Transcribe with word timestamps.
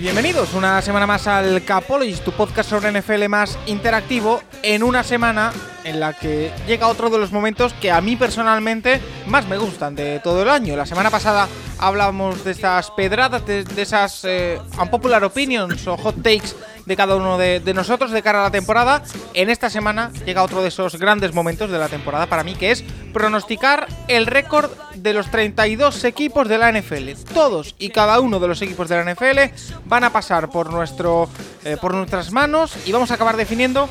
Bienvenidos 0.00 0.54
una 0.54 0.80
semana 0.80 1.06
más 1.06 1.26
al 1.26 1.64
Capologist, 1.64 2.24
tu 2.24 2.32
podcast 2.32 2.70
sobre 2.70 2.90
NFL 2.98 3.28
más 3.28 3.58
interactivo, 3.66 4.42
en 4.62 4.82
una 4.82 5.04
semana 5.04 5.52
en 5.84 6.00
la 6.00 6.14
que 6.14 6.50
llega 6.66 6.88
otro 6.88 7.10
de 7.10 7.18
los 7.18 7.30
momentos 7.30 7.74
que 7.74 7.90
a 7.92 8.00
mí 8.00 8.16
personalmente 8.16 9.00
más 9.26 9.46
me 9.48 9.58
gustan 9.58 9.94
de 9.94 10.18
todo 10.20 10.42
el 10.42 10.48
año. 10.48 10.76
La 10.76 10.86
semana 10.86 11.10
pasada 11.10 11.46
hablamos 11.82 12.44
de 12.44 12.52
estas 12.52 12.92
pedradas, 12.92 13.44
de, 13.44 13.64
esas 13.76 14.24
eh, 14.24 14.60
unpopular 14.80 15.24
opinions 15.24 15.84
o 15.88 15.96
hot 15.96 16.14
takes 16.22 16.54
de 16.86 16.96
cada 16.96 17.16
uno 17.16 17.38
de, 17.38 17.60
nosotros 17.74 18.12
de 18.12 18.22
cara 18.22 18.40
a 18.40 18.44
la 18.44 18.50
temporada. 18.50 19.02
En 19.34 19.50
esta 19.50 19.68
semana 19.68 20.12
llega 20.24 20.44
otro 20.44 20.62
de 20.62 20.68
esos 20.68 20.96
grandes 20.96 21.34
momentos 21.34 21.70
de 21.70 21.78
la 21.78 21.88
temporada 21.88 22.26
para 22.26 22.44
mí, 22.44 22.54
que 22.54 22.70
es 22.70 22.84
pronosticar 23.12 23.88
el 24.06 24.26
récord 24.26 24.70
de 24.94 25.12
los 25.12 25.28
32 25.30 26.04
equipos 26.04 26.48
de 26.48 26.58
la 26.58 26.70
NFL. 26.72 27.10
Todos 27.34 27.74
y 27.78 27.90
cada 27.90 28.20
uno 28.20 28.38
de 28.38 28.48
los 28.48 28.62
equipos 28.62 28.88
de 28.88 29.04
la 29.04 29.12
NFL 29.12 29.52
van 29.86 30.04
a 30.04 30.12
pasar 30.12 30.50
por, 30.50 30.72
nuestro, 30.72 31.28
eh, 31.64 31.76
por 31.80 31.94
nuestras 31.94 32.30
manos 32.30 32.76
y 32.86 32.92
vamos 32.92 33.10
a 33.10 33.14
acabar 33.14 33.36
definiendo 33.36 33.88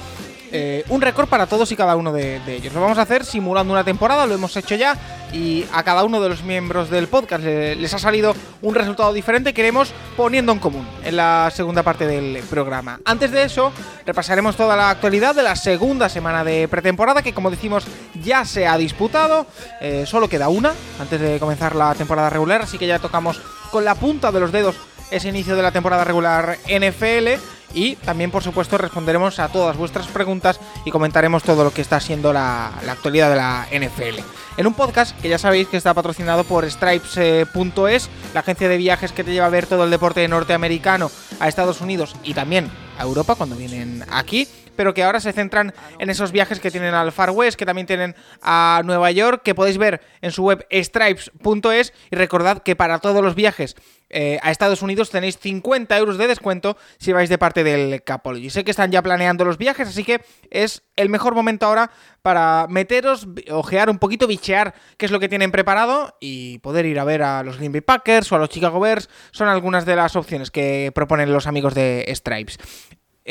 eh, 0.52 0.84
un 0.90 1.02
récord 1.02 1.28
para 1.28 1.48
todos 1.48 1.72
y 1.72 1.76
cada 1.76 1.96
uno 1.96 2.12
de, 2.12 2.42
ellos. 2.48 2.74
Lo 2.74 2.82
vamos 2.82 2.98
a 2.98 3.04
hacer 3.04 3.26
simulando 3.26 3.74
una 3.74 3.84
temporada, 3.84 4.26
lo 4.26 4.34
hemos 4.34 4.56
hecho 4.58 4.76
ya 4.76 4.98
y 5.32 5.66
a 5.72 5.84
cada 5.84 6.04
uno 6.04 6.20
de 6.22 6.28
los 6.28 6.44
miembros 6.44 6.90
del 6.90 7.08
podcast 7.08 7.44
les 7.44 7.94
ha 7.94 8.00
salido 8.00 8.36
un 8.62 8.76
resultado 8.76 9.14
diferente 9.14 9.54
que 9.54 9.62
iremos 9.62 9.94
poniendo 10.18 10.52
en 10.52 10.60
común 10.60 10.86
en 11.06 11.16
la 11.16 11.50
segunda 11.56 11.84
parte 11.84 12.06
del 12.06 12.44
programa. 12.44 13.00
Antes 13.06 13.32
de 13.32 13.44
eso, 13.44 13.72
repasaremos 14.06 14.58
toda 14.58 14.76
la 14.76 14.90
actualidad 14.90 15.36
de 15.36 15.44
la 15.44 15.56
segunda 15.56 16.10
semana 16.10 16.44
de 16.44 16.68
pretemporada 16.68 17.22
que 17.22 17.34
como 17.34 17.50
decimos 17.50 17.86
ya 18.22 18.44
se 18.44 18.68
ha 18.68 18.78
disputado, 18.78 19.46
eh, 19.80 20.06
solo 20.06 20.28
queda 20.28 20.50
una 20.50 20.74
antes 21.00 21.22
de 21.22 21.40
comenzar 21.40 21.76
la 21.76 21.96
temporada 21.96 22.30
regular, 22.30 22.62
así 22.62 22.78
que 22.78 22.88
ya 22.88 23.00
tocamos 23.00 23.42
con 23.72 23.86
la 23.86 23.96
punta 23.96 24.32
de 24.32 24.40
los 24.40 24.52
dedos 24.52 24.76
ese 25.12 25.30
inicio 25.30 25.56
de 25.56 25.62
la 25.62 25.72
temporada 25.72 26.04
regular 26.04 26.58
NFL 26.68 27.40
y 27.74 27.96
también 27.98 28.32
por 28.32 28.44
supuesto 28.44 28.78
responderemos 28.78 29.40
a 29.40 29.50
todas 29.50 29.78
vuestras 29.78 30.08
preguntas 30.08 30.60
y 30.86 30.92
comentaremos 30.92 31.44
todo 31.44 31.64
lo 31.64 31.72
que 31.74 31.82
está 31.82 32.00
siendo 32.00 32.34
la, 32.34 32.68
actualidad 32.90 33.30
de 33.30 33.36
la 33.36 33.68
NFL. 33.72 34.20
En 34.58 34.68
un 34.68 34.74
podcast 34.74 35.18
que 35.20 35.30
ya 35.30 35.38
sabéis 35.38 35.68
que 35.68 35.78
está 35.78 35.94
patrocinado 35.94 36.44
por 36.44 36.70
Stripes.es, 36.70 38.10
la 38.34 38.42
agencia 38.42 38.68
de 38.68 38.78
viajes 38.78 39.12
que 39.12 39.24
te 39.24 39.32
lleva 39.32 39.46
a 39.46 39.50
ver 39.50 39.66
todo 39.66 39.86
el 39.86 39.92
deporte 39.92 40.28
norteamericano 40.28 41.10
a 41.40 41.48
Estados 41.48 41.82
Unidos 41.82 42.16
y 42.24 42.34
también 42.34 42.70
a 42.98 43.04
Europa 43.04 43.36
cuando 43.36 43.56
vienen 43.56 44.06
aquí 44.12 44.48
pero 44.76 44.94
que 44.94 45.04
ahora 45.04 45.20
se 45.20 45.34
centran 45.34 45.74
en 46.00 46.10
esos 46.10 46.32
viajes 46.32 46.60
que 46.60 46.72
tienen 46.72 46.94
al 46.94 47.12
Far 47.12 47.32
West, 47.32 47.58
que 47.58 47.66
también 47.66 47.88
tienen 47.88 48.16
a 48.42 48.82
Nueva 48.86 49.12
York, 49.12 49.42
que 49.44 49.56
podéis 49.56 49.78
ver 49.78 50.02
en 50.22 50.32
su 50.32 50.44
web 50.44 50.66
stripes.es 50.72 51.94
y 52.12 52.16
recordad 52.16 52.64
que 52.64 52.76
para 52.76 53.00
todos 53.00 53.24
los 53.24 53.36
viajes 53.36 53.76
eh, 54.14 54.40
a 54.44 54.52
Estados 54.52 54.82
Unidos 54.82 55.10
tenéis 55.10 55.38
50 55.40 55.98
euros 55.98 56.18
de 56.18 56.28
descuento 56.28 56.78
si 56.98 57.14
vais 57.14 57.30
de 57.30 57.38
parte 57.38 57.64
del 57.64 58.04
Capology. 58.04 58.50
Sé 58.50 58.64
que 58.66 58.72
están 58.72 58.92
ya 58.92 59.02
planeando 59.02 59.46
los 59.46 59.58
viajes, 59.58 59.88
así 59.88 60.04
que 60.04 60.22
es 60.50 60.84
el 60.98 61.10
mejor 61.10 61.34
momento 61.34 61.66
ahora 61.66 61.92
para 62.22 62.68
meteros, 62.70 63.28
ojear 63.50 63.90
un 63.90 64.00
poquito, 64.00 64.28
bichear 64.28 64.76
qué 64.98 65.06
es 65.06 65.12
lo 65.12 65.20
que 65.20 65.30
tienen 65.30 65.52
preparado 65.52 66.18
y 66.20 66.60
poder 66.60 66.86
ir 66.86 67.00
a 67.00 67.06
ver 67.06 67.24
a 67.24 67.44
los 67.44 67.58
Green 67.58 67.72
Bay 67.72 67.82
Packers 67.82 68.32
o 68.32 68.36
a 68.36 68.40
los 68.40 68.50
Chicago 68.50 68.80
Bears. 68.80 69.10
Son 69.32 69.48
algunas 69.48 69.86
de 69.86 69.96
las 69.96 70.16
opciones 70.16 70.52
que 70.52 70.92
proponen 70.94 71.32
los 71.32 71.48
amigos 71.48 71.74
de 71.74 72.06
Stripes. 72.14 72.60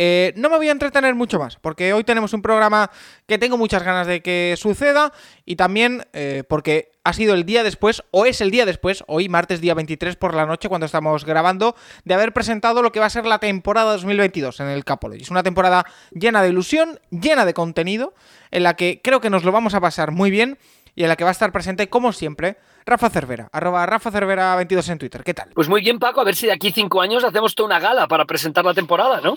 Eh, 0.03 0.33
no 0.37 0.49
me 0.49 0.56
voy 0.56 0.66
a 0.71 0.72
entretener 0.72 1.15
mucho 1.15 1.38
más, 1.38 1.56
porque 1.56 1.93
hoy 1.93 2.05
tenemos 2.05 2.33
un 2.33 2.41
programa 2.41 2.91
que 3.27 3.37
tengo 3.37 3.59
muchas 3.59 3.83
ganas 3.83 4.06
de 4.06 4.22
que 4.22 4.55
suceda 4.56 5.12
y 5.44 5.56
también 5.56 6.06
eh, 6.15 6.43
porque 6.49 6.91
ha 7.05 7.12
sido 7.12 7.34
el 7.34 7.44
día 7.44 7.62
después, 7.62 8.03
o 8.11 8.25
es 8.25 8.41
el 8.41 8.50
día 8.50 8.65
después, 8.65 9.05
hoy 9.09 9.28
martes 9.28 9.61
día 9.61 9.75
23 9.75 10.16
por 10.16 10.34
la 10.34 10.47
noche 10.47 10.71
cuando 10.71 10.87
estamos 10.87 11.27
grabando, 11.27 11.77
de 12.06 12.15
haber 12.15 12.33
presentado 12.33 12.81
lo 12.81 12.93
que 12.93 13.00
va 13.00 13.05
a 13.05 13.11
ser 13.11 13.27
la 13.27 13.41
temporada 13.41 13.93
2022 13.93 14.61
en 14.61 14.69
el 14.69 14.87
Capology. 14.87 15.21
Es 15.21 15.31
una 15.31 15.43
temporada 15.43 15.84
llena 16.12 16.41
de 16.41 16.49
ilusión, 16.49 16.99
llena 17.11 17.44
de 17.44 17.53
contenido, 17.53 18.15
en 18.53 18.62
la 18.62 18.77
que 18.77 19.03
creo 19.05 19.21
que 19.21 19.28
nos 19.28 19.44
lo 19.44 19.53
vamos 19.53 19.75
a 19.75 19.82
pasar 19.82 20.12
muy 20.12 20.31
bien 20.31 20.56
y 20.94 21.03
en 21.03 21.11
la 21.11 21.17
que 21.17 21.25
va 21.25 21.31
a 21.31 21.32
estar 21.32 21.53
presente, 21.53 21.91
como 21.91 22.15
siempre, 22.15 22.56
Rafa 22.86 23.10
Cervera, 23.10 23.48
arroba 23.52 23.86
Rafa 23.86 24.10
Cervera 24.10 24.56
22 24.56 24.88
en 24.88 24.98
Twitter. 24.98 25.22
¿Qué 25.22 25.34
tal? 25.34 25.50
Pues 25.54 25.68
muy 25.68 25.80
bien, 25.80 25.98
Paco, 25.98 26.20
a 26.20 26.24
ver 26.24 26.34
si 26.34 26.46
de 26.46 26.52
aquí 26.52 26.72
cinco 26.72 27.00
años 27.00 27.24
hacemos 27.24 27.54
toda 27.54 27.66
una 27.66 27.80
gala 27.80 28.08
para 28.08 28.24
presentar 28.24 28.64
la 28.64 28.74
temporada, 28.74 29.20
¿no? 29.20 29.36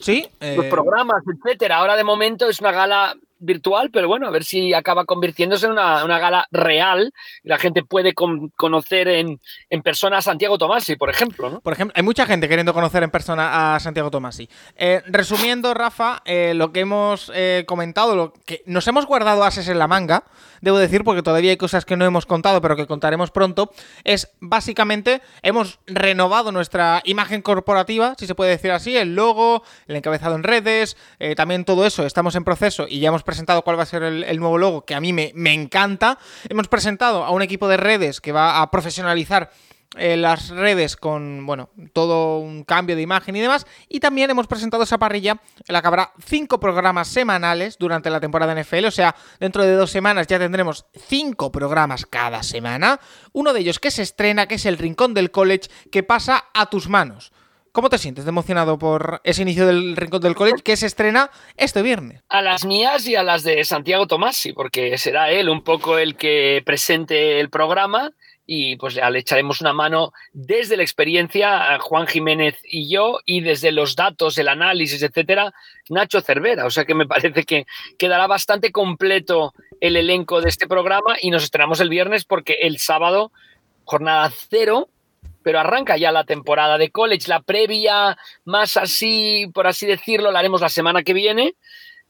Sí. 0.00 0.28
Los 0.40 0.66
eh, 0.66 0.68
programas, 0.70 1.22
etcétera. 1.26 1.78
Ahora 1.78 1.96
de 1.96 2.04
momento 2.04 2.48
es 2.48 2.60
una 2.60 2.72
gala 2.72 3.14
virtual, 3.38 3.90
pero 3.92 4.08
bueno, 4.08 4.26
a 4.26 4.30
ver 4.30 4.44
si 4.44 4.74
acaba 4.74 5.04
convirtiéndose 5.04 5.66
en 5.66 5.72
una, 5.72 6.18
gala 6.18 6.46
real 6.50 7.12
y 7.42 7.48
la 7.48 7.58
gente 7.58 7.82
puede 7.84 8.12
conocer 8.14 9.08
en, 9.08 9.40
persona 9.82 10.18
a 10.18 10.22
Santiago 10.22 10.58
Tomasi, 10.58 10.96
por 10.96 11.10
ejemplo. 11.10 11.50
¿no? 11.50 11.60
Por 11.60 11.72
ejemplo, 11.72 11.94
hay 11.96 12.02
mucha 12.02 12.26
gente 12.26 12.48
queriendo 12.48 12.74
conocer 12.74 13.02
en 13.02 13.10
persona 13.10 13.74
a 13.74 13.80
Santiago 13.80 14.10
Tomasi. 14.10 14.48
Eh, 14.76 15.02
resumiendo, 15.06 15.72
Rafa, 15.74 16.22
eh, 16.24 16.52
lo 16.54 16.72
que 16.72 16.80
hemos 16.80 17.30
eh, 17.34 17.64
comentado, 17.66 18.16
lo 18.16 18.32
que 18.32 18.62
nos 18.66 18.86
hemos 18.88 19.06
guardado 19.06 19.44
ases 19.44 19.68
en 19.68 19.78
la 19.78 19.86
manga, 19.86 20.24
debo 20.60 20.78
decir, 20.78 21.04
porque 21.04 21.22
todavía 21.22 21.50
hay 21.50 21.56
cosas 21.56 21.84
que 21.84 21.96
no 21.96 22.04
hemos 22.04 22.26
contado, 22.26 22.60
pero 22.60 22.76
que 22.76 22.86
contaremos 22.86 23.30
pronto, 23.30 23.70
es 24.04 24.30
básicamente 24.40 25.22
hemos 25.42 25.80
renovado 25.86 26.52
nuestra 26.52 27.02
imagen 27.04 27.42
corporativa, 27.42 28.14
si 28.18 28.26
se 28.26 28.34
puede 28.34 28.50
decir 28.50 28.70
así, 28.70 28.96
el 28.96 29.14
logo, 29.14 29.62
el 29.86 29.96
encabezado 29.96 30.34
en 30.34 30.42
redes, 30.42 30.96
también 31.36 31.64
todo 31.64 31.86
eso, 31.86 32.06
estamos 32.06 32.34
en 32.34 32.44
proceso 32.44 32.86
y 32.88 33.00
ya 33.00 33.08
hemos 33.08 33.22
presentado 33.22 33.62
cuál 33.62 33.78
va 33.78 33.82
a 33.82 33.86
ser 33.86 34.02
el, 34.02 34.40
nuevo 34.40 34.58
logo, 34.58 34.84
que 34.84 34.94
a 34.94 35.00
mí 35.00 35.12
me, 35.12 35.32
me, 35.34 35.52
encanta. 35.52 36.18
Hemos 36.48 36.68
presentado 36.68 37.24
a 37.24 37.30
un 37.30 37.42
equipo 37.42 37.68
de 37.68 37.76
redes 37.76 38.20
que 38.20 38.32
va 38.32 38.60
a 38.60 38.70
profesionalizar 38.70 39.50
eh, 39.96 40.18
las 40.18 40.50
redes 40.50 40.96
con, 40.96 41.46
bueno, 41.46 41.70
todo 41.94 42.40
un 42.40 42.64
cambio 42.64 42.94
de 42.94 43.02
imagen 43.02 43.34
y 43.36 43.40
demás. 43.40 43.66
Y 43.88 44.00
también 44.00 44.28
hemos 44.30 44.46
presentado 44.46 44.82
esa 44.82 44.98
parrilla 44.98 45.40
en 45.66 45.72
la 45.72 45.80
que 45.80 45.88
habrá 45.88 46.12
cinco 46.24 46.60
programas 46.60 47.08
semanales 47.08 47.78
durante 47.78 48.10
la 48.10 48.20
temporada 48.20 48.54
NFL. 48.54 48.84
O 48.84 48.90
sea, 48.90 49.16
dentro 49.40 49.62
de 49.62 49.72
dos 49.72 49.90
semanas 49.90 50.26
ya 50.26 50.38
tendremos 50.38 50.84
cinco 51.06 51.50
programas 51.50 52.04
cada 52.04 52.42
semana. 52.42 53.00
Uno 53.32 53.52
de 53.52 53.60
ellos 53.60 53.78
que 53.78 53.90
se 53.90 54.02
estrena, 54.02 54.46
que 54.46 54.56
es 54.56 54.66
el 54.66 54.76
Rincón 54.76 55.14
del 55.14 55.30
College, 55.30 55.70
que 55.90 56.02
pasa 56.02 56.44
a 56.52 56.66
tus 56.66 56.88
manos. 56.88 57.32
¿Cómo 57.72 57.90
te 57.90 57.98
sientes 57.98 58.26
emocionado 58.26 58.78
por 58.78 59.20
ese 59.24 59.42
inicio 59.42 59.66
del 59.66 59.96
Rincón 59.96 60.20
del 60.20 60.34
College 60.34 60.62
que 60.62 60.76
se 60.76 60.86
estrena 60.86 61.30
este 61.56 61.80
viernes? 61.80 62.22
A 62.28 62.42
las 62.42 62.64
mías 62.64 63.06
y 63.06 63.14
a 63.14 63.22
las 63.22 63.42
de 63.42 63.64
Santiago 63.64 64.06
Tomasi, 64.06 64.52
porque 64.52 64.98
será 64.98 65.30
él 65.30 65.48
un 65.48 65.62
poco 65.62 65.98
el 65.98 66.16
que 66.16 66.62
presente 66.64 67.40
el 67.40 67.50
programa 67.50 68.12
y 68.50 68.76
pues 68.76 68.94
le 68.94 69.18
echaremos 69.18 69.60
una 69.60 69.74
mano 69.74 70.14
desde 70.32 70.78
la 70.78 70.82
experiencia 70.82 71.78
Juan 71.80 72.06
Jiménez 72.06 72.58
y 72.64 72.88
yo 72.88 73.18
y 73.26 73.42
desde 73.42 73.72
los 73.72 73.94
datos, 73.94 74.38
el 74.38 74.48
análisis, 74.48 75.02
etcétera, 75.02 75.52
Nacho 75.90 76.22
Cervera. 76.22 76.64
O 76.64 76.70
sea 76.70 76.86
que 76.86 76.94
me 76.94 77.06
parece 77.06 77.44
que 77.44 77.66
quedará 77.98 78.26
bastante 78.26 78.72
completo 78.72 79.52
el 79.82 79.96
elenco 79.96 80.40
de 80.40 80.48
este 80.48 80.66
programa 80.66 81.16
y 81.20 81.30
nos 81.30 81.44
estrenamos 81.44 81.80
el 81.80 81.90
viernes 81.90 82.24
porque 82.24 82.54
el 82.62 82.78
sábado, 82.78 83.32
jornada 83.84 84.32
cero, 84.48 84.88
pero 85.42 85.60
arranca 85.60 85.98
ya 85.98 86.10
la 86.10 86.24
temporada 86.24 86.78
de 86.78 86.90
college. 86.90 87.28
La 87.28 87.42
previa, 87.42 88.16
más 88.46 88.78
así, 88.78 89.50
por 89.52 89.66
así 89.66 89.84
decirlo, 89.84 90.32
la 90.32 90.38
haremos 90.38 90.62
la 90.62 90.70
semana 90.70 91.02
que 91.02 91.12
viene, 91.12 91.54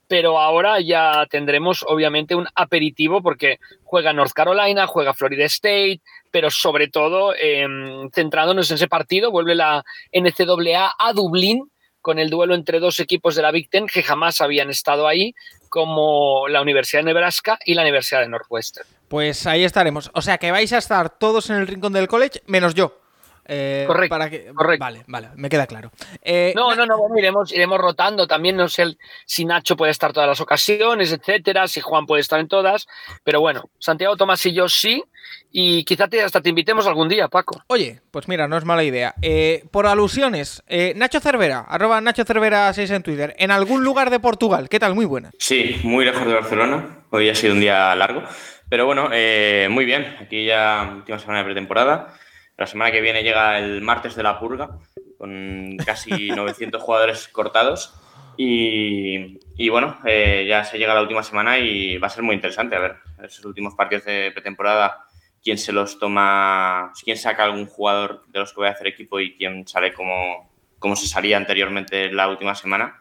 pero 0.08 0.38
ahora 0.38 0.81
ya 0.81 1.26
tendremos 1.31 1.84
obviamente 1.87 2.34
un 2.34 2.49
aperitivo 2.55 3.23
porque 3.23 3.61
juega 3.84 4.12
North 4.12 4.32
Carolina, 4.32 4.87
juega 4.87 5.14
Florida 5.14 5.44
State, 5.44 6.00
pero 6.31 6.51
sobre 6.51 6.89
todo 6.89 7.35
em, 7.35 8.11
centrándonos 8.11 8.71
en 8.71 8.77
ese 8.77 8.89
partido, 8.89 9.31
vuelve 9.31 9.55
la 9.55 9.85
NCAA 10.13 10.95
a 10.99 11.13
Dublín 11.13 11.71
con 12.01 12.19
el 12.19 12.31
duelo 12.31 12.55
entre 12.55 12.81
dos 12.81 13.01
equipos 13.01 13.35
de 13.35 13.43
la 13.43 13.51
Big 13.51 13.69
Ten 13.71 13.87
que 13.87 14.03
jamás 14.03 14.41
habían 14.41 14.71
estado 14.71 15.07
ahí, 15.07 15.35
como 15.69 16.49
la 16.49 16.63
Universidad 16.63 17.01
de 17.01 17.07
Nebraska 17.07 17.59
y 17.65 17.75
la 17.75 17.83
Universidad 17.83 18.21
de 18.21 18.29
Northwestern. 18.29 18.89
Pues 19.09 19.47
ahí 19.47 19.65
estaremos. 19.65 20.11
O 20.15 20.23
sea 20.23 20.39
que 20.39 20.51
vais 20.51 20.73
a 20.73 20.79
estar 20.79 21.11
todos 21.19 21.51
en 21.51 21.57
el 21.57 21.67
rincón 21.67 21.93
del 21.93 22.09
college, 22.09 22.43
menos 22.47 22.75
yo. 22.75 22.99
Eh, 23.51 23.85
correcto, 23.87 24.11
para 24.11 24.29
que... 24.29 24.53
correcto. 24.55 24.85
Vale, 24.85 25.05
vale, 25.07 25.31
me 25.35 25.49
queda 25.49 25.67
claro. 25.67 25.91
Eh, 26.21 26.53
no, 26.55 26.75
no, 26.75 26.85
no, 26.85 26.99
bueno, 26.99 27.19
iremos, 27.19 27.51
iremos 27.51 27.79
rotando. 27.79 28.27
También 28.27 28.57
no 28.57 28.69
sé 28.69 28.99
si 29.25 29.47
Nacho 29.47 29.75
puede 29.75 29.91
estar 29.91 30.13
todas 30.13 30.29
las 30.29 30.41
ocasiones, 30.41 31.13
etcétera, 31.13 31.67
si 31.67 31.81
Juan 31.81 32.05
puede 32.05 32.21
estar 32.21 32.39
en 32.39 32.49
todas. 32.49 32.87
Pero 33.25 33.41
bueno, 33.41 33.71
Santiago 33.79 34.17
Tomás 34.17 34.45
y 34.45 34.53
yo 34.53 34.69
sí. 34.69 35.03
Y 35.51 35.85
quizá 35.85 36.09
te, 36.09 36.23
hasta 36.23 36.41
te 36.41 36.51
invitemos 36.51 36.87
algún 36.87 37.09
día, 37.09 37.29
Paco. 37.29 37.63
Oye, 37.69 38.01
pues 38.11 38.29
mira, 38.29 38.47
no 38.49 38.57
es 38.59 38.65
mala 38.65 38.85
idea. 38.85 39.15
Eh, 39.23 39.65
por 39.71 39.87
alusiones, 39.87 40.63
eh, 40.67 40.93
Nacho 40.97 41.21
Cervera, 41.21 41.61
arroba 41.69 42.01
Nacho 42.01 42.25
Cervera 42.25 42.73
6 42.73 42.91
en 42.91 43.03
Twitter, 43.03 43.35
en 43.39 43.51
algún 43.51 43.83
lugar 43.83 44.11
de 44.11 44.21
Portugal, 44.21 44.69
¿qué 44.69 44.79
tal? 44.79 44.95
Muy 44.95 45.07
buena. 45.07 45.31
Sí, 45.39 45.81
muy 45.85 46.05
lejos 46.05 46.27
de 46.27 46.35
Barcelona. 46.35 47.05
Hoy 47.11 47.29
ha 47.29 47.35
sido 47.35 47.55
un 47.55 47.61
día 47.61 47.95
largo. 47.95 48.23
Pero 48.69 48.85
bueno, 48.85 49.09
eh, 49.13 49.69
muy 49.71 49.87
bien. 49.87 50.17
Aquí 50.21 50.45
ya 50.45 50.93
última 50.97 51.19
semana 51.19 51.39
de 51.39 51.45
pretemporada. 51.47 52.15
La 52.59 52.67
semana 52.67 52.91
que 52.93 53.01
viene 53.01 53.23
llega 53.23 53.59
el 53.59 53.81
martes 53.81 54.15
de 54.15 54.23
la 54.23 54.39
purga, 54.39 54.79
con 55.17 55.77
casi 55.87 56.29
900 56.31 56.83
jugadores 56.83 57.29
cortados. 57.29 57.95
Y, 58.37 59.41
y 59.57 59.69
bueno, 59.69 59.99
eh, 60.05 60.47
ya 60.49 60.63
se 60.65 60.79
llega 60.79 60.95
la 60.95 61.03
última 61.03 61.23
semana 61.23 61.59
y 61.59 61.99
va 61.99 62.07
a 62.07 62.11
ser 62.11 62.23
muy 62.23 62.35
interesante. 62.35 62.77
A 62.77 62.81
ver, 62.81 62.97
esos 63.25 63.45
últimos 63.45 63.75
partidos 63.75 64.05
de 64.05 64.31
pretemporada, 64.33 65.07
quién 65.43 65.58
se 65.58 65.73
los 65.73 65.99
toma, 65.99 66.93
quién 67.05 67.17
saca 67.17 67.44
algún 67.44 67.67
jugador 67.67 68.25
de 68.29 68.40
los 68.40 68.52
que 68.52 68.61
voy 68.61 68.69
a 68.69 68.73
hacer 68.73 68.88
equipo 68.88 69.20
y 69.20 69.37
quién 69.37 69.67
sale 69.67 69.93
como, 69.93 70.50
como 70.79 70.96
se 70.96 71.06
salía 71.06 71.37
anteriormente 71.37 72.11
la 72.12 72.29
última 72.29 72.55
semana 72.55 73.00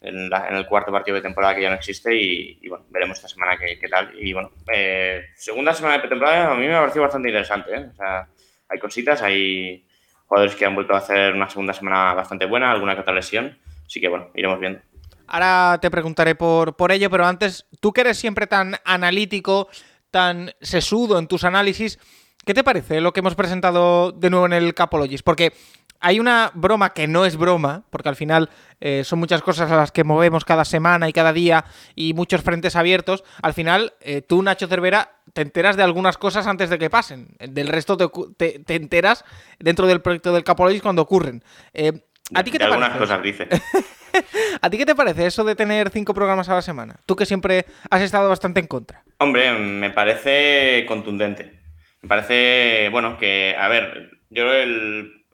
en, 0.00 0.30
la, 0.30 0.48
en, 0.48 0.56
el 0.56 0.66
cuarto 0.66 0.92
partido 0.92 1.16
de 1.16 1.22
temporada 1.22 1.54
que 1.54 1.62
ya 1.62 1.70
no 1.70 1.76
existe 1.76 2.14
y, 2.14 2.58
y 2.62 2.68
bueno, 2.68 2.84
veremos 2.90 3.16
esta 3.16 3.28
semana 3.28 3.56
qué, 3.56 3.78
qué 3.78 3.88
tal. 3.88 4.12
Y 4.18 4.32
bueno, 4.32 4.50
eh, 4.72 5.26
segunda 5.34 5.74
semana 5.74 5.94
de 5.94 6.00
pretemporada 6.00 6.52
a 6.52 6.54
mí 6.54 6.66
me 6.66 6.74
ha 6.74 6.80
parecido 6.80 7.02
bastante 7.02 7.28
interesante. 7.28 7.74
¿eh? 7.74 7.88
O 7.92 7.94
sea, 7.94 8.28
hay 8.68 8.78
cositas, 8.78 9.22
hay 9.22 9.86
jugadores 10.26 10.56
que 10.56 10.64
han 10.64 10.74
vuelto 10.74 10.94
a 10.94 10.98
hacer 10.98 11.34
una 11.34 11.48
segunda 11.48 11.72
semana 11.72 12.14
bastante 12.14 12.46
buena, 12.46 12.70
alguna 12.70 12.94
que 12.94 13.00
otra 13.00 13.14
lesión. 13.14 13.58
Así 13.84 14.00
que 14.00 14.08
bueno, 14.08 14.30
iremos 14.34 14.60
viendo. 14.60 14.80
Ahora 15.28 15.78
te 15.80 15.90
preguntaré 15.90 16.34
por, 16.36 16.76
por 16.76 16.92
ello, 16.92 17.10
pero 17.10 17.26
antes, 17.26 17.66
tú 17.80 17.92
que 17.92 18.02
eres 18.02 18.16
siempre 18.16 18.46
tan 18.46 18.76
analítico, 18.84 19.68
tan 20.16 20.52
sesudo 20.62 21.18
en 21.18 21.26
tus 21.26 21.44
análisis, 21.44 21.98
¿qué 22.46 22.54
te 22.54 22.64
parece 22.64 23.02
lo 23.02 23.12
que 23.12 23.20
hemos 23.20 23.34
presentado 23.34 24.12
de 24.12 24.30
nuevo 24.30 24.46
en 24.46 24.54
el 24.54 24.72
Capologist? 24.72 25.22
Porque 25.22 25.52
hay 26.00 26.20
una 26.20 26.50
broma 26.54 26.94
que 26.94 27.06
no 27.06 27.26
es 27.26 27.36
broma, 27.36 27.84
porque 27.90 28.08
al 28.08 28.16
final 28.16 28.48
eh, 28.80 29.04
son 29.04 29.18
muchas 29.18 29.42
cosas 29.42 29.70
a 29.70 29.76
las 29.76 29.92
que 29.92 30.04
movemos 30.04 30.46
cada 30.46 30.64
semana 30.64 31.06
y 31.06 31.12
cada 31.12 31.34
día 31.34 31.66
y 31.94 32.14
muchos 32.14 32.40
frentes 32.40 32.76
abiertos. 32.76 33.24
Al 33.42 33.52
final, 33.52 33.92
eh, 34.00 34.22
tú, 34.22 34.42
Nacho 34.42 34.68
Cervera, 34.68 35.18
te 35.34 35.42
enteras 35.42 35.76
de 35.76 35.82
algunas 35.82 36.16
cosas 36.16 36.46
antes 36.46 36.70
de 36.70 36.78
que 36.78 36.88
pasen. 36.88 37.36
Del 37.38 37.68
resto 37.68 37.98
te, 37.98 38.08
te, 38.38 38.58
te 38.60 38.74
enteras 38.74 39.22
dentro 39.58 39.86
del 39.86 40.00
proyecto 40.00 40.32
del 40.32 40.44
Capologis 40.44 40.80
cuando 40.80 41.02
ocurren. 41.02 41.44
Eh, 41.74 42.05
¿A 42.34 42.42
ti 42.42 42.50
qué 42.50 42.58
te 42.58 42.64
algunas 42.64 42.90
parece? 42.90 42.98
cosas 43.04 43.22
dice. 43.22 43.48
¿A 44.62 44.70
ti 44.70 44.78
qué 44.78 44.86
te 44.86 44.94
parece 44.94 45.26
eso 45.26 45.44
de 45.44 45.54
tener 45.54 45.90
cinco 45.90 46.14
programas 46.14 46.48
a 46.48 46.54
la 46.54 46.62
semana? 46.62 46.96
Tú 47.06 47.14
que 47.16 47.26
siempre 47.26 47.66
has 47.90 48.02
estado 48.02 48.28
bastante 48.28 48.60
en 48.60 48.66
contra. 48.66 49.04
Hombre, 49.18 49.52
me 49.52 49.90
parece 49.90 50.84
contundente. 50.88 51.60
Me 52.02 52.08
parece, 52.08 52.88
bueno, 52.90 53.16
que, 53.18 53.54
a 53.58 53.68
ver, 53.68 54.10
yo 54.30 54.52
el, 54.52 55.24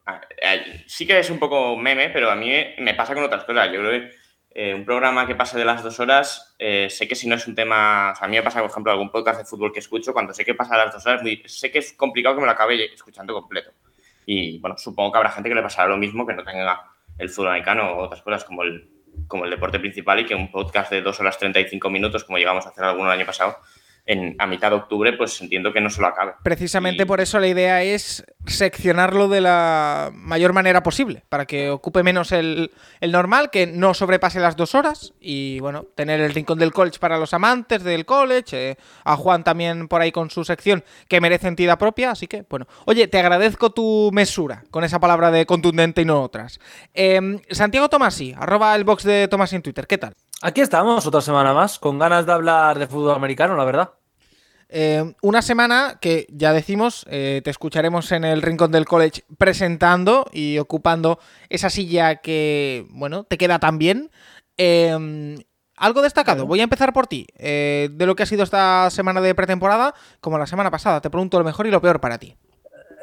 sí 0.87 1.06
que 1.06 1.19
es 1.19 1.31
un 1.31 1.39
poco 1.39 1.77
meme, 1.77 2.11
pero 2.11 2.31
a 2.31 2.37
mí 2.37 2.50
me 2.79 2.94
pasa 2.94 3.15
con 3.15 3.23
otras 3.25 3.44
cosas. 3.44 3.71
Yo 3.73 3.81
creo 3.81 3.91
que 3.91 4.11
eh, 4.55 4.75
un 4.75 4.85
programa 4.85 5.27
que 5.27 5.35
pase 5.35 5.59
de 5.59 5.65
las 5.65 5.83
dos 5.83 5.99
horas, 6.00 6.55
eh, 6.59 6.89
sé 6.91 7.09
que 7.09 7.15
si 7.15 7.27
no 7.29 7.37
es 7.37 7.47
un 7.47 7.55
tema. 7.55 8.12
O 8.12 8.17
sea, 8.17 8.27
a 8.27 8.29
mí 8.29 8.37
me 8.37 8.43
pasa, 8.43 8.61
por 8.61 8.71
ejemplo, 8.71 8.93
algún 8.93 9.11
podcast 9.11 9.39
de 9.39 9.44
fútbol 9.44 9.73
que 9.73 9.81
escucho, 9.81 10.12
cuando 10.12 10.35
sé 10.35 10.44
que 10.44 10.55
pasa 10.55 10.77
de 10.77 10.85
las 10.85 10.94
dos 10.94 11.06
horas, 11.06 11.23
sé 11.47 11.71
que 11.71 11.79
es 11.79 11.93
complicado 11.94 12.35
que 12.35 12.41
me 12.41 12.47
lo 12.47 12.53
acabe 12.53 12.85
escuchando 12.93 13.33
completo. 13.35 13.73
Y 14.26 14.58
bueno, 14.58 14.76
supongo 14.78 15.12
que 15.12 15.19
habrá 15.19 15.30
gente 15.30 15.48
que 15.48 15.54
le 15.54 15.62
pasará 15.62 15.88
lo 15.88 15.96
mismo, 15.96 16.26
que 16.26 16.34
no 16.34 16.44
tenga 16.44 16.80
el 17.19 17.28
fútbol 17.28 17.50
americano 17.50 17.92
o 17.92 18.04
otras 18.04 18.22
cosas 18.22 18.44
como 18.44 18.62
el, 18.62 18.88
como 19.28 19.44
el 19.44 19.50
deporte 19.50 19.78
principal 19.78 20.20
y 20.20 20.26
que 20.26 20.34
un 20.34 20.50
podcast 20.50 20.90
de 20.90 21.02
dos 21.02 21.19
horas 21.20 21.38
35 21.38 21.90
minutos, 21.90 22.24
como 22.24 22.38
llegamos 22.38 22.66
a 22.66 22.70
hacer 22.70 22.84
alguno 22.84 23.12
el 23.12 23.19
año 23.19 23.26
pasado, 23.26 23.56
en, 24.04 24.34
a 24.38 24.46
mitad 24.46 24.70
de 24.70 24.76
octubre, 24.76 25.12
pues 25.12 25.40
entiendo 25.40 25.72
que 25.72 25.81
no 25.81 25.88
se 25.88 26.00
lo 26.00 26.08
acabe. 26.08 26.32
Precisamente 26.43 27.04
y... 27.04 27.06
por 27.06 27.20
eso 27.20 27.38
la 27.38 27.46
idea 27.46 27.82
es 27.82 28.25
seccionarlo 28.46 29.28
de 29.28 29.40
la 29.40 30.10
mayor 30.12 30.52
manera 30.52 30.82
posible, 30.82 31.25
para 31.28 31.46
que 31.46 31.70
ocupe 31.70 32.02
menos 32.02 32.32
el, 32.32 32.72
el, 33.00 33.12
normal, 33.12 33.50
que 33.50 33.66
no 33.66 33.94
sobrepase 33.94 34.40
las 34.40 34.56
dos 34.56 34.75
horas 34.75 35.14
y 35.20 35.60
bueno, 35.60 35.87
tener 35.94 36.20
el 36.20 36.34
rincón 36.34 36.58
del 36.58 36.72
college 36.72 36.99
para 36.99 37.19
los 37.19 37.32
amantes 37.34 37.84
del 37.84 38.04
college, 38.04 38.70
eh, 38.70 38.76
a 39.04 39.16
Juan 39.16 39.44
también 39.44 39.87
por 39.87 40.00
ahí 40.00 40.10
con 40.10 40.31
su 40.31 40.44
sección 40.44 40.82
que 41.08 41.20
merece 41.20 41.48
entidad 41.48 41.78
propia, 41.78 42.10
así 42.10 42.26
que 42.26 42.44
bueno, 42.48 42.66
oye, 42.87 43.06
te 43.06 43.20
agradezco 43.20 43.70
tu 43.70 44.10
mesura 44.12 44.64
con 44.70 44.82
esa 44.82 44.98
palabra 44.98 45.31
de 45.31 45.46
contundente 45.46 46.02
y 46.02 46.05
no 46.05 46.22
otras. 46.22 46.58
Eh, 46.94 47.40
Santiago 47.50 47.88
Tomasi, 47.88 48.34
arroba 48.37 48.75
el 48.75 48.84
box 48.84 49.05
de 49.05 49.28
Tomás 49.28 49.52
en 49.52 49.62
Twitter, 49.62 49.87
¿qué 49.87 49.98
tal? 49.98 50.14
Aquí 50.44 50.61
estamos, 50.61 51.06
otra 51.06 51.21
semana 51.21 51.55
más, 51.55 51.79
con 51.79 52.00
ganas 52.00 52.27
de 52.27 52.33
hablar 52.33 52.77
de 52.77 52.89
fútbol 52.89 53.15
americano, 53.15 53.55
la 53.55 53.65
verdad. 53.65 53.91
Eh, 54.69 55.15
una 55.23 55.41
semana 55.41 55.99
que 56.00 56.27
ya 56.31 56.53
decimos, 56.53 57.06
eh, 57.09 57.43
te 57.44 57.50
escucharemos 57.50 58.11
en 58.11 58.25
el 58.25 58.43
Rincón 58.43 58.73
del 58.73 58.85
College 58.85 59.23
presentando 59.39 60.27
y 60.33 60.59
ocupando 60.59 61.21
esa 61.49 61.71
silla 61.71 62.17
que, 62.17 62.89
bueno, 62.91 63.23
te 63.23 63.39
queda 63.39 63.61
tan 63.61 63.79
bien. 63.79 64.11
Eh, 64.56 65.37
algo 65.77 66.03
destacado, 66.03 66.47
voy 66.47 66.61
a 66.61 66.65
empezar 66.65 66.93
por 66.93 67.06
ti, 67.06 67.27
eh, 67.39 67.89
de 67.93 68.06
lo 68.06 68.15
que 68.17 68.25
ha 68.25 68.27
sido 68.27 68.43
esta 68.43 68.91
semana 68.91 69.21
de 69.21 69.35
pretemporada, 69.35 69.94
como 70.21 70.39
la 70.39 70.47
semana 70.47 70.71
pasada. 70.71 71.00
Te 71.00 71.11
pregunto 71.11 71.39
lo 71.39 71.44
mejor 71.44 71.67
y 71.67 71.71
lo 71.71 71.81
peor 71.81 72.00
para 72.00 72.19
ti. 72.19 72.37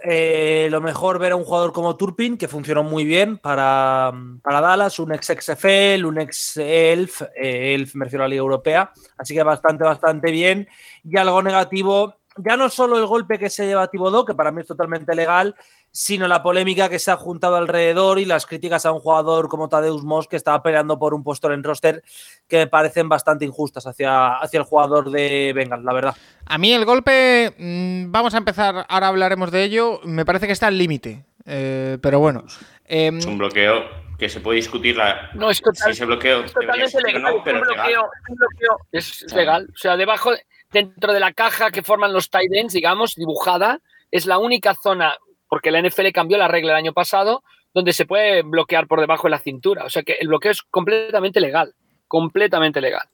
Eh, 0.04 0.68
lo 0.72 0.81
mejor 0.81 1.19
ver 1.19 1.34
a 1.34 1.36
un 1.36 1.44
jugador 1.44 1.74
como 1.74 1.96
Turpin, 1.96 2.38
que 2.38 2.48
funcionó 2.48 2.84
muy 2.84 3.04
bien 3.06 3.38
para, 3.38 4.12
para 4.42 4.62
Dallas, 4.62 5.00
un 5.00 5.13
ex 5.13 5.28
XFL, 5.28 6.06
un 6.06 6.19
ex 6.19 6.57
ELF, 6.57 7.22
eh, 7.36 7.74
ELF 7.74 7.96
me 7.96 8.06
a 8.06 8.18
la 8.18 8.28
Liga 8.28 8.42
Europea, 8.42 8.92
así 9.18 9.34
que 9.34 9.44
bastante, 9.44 9.84
bastante 9.84 10.31
bien. 10.31 10.68
Y 11.04 11.18
algo 11.18 11.42
negativo, 11.42 12.16
ya 12.38 12.56
no 12.56 12.69
solo 12.69 12.98
el 12.98 13.06
golpe 13.06 13.38
que 13.38 13.50
se 13.50 13.66
lleva 13.66 13.84
a 13.84 13.88
Thibodeau, 13.88 14.25
que 14.25 14.36
para 14.36 14.51
mí 14.51 14.62
es 14.62 14.68
totalmente 14.68 15.13
legal, 15.16 15.56
sino 15.92 16.28
la 16.28 16.44
polémica 16.44 16.90
que 16.90 17.00
se 17.00 17.12
ha 17.12 17.18
juntado 17.18 17.56
alrededor 17.56 18.20
y 18.20 18.26
las 18.26 18.46
críticas 18.46 18.86
a 18.86 18.92
un 18.92 19.00
jugador 19.00 19.50
como 19.50 19.70
Tadeusz 19.70 20.04
Moss 20.04 20.28
que 20.28 20.36
estaba 20.36 20.62
peleando 20.62 21.00
por 21.00 21.14
un 21.14 21.24
puesto 21.24 21.52
en 21.52 21.64
roster 21.64 22.04
que 22.48 22.58
me 22.58 22.68
parecen 22.68 23.10
bastante 23.10 23.46
injustas 23.46 23.88
hacia, 23.88 24.36
hacia 24.38 24.60
el 24.60 24.66
jugador 24.66 25.12
de 25.12 25.52
Bengals, 25.54 25.84
la 25.84 25.94
verdad. 25.94 26.16
A 26.46 26.58
mí 26.58 26.74
el 26.74 26.86
golpe, 26.86 27.54
mmm, 27.58 28.12
vamos 28.12 28.34
a 28.34 28.38
empezar, 28.38 28.86
ahora 28.88 29.08
hablaremos 29.08 29.52
de 29.52 29.64
ello, 29.64 30.00
me 30.04 30.26
parece 30.26 30.48
que 30.48 30.54
está 30.54 30.68
al 30.68 30.78
límite, 30.78 31.26
eh, 31.46 31.98
pero 32.02 32.20
bueno. 32.20 32.44
Eh, 32.86 33.12
es 33.16 33.26
un 33.26 33.38
bloqueo 33.38 33.84
que 34.18 34.30
se 34.30 34.42
puede 34.42 34.58
discutir 34.58 34.98
la, 34.98 35.32
no, 35.34 35.50
es 35.50 35.62
total, 35.62 35.86
si 35.86 35.92
ese 35.92 36.06
bloqueo 36.06 36.44
es 36.44 36.54
totalmente 36.54 37.02
legal, 37.02 37.22
no, 37.22 37.44
pero 37.44 37.60
un 37.60 37.64
bloqueo, 37.64 37.86
legal. 37.88 38.06
Un 38.28 38.36
bloqueo 38.36 38.78
es, 38.92 39.24
es 39.24 39.34
legal, 39.34 39.68
o 39.74 39.78
sea, 39.78 39.96
debajo, 39.96 40.31
dentro 40.72 41.14
de 41.14 41.19
la 41.19 41.34
caja 41.34 41.72
que 41.72 41.84
forman 41.84 42.12
los 42.12 42.30
tight 42.30 42.52
ends, 42.54 42.74
digamos, 42.74 43.16
dibujada, 43.16 43.80
es 44.12 44.26
la 44.26 44.38
única 44.38 44.76
zona 44.76 45.16
porque 45.50 45.72
la 45.72 45.82
NFL 45.82 46.12
cambió 46.14 46.38
la 46.38 46.48
regla 46.48 46.72
el 46.72 46.78
año 46.78 46.94
pasado, 46.94 47.44
donde 47.74 47.92
se 47.92 48.06
puede 48.06 48.44
bloquear 48.44 48.88
por 48.88 49.02
debajo 49.02 49.24
de 49.24 49.32
la 49.32 49.40
cintura. 49.40 49.84
O 49.84 49.90
sea 49.90 50.04
que 50.04 50.14
el 50.14 50.28
bloqueo 50.28 50.52
es 50.52 50.62
completamente 50.62 51.42
legal, 51.42 51.74
completamente 52.08 52.80
legal. 52.80 53.08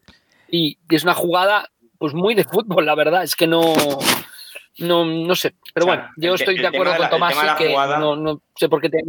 Y 0.49 0.77
es 0.89 1.03
una 1.03 1.13
jugada 1.13 1.71
pues 1.97 2.13
muy 2.13 2.35
de 2.35 2.43
fútbol, 2.43 2.85
la 2.85 2.93
verdad, 2.93 3.23
es 3.23 3.35
que 3.35 3.47
no, 3.47 3.63
no, 4.79 5.05
no 5.05 5.35
sé. 5.35 5.55
Pero 5.73 5.85
o 5.85 5.89
sea, 5.89 5.95
bueno, 5.95 6.11
yo 6.17 6.33
el, 6.33 6.35
estoy 6.35 6.55
el 6.55 6.61
de 6.61 6.67
acuerdo 6.67 6.93
con 6.93 7.01
la, 7.01 7.09
Tomás 7.09 7.35
y 7.35 7.57
que 7.57 7.69
jugada, 7.69 7.99
no, 7.99 8.15
no, 8.15 8.41
sé 8.55 8.69
por 8.69 8.81
qué 8.81 8.89
que... 8.89 8.99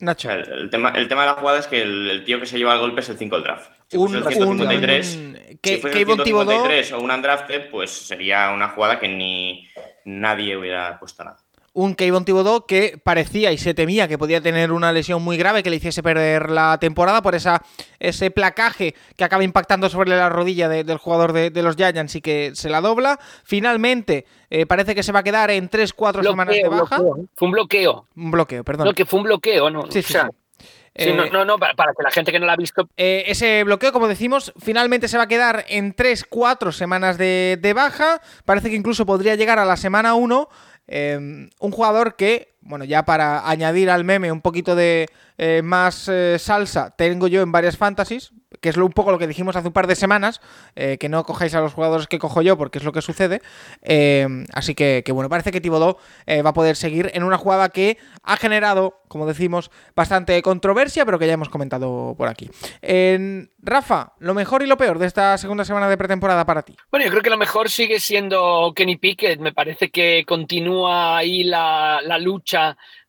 Nacho. 0.00 0.30
El, 0.30 0.52
el, 0.52 0.70
tema, 0.70 0.90
el 0.90 1.08
tema 1.08 1.22
de 1.22 1.26
la 1.28 1.34
jugada 1.34 1.58
es 1.58 1.66
que 1.66 1.82
el, 1.82 2.10
el, 2.10 2.24
tío 2.24 2.38
que 2.38 2.46
se 2.46 2.56
lleva 2.56 2.74
el 2.74 2.80
golpe 2.80 3.00
es 3.00 3.08
el 3.08 3.18
5 3.18 3.34
del 3.36 3.44
draft. 3.44 3.70
Si 3.88 3.96
un, 3.96 4.14
el 4.14 4.24
153, 4.24 5.16
un, 5.16 5.38
si 5.62 5.76
fuese 5.78 5.98
el 5.98 6.06
153 6.06 6.92
o 6.92 7.00
un 7.00 7.10
undrafted, 7.10 7.70
pues 7.70 7.90
sería 7.90 8.50
una 8.50 8.68
jugada 8.68 9.00
que 9.00 9.08
ni 9.08 9.68
nadie 10.04 10.56
hubiera 10.56 10.98
puesto 11.00 11.24
nada 11.24 11.38
un 11.78 11.94
Kayvon 11.94 12.24
Thibodeau 12.24 12.66
que 12.66 12.98
parecía 13.00 13.52
y 13.52 13.58
se 13.58 13.72
temía 13.72 14.08
que 14.08 14.18
podía 14.18 14.40
tener 14.40 14.72
una 14.72 14.90
lesión 14.90 15.22
muy 15.22 15.36
grave 15.36 15.62
que 15.62 15.70
le 15.70 15.76
hiciese 15.76 16.02
perder 16.02 16.50
la 16.50 16.76
temporada 16.80 17.22
por 17.22 17.36
esa, 17.36 17.62
ese 18.00 18.32
placaje 18.32 18.96
que 19.16 19.22
acaba 19.22 19.44
impactando 19.44 19.88
sobre 19.88 20.10
la 20.10 20.28
rodilla 20.28 20.68
de, 20.68 20.82
del 20.82 20.98
jugador 20.98 21.32
de, 21.32 21.50
de, 21.50 21.62
los 21.62 21.76
Giants 21.76 22.16
y 22.16 22.20
que 22.20 22.50
se 22.54 22.68
la 22.68 22.80
dobla. 22.80 23.20
Finalmente 23.44 24.26
eh, 24.50 24.66
parece 24.66 24.96
que 24.96 25.04
se 25.04 25.12
va 25.12 25.20
a 25.20 25.22
quedar 25.22 25.52
en 25.52 25.70
3-4 25.70 26.28
semanas 26.28 26.56
de 26.56 26.68
baja. 26.68 26.98
Bloqueo. 26.98 27.26
Fue 27.36 27.46
un 27.46 27.52
bloqueo. 27.52 28.06
Un 28.16 28.30
bloqueo, 28.32 28.64
perdón. 28.64 28.86
No, 28.88 28.92
que 28.92 29.06
fue 29.06 29.20
un 29.20 29.26
bloqueo, 29.26 29.70
¿no? 29.70 29.82
Sí, 29.82 30.02
sí, 30.02 30.14
o 30.14 30.18
sea, 30.18 30.24
sí. 30.24 30.36
Sí, 30.98 31.12
no, 31.12 31.26
no, 31.26 31.44
no, 31.44 31.58
para, 31.58 31.74
para, 31.74 31.92
que 31.92 32.02
la 32.02 32.10
gente 32.10 32.32
que 32.32 32.40
no 32.40 32.46
la 32.46 32.54
ha 32.54 32.56
visto. 32.56 32.88
Eh, 32.96 33.22
ese 33.28 33.62
bloqueo, 33.62 33.92
como 33.92 34.08
decimos, 34.08 34.52
finalmente 34.58 35.06
se 35.06 35.16
va 35.16 35.24
a 35.24 35.28
quedar 35.28 35.64
en 35.68 35.94
3-4 35.94 36.72
semanas 36.72 37.18
de, 37.18 37.56
de, 37.60 37.72
baja. 37.72 38.20
Parece 38.44 38.68
que 38.68 38.74
incluso 38.74 39.06
podría 39.06 39.36
llegar 39.36 39.60
a 39.60 39.64
la 39.64 39.76
semana 39.76 40.14
1. 40.14 40.48
Eh, 40.88 41.16
un 41.60 41.70
jugador 41.70 42.16
que, 42.16 42.48
bueno, 42.68 42.84
ya 42.84 43.04
para 43.04 43.48
añadir 43.48 43.90
al 43.90 44.04
meme 44.04 44.30
un 44.30 44.42
poquito 44.42 44.76
de 44.76 45.08
eh, 45.38 45.62
más 45.62 46.08
eh, 46.08 46.36
salsa, 46.38 46.94
tengo 46.96 47.28
yo 47.28 47.42
en 47.42 47.50
varias 47.50 47.76
fantasies. 47.76 48.32
que 48.60 48.70
es 48.70 48.76
un 48.76 48.90
poco 48.90 49.12
lo 49.12 49.18
que 49.18 49.26
dijimos 49.26 49.56
hace 49.56 49.68
un 49.68 49.72
par 49.72 49.86
de 49.86 49.94
semanas, 49.94 50.40
eh, 50.74 50.96
que 50.98 51.08
no 51.08 51.22
cojáis 51.22 51.54
a 51.54 51.60
los 51.60 51.74
jugadores 51.74 52.06
que 52.06 52.18
cojo 52.18 52.42
yo 52.42 52.56
porque 52.56 52.78
es 52.78 52.84
lo 52.84 52.92
que 52.92 53.02
sucede. 53.02 53.40
Así 54.52 54.74
que, 54.74 55.04
bueno, 55.12 55.28
parece 55.28 55.52
que 55.52 55.60
Tibodó 55.60 55.98
va 56.26 56.50
a 56.50 56.54
poder 56.54 56.74
seguir 56.74 57.10
en 57.14 57.24
una 57.24 57.38
jugada 57.38 57.68
que 57.68 57.98
ha 58.22 58.36
generado, 58.36 59.02
como 59.08 59.26
decimos, 59.26 59.70
bastante 59.94 60.40
controversia, 60.42 61.04
pero 61.04 61.18
que 61.18 61.26
ya 61.26 61.34
hemos 61.34 61.50
comentado 61.50 62.14
por 62.16 62.28
aquí. 62.28 62.50
Rafa, 63.60 64.12
lo 64.20 64.34
mejor 64.34 64.62
y 64.62 64.66
lo 64.66 64.76
peor 64.76 64.98
de 64.98 65.06
esta 65.06 65.36
segunda 65.36 65.64
semana 65.64 65.88
de 65.88 65.98
pretemporada 65.98 66.46
para 66.46 66.62
ti. 66.62 66.74
Bueno, 66.90 67.04
yo 67.04 67.10
creo 67.10 67.22
que 67.22 67.30
lo 67.30 67.36
mejor 67.36 67.68
sigue 67.68 68.00
siendo 68.00 68.72
Kenny 68.74 68.96
Pickett. 68.96 69.40
Me 69.40 69.52
parece 69.52 69.90
que 69.90 70.24
continúa 70.26 71.18
ahí 71.18 71.44
la, 71.44 72.00
lucha 72.18 72.57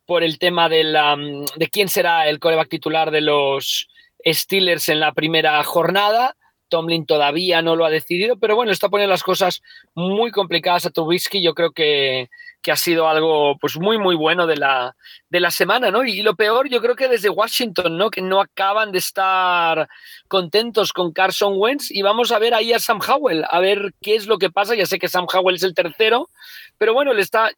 por 0.06 0.24
el 0.24 0.40
tema 0.40 0.70
de, 0.70 0.84
la, 0.84 1.16
de 1.56 1.68
quién 1.68 1.88
será 1.88 2.28
el 2.28 2.40
coreback 2.40 2.70
titular 2.70 3.12
de 3.12 3.22
los 3.22 3.88
Steelers 4.26 4.90
en 4.90 5.00
la 5.00 5.14
primera 5.14 5.64
jornada. 5.64 6.36
Tomlin 6.70 7.06
todavía 7.06 7.62
no 7.62 7.76
lo 7.76 7.86
ha 7.86 7.90
decidido, 7.90 8.38
pero 8.38 8.56
bueno, 8.56 8.72
está 8.72 8.90
poniendo 8.90 9.12
las 9.12 9.24
cosas 9.24 9.62
muy 9.96 10.32
complicadas 10.32 10.86
a 10.86 10.92
Trubisky. 10.92 11.44
Yo 11.44 11.54
creo 11.54 11.72
que, 11.72 12.30
ha 12.72 12.76
sido 12.76 13.08
algo 13.08 13.58
pues 13.60 13.78
muy, 13.78 13.98
muy 13.98 14.16
bueno 14.16 14.46
de 14.46 14.56
la, 14.56 14.96
de 15.30 15.40
la 15.40 15.50
semana, 15.50 15.90
¿no? 15.90 16.04
Y, 16.06 16.22
lo 16.22 16.36
peor, 16.36 16.70
yo 16.70 16.82
creo 16.82 16.96
que 16.96 17.08
desde 17.08 17.30
Washington, 17.30 17.98
¿no? 17.98 18.12
Que 18.12 18.22
no 18.22 18.40
acaban 18.40 18.92
de 18.92 19.00
estar 19.00 19.88
contentos 20.28 20.94
con 20.94 21.12
Carson 21.12 21.54
Wentz 21.58 21.90
y 21.90 22.04
vamos 22.04 22.32
a 22.32 22.38
ver 22.38 22.54
ahí 22.54 22.72
a 22.72 22.80
Sam 22.80 23.00
Howell, 23.08 23.44
a 23.50 23.60
ver 23.60 23.94
qué 24.02 24.16
es 24.16 24.28
lo 24.28 24.38
que 24.38 24.52
pasa. 24.52 24.76
Ya 24.76 24.86
sé 24.86 25.00
que 25.00 25.08
Sam 25.08 25.26
Howell 25.34 25.56
es 25.56 25.64
el 25.64 25.74
tercero, 25.74 26.30
pero 26.78 26.94
bueno, 26.94 27.14
le 27.14 27.24
está 27.24 27.52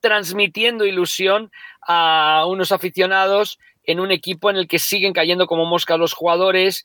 transmitiendo 0.00 0.84
ilusión 0.84 1.50
a 1.86 2.44
unos 2.46 2.72
aficionados 2.72 3.58
en 3.84 4.00
un 4.00 4.10
equipo 4.10 4.50
en 4.50 4.56
el 4.56 4.68
que 4.68 4.78
siguen 4.78 5.12
cayendo 5.12 5.46
como 5.46 5.64
moscas 5.64 5.98
los 5.98 6.12
jugadores 6.12 6.84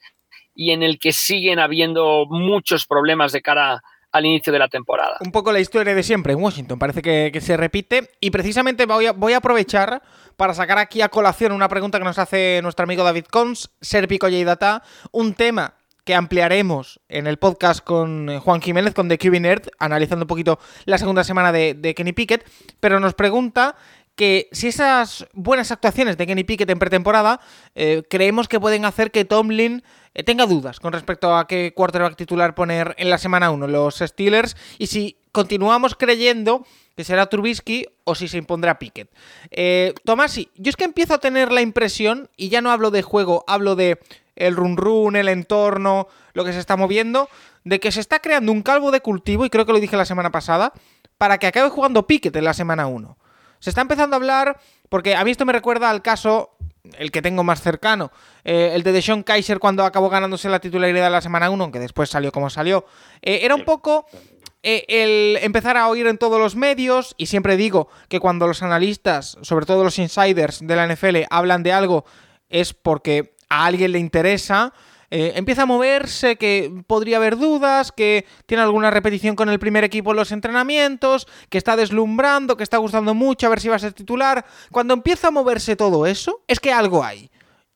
y 0.56 0.72
en 0.72 0.84
el 0.84 1.00
que 1.00 1.12
siguen 1.12 1.60
habiendo 1.60 2.26
muchos 2.30 2.86
problemas 2.86 3.32
de 3.32 3.42
cara 3.42 3.84
al 4.12 4.26
inicio 4.26 4.54
de 4.54 4.60
la 4.60 4.68
temporada. 4.68 5.18
Un 5.22 5.32
poco 5.32 5.52
la 5.52 5.60
historia 5.60 5.96
de 5.96 6.04
siempre 6.04 6.34
en 6.34 6.42
Washington, 6.42 6.78
parece 6.78 7.02
que, 7.02 7.42
se 7.42 7.58
repite 7.58 8.12
y 8.20 8.30
precisamente 8.30 8.86
voy 8.86 9.08
a, 9.08 9.12
voy 9.12 9.34
a, 9.34 9.38
aprovechar 9.38 10.04
para 10.38 10.54
sacar 10.54 10.78
aquí 10.78 11.02
a 11.02 11.10
colación 11.10 11.52
una 11.52 11.68
pregunta 11.68 11.98
que 11.98 12.06
nos 12.06 12.20
hace 12.20 12.60
nuestro 12.62 12.84
amigo 12.84 13.04
David 13.04 13.26
Cons, 13.26 13.72
Serpico 13.82 14.30
y 14.30 14.44
Data, 14.44 14.84
un 15.12 15.34
tema 15.34 15.74
que 16.04 16.16
ampliaremos 16.16 17.00
en 17.08 17.28
el 17.28 17.38
podcast 17.38 17.84
con 17.84 18.30
eh, 18.30 18.40
Juan 18.40 18.62
Jiménez, 18.62 18.94
con 18.94 19.08
The 19.08 19.18
Cubing 19.18 19.46
Earth, 19.46 19.70
analizando 19.80 20.24
un 20.24 20.28
poquito 20.28 20.60
la 20.86 20.98
segunda 20.98 21.24
semana 21.24 21.52
de, 21.52 21.94
Kenny 21.96 22.14
Pickett, 22.14 22.46
pero 22.80 23.00
nos 23.00 23.14
pregunta 23.14 23.76
que 24.16 24.48
si 24.52 24.68
esas 24.68 25.26
buenas 25.34 25.72
actuaciones 25.72 26.18
de 26.18 26.28
Kenny 26.28 26.44
Pickett 26.44 26.70
en 26.70 26.78
pretemporada 26.78 27.40
eh, 27.74 28.04
creemos 28.10 28.48
que 28.48 28.60
pueden 28.60 28.86
hacer 28.86 29.10
que 29.10 29.26
Tomlin 29.26 29.84
eh, 30.14 30.24
tenga 30.24 30.46
dudas 30.46 30.80
con 30.80 30.94
respecto 30.94 31.36
a 31.36 31.48
qué 31.48 31.74
quarterback 31.76 32.16
titular 32.16 32.54
poner 32.54 32.94
en 33.00 33.10
la 33.10 33.18
semana 33.18 33.50
1 33.50 33.68
los 33.68 33.96
Steelers 33.98 34.56
y 34.78 34.88
si 34.88 35.18
continuamos 35.32 35.96
creyendo 35.96 36.64
que 36.96 37.04
será 37.04 37.26
Trubisky 37.26 37.88
o 38.04 38.16
si 38.16 38.28
se 38.28 38.38
impondrá 38.38 38.80
Pickett. 38.80 39.10
Eh, 39.52 39.94
Tomasi, 40.06 40.50
yo 40.56 40.70
es 40.70 40.76
que 40.76 40.84
empiezo 40.84 41.16
a 41.16 41.20
tener 41.20 41.52
la 41.52 41.62
impresión, 41.62 42.30
y 42.38 42.50
ya 42.50 42.62
no 42.62 42.72
hablo 42.72 42.92
de 42.92 43.02
juego, 43.02 43.44
hablo 43.48 43.76
de 43.76 44.00
el 44.36 44.56
run 44.56 44.78
run, 44.78 45.16
el 45.16 45.30
entorno, 45.30 46.08
lo 46.34 46.44
que 46.44 46.54
se 46.54 46.60
está 46.60 46.76
moviendo, 46.76 47.30
de 47.64 47.80
que 47.80 47.92
se 47.92 48.00
está 48.00 48.20
creando 48.20 48.52
un 48.52 48.62
calvo 48.62 48.92
de 48.92 49.02
cultivo, 49.02 49.46
y 49.46 49.50
creo 49.50 49.66
que 49.66 49.74
lo 49.74 49.80
dije 49.80 49.98
la 49.98 50.06
semana 50.06 50.32
pasada, 50.32 50.74
para 51.18 51.38
que 51.38 51.48
acabe 51.48 51.70
jugando 51.70 52.08
Pickett 52.08 52.36
en 52.36 52.44
la 52.44 52.54
semana 52.54 52.88
1. 52.88 53.18
Se 53.60 53.70
está 53.70 53.82
empezando 53.82 54.16
a 54.16 54.18
hablar, 54.18 54.60
porque 54.90 55.16
a 55.16 55.24
mí 55.24 55.32
esto 55.32 55.46
me 55.46 55.54
recuerda 55.54 55.90
al 55.90 56.02
caso, 56.02 56.58
el 56.98 57.12
que 57.12 57.22
tengo 57.22 57.44
más 57.44 57.62
cercano, 57.62 58.12
eh, 58.44 58.72
el 58.74 58.84
de 58.84 58.92
Deshaun 58.92 59.24
Kaiser 59.24 59.60
cuando 59.60 59.86
acabó 59.86 60.10
ganándose 60.10 60.50
la 60.50 60.60
titularidad 60.60 61.06
de 61.06 61.12
la 61.12 61.22
semana 61.22 61.50
1, 61.50 61.64
aunque 61.64 61.80
después 61.80 62.10
salió 62.10 62.32
como 62.32 62.50
salió. 62.50 62.86
Eh, 63.22 63.40
era 63.44 63.56
un 63.56 63.64
poco 63.64 64.06
eh, 64.64 64.86
el 64.90 65.38
empezar 65.42 65.78
a 65.78 65.88
oír 65.88 66.08
en 66.08 66.18
todos 66.18 66.40
los 66.40 66.56
medios, 66.56 67.16
y 67.18 67.28
siempre 67.28 67.56
digo 67.56 67.88
que 68.10 68.20
cuando 68.20 68.48
los 68.48 68.64
analistas, 68.64 69.38
sobre 69.42 69.66
todo 69.66 69.84
los 69.84 69.98
insiders 70.00 70.60
de 70.66 70.76
la 70.76 70.88
NFL, 70.88 71.24
hablan 71.30 71.64
de 71.64 71.72
algo, 71.72 72.04
es 72.50 72.74
porque 72.74 73.34
a 73.54 73.66
alguien 73.66 73.92
le 73.92 74.00
interesa. 74.00 74.74
Eh, 75.12 75.34
empieza 75.36 75.62
a 75.62 75.66
moverse, 75.68 76.38
que 76.38 76.74
podría 76.88 77.18
haber 77.18 77.38
dudas, 77.38 77.92
que 77.92 78.26
tiene 78.48 78.64
alguna 78.64 78.90
repetición 78.90 79.36
con 79.36 79.48
el 79.50 79.60
primer 79.60 79.84
equipo 79.84 80.10
en 80.10 80.18
los 80.18 80.32
entrenamientos, 80.32 81.28
que 81.50 81.60
está 81.60 81.76
deslumbrando, 81.76 82.58
que 82.58 82.64
está 82.64 82.78
gustando 82.78 83.14
mucho, 83.14 83.46
a 83.46 83.52
ver 83.52 83.60
si 83.60 83.70
va 83.70 83.76
a 83.76 83.80
ser 83.80 83.94
titular. 83.94 84.44
Cuando 84.72 84.96
empieza 84.96 85.28
a 85.28 85.32
moverse 85.32 85.76
todo 85.76 86.08
eso, 86.08 86.42
es 86.48 86.60
que 86.60 86.74
algo 86.74 87.04
hay. 87.04 87.30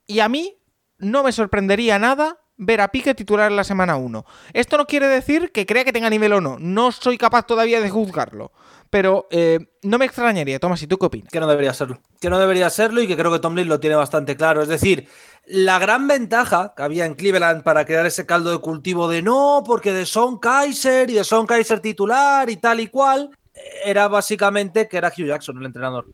Y 0.07 0.19
a 0.19 0.29
mí 0.29 0.57
no 0.97 1.21
me 1.21 1.31
sorprendería 1.31 1.99
nada 1.99 2.39
ver 2.57 2.81
a 2.81 2.87
Pique 2.87 3.13
titular 3.13 3.51
en 3.51 3.55
la 3.55 3.63
semana 3.63 3.97
1. 3.97 4.25
Esto 4.53 4.77
no 4.77 4.87
quiere 4.87 5.07
decir 5.07 5.51
que 5.51 5.67
crea 5.67 5.85
que 5.85 5.93
tenga 5.93 6.09
nivel 6.09 6.33
o 6.33 6.41
no. 6.41 6.57
No 6.59 6.91
soy 6.91 7.19
capaz 7.19 7.45
todavía 7.45 7.81
de 7.81 7.91
juzgarlo. 7.91 8.51
Pero 8.89 9.27
eh, 9.31 9.59
no 9.83 9.97
me 9.97 10.05
extrañaría, 10.05 10.59
Tomás, 10.59 10.81
¿y 10.81 10.87
tú 10.87 10.97
qué 10.97 11.05
opinas? 11.05 11.31
Que 11.31 11.39
no 11.39 11.47
debería 11.47 11.73
serlo. 11.73 12.01
Que 12.19 12.29
no 12.29 12.39
debería 12.39 12.69
serlo 12.69 13.01
y 13.01 13.07
que 13.07 13.17
creo 13.17 13.31
que 13.31 13.39
Tomlin 13.39 13.67
lo 13.67 13.79
tiene 13.79 13.95
bastante 13.95 14.35
claro. 14.35 14.61
Es 14.61 14.69
decir, 14.69 15.07
la 15.47 15.79
gran 15.79 16.07
ventaja 16.07 16.73
que 16.75 16.83
había 16.83 17.05
en 17.05 17.15
Cleveland 17.15 17.63
para 17.63 17.85
crear 17.85 18.05
ese 18.05 18.25
caldo 18.25 18.51
de 18.51 18.59
cultivo 18.59 19.07
de 19.07 19.21
no, 19.21 19.63
porque 19.65 19.93
de 19.93 20.05
Son 20.05 20.39
Kaiser 20.39 21.09
y 21.09 21.13
de 21.13 21.23
Son 21.23 21.45
Kaiser 21.45 21.79
titular 21.79 22.49
y 22.49 22.57
tal 22.57 22.81
y 22.81 22.87
cual, 22.87 23.31
era 23.83 24.07
básicamente 24.07 24.87
que 24.87 24.97
era 24.97 25.07
Hugh 25.07 25.27
Jackson 25.27 25.57
el 25.59 25.65
entrenador. 25.65 26.05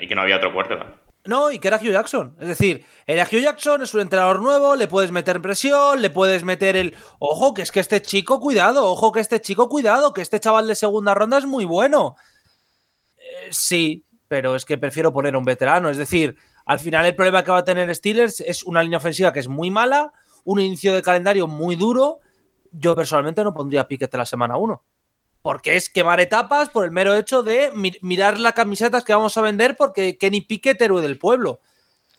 y 0.00 0.08
que 0.08 0.14
no 0.14 0.22
había 0.22 0.36
otro 0.36 0.52
puerto. 0.52 0.76
No, 1.24 1.52
y 1.52 1.58
que 1.58 1.68
era 1.68 1.76
Hugh 1.76 1.92
Jackson. 1.92 2.34
Es 2.40 2.48
decir, 2.48 2.84
era 3.06 3.24
Hugh 3.24 3.42
Jackson, 3.42 3.82
es 3.82 3.94
un 3.94 4.00
entrenador 4.00 4.40
nuevo, 4.40 4.74
le 4.74 4.88
puedes 4.88 5.12
meter 5.12 5.40
presión, 5.40 6.02
le 6.02 6.10
puedes 6.10 6.42
meter 6.42 6.74
el. 6.76 6.96
Ojo, 7.20 7.54
que 7.54 7.62
es 7.62 7.70
que 7.70 7.80
este 7.80 8.02
chico, 8.02 8.40
cuidado, 8.40 8.86
ojo, 8.86 9.12
que 9.12 9.20
este 9.20 9.40
chico, 9.40 9.68
cuidado, 9.68 10.12
que 10.12 10.22
este 10.22 10.40
chaval 10.40 10.66
de 10.66 10.74
segunda 10.74 11.14
ronda 11.14 11.38
es 11.38 11.46
muy 11.46 11.64
bueno. 11.64 12.16
Eh, 13.18 13.48
sí, 13.50 14.04
pero 14.26 14.56
es 14.56 14.64
que 14.64 14.78
prefiero 14.78 15.12
poner 15.12 15.34
a 15.34 15.38
un 15.38 15.44
veterano. 15.44 15.90
Es 15.90 15.96
decir, 15.96 16.36
al 16.64 16.78
final, 16.78 17.06
el 17.06 17.14
problema 17.14 17.42
que 17.42 17.50
va 17.50 17.58
a 17.58 17.64
tener 17.64 17.94
Steelers 17.94 18.40
es 18.40 18.62
una 18.62 18.82
línea 18.82 18.98
ofensiva 18.98 19.32
que 19.32 19.40
es 19.40 19.48
muy 19.48 19.70
mala, 19.70 20.12
un 20.44 20.60
inicio 20.60 20.94
de 20.94 21.02
calendario 21.02 21.46
muy 21.46 21.76
duro. 21.76 22.20
Yo 22.70 22.94
personalmente 22.94 23.44
no 23.44 23.52
pondría 23.52 23.86
Piquete 23.86 24.16
la 24.16 24.26
semana 24.26 24.56
1. 24.56 24.82
Porque 25.42 25.76
es 25.76 25.90
quemar 25.90 26.20
etapas 26.20 26.70
por 26.70 26.84
el 26.84 26.92
mero 26.92 27.14
hecho 27.14 27.42
de 27.42 27.72
mirar 28.00 28.38
las 28.38 28.52
camisetas 28.52 29.02
que 29.02 29.12
vamos 29.12 29.36
a 29.36 29.42
vender 29.42 29.76
porque 29.76 30.16
Kenny 30.16 30.42
Pickett, 30.42 30.80
héroe 30.80 31.02
del 31.02 31.18
pueblo. 31.18 31.60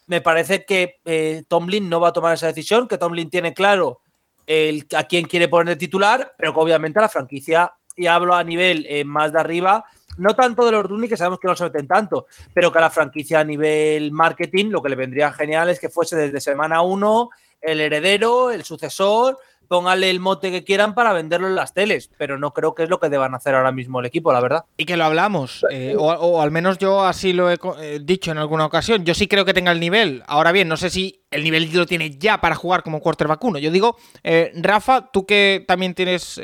Me 0.07 0.19
parece 0.19 0.65
que 0.65 0.99
eh, 1.05 1.43
Tomlin 1.47 1.87
no 1.87 2.01
va 2.01 2.09
a 2.09 2.13
tomar 2.13 2.33
esa 2.33 2.47
decisión, 2.47 2.89
que 2.89 2.97
Tomlin 2.97 3.29
tiene 3.29 3.53
claro 3.53 4.01
el, 4.45 4.85
a 4.95 5.05
quién 5.05 5.25
quiere 5.25 5.47
poner 5.47 5.77
titular, 5.77 6.33
pero 6.37 6.53
que 6.53 6.59
obviamente 6.59 6.99
la 6.99 7.07
franquicia, 7.07 7.73
y 7.95 8.07
hablo 8.07 8.35
a 8.35 8.43
nivel 8.43 8.85
eh, 8.89 9.05
más 9.05 9.31
de 9.31 9.39
arriba, 9.39 9.85
no 10.17 10.35
tanto 10.35 10.65
de 10.65 10.71
los 10.71 10.85
Rooney, 10.85 11.09
que 11.09 11.17
sabemos 11.17 11.39
que 11.39 11.47
no 11.47 11.55
se 11.55 11.63
meten 11.65 11.87
tanto, 11.87 12.27
pero 12.53 12.71
que 12.71 12.77
a 12.77 12.81
la 12.81 12.89
franquicia 12.89 13.39
a 13.39 13.43
nivel 13.43 14.11
marketing 14.11 14.69
lo 14.69 14.81
que 14.81 14.89
le 14.89 14.95
vendría 14.95 15.31
genial 15.31 15.69
es 15.69 15.79
que 15.79 15.89
fuese 15.89 16.15
desde 16.15 16.39
semana 16.41 16.81
uno 16.81 17.29
el 17.61 17.79
heredero, 17.79 18.51
el 18.51 18.63
sucesor, 18.63 19.37
póngale 19.67 20.09
el 20.09 20.19
mote 20.19 20.51
que 20.51 20.63
quieran 20.63 20.93
para 20.93 21.13
venderlo 21.13 21.47
en 21.47 21.55
las 21.55 21.73
teles, 21.73 22.09
pero 22.17 22.37
no 22.37 22.53
creo 22.53 22.75
que 22.75 22.83
es 22.83 22.89
lo 22.89 22.99
que 22.99 23.09
deban 23.09 23.33
hacer 23.33 23.55
ahora 23.55 23.71
mismo 23.71 23.99
el 23.99 24.05
equipo, 24.05 24.31
la 24.31 24.39
verdad. 24.39 24.65
Y 24.77 24.85
que 24.85 24.97
lo 24.97 25.05
hablamos, 25.05 25.65
eh, 25.71 25.95
o, 25.97 26.41
al 26.41 26.51
menos 26.51 26.77
yo 26.77 27.03
así 27.03 27.33
lo 27.33 27.49
he 27.49 27.57
eh, 27.79 27.99
dicho 27.99 28.31
en 28.31 28.37
alguna 28.37 28.65
ocasión. 28.65 29.03
Yo 29.05 29.13
sí 29.13 29.27
creo 29.27 29.45
que 29.45 29.53
tenga 29.53 29.71
el 29.71 29.79
nivel. 29.79 30.23
Ahora 30.27 30.51
bien, 30.51 30.67
no 30.67 30.77
sé 30.77 30.89
si 30.89 31.23
el 31.31 31.43
nivel 31.43 31.71
lo 31.73 31.85
tiene 31.85 32.17
ya 32.17 32.39
para 32.39 32.55
jugar 32.55 32.83
como 32.83 32.99
quarterback 32.99 33.43
uno. 33.43 33.57
Yo 33.57 33.71
digo, 33.71 33.97
eh, 34.23 34.51
Rafa, 34.55 35.09
tú 35.11 35.25
que 35.25 35.63
también 35.67 35.95
tienes 35.95 36.39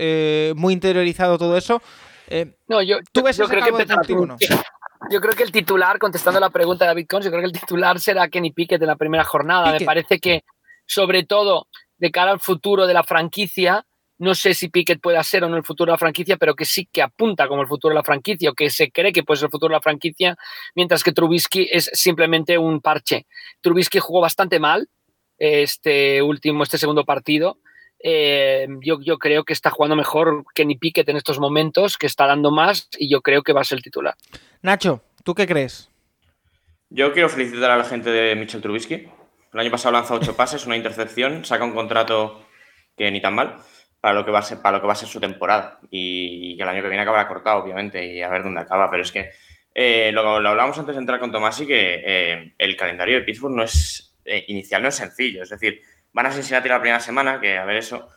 muy 0.55 0.73
interiorizado 0.73 1.37
todo 1.37 1.55
eso, 1.57 1.81
eh, 2.29 2.55
no, 2.67 2.81
yo, 2.81 2.99
creo 3.11 3.25
que 3.25 3.31
yo 5.11 5.21
creo 5.21 5.33
que 5.33 5.43
el 5.43 5.51
titular, 5.51 5.97
contestando 5.97 6.39
la 6.39 6.49
pregunta 6.49 6.85
de 6.85 6.89
David 6.89 7.07
Cons, 7.09 7.25
yo 7.25 7.31
creo 7.31 7.41
que 7.41 7.47
el 7.47 7.59
titular 7.59 7.99
será 7.99 8.29
Kenny 8.29 8.51
Pickett 8.51 8.81
en 8.81 8.87
la 8.87 8.95
primera 8.95 9.23
jornada. 9.23 9.71
Me 9.71 9.81
parece 9.81 10.19
que, 10.19 10.43
sobre 10.85 11.23
todo, 11.23 11.67
de 11.97 12.11
cara 12.11 12.31
al 12.31 12.39
futuro 12.39 12.85
de 12.85 12.93
la 12.93 13.03
franquicia, 13.03 13.85
no 14.19 14.35
sé 14.35 14.53
si 14.53 14.67
Pickett 14.67 14.99
pueda 15.01 15.23
ser 15.23 15.45
o 15.45 15.49
no 15.49 15.55
el 15.55 15.63
futuro 15.63 15.91
de 15.91 15.93
la 15.93 15.97
franquicia, 15.97 16.37
pero 16.37 16.53
que 16.53 16.65
sí 16.65 16.87
que 16.91 17.01
apunta 17.01 17.47
como 17.47 17.61
el 17.61 17.67
futuro 17.67 17.93
de 17.93 17.99
la 17.99 18.03
franquicia 18.03 18.49
o 18.49 18.53
que 18.53 18.69
se 18.69 18.91
cree 18.91 19.13
que 19.13 19.23
puede 19.23 19.39
ser 19.39 19.45
el 19.45 19.51
futuro 19.51 19.71
de 19.71 19.77
la 19.77 19.81
franquicia, 19.81 20.37
mientras 20.75 21.03
que 21.03 21.13
Trubisky 21.13 21.69
es 21.71 21.89
simplemente 21.93 22.57
un 22.57 22.81
parche. 22.81 23.25
Trubisky 23.61 23.99
jugó 23.99 24.19
bastante 24.19 24.59
mal 24.59 24.89
este 25.37 26.21
último, 26.21 26.63
este 26.63 26.77
segundo 26.77 27.05
partido. 27.05 27.59
Eh, 28.01 28.67
yo, 28.81 28.99
yo, 29.01 29.17
creo 29.17 29.43
que 29.43 29.53
está 29.53 29.69
jugando 29.69 29.95
mejor 29.95 30.45
que 30.55 30.65
ni 30.65 30.77
Pickett 30.77 31.09
en 31.09 31.17
estos 31.17 31.39
momentos, 31.39 31.97
que 31.97 32.07
está 32.07 32.25
dando 32.25 32.51
más 32.51 32.87
y 32.97 33.09
yo 33.09 33.21
creo 33.21 33.43
que 33.43 33.53
va 33.53 33.61
a 33.61 33.65
ser 33.65 33.77
el 33.77 33.83
titular. 33.83 34.15
Nacho, 34.61 35.01
¿tú 35.23 35.35
qué 35.35 35.45
crees? 35.45 35.89
Yo 36.89 37.13
quiero 37.13 37.29
felicitar 37.29 37.71
a 37.71 37.77
la 37.77 37.83
gente 37.83 38.09
de 38.09 38.35
Mitchell 38.35 38.61
Trubisky. 38.61 39.07
El 39.53 39.59
año 39.59 39.71
pasado 39.71 39.93
lanzó 39.93 40.15
ocho 40.15 40.35
pases, 40.35 40.65
una 40.65 40.77
intercepción, 40.77 41.43
saca 41.45 41.63
un 41.63 41.73
contrato 41.73 42.45
que 42.95 43.11
ni 43.11 43.21
tan 43.21 43.35
mal 43.35 43.57
para 44.01 44.13
lo 44.13 44.25
que 44.25 44.31
va 44.31 44.39
a 44.39 44.43
ser, 44.43 44.61
para 44.61 44.77
lo 44.77 44.81
que 44.81 44.87
va 44.87 44.93
a 44.93 44.95
ser 44.95 45.09
su 45.09 45.19
temporada. 45.19 45.79
Y, 45.91 46.55
que 46.55 46.63
el 46.63 46.69
año 46.69 46.81
que 46.81 46.87
viene 46.87 47.03
acabará 47.03 47.27
cortado, 47.27 47.63
obviamente, 47.63 48.05
y 48.05 48.21
a 48.21 48.29
ver 48.29 48.43
dónde 48.43 48.61
acaba. 48.61 48.89
Pero 48.89 49.03
es 49.03 49.11
que 49.11 49.29
eh, 49.75 50.11
lo, 50.13 50.39
lo, 50.39 50.49
hablábamos 50.49 50.79
antes 50.79 50.95
de 50.95 51.01
entrar 51.01 51.19
con 51.19 51.31
Tomás 51.31 51.59
y 51.61 51.67
que 51.67 52.01
eh, 52.05 52.53
el 52.57 52.75
calendario 52.75 53.19
de 53.19 53.25
Pittsburgh 53.25 53.55
no 53.55 53.63
es 53.63 54.05
inicial 54.47 54.81
no 54.81 54.89
es 54.89 54.95
sencillo. 54.95 55.43
Es 55.43 55.49
decir, 55.49 55.81
van 56.13 56.25
a 56.25 56.31
Cincinnati 56.31 56.69
la 56.69 56.79
primera 56.79 56.99
semana, 56.99 57.39
que 57.39 57.57
a 57.57 57.65
ver 57.65 57.77
eso. 57.77 58.09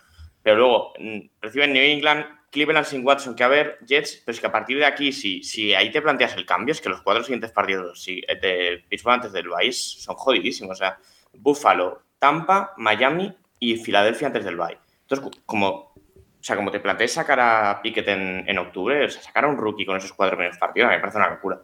Pero 0.43 0.57
luego 0.57 0.93
mm, 0.99 1.21
reciben 1.41 1.73
New 1.73 1.83
England, 1.83 2.25
Cleveland 2.51 2.87
sin 2.87 3.07
Watson, 3.07 3.35
que 3.35 3.45
a 3.45 3.49
ver, 3.49 3.79
Jets, 3.87 4.23
pero 4.25 4.35
es 4.35 4.41
que 4.41 4.47
a 4.47 4.53
partir 4.53 4.79
de 4.79 4.85
aquí, 4.85 5.13
si, 5.13 5.43
si 5.43 5.75
ahí 5.75 5.91
te 5.91 6.03
planteas 6.03 6.37
el 6.37 6.45
cambio, 6.45 6.73
es 6.73 6.81
que 6.81 6.89
los 6.89 7.03
cuatro 7.03 7.23
siguientes 7.23 7.51
partidos 7.51 8.03
si, 8.03 8.21
de 8.21 8.85
Pittsburgh 8.89 9.15
antes 9.15 9.33
del 9.33 9.49
Bay 9.49 9.73
son 9.73 10.17
jodidísimos. 10.17 10.73
O 10.73 10.75
sea, 10.75 10.99
Buffalo, 11.33 12.03
Tampa, 12.19 12.75
Miami 12.77 13.35
y 13.59 13.77
Filadelfia 13.77 14.27
antes 14.27 14.45
del 14.45 14.57
Bay. 14.57 14.77
Entonces, 15.03 15.41
como, 15.47 15.69
o 15.69 15.95
sea, 16.41 16.57
como 16.57 16.71
te 16.71 16.81
plantees 16.81 17.13
sacar 17.13 17.41
a 17.41 17.81
Pickett 17.83 18.09
en, 18.09 18.45
en 18.47 18.59
octubre, 18.59 19.05
o 19.05 19.09
sea, 19.09 19.23
sacar 19.23 19.45
a 19.45 19.49
un 19.49 19.57
rookie 19.57 19.87
con 19.87 19.97
esos 19.97 20.13
cuatro 20.13 20.37
primeros 20.37 20.59
partidos, 20.59 20.91
me 20.91 20.99
parece 20.99 21.19
una 21.19 21.31
locura. 21.31 21.63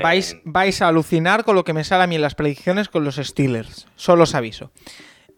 Vais, 0.00 0.32
eh, 0.32 0.40
vais 0.44 0.80
a 0.82 0.88
alucinar 0.88 1.44
con 1.44 1.54
lo 1.54 1.64
que 1.64 1.72
me 1.72 1.84
sale 1.84 2.04
a 2.04 2.06
mí 2.06 2.16
en 2.16 2.22
las 2.22 2.34
predicciones 2.34 2.88
con 2.88 3.04
los 3.04 3.16
Steelers. 3.16 3.86
Solo 3.96 4.24
os 4.24 4.34
aviso. 4.34 4.72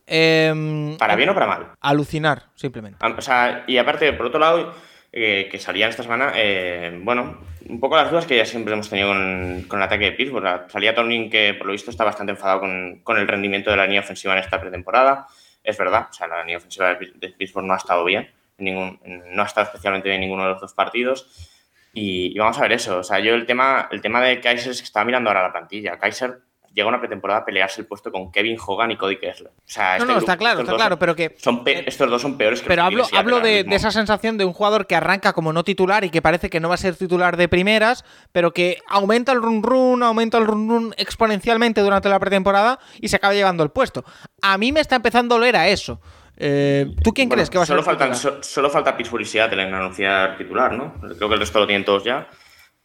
Em, 0.06 0.96
¿Para 0.98 1.16
bien 1.16 1.30
o 1.30 1.34
para 1.34 1.46
mal? 1.46 1.66
Alucinar, 1.80 2.44
simplemente. 2.54 2.98
O 3.04 3.20
sea, 3.22 3.64
y 3.66 3.78
aparte, 3.78 4.12
por 4.12 4.26
otro 4.26 4.40
lado, 4.40 4.74
eh, 5.12 5.48
que 5.50 5.58
salían 5.58 5.90
esta 5.90 6.02
semana, 6.02 6.32
eh, 6.34 6.98
bueno, 7.02 7.38
un 7.68 7.80
poco 7.80 7.96
las 7.96 8.10
dudas 8.10 8.26
que 8.26 8.36
ya 8.36 8.44
siempre 8.44 8.74
hemos 8.74 8.90
tenido 8.90 9.08
con, 9.08 9.78
el 9.78 9.82
ataque 9.82 10.06
de 10.06 10.12
Pittsburgh. 10.12 10.68
Salía 10.68 10.94
Tony 10.94 11.30
que 11.30 11.54
por 11.54 11.66
lo 11.66 11.72
visto 11.72 11.90
está 11.90 12.04
bastante 12.04 12.32
enfadado 12.32 12.60
con, 12.60 13.18
el 13.18 13.28
rendimiento 13.28 13.70
de 13.70 13.76
la 13.76 13.86
línea 13.86 14.00
ofensiva 14.00 14.34
en 14.34 14.40
esta 14.40 14.60
pretemporada. 14.60 15.26
Es 15.62 15.78
verdad, 15.78 16.08
o 16.10 16.12
sea, 16.12 16.26
la 16.26 16.40
línea 16.40 16.58
ofensiva 16.58 16.94
de 16.94 17.28
Pittsburgh 17.30 17.64
no 17.64 17.72
ha 17.72 17.78
estado 17.78 18.04
bien, 18.04 18.30
ningún, 18.58 19.00
no 19.04 19.42
ha 19.42 19.46
estado 19.46 19.66
especialmente 19.66 20.08
bien 20.08 20.16
en 20.16 20.28
ninguno 20.28 20.44
de 20.44 20.50
los 20.50 20.60
dos 20.60 20.74
partidos. 20.74 21.54
Y, 21.94 22.36
vamos 22.36 22.58
a 22.58 22.62
ver 22.62 22.72
eso. 22.72 22.98
O 22.98 23.04
sea, 23.04 23.20
yo 23.20 23.34
el 23.34 23.46
tema, 23.46 23.88
el 23.92 24.00
tema 24.00 24.20
de 24.20 24.40
Kaiser 24.40 24.72
es 24.72 24.80
que 24.80 24.84
estaba 24.84 25.06
mirando 25.06 25.30
ahora 25.30 25.42
la 25.42 25.52
plantilla. 25.52 25.98
Kaiser 25.98 26.40
llega 26.74 26.88
una 26.88 26.98
pretemporada 26.98 27.40
a 27.40 27.44
pelearse 27.44 27.80
el 27.80 27.86
puesto 27.86 28.10
con 28.10 28.32
Kevin 28.32 28.58
Hogan 28.64 28.90
y 28.90 28.96
Cody 28.96 29.16
Kessler. 29.16 29.52
O 29.56 29.62
sea, 29.64 29.96
no, 29.96 30.02
este 30.02 30.12
no, 30.12 30.18
está 30.18 30.36
claro, 30.36 30.60
está 30.60 30.74
claro, 30.74 30.98
pero 30.98 31.14
que... 31.14 31.34
Son 31.38 31.62
estos 31.64 32.10
dos 32.10 32.20
son 32.20 32.36
peores 32.36 32.60
que 32.60 32.68
Pero 32.68 32.82
hablo, 32.82 33.06
hablo 33.12 33.40
de, 33.40 33.64
esa 33.70 33.92
sensación 33.92 34.36
de 34.36 34.44
un 34.44 34.52
jugador 34.52 34.86
que 34.86 34.96
arranca 34.96 35.32
como 35.32 35.52
no 35.52 35.62
titular 35.62 36.04
y 36.04 36.10
que 36.10 36.20
parece 36.20 36.50
que 36.50 36.58
no 36.58 36.68
va 36.68 36.74
a 36.74 36.78
ser 36.78 36.96
titular 36.96 37.36
de 37.36 37.48
primeras, 37.48 38.04
pero 38.32 38.52
que 38.52 38.78
aumenta 38.88 39.32
el 39.32 39.40
run 39.40 39.62
run, 39.62 40.02
aumenta 40.02 40.38
el 40.38 40.46
run 40.46 40.68
run 40.68 40.94
exponencialmente 40.96 41.80
durante 41.80 42.08
la 42.08 42.18
pretemporada 42.18 42.80
y 43.00 43.08
se 43.08 43.16
acaba 43.16 43.34
llevando 43.34 43.62
el 43.62 43.70
puesto. 43.70 44.04
A 44.42 44.58
mí 44.58 44.72
me 44.72 44.80
está 44.80 44.96
empezando 44.96 45.36
a 45.36 45.38
oler 45.38 45.56
a 45.56 45.68
eso. 45.68 46.00
Eh, 46.36 46.86
¿Tú 47.04 47.12
quién 47.12 47.28
crees 47.28 47.48
que 47.48 47.58
va 47.58 47.62
a 47.62 47.66
ser? 47.66 47.80
Solo, 48.16 48.42
solo 48.42 48.68
falta 48.68 48.96
Pittsburgh 48.96 49.22
y 49.22 49.26
Seattle 49.26 49.62
en 49.62 49.72
anunciar 49.72 50.36
titular, 50.36 50.72
¿no? 50.72 50.94
Creo 51.16 51.28
que 51.28 51.34
el 51.34 51.40
resto 51.40 51.60
lo 51.60 51.66
tienen 51.68 51.84
todos 51.84 52.02
ya. 52.02 52.28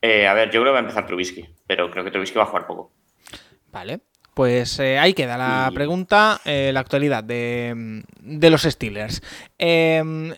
Eh, 0.02 0.28
a 0.28 0.34
ver, 0.34 0.52
yo 0.52 0.62
creo 0.62 0.66
que 0.66 0.72
va 0.72 0.78
a 0.78 0.82
empezar 0.82 1.06
Trubisky, 1.06 1.50
pero 1.68 1.90
creo 1.90 2.04
que 2.04 2.12
Trubisky 2.12 2.38
va 2.38 2.44
a 2.44 2.48
jugar 2.48 2.68
poco. 2.68 2.94
Vale. 3.72 4.02
Pues 4.34 4.80
eh, 4.80 4.98
ahí 4.98 5.14
queda 5.14 5.38
la 5.38 5.70
pregunta, 5.74 6.40
la 6.46 6.80
actualidad 6.80 7.26
de, 7.26 8.04
de 8.22 8.50
los 8.50 8.62
Steelers. 8.62 9.22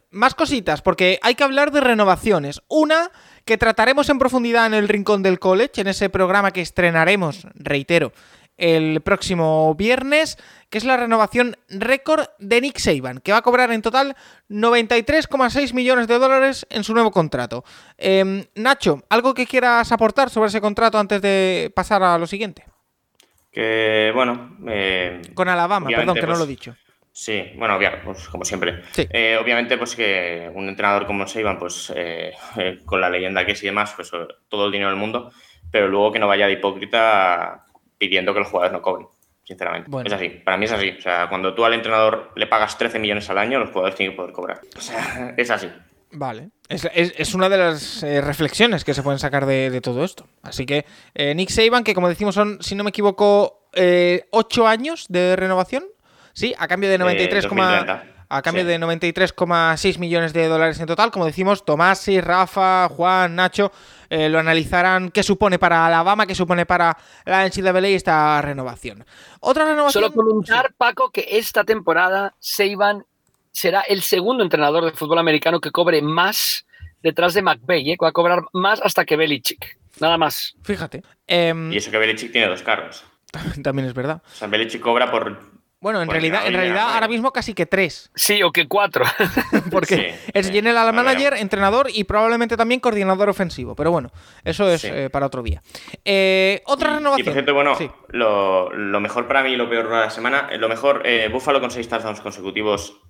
más 0.09 0.33
cositas, 0.33 0.81
porque 0.81 1.19
hay 1.21 1.35
que 1.35 1.43
hablar 1.43 1.71
de 1.71 1.81
renovaciones. 1.81 2.61
Una 2.67 3.11
que 3.45 3.57
trataremos 3.57 4.09
en 4.09 4.17
profundidad 4.17 4.65
en 4.65 4.73
el 4.73 4.87
Rincón 4.87 5.21
del 5.21 5.39
College, 5.39 5.81
en 5.81 5.87
ese 5.87 6.09
programa 6.09 6.51
que 6.51 6.61
estrenaremos, 6.61 7.45
reitero, 7.53 8.11
el 8.57 9.01
próximo 9.01 9.73
viernes, 9.75 10.37
que 10.69 10.77
es 10.77 10.83
la 10.83 10.95
renovación 10.95 11.57
récord 11.67 12.27
de 12.37 12.61
Nick 12.61 12.77
Saban, 12.77 13.19
que 13.19 13.31
va 13.31 13.39
a 13.39 13.41
cobrar 13.41 13.71
en 13.71 13.81
total 13.81 14.15
93,6 14.49 15.73
millones 15.73 16.07
de 16.07 16.19
dólares 16.19 16.67
en 16.69 16.83
su 16.83 16.93
nuevo 16.93 17.11
contrato. 17.11 17.63
Em, 17.97 18.45
Nacho, 18.55 19.03
¿algo 19.09 19.33
que 19.33 19.47
quieras 19.47 19.91
aportar 19.91 20.29
sobre 20.29 20.49
ese 20.49 20.61
contrato 20.61 20.99
antes 20.99 21.21
de 21.21 21.71
pasar 21.75 22.03
a 22.03 22.17
lo 22.19 22.27
siguiente? 22.27 22.63
Que, 23.51 24.11
bueno... 24.13 24.57
Eh, 24.67 25.21
Con 25.33 25.49
Alabama, 25.49 25.89
perdón, 25.89 26.15
que 26.15 26.21
no 26.21 26.27
lo 26.27 26.33
he 26.33 26.37
pues, 26.37 26.47
dicho. 26.47 26.75
Sí, 27.11 27.51
bueno, 27.57 27.77
pues, 28.05 28.29
como 28.29 28.45
siempre. 28.45 28.83
Eh, 28.95 29.37
obviamente, 29.41 29.77
pues 29.77 29.95
que 29.95 30.49
un 30.53 30.69
entrenador 30.69 31.05
como 31.05 31.27
Saban, 31.27 31.59
pues 31.59 31.91
eh, 31.93 32.31
con 32.85 33.01
la 33.01 33.09
leyenda 33.09 33.45
que 33.45 33.51
es 33.51 33.63
y 33.63 33.65
demás, 33.65 33.93
pues 33.95 34.11
todo 34.47 34.65
el 34.65 34.71
dinero 34.71 34.89
del 34.89 34.99
mundo, 34.99 35.31
pero 35.69 35.89
luego 35.89 36.11
que 36.11 36.19
no 36.19 36.27
vaya 36.27 36.47
de 36.47 36.53
hipócrita 36.53 37.65
pidiendo 37.97 38.33
que 38.33 38.39
los 38.39 38.47
jugadores 38.47 38.71
no 38.71 38.81
cobren, 38.81 39.07
sinceramente. 39.43 39.89
Es 40.05 40.13
así, 40.13 40.29
para 40.29 40.57
mí 40.57 40.65
es 40.65 40.71
así. 40.71 40.95
O 40.97 41.01
sea, 41.01 41.27
cuando 41.27 41.53
tú 41.53 41.65
al 41.65 41.73
entrenador 41.73 42.31
le 42.35 42.47
pagas 42.47 42.77
13 42.77 42.97
millones 42.99 43.29
al 43.29 43.37
año, 43.37 43.59
los 43.59 43.69
jugadores 43.69 43.95
tienen 43.95 44.13
que 44.13 44.17
poder 44.17 44.33
cobrar. 44.33 44.61
O 44.77 44.81
sea, 44.81 45.33
es 45.37 45.51
así. 45.51 45.69
Vale. 46.13 46.51
Es, 46.69 47.33
una 47.33 47.49
de 47.49 47.57
las 47.57 48.03
eh, 48.03 48.21
reflexiones 48.21 48.83
que 48.83 48.93
se 48.93 49.03
pueden 49.03 49.19
sacar 49.19 49.45
de, 49.45 49.81
todo 49.81 50.03
esto. 50.03 50.27
Así 50.41 50.65
que 50.65 50.85
eh, 51.13 51.35
Nick 51.35 51.49
Saban, 51.49 51.83
que 51.83 51.93
como 51.93 52.09
decimos 52.09 52.35
son, 52.35 52.59
si 52.61 52.75
no 52.75 52.83
me 52.83 52.89
equivoco, 52.89 53.67
eh, 53.73 54.27
8 54.31 54.67
años 54.67 55.05
de 55.09 55.35
renovación. 55.35 55.85
Sí, 56.33 56.53
a 56.57 56.67
cambio 56.67 56.89
de 56.89 56.97
93, 56.97 57.45
a 58.31 58.41
cambio 58.41 58.63
de 58.63 58.79
93,6 58.79 59.99
millones 59.99 60.31
de 60.31 60.47
dólares 60.47 60.79
en 60.79 60.85
total. 60.85 61.11
Como 61.11 61.25
decimos, 61.25 61.65
Tomasi, 61.65 62.21
Rafa, 62.21 62.87
Juan, 62.87 63.35
Nacho 63.35 63.73
eh, 64.09 64.29
lo 64.29 64.39
analizarán 64.39 65.11
qué 65.11 65.21
supone 65.21 65.59
para 65.59 65.85
Alabama, 65.85 66.25
qué 66.25 66.33
supone 66.33 66.65
para 66.65 66.97
la 67.25 67.45
NCAA 67.45 67.87
esta 67.89 68.41
renovación. 68.41 69.05
Otra 69.41 69.65
renovación. 69.65 70.03
Solo 70.03 70.13
comentar, 70.13 70.73
Paco, 70.77 71.11
que 71.11 71.27
esta 71.31 71.65
temporada 71.65 72.33
Seiban 72.39 73.05
será 73.51 73.81
el 73.81 74.01
segundo 74.01 74.43
entrenador 74.43 74.85
de 74.85 74.91
fútbol 74.91 75.19
americano 75.19 75.59
que 75.59 75.71
cobre 75.71 76.01
más 76.01 76.65
detrás 77.01 77.33
de 77.33 77.41
McVeigh, 77.41 77.91
¿eh? 77.91 77.97
va 78.01 78.09
a 78.09 78.11
cobrar 78.11 78.43
más 78.53 78.81
hasta 78.81 79.05
que 79.05 79.15
Belichick. 79.15 79.77
Nada 79.99 80.17
más. 80.17 80.55
Fíjate. 80.63 81.03
Em, 81.27 81.71
y 81.71 81.77
eso 81.77 81.91
que 81.91 81.97
Belichick 81.97 82.31
tiene 82.31 82.47
dos 82.47 82.63
carros. 82.63 83.03
También 83.63 83.87
es 83.87 83.93
verdad. 83.93 84.21
O 84.25 84.35
sea, 84.35 84.47
Belichick 84.47 84.81
cobra 84.81 85.09
por 85.11 85.51
bueno, 85.81 85.99
en 86.03 86.09
realidad, 86.09 86.45
en 86.45 86.53
realidad 86.53 86.93
ahora 86.93 87.07
mismo 87.07 87.33
casi 87.33 87.55
que 87.55 87.65
tres. 87.65 88.11
Sí, 88.13 88.43
o 88.43 88.51
que 88.51 88.67
cuatro. 88.67 89.03
Porque 89.71 90.15
es 90.31 90.51
general 90.51 90.93
manager, 90.93 91.33
entrenador 91.33 91.87
y 91.91 92.03
probablemente 92.03 92.55
también 92.55 92.79
coordinador 92.79 93.29
ofensivo. 93.29 93.73
Pero 93.73 93.89
bueno, 93.89 94.11
eso 94.43 94.69
es 94.69 94.83
eh, 94.83 95.09
para 95.09 95.25
otro 95.25 95.41
día. 95.41 95.63
Eh, 96.05 96.61
otra 96.67 96.97
renovación. 96.97 97.21
Y 97.21 97.23
por 97.23 97.33
cierto, 97.33 97.53
bueno, 97.55 97.75
lo, 98.09 98.99
mejor 98.99 99.27
para 99.27 99.41
mí 99.41 99.53
y 99.53 99.55
lo 99.55 99.67
peor 99.67 99.89
de 99.89 99.95
la 99.95 100.11
semana, 100.11 100.49
eh, 100.51 100.59
lo 100.59 100.69
mejor, 100.69 101.01
Buffalo 101.31 101.59
con 101.59 101.71
seis 101.71 101.89
touchdowns 101.89 102.21
consecutivos. 102.21 103.01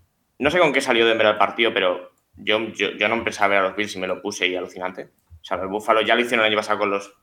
No 0.42 0.50
sé 0.50 0.58
con 0.58 0.74
qué 0.74 0.82
salió 0.82 1.06
de 1.06 1.14
ver 1.14 1.28
el 1.28 1.38
partido, 1.38 1.72
pero 1.72 2.14
yo, 2.36 2.60
yo, 2.74 3.08
no 3.08 3.14
empecé 3.14 3.44
a 3.44 3.48
ver 3.48 3.60
a 3.60 3.62
los 3.62 3.76
Bills 3.76 3.96
y 3.96 4.00
me 4.00 4.08
lo 4.08 4.24
puse 4.24 4.48
y 4.48 4.56
alucinante. 4.56 5.10
O 5.40 5.44
sea, 5.44 5.58
el 5.58 5.68
Buffalo 5.68 6.02
ya 6.02 6.16
lo 6.16 6.22
hicieron 6.22 6.44
el 6.44 6.52
año 6.52 6.60
pasado 6.60 6.80
con, 6.80 6.90
los, 6.90 7.14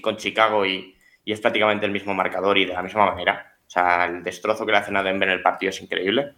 con 0.00 0.16
Chicago 0.16 0.64
y, 0.64 0.94
y 1.24 1.32
es 1.32 1.40
prácticamente 1.40 1.86
el 1.86 1.90
mismo 1.90 2.14
marcador 2.14 2.56
y 2.56 2.66
de 2.66 2.74
la 2.74 2.82
misma 2.84 3.04
manera. 3.06 3.56
O 3.66 3.68
sea, 3.68 4.04
el 4.04 4.22
destrozo 4.22 4.64
que 4.64 4.70
le 4.70 4.78
hacen 4.78 4.96
a 4.96 5.02
Denver 5.02 5.28
en 5.28 5.34
el 5.34 5.42
partido 5.42 5.70
es 5.70 5.82
increíble. 5.82 6.34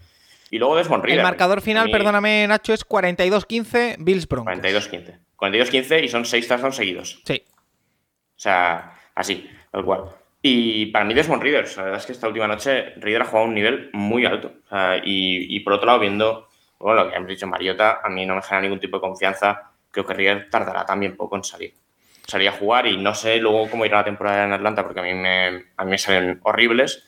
Y 0.51 0.59
luego 0.59 0.77
Desmond 0.77 1.05
El 1.11 1.23
marcador 1.23 1.61
final, 1.61 1.91
perdóname, 1.91 2.47
Nacho, 2.47 2.73
es 2.73 2.89
42-15 2.89 3.97
Bills 3.99 4.27
Broncos. 4.27 4.55
42-15. 4.55 5.19
42-15 5.37 6.05
y 6.05 6.09
son 6.09 6.25
6 6.25 6.49
touchdowns 6.49 6.77
seguidos. 6.77 7.21
Sí. 7.27 7.45
O 7.47 8.41
sea, 8.41 8.95
así, 9.15 9.47
tal 9.71 9.85
cual. 9.85 10.05
Y 10.43 10.87
para 10.87 11.05
mí 11.05 11.13
Desmond 11.15 11.43
Reader, 11.43 11.67
la 11.77 11.83
verdad 11.83 12.01
es 12.01 12.07
que 12.07 12.13
esta 12.13 12.29
última 12.29 12.49
noche 12.49 12.95
Reader 12.97 13.23
ha 13.23 13.25
jugado 13.27 13.45
a 13.45 13.49
un 13.49 13.55
nivel 13.55 13.91
muy 13.93 14.25
alto. 14.25 14.53
y, 15.05 15.61
por 15.61 15.75
otro 15.75 15.87
lado, 15.87 16.01
viendo 16.01 16.49
bueno, 16.79 17.05
lo 17.05 17.11
que 17.11 17.17
hemos 17.17 17.29
dicho 17.29 17.47
Mariota, 17.47 18.01
a 18.03 18.09
mí 18.09 18.25
no 18.25 18.35
me 18.35 18.43
genera 18.43 18.63
ningún 18.63 18.81
tipo 18.81 18.97
de 18.97 19.03
confianza. 19.03 19.73
Creo 19.91 20.07
que 20.07 20.15
Reader 20.15 20.49
tardará 20.49 20.87
también 20.87 21.17
poco 21.17 21.37
en 21.37 21.45
salir. 21.45 21.75
Salir 22.27 22.49
a 22.49 22.53
jugar 22.53 22.87
y 22.87 22.97
no 22.97 23.15
sé 23.15 23.37
luego 23.37 23.69
cómo 23.69 23.85
irá 23.85 23.99
la 23.99 24.05
temporada 24.05 24.45
en 24.45 24.53
Atlanta 24.53 24.83
porque 24.83 25.01
a 25.01 25.03
mí 25.03 25.13
me, 25.13 25.65
a 25.77 25.85
mí 25.85 25.91
me 25.91 25.99
salen 25.99 26.41
horribles 26.43 27.05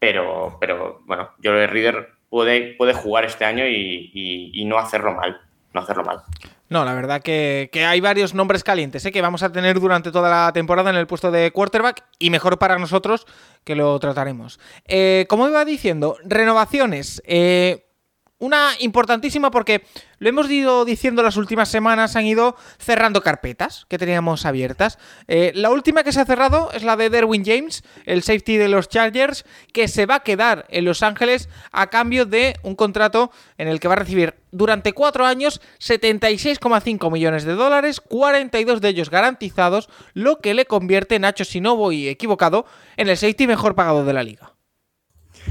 pero, 0.00 0.56
pero 0.58 1.02
bueno, 1.04 1.30
Joe 1.44 1.66
Reader 1.66 2.08
puede, 2.30 2.74
puede 2.74 2.94
jugar 2.94 3.26
este 3.26 3.44
año 3.44 3.66
y, 3.68 4.64
no 4.66 4.78
hacerlo 4.78 5.12
mal. 5.12 5.38
No 5.74 5.82
hacerlo 5.82 6.02
mal. 6.02 6.22
No, 6.70 6.84
la 6.84 6.94
verdad 6.94 7.20
que, 7.20 7.68
hay 7.84 8.00
varios 8.00 8.32
nombres 8.32 8.62
calientes 8.62 9.04
¿eh? 9.04 9.10
que 9.10 9.20
vamos 9.20 9.42
a 9.42 9.50
tener 9.50 9.80
durante 9.80 10.12
toda 10.12 10.30
la 10.30 10.52
temporada 10.52 10.90
en 10.90 10.96
el 10.96 11.08
puesto 11.08 11.32
de 11.32 11.50
quarterback 11.50 12.04
y 12.20 12.30
mejor 12.30 12.60
para 12.60 12.78
nosotros 12.78 13.26
que 13.64 13.74
lo 13.74 13.98
trataremos. 13.98 14.60
Eh, 14.86 15.26
como 15.28 15.48
iba 15.48 15.64
diciendo, 15.64 16.16
renovaciones. 16.24 17.22
Eh, 17.26 17.89
una 18.40 18.72
importantísima 18.80 19.50
porque 19.50 19.84
lo 20.18 20.28
hemos 20.28 20.50
ido 20.50 20.84
diciendo 20.84 21.22
las 21.22 21.36
últimas 21.36 21.68
semanas, 21.68 22.16
han 22.16 22.26
ido 22.26 22.56
cerrando 22.78 23.22
carpetas 23.22 23.86
que 23.88 23.98
teníamos 23.98 24.44
abiertas. 24.44 24.98
Eh, 25.28 25.52
la 25.54 25.70
última 25.70 26.02
que 26.02 26.12
se 26.12 26.20
ha 26.20 26.24
cerrado 26.24 26.70
es 26.72 26.82
la 26.82 26.96
de 26.96 27.10
Derwin 27.10 27.44
James, 27.44 27.84
el 28.06 28.22
safety 28.22 28.56
de 28.56 28.68
los 28.68 28.88
Chargers, 28.88 29.44
que 29.72 29.88
se 29.88 30.06
va 30.06 30.16
a 30.16 30.20
quedar 30.20 30.66
en 30.70 30.84
Los 30.84 31.02
Ángeles 31.02 31.48
a 31.70 31.88
cambio 31.88 32.26
de 32.26 32.56
un 32.62 32.74
contrato 32.74 33.30
en 33.58 33.68
el 33.68 33.78
que 33.78 33.88
va 33.88 33.94
a 33.94 33.98
recibir 33.98 34.34
durante 34.50 34.92
cuatro 34.92 35.26
años 35.26 35.60
76,5 35.78 37.12
millones 37.12 37.44
de 37.44 37.54
dólares, 37.54 38.00
42 38.00 38.80
de 38.80 38.88
ellos 38.88 39.10
garantizados, 39.10 39.88
lo 40.14 40.40
que 40.40 40.54
le 40.54 40.64
convierte, 40.64 41.18
Nacho, 41.18 41.44
si 41.44 41.60
no 41.60 41.76
voy 41.76 42.08
equivocado, 42.08 42.66
en 42.96 43.08
el 43.08 43.16
safety 43.16 43.46
mejor 43.46 43.74
pagado 43.74 44.04
de 44.04 44.12
la 44.12 44.22
liga. 44.22 44.54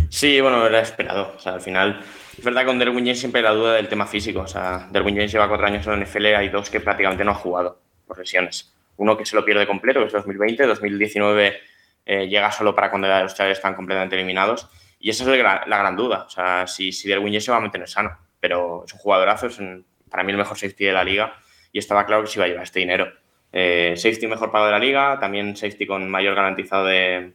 Sí, 0.09 0.41
bueno, 0.41 0.65
era 0.65 0.81
esperado. 0.81 1.33
O 1.35 1.39
sea, 1.39 1.53
al 1.53 1.61
final 1.61 2.01
es 2.39 2.45
verdad 2.45 2.61
que 2.61 2.67
con 2.67 2.79
Derwin 2.79 3.03
James 3.03 3.19
siempre 3.19 3.41
la 3.41 3.51
duda 3.51 3.73
del 3.73 3.89
tema 3.89 4.07
físico. 4.07 4.39
O 4.39 4.47
sea, 4.47 4.87
Derwin 4.91 5.15
James 5.15 5.31
lleva 5.31 5.49
cuatro 5.49 5.67
años 5.67 5.85
en 5.85 5.99
la 5.99 6.05
NFL, 6.05 6.25
hay 6.27 6.47
dos 6.47 6.69
que 6.69 6.79
prácticamente 6.79 7.25
no 7.25 7.31
ha 7.31 7.35
jugado 7.35 7.81
por 8.07 8.17
lesiones. 8.17 8.73
Uno 8.95 9.17
que 9.17 9.25
se 9.25 9.35
lo 9.35 9.43
pierde 9.43 9.67
completo, 9.67 9.99
que 9.99 10.05
es 10.05 10.13
2020, 10.13 10.65
2019 10.65 11.59
eh, 12.05 12.27
llega 12.29 12.49
solo 12.51 12.73
para 12.73 12.89
cuando 12.89 13.09
los 13.09 13.35
chavales 13.35 13.57
están 13.57 13.75
completamente 13.75 14.15
eliminados. 14.15 14.69
Y 15.01 15.09
esa 15.09 15.23
es 15.23 15.43
la, 15.43 15.65
gran 15.65 15.97
duda. 15.97 16.23
O 16.27 16.29
sea, 16.29 16.65
si, 16.65 16.93
si 16.93 17.09
Derwin 17.09 17.33
James 17.33 17.43
se 17.43 17.51
va 17.51 17.57
a 17.57 17.61
mantener 17.61 17.89
sano. 17.89 18.17
Pero 18.39 18.85
es 18.85 18.93
un 18.93 18.99
jugadorazo, 18.99 19.47
es 19.47 19.59
para 20.09 20.23
mí 20.23 20.31
el 20.31 20.37
mejor 20.37 20.57
safety 20.57 20.85
de 20.85 20.93
la 20.93 21.03
liga 21.03 21.33
y 21.73 21.79
estaba 21.79 22.05
claro 22.05 22.23
que 22.23 22.29
se 22.29 22.39
iba 22.39 22.45
a 22.45 22.47
llevar 22.47 22.63
este 22.63 22.79
dinero. 22.79 23.11
Eh, 23.51 23.95
safety 23.97 24.27
mejor 24.27 24.49
pago 24.49 24.65
de 24.65 24.71
la 24.71 24.79
liga, 24.79 25.19
también 25.19 25.57
safety 25.57 25.85
con 25.85 26.09
mayor 26.09 26.35
garantizado 26.35 26.85
de, 26.85 27.33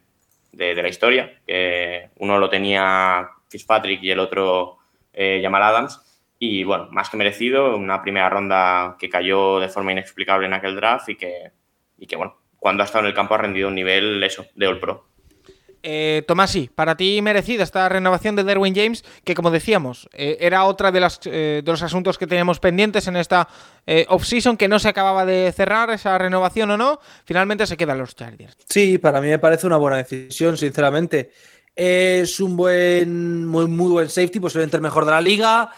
de, 0.52 0.82
la 0.82 0.88
historia. 0.88 1.40
que 1.46 2.08
uno 2.16 2.38
lo 2.38 2.48
tenía 2.48 3.28
Fitzpatrick 3.50 4.02
y 4.02 4.10
el 4.10 4.18
otro 4.18 4.78
eh, 5.14 5.40
Jamal 5.42 5.62
Adams. 5.62 6.00
Y 6.38 6.64
bueno, 6.64 6.88
más 6.90 7.08
que 7.08 7.16
merecido, 7.16 7.76
una 7.76 8.02
primera 8.02 8.28
ronda 8.28 8.96
que 8.98 9.08
cayó 9.08 9.60
de 9.60 9.68
forma 9.68 9.92
inexplicable 9.92 10.46
en 10.46 10.52
aquel 10.52 10.76
draft 10.76 11.08
y 11.08 11.16
que, 11.16 11.52
y 11.96 12.06
que 12.06 12.16
bueno, 12.16 12.36
cuando 12.58 12.82
ha 12.82 12.86
estado 12.86 13.04
en 13.04 13.08
el 13.08 13.14
campo 13.14 13.34
ha 13.34 13.38
rendido 13.38 13.68
un 13.68 13.74
nivel 13.74 14.22
eso, 14.22 14.46
de 14.54 14.66
All 14.66 14.80
Pro. 14.80 15.14
Eh, 15.86 16.22
Tomasi, 16.26 16.70
para 16.74 16.96
ti 16.96 17.20
merecida 17.20 17.62
esta 17.62 17.86
renovación 17.90 18.34
de 18.36 18.42
Derwin 18.42 18.74
James, 18.74 19.04
que 19.22 19.34
como 19.34 19.50
decíamos, 19.50 20.08
eh, 20.14 20.38
era 20.40 20.64
otra 20.64 20.90
de, 20.90 20.98
las, 20.98 21.20
eh, 21.26 21.60
de 21.62 21.70
los 21.70 21.82
asuntos 21.82 22.16
que 22.16 22.26
teníamos 22.26 22.58
pendientes 22.58 23.06
en 23.06 23.16
esta 23.16 23.46
eh, 23.86 24.06
off-season, 24.08 24.56
que 24.56 24.66
no 24.66 24.78
se 24.78 24.88
acababa 24.88 25.26
de 25.26 25.52
cerrar 25.52 25.90
esa 25.90 26.16
renovación 26.16 26.70
o 26.70 26.78
no, 26.78 27.00
finalmente 27.26 27.66
se 27.66 27.76
quedan 27.76 27.98
los 27.98 28.16
Chargers. 28.16 28.56
Sí, 28.66 28.96
para 28.96 29.20
mí 29.20 29.28
me 29.28 29.38
parece 29.38 29.66
una 29.66 29.76
buena 29.76 29.98
decisión, 29.98 30.56
sinceramente. 30.56 31.32
Es 31.74 32.40
un 32.40 32.56
buen, 32.56 33.46
muy, 33.46 33.66
muy 33.66 33.90
buen 33.90 34.08
safety, 34.08 34.40
posiblemente 34.40 34.76
el 34.76 34.82
mejor 34.82 35.04
de 35.04 35.10
la 35.10 35.20
liga 35.20 35.70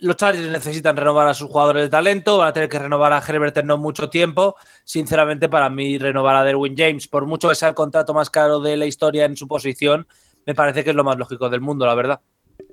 los 0.00 0.16
Chargers 0.16 0.50
necesitan 0.50 0.96
renovar 0.96 1.28
a 1.28 1.34
sus 1.34 1.48
jugadores 1.48 1.84
de 1.84 1.88
talento, 1.88 2.38
van 2.38 2.48
a 2.48 2.52
tener 2.52 2.68
que 2.68 2.78
renovar 2.78 3.12
a 3.12 3.22
Herbert 3.26 3.56
en 3.56 3.66
no 3.66 3.78
mucho 3.78 4.08
tiempo. 4.10 4.56
Sinceramente, 4.84 5.48
para 5.48 5.70
mí, 5.70 5.98
renovar 5.98 6.36
a 6.36 6.44
Derwin 6.44 6.76
James, 6.76 7.08
por 7.08 7.26
mucho 7.26 7.48
que 7.48 7.54
sea 7.54 7.70
el 7.70 7.74
contrato 7.74 8.12
más 8.12 8.30
caro 8.30 8.60
de 8.60 8.76
la 8.76 8.86
historia 8.86 9.24
en 9.24 9.36
su 9.36 9.48
posición, 9.48 10.06
me 10.44 10.54
parece 10.54 10.84
que 10.84 10.90
es 10.90 10.96
lo 10.96 11.04
más 11.04 11.16
lógico 11.16 11.48
del 11.48 11.60
mundo, 11.60 11.86
la 11.86 11.94
verdad. 11.94 12.20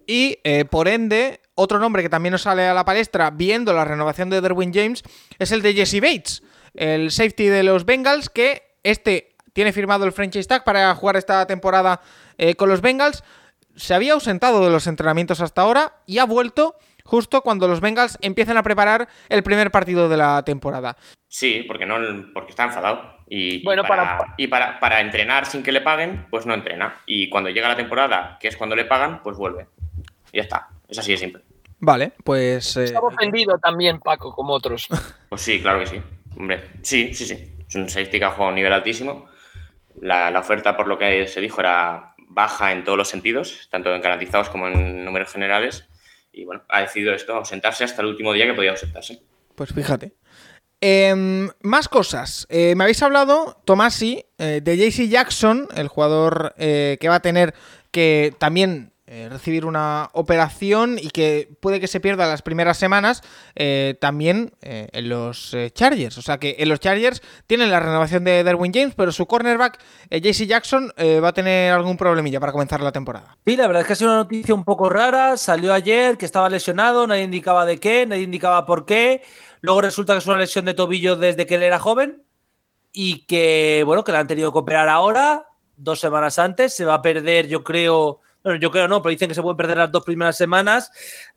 Y 0.05 0.39
eh, 0.43 0.65
por 0.65 0.87
ende, 0.87 1.41
otro 1.55 1.79
nombre 1.79 2.03
que 2.03 2.09
también 2.09 2.31
nos 2.31 2.43
sale 2.43 2.67
a 2.67 2.73
la 2.73 2.85
palestra 2.85 3.31
viendo 3.31 3.73
la 3.73 3.85
renovación 3.85 4.29
de 4.29 4.41
Derwin 4.41 4.73
James 4.73 5.03
es 5.39 5.51
el 5.51 5.61
de 5.61 5.73
Jesse 5.73 6.01
Bates, 6.01 6.43
el 6.73 7.11
safety 7.11 7.47
de 7.47 7.63
los 7.63 7.85
Bengals, 7.85 8.29
que 8.29 8.63
este 8.83 9.35
tiene 9.53 9.71
firmado 9.71 10.05
el 10.05 10.11
franchise 10.11 10.47
tag 10.47 10.63
para 10.63 10.93
jugar 10.95 11.15
esta 11.15 11.45
temporada 11.45 12.01
eh, 12.37 12.55
con 12.55 12.69
los 12.69 12.81
Bengals. 12.81 13.23
Se 13.75 13.93
había 13.93 14.13
ausentado 14.13 14.63
de 14.63 14.71
los 14.71 14.87
entrenamientos 14.87 15.41
hasta 15.41 15.61
ahora 15.61 15.93
y 16.05 16.19
ha 16.19 16.25
vuelto 16.25 16.75
justo 17.03 17.41
cuando 17.41 17.67
los 17.67 17.81
Bengals 17.81 18.17
empiezan 18.21 18.57
a 18.57 18.63
preparar 18.63 19.07
el 19.29 19.43
primer 19.43 19.71
partido 19.71 20.09
de 20.09 20.17
la 20.17 20.43
temporada. 20.43 20.95
Sí, 21.27 21.63
porque 21.67 21.85
no 21.85 21.97
porque 22.33 22.51
está 22.51 22.65
enfadado. 22.65 23.17
Y, 23.27 23.63
bueno, 23.63 23.83
para, 23.83 24.35
y 24.37 24.47
para, 24.47 24.79
para, 24.79 25.01
entrenar 25.01 25.45
sin 25.45 25.63
que 25.63 25.71
le 25.71 25.81
paguen, 25.81 26.27
pues 26.29 26.45
no 26.45 26.53
entrena. 26.53 27.01
Y 27.05 27.29
cuando 27.29 27.49
llega 27.49 27.67
la 27.67 27.75
temporada, 27.75 28.37
que 28.39 28.47
es 28.47 28.57
cuando 28.57 28.75
le 28.75 28.85
pagan, 28.85 29.21
pues 29.23 29.37
vuelve. 29.37 29.67
Y 30.31 30.37
ya 30.37 30.43
está. 30.43 30.69
Es 30.87 30.99
así 30.99 31.11
de 31.11 31.17
simple. 31.17 31.43
Vale, 31.79 32.13
pues. 32.23 32.77
Eh... 32.77 32.85
Está 32.85 32.99
ofendido 32.99 33.57
también, 33.57 33.99
Paco, 33.99 34.33
como 34.33 34.53
otros. 34.53 34.87
Pues 35.29 35.41
sí, 35.41 35.59
claro 35.59 35.79
que 35.79 35.87
sí. 35.87 36.01
Hombre, 36.37 36.69
sí, 36.83 37.15
sí, 37.15 37.25
sí. 37.25 37.55
Es 37.67 37.75
un 37.75 37.85
ha 37.85 38.29
jugado 38.29 38.43
a 38.43 38.49
un 38.49 38.55
nivel 38.55 38.71
altísimo. 38.71 39.25
La, 39.99 40.29
la, 40.29 40.39
oferta, 40.39 40.77
por 40.77 40.87
lo 40.87 40.99
que 40.99 41.27
se 41.27 41.41
dijo, 41.41 41.59
era 41.59 42.12
baja 42.33 42.71
en 42.71 42.83
todos 42.83 42.97
los 42.97 43.09
sentidos, 43.09 43.67
tanto 43.71 43.93
en 43.93 44.01
garantizados 44.01 44.49
como 44.49 44.67
en 44.67 45.05
números 45.05 45.31
generales 45.31 45.87
y 46.33 46.45
bueno, 46.45 46.63
ha 46.67 46.81
decidido 46.81 47.13
esto, 47.13 47.35
ausentarse 47.35 47.83
hasta 47.83 48.01
el 48.01 48.07
último 48.07 48.33
día 48.33 48.45
que 48.45 48.53
podía 48.53 48.71
ausentarse. 48.71 49.21
Pues 49.55 49.71
fíjate. 49.71 50.13
Em, 50.81 51.49
más 51.61 51.87
cosas. 51.87 52.45
Eh, 52.49 52.75
me 52.75 52.83
habéis 52.83 53.01
hablado, 53.03 53.61
Tomasi, 53.63 54.25
eh, 54.37 54.59
de 54.61 54.75
JC 54.75 55.07
Jackson, 55.07 55.69
el 55.75 55.87
jugador 55.87 56.53
eh, 56.57 56.97
que 56.99 57.07
va 57.07 57.15
a 57.15 57.21
tener 57.21 57.53
que 57.91 58.33
también 58.39 58.92
eh, 59.15 59.29
recibir 59.29 59.63
una 59.63 60.09
operación 60.13 60.97
y 60.99 61.11
que 61.11 61.47
puede 61.59 61.79
que 61.79 61.85
se 61.87 61.99
pierda 61.99 62.25
las 62.25 62.41
primeras 62.41 62.77
semanas 62.77 63.21
eh, 63.53 63.95
también 64.01 64.55
eh, 64.63 64.87
en 64.91 65.07
los 65.07 65.55
Chargers. 65.75 66.17
O 66.17 66.23
sea 66.23 66.39
que 66.39 66.55
en 66.57 66.67
los 66.67 66.79
Chargers 66.79 67.21
tienen 67.45 67.69
la 67.69 67.79
renovación 67.79 68.23
de 68.23 68.43
Derwin 68.43 68.73
James, 68.73 68.95
pero 68.95 69.11
su 69.11 69.27
cornerback, 69.27 69.77
JC 70.09 70.47
Jackson, 70.47 70.91
va 70.97 71.27
a 71.27 71.33
tener 71.33 71.73
algún 71.73 71.95
problemilla 71.95 72.39
para 72.39 72.53
comenzar 72.53 72.81
la 72.81 72.91
temporada. 72.91 73.37
Sí, 73.45 73.55
la 73.55 73.67
verdad 73.67 73.81
es 73.81 73.87
que 73.87 73.93
ha 73.93 73.95
sido 73.97 74.09
una 74.09 74.23
noticia 74.23 74.55
un 74.55 74.63
poco 74.63 74.89
rara. 74.89 75.37
Salió 75.37 75.75
ayer 75.75 76.17
que 76.17 76.25
estaba 76.25 76.49
lesionado, 76.49 77.05
nadie 77.05 77.21
indicaba 77.21 77.67
de 77.67 77.79
qué, 77.79 78.07
nadie 78.07 78.23
indicaba 78.23 78.65
por 78.65 78.87
qué. 78.87 79.21
Luego 79.61 79.81
resulta 79.81 80.13
que 80.13 80.19
es 80.19 80.27
una 80.27 80.39
lesión 80.39 80.65
de 80.65 80.73
tobillo 80.73 81.17
desde 81.17 81.45
que 81.45 81.53
él 81.53 81.61
era 81.61 81.77
joven 81.77 82.23
y 82.91 83.27
que, 83.27 83.83
bueno, 83.85 84.03
que 84.03 84.11
la 84.11 84.21
han 84.21 84.27
tenido 84.27 84.51
que 84.51 84.57
operar 84.57 84.89
ahora, 84.89 85.49
dos 85.77 85.99
semanas 85.99 86.39
antes. 86.39 86.73
Se 86.73 86.83
va 86.83 86.95
a 86.95 87.01
perder, 87.03 87.47
yo 87.47 87.63
creo 87.63 88.21
bueno, 88.43 88.59
yo 88.59 88.71
creo 88.71 88.87
no, 88.87 89.01
pero 89.01 89.11
dicen 89.11 89.29
que 89.29 89.35
se 89.35 89.41
pueden 89.41 89.55
perder 89.55 89.77
las 89.77 89.91
dos 89.91 90.03
primeras 90.03 90.35
semanas. 90.35 90.91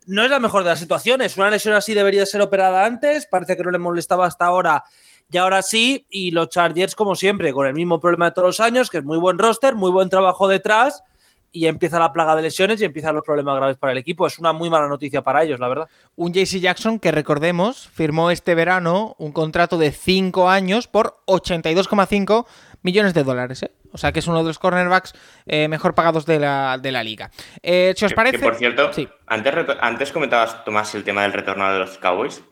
No 0.05 0.23
es 0.23 0.29
la 0.29 0.39
mejor 0.39 0.63
de 0.63 0.71
las 0.71 0.79
situaciones. 0.79 1.37
Una 1.37 1.49
lesión 1.49 1.73
así 1.73 1.93
debería 1.93 2.25
ser 2.25 2.41
operada 2.41 2.85
antes. 2.85 3.27
Parece 3.27 3.55
que 3.55 3.63
no 3.63 3.71
le 3.71 3.77
molestaba 3.77 4.25
hasta 4.25 4.45
ahora 4.45 4.83
y 5.31 5.37
ahora 5.37 5.61
sí. 5.61 6.05
Y 6.09 6.31
los 6.31 6.49
Chargers, 6.49 6.95
como 6.95 7.15
siempre, 7.15 7.53
con 7.53 7.65
el 7.65 7.73
mismo 7.73 7.99
problema 7.99 8.25
de 8.25 8.31
todos 8.31 8.47
los 8.47 8.59
años, 8.59 8.89
que 8.89 8.97
es 8.97 9.03
muy 9.05 9.17
buen 9.17 9.37
roster, 9.37 9.75
muy 9.75 9.91
buen 9.91 10.09
trabajo 10.09 10.49
detrás. 10.49 11.03
Y 11.49 11.67
empieza 11.67 11.97
la 11.97 12.11
plaga 12.11 12.35
de 12.35 12.41
lesiones 12.41 12.81
y 12.81 12.85
empiezan 12.85 13.15
los 13.15 13.23
problemas 13.23 13.55
graves 13.55 13.77
para 13.77 13.93
el 13.93 13.97
equipo. 13.97 14.27
Es 14.27 14.37
una 14.37 14.51
muy 14.51 14.69
mala 14.69 14.89
noticia 14.89 15.21
para 15.21 15.43
ellos, 15.43 15.61
la 15.61 15.69
verdad. 15.69 15.87
Un 16.17 16.33
JC 16.33 16.59
Jackson 16.59 16.99
que 16.99 17.13
recordemos 17.13 17.87
firmó 17.87 18.31
este 18.31 18.53
verano 18.53 19.15
un 19.17 19.31
contrato 19.31 19.77
de 19.77 19.91
5 19.91 20.49
años 20.49 20.87
por 20.89 21.21
82,5 21.25 22.45
millones 22.81 23.13
de 23.13 23.23
dólares. 23.23 23.63
¿eh? 23.63 23.71
O 23.91 23.97
sea 23.97 24.11
que 24.11 24.19
es 24.19 24.27
uno 24.27 24.39
de 24.39 24.45
los 24.45 24.59
cornerbacks 24.59 25.13
eh, 25.45 25.67
mejor 25.67 25.95
pagados 25.95 26.25
de 26.25 26.39
la, 26.39 26.77
de 26.81 26.91
la 26.91 27.03
liga. 27.03 27.31
Eh, 27.61 27.93
¿Si 27.95 28.05
os 28.05 28.13
parece? 28.13 28.39
por 28.39 28.55
cierto, 28.55 28.91
antes, 29.25 29.53
antes 29.79 30.11
comentabas, 30.11 30.63
Tomás, 30.63 30.93
el 30.95 31.03
tema 31.03 31.23
del 31.23 31.33
retorno 31.33 31.71
de 31.71 31.79
los 31.79 31.97
Cowboys. 31.97 32.43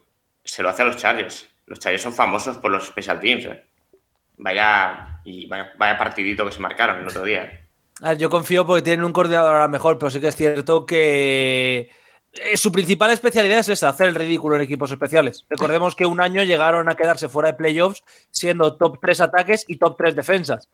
Se 0.44 0.62
lo 0.62 0.70
hace 0.70 0.84
a 0.84 0.86
los 0.86 0.98
Chargers. 0.98 1.48
Los 1.66 1.80
Chargers 1.80 2.04
son 2.04 2.14
famosos 2.14 2.58
por 2.58 2.72
los 2.72 2.88
special 2.88 3.20
teams. 3.20 3.46
¿eh? 3.46 3.64
Vaya, 4.38 5.22
y 5.24 5.48
vaya, 5.48 5.98
partidito 5.98 6.46
que 6.46 6.52
se 6.52 6.60
marcaron 6.60 7.00
el 7.00 7.08
otro 7.08 7.24
día. 7.24 7.68
yo 8.18 8.30
confío 8.30 8.66
porque 8.66 8.84
tienen 8.84 9.06
un 9.06 9.14
coordinador 9.14 9.54
ahora 9.54 9.68
mejor, 9.68 9.98
pero 9.98 10.10
sí 10.10 10.20
que 10.20 10.28
es 10.28 10.36
cierto 10.36 10.86
que 10.86 11.90
su 12.56 12.72
principal 12.72 13.12
especialidad 13.12 13.60
es 13.60 13.70
esa, 13.70 13.90
hacer 13.90 14.08
el 14.08 14.16
ridículo 14.16 14.56
en 14.56 14.62
equipos 14.62 14.92
especiales. 14.92 15.46
Recordemos 15.50 15.96
que 15.96 16.06
un 16.06 16.20
año 16.20 16.44
llegaron 16.44 16.90
a 16.90 16.96
quedarse 16.96 17.30
fuera 17.30 17.52
de 17.52 17.58
playoffs 17.58 18.04
siendo 18.30 18.76
top 18.76 19.00
3 19.02 19.22
ataques 19.22 19.66
y 19.68 19.78
top 19.78 19.96
3 19.98 20.16
defensas 20.16 20.70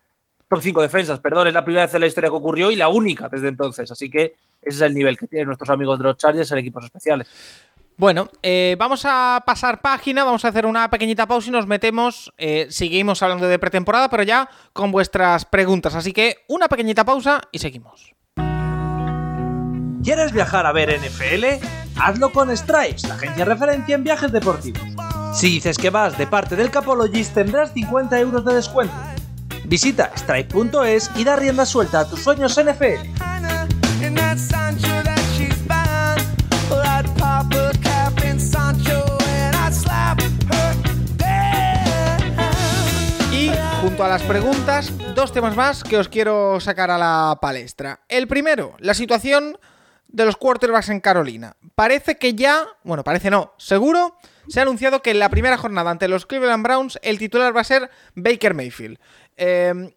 top 0.51 0.61
5 0.61 0.81
defensas, 0.81 1.19
perdón, 1.21 1.47
es 1.47 1.53
la 1.53 1.63
primera 1.63 1.85
vez 1.85 1.93
en 1.93 2.01
la 2.01 2.07
historia 2.07 2.29
que 2.29 2.35
ocurrió 2.35 2.71
y 2.71 2.75
la 2.75 2.89
única 2.89 3.29
desde 3.29 3.47
entonces. 3.47 3.89
Así 3.89 4.09
que 4.09 4.35
ese 4.61 4.75
es 4.75 4.81
el 4.81 4.93
nivel 4.93 5.17
que 5.17 5.25
tienen 5.25 5.47
nuestros 5.47 5.69
amigos 5.69 5.97
de 5.97 6.03
los 6.03 6.17
Chargers 6.17 6.51
en 6.51 6.57
equipos 6.57 6.83
especiales. 6.83 7.29
Bueno, 7.95 8.29
eh, 8.43 8.75
vamos 8.77 9.03
a 9.05 9.41
pasar 9.45 9.79
página, 9.79 10.25
vamos 10.25 10.43
a 10.43 10.49
hacer 10.49 10.65
una 10.65 10.89
pequeñita 10.89 11.25
pausa 11.25 11.47
y 11.47 11.51
nos 11.51 11.67
metemos, 11.67 12.33
eh, 12.37 12.67
seguimos 12.69 13.23
hablando 13.23 13.47
de 13.47 13.59
pretemporada, 13.59 14.09
pero 14.09 14.23
ya 14.23 14.49
con 14.73 14.91
vuestras 14.91 15.45
preguntas. 15.45 15.95
Así 15.95 16.11
que 16.11 16.39
una 16.49 16.67
pequeñita 16.67 17.05
pausa 17.05 17.39
y 17.53 17.59
seguimos. 17.59 18.13
¿Quieres 20.03 20.33
viajar 20.33 20.65
a 20.65 20.73
ver 20.73 20.89
NFL? 20.99 21.65
Hazlo 21.97 22.31
con 22.33 22.55
Stripes, 22.57 23.07
la 23.07 23.13
agencia 23.13 23.45
referencia 23.45 23.95
en 23.95 24.03
viajes 24.03 24.33
deportivos. 24.33 24.81
Si 25.33 25.47
dices 25.47 25.77
que 25.77 25.89
vas 25.91 26.17
de 26.17 26.27
parte 26.27 26.57
del 26.57 26.71
Capologist 26.71 27.35
tendrás 27.35 27.71
50 27.71 28.19
euros 28.19 28.43
de 28.43 28.55
descuento. 28.55 28.93
Visita 29.65 30.11
Stripe.es 30.15 31.09
y 31.15 31.23
da 31.23 31.35
rienda 31.35 31.65
suelta 31.65 32.01
a 32.01 32.09
tus 32.09 32.21
sueños 32.21 32.59
NFL. 32.59 33.05
Y 43.31 43.51
junto 43.81 44.03
a 44.03 44.07
las 44.07 44.21
preguntas, 44.23 44.91
dos 45.15 45.31
temas 45.31 45.55
más 45.55 45.83
que 45.83 45.97
os 45.97 46.09
quiero 46.09 46.59
sacar 46.59 46.91
a 46.91 46.97
la 46.97 47.37
palestra. 47.41 48.01
El 48.09 48.27
primero, 48.27 48.75
la 48.79 48.93
situación 48.93 49.57
de 50.11 50.25
los 50.25 50.35
quarterbacks 50.35 50.89
en 50.89 50.99
Carolina. 50.99 51.55
Parece 51.75 52.17
que 52.17 52.33
ya, 52.35 52.67
bueno, 52.83 53.03
parece 53.03 53.29
no, 53.29 53.53
seguro, 53.57 54.17
se 54.47 54.59
ha 54.59 54.63
anunciado 54.63 55.01
que 55.01 55.11
en 55.11 55.19
la 55.19 55.29
primera 55.29 55.57
jornada 55.57 55.91
ante 55.91 56.07
los 56.07 56.25
Cleveland 56.25 56.63
Browns 56.63 56.99
el 57.01 57.17
titular 57.17 57.55
va 57.55 57.61
a 57.61 57.65
ser 57.65 57.89
Baker 58.15 58.53
Mayfield. 58.53 58.99
Em, 59.37 59.91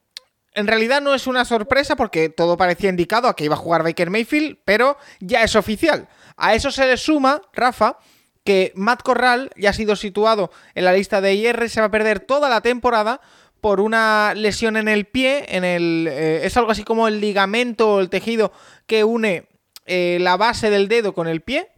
en 0.54 0.66
realidad 0.66 1.02
no 1.02 1.14
es 1.14 1.26
una 1.26 1.44
sorpresa 1.44 1.96
porque 1.96 2.28
todo 2.28 2.56
parecía 2.56 2.90
indicado 2.90 3.28
a 3.28 3.34
que 3.34 3.44
iba 3.44 3.54
a 3.54 3.58
jugar 3.58 3.82
Baker 3.82 4.10
Mayfield, 4.10 4.58
pero 4.64 4.96
ya 5.20 5.42
es 5.42 5.56
oficial. 5.56 6.08
A 6.36 6.54
eso 6.54 6.70
se 6.70 6.86
le 6.86 6.96
suma, 6.96 7.42
Rafa, 7.52 7.98
que 8.44 8.72
Matt 8.76 9.02
Corral 9.02 9.50
ya 9.56 9.70
ha 9.70 9.72
sido 9.72 9.96
situado 9.96 10.50
en 10.74 10.84
la 10.84 10.92
lista 10.92 11.20
de 11.20 11.34
IR, 11.34 11.68
se 11.68 11.80
va 11.80 11.86
a 11.86 11.90
perder 11.90 12.20
toda 12.20 12.48
la 12.48 12.60
temporada 12.60 13.20
por 13.60 13.80
una 13.80 14.34
lesión 14.34 14.76
en 14.76 14.88
el 14.88 15.06
pie, 15.06 15.46
en 15.48 15.64
el 15.64 16.06
eh, 16.10 16.44
es 16.44 16.56
algo 16.56 16.70
así 16.70 16.84
como 16.84 17.08
el 17.08 17.20
ligamento 17.20 17.94
o 17.94 18.00
el 18.00 18.10
tejido 18.10 18.52
que 18.86 19.04
une 19.04 19.48
eh, 19.86 20.18
la 20.20 20.36
base 20.36 20.68
del 20.70 20.86
dedo 20.86 21.14
con 21.14 21.26
el 21.26 21.40
pie. 21.40 21.70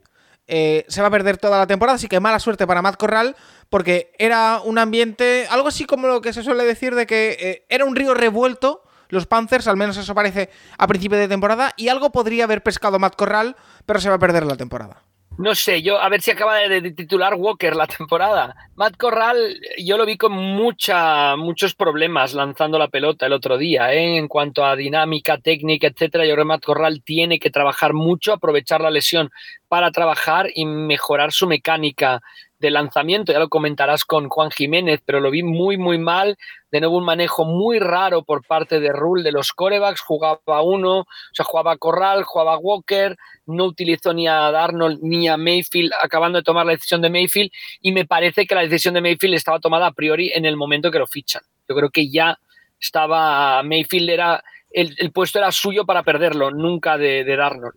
Eh, 0.48 0.85
se 0.88 1.00
va 1.00 1.09
a 1.09 1.11
perder 1.11 1.38
toda 1.38 1.59
la 1.59 1.66
temporada, 1.66 1.96
así 1.96 2.06
que 2.06 2.20
mala 2.20 2.38
suerte 2.38 2.66
para 2.66 2.82
Matt 2.82 2.96
Corral, 2.96 3.37
porque 3.68 4.12
era 4.18 4.61
un 4.64 4.78
ambiente, 4.78 5.46
algo 5.50 5.68
así 5.68 5.87
como 5.87 6.06
lo 6.06 6.20
que 6.20 6.32
se 6.32 6.42
suele 6.42 6.64
decir 6.64 6.94
de 6.94 7.06
que 7.06 7.37
eh, 7.40 7.66
era 7.68 7.85
un 7.85 7.96
río 7.96 8.14
revuelto 8.14 8.82
los 9.09 9.26
Panthers, 9.26 9.68
al 9.68 9.76
menos 9.76 9.96
eso 9.96 10.14
parece 10.14 10.50
a 10.78 10.87
principio 10.87 11.18
de 11.18 11.28
temporada, 11.28 11.72
y 11.76 11.88
algo 11.88 12.11
podría 12.11 12.44
haber 12.44 12.62
pescado 12.62 12.98
Matt 12.98 13.16
Corral, 13.16 13.56
pero 13.85 14.00
se 14.00 14.09
va 14.09 14.16
a 14.16 14.20
perder 14.20 14.44
la 14.46 14.56
temporada. 14.56 15.02
No 15.38 15.54
sé, 15.54 15.82
yo 15.82 16.00
a 16.00 16.09
ver 16.09 16.22
si 16.22 16.30
acaba 16.30 16.56
de, 16.56 16.92
titular 16.92 17.35
Walker 17.35 17.76
la 17.76 17.87
temporada. 17.87 18.54
Matt 18.74 18.96
Corral, 18.96 19.61
yo 19.76 19.98
lo 19.98 20.06
vi 20.06 20.16
con 20.16 20.32
muchos 20.32 21.74
problemas 21.74 22.32
lanzando 22.32 22.78
la 22.78 22.88
pelota 22.88 23.26
el 23.26 23.35
otro 23.35 23.59
día, 23.59 23.92
¿eh? 23.92 24.16
en 24.16 24.28
cuanto 24.28 24.64
a 24.64 24.76
dinámica, 24.76 25.37
técnica, 25.37 25.88
etcétera. 25.88 26.24
Yo 26.24 26.32
creo 26.32 26.44
que 26.44 26.48
Matt 26.48 26.64
Corral 26.64 27.02
tiene 27.04 27.38
que 27.38 27.50
trabajar 27.50 27.92
mucho, 27.92 28.32
aprovechar 28.32 28.80
la 28.80 28.90
lesión 28.90 29.30
para 29.68 29.90
trabajar 29.90 30.48
y 30.55 30.64
mejorar 30.64 31.33
su 31.33 31.46
mecánica 31.46 32.22
de 32.59 32.70
lanzamiento, 32.70 33.33
ya 33.33 33.38
lo 33.38 33.48
comentarás 33.48 34.05
con 34.05 34.29
Juan 34.29 34.50
Jiménez, 34.50 35.00
pero 35.05 35.20
lo 35.20 35.31
vi 35.31 35.42
muy, 35.42 35.76
muy 35.76 35.98
mal. 35.98 36.38
De 36.70 36.81
nuevo, 36.81 36.96
un 36.96 37.05
manejo 37.05 37.44
muy 37.44 37.79
raro 37.79 38.24
por 38.24 38.46
parte 38.46 38.81
de 38.81 38.92
Rule 38.92 39.22
de 39.22 39.33
los 39.33 39.52
corebacks. 39.52 40.00
Jugaba 40.00 40.62
uno, 40.62 41.00
o 41.00 41.07
sea, 41.33 41.44
jugaba 41.44 41.76
Corral, 41.76 42.24
jugaba 42.24 42.57
Walker, 42.57 43.16
no 43.46 43.64
utilizó 43.64 44.14
ni 44.14 44.26
a 44.26 44.50
Darnold 44.50 45.00
ni 45.02 45.29
a 45.29 45.37
Mayfield, 45.37 45.92
acabando 46.02 46.38
de 46.38 46.44
tomar 46.44 46.64
la 46.64 46.72
decisión 46.72 47.02
de 47.02 47.11
Mayfield. 47.11 47.50
Y 47.81 47.92
me 47.92 48.07
parece 48.07 48.46
que 48.46 48.55
la 48.55 48.62
decisión 48.62 48.94
de 48.94 49.02
Mayfield 49.02 49.35
estaba 49.35 49.61
tomada 49.61 49.88
a 49.88 49.92
priori 49.92 50.33
en 50.35 50.46
el 50.46 50.57
momento 50.57 50.90
que 50.90 50.98
lo 50.98 51.07
fichan. 51.07 51.42
Yo 51.68 51.74
creo 51.74 51.90
que 51.90 52.11
ya 52.11 52.38
estaba, 52.81 53.62
Mayfield 53.62 54.09
era, 54.09 54.42
el, 54.70 55.12
puesto 55.12 55.38
era 55.38 55.52
suyo 55.52 55.85
para 55.85 56.02
perderlo, 56.02 56.50
nunca 56.50 56.96
de, 56.96 57.24
de 57.24 57.37
Darnold. 57.37 57.74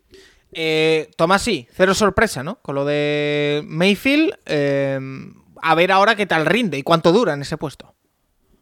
Eh, 0.52 1.12
Tomás, 1.16 1.42
sí, 1.42 1.68
cero 1.72 1.94
sorpresa, 1.94 2.44
¿no? 2.44 2.56
Con 2.62 2.76
lo 2.76 2.86
de 2.86 3.64
Mayfield, 3.66 4.34
eh, 4.46 5.00
a 5.62 5.76
ver 5.76 5.92
ahora 5.92 6.16
qué 6.16 6.26
tal 6.26 6.46
rinde 6.46 6.78
y 6.78 6.84
cuánto 6.84 7.12
dura 7.12 7.34
en 7.34 7.42
ese 7.42 7.58
puesto. 7.58 7.94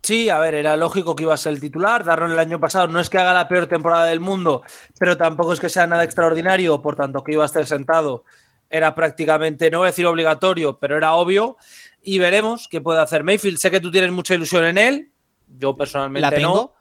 Sí, 0.03 0.29
a 0.29 0.39
ver, 0.39 0.55
era 0.55 0.77
lógico 0.77 1.15
que 1.15 1.23
iba 1.23 1.33
a 1.33 1.37
ser 1.37 1.53
el 1.53 1.59
titular. 1.59 2.03
Darron 2.03 2.31
el 2.31 2.39
año 2.39 2.59
pasado 2.59 2.87
no 2.87 2.99
es 2.99 3.09
que 3.09 3.17
haga 3.17 3.33
la 3.33 3.47
peor 3.47 3.67
temporada 3.67 4.05
del 4.05 4.19
mundo, 4.19 4.63
pero 4.99 5.17
tampoco 5.17 5.53
es 5.53 5.59
que 5.59 5.69
sea 5.69 5.87
nada 5.87 6.03
extraordinario, 6.03 6.81
por 6.81 6.95
tanto 6.95 7.23
que 7.23 7.33
iba 7.33 7.43
a 7.43 7.47
estar 7.47 7.65
sentado 7.65 8.23
era 8.69 8.95
prácticamente, 8.95 9.71
no 9.71 9.79
voy 9.79 9.87
a 9.87 9.91
decir 9.91 10.05
obligatorio, 10.05 10.77
pero 10.79 10.97
era 10.97 11.13
obvio. 11.13 11.57
Y 12.01 12.19
veremos 12.19 12.67
qué 12.69 12.81
puede 12.81 13.01
hacer 13.01 13.23
Mayfield. 13.23 13.57
Sé 13.57 13.71
que 13.71 13.79
tú 13.79 13.91
tienes 13.91 14.11
mucha 14.11 14.35
ilusión 14.35 14.65
en 14.65 14.77
él, 14.77 15.11
yo 15.47 15.75
personalmente 15.75 16.21
¿La 16.21 16.31
tengo? 16.31 16.55
no 16.55 16.76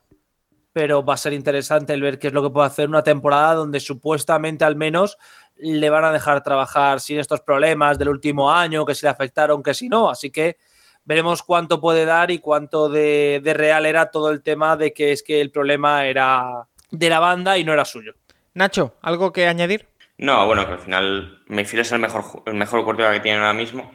pero 0.77 1.03
va 1.03 1.15
a 1.15 1.17
ser 1.17 1.33
interesante 1.33 1.95
el 1.95 2.03
ver 2.03 2.19
qué 2.19 2.27
es 2.27 2.35
lo 2.35 2.43
que 2.43 2.51
puede 2.51 2.67
hacer 2.67 2.87
una 2.87 3.03
temporada 3.03 3.55
donde 3.55 3.81
supuestamente 3.81 4.63
al 4.63 4.77
menos 4.77 5.17
le 5.57 5.89
van 5.89 6.05
a 6.05 6.13
dejar 6.13 6.43
trabajar 6.43 7.01
sin 7.01 7.19
estos 7.19 7.41
problemas 7.41 7.99
del 7.99 8.11
último 8.11 8.53
año, 8.53 8.85
que 8.85 8.95
si 8.95 9.07
le 9.07 9.09
afectaron, 9.09 9.63
que 9.63 9.73
si 9.73 9.89
no. 9.89 10.11
Así 10.11 10.31
que 10.31 10.59
veremos 11.07 11.43
cuánto 11.43 11.81
puede 11.81 12.05
dar 12.05 12.31
y 12.31 12.41
cuánto 12.41 12.91
de, 12.91 13.41
real 13.43 13.87
era 13.87 14.11
todo 14.11 14.31
el 14.31 14.43
tema 14.43 14.77
de 14.77 14.93
que 14.93 15.13
es 15.13 15.23
que 15.23 15.41
el 15.41 15.51
problema 15.51 16.05
era 16.05 16.67
de 16.91 17.09
la 17.09 17.21
banda 17.21 17.57
y 17.57 17.65
no 17.65 17.73
era 17.73 17.87
suyo. 17.87 18.13
Nacho, 18.53 18.97
¿algo 19.01 19.33
que 19.33 19.47
añadir? 19.47 19.89
No, 20.19 20.45
bueno, 20.45 20.67
que 20.67 20.73
al 20.73 20.81
final 20.81 21.43
Mayfield 21.47 21.87
es 21.87 21.93
el 21.93 22.01
mejor, 22.01 22.43
el 22.45 22.53
mejor 22.53 22.85
que 22.85 23.21
tienen 23.21 23.41
ahora 23.41 23.55
mismo 23.55 23.93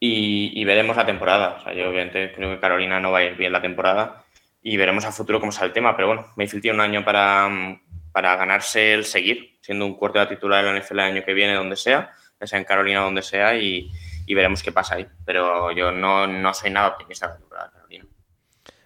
y, 0.00 0.50
y, 0.60 0.64
veremos 0.64 0.96
la 0.96 1.06
temporada. 1.06 1.58
O 1.60 1.62
sea, 1.62 1.72
yo 1.72 1.88
obviamente 1.88 2.32
creo 2.34 2.50
que 2.50 2.58
Carolina 2.58 2.98
no 2.98 3.12
va 3.12 3.18
a 3.18 3.24
ir 3.24 3.36
bien 3.36 3.52
la 3.52 3.62
temporada 3.62 4.21
y 4.62 4.76
veremos 4.76 5.04
a 5.04 5.12
futuro 5.12 5.40
cómo 5.40 5.52
sale 5.52 5.68
el 5.68 5.72
tema. 5.72 5.96
Pero 5.96 6.08
bueno, 6.08 6.26
Mayfield 6.36 6.62
tiene 6.62 6.76
un 6.76 6.80
año 6.82 7.04
para, 7.04 7.80
para 8.12 8.36
ganarse 8.36 8.94
el 8.94 9.04
seguir, 9.04 9.58
siendo 9.60 9.86
un 9.86 9.94
cuarto 9.94 10.20
de 10.20 10.26
titular 10.26 10.64
en 10.64 10.74
la 10.74 10.80
NFL 10.80 11.00
el 11.00 11.00
año 11.00 11.24
que 11.24 11.34
viene, 11.34 11.54
donde 11.54 11.76
sea, 11.76 12.12
ya 12.40 12.46
sea 12.46 12.58
en 12.58 12.64
Carolina, 12.64 13.00
donde 13.00 13.22
sea, 13.22 13.56
y, 13.56 13.90
y 14.26 14.34
veremos 14.34 14.62
qué 14.62 14.72
pasa 14.72 14.96
ahí. 14.96 15.06
Pero 15.24 15.72
yo 15.72 15.90
no, 15.92 16.26
no 16.26 16.54
soy 16.54 16.70
nada 16.70 16.88
optimista 16.88 17.26
de 17.26 17.32
la 17.34 17.38
temporada 17.38 17.70
Carolina. 17.72 18.06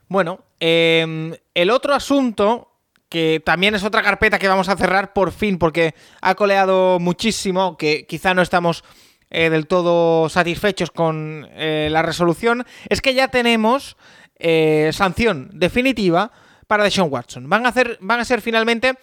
Bueno, 0.08 0.44
eh, 0.60 1.38
el 1.54 1.70
otro 1.70 1.94
asunto 1.94 2.72
que 3.08 3.40
también 3.44 3.74
es 3.74 3.84
otra 3.84 4.02
carpeta 4.02 4.38
que 4.38 4.48
vamos 4.48 4.68
a 4.68 4.76
cerrar 4.76 5.12
por 5.12 5.32
fin, 5.32 5.58
porque 5.58 5.94
ha 6.20 6.34
coleado 6.34 6.98
muchísimo, 6.98 7.76
que 7.76 8.06
quizá 8.06 8.34
no 8.34 8.42
estamos 8.42 8.84
eh, 9.30 9.50
del 9.50 9.66
todo 9.66 10.28
satisfechos 10.28 10.90
con 10.90 11.48
eh, 11.52 11.88
la 11.90 12.02
resolución, 12.02 12.64
es 12.88 13.00
que 13.00 13.14
ya 13.14 13.28
tenemos 13.28 13.96
eh, 14.38 14.90
sanción 14.92 15.50
definitiva 15.52 16.30
para 16.66 16.84
Deshaun 16.84 17.12
Watson. 17.12 17.48
Van 17.48 17.66
a, 17.66 17.70
hacer, 17.70 17.98
van 18.00 18.20
a 18.20 18.24
ser 18.24 18.40
finalmente 18.40 18.98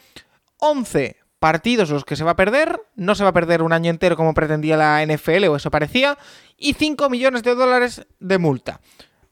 11 0.58 1.18
partidos 1.40 1.90
los 1.90 2.06
que 2.06 2.16
se 2.16 2.24
va 2.24 2.32
a 2.32 2.36
perder, 2.36 2.80
no 2.96 3.16
se 3.16 3.24
va 3.24 3.32
a 3.32 3.34
perder 3.34 3.62
un 3.62 3.74
año 3.74 3.90
entero 3.90 4.16
como 4.16 4.34
pretendía 4.34 4.78
la 4.78 5.06
NFL 5.06 5.46
o 5.46 5.58
eso 5.58 5.70
parecía, 5.70 6.18
y 6.58 6.74
5 6.74 7.10
millones 7.10 7.44
de 7.44 7.54
dólares 7.54 8.06
de 8.20 8.38
multa. 8.38 8.80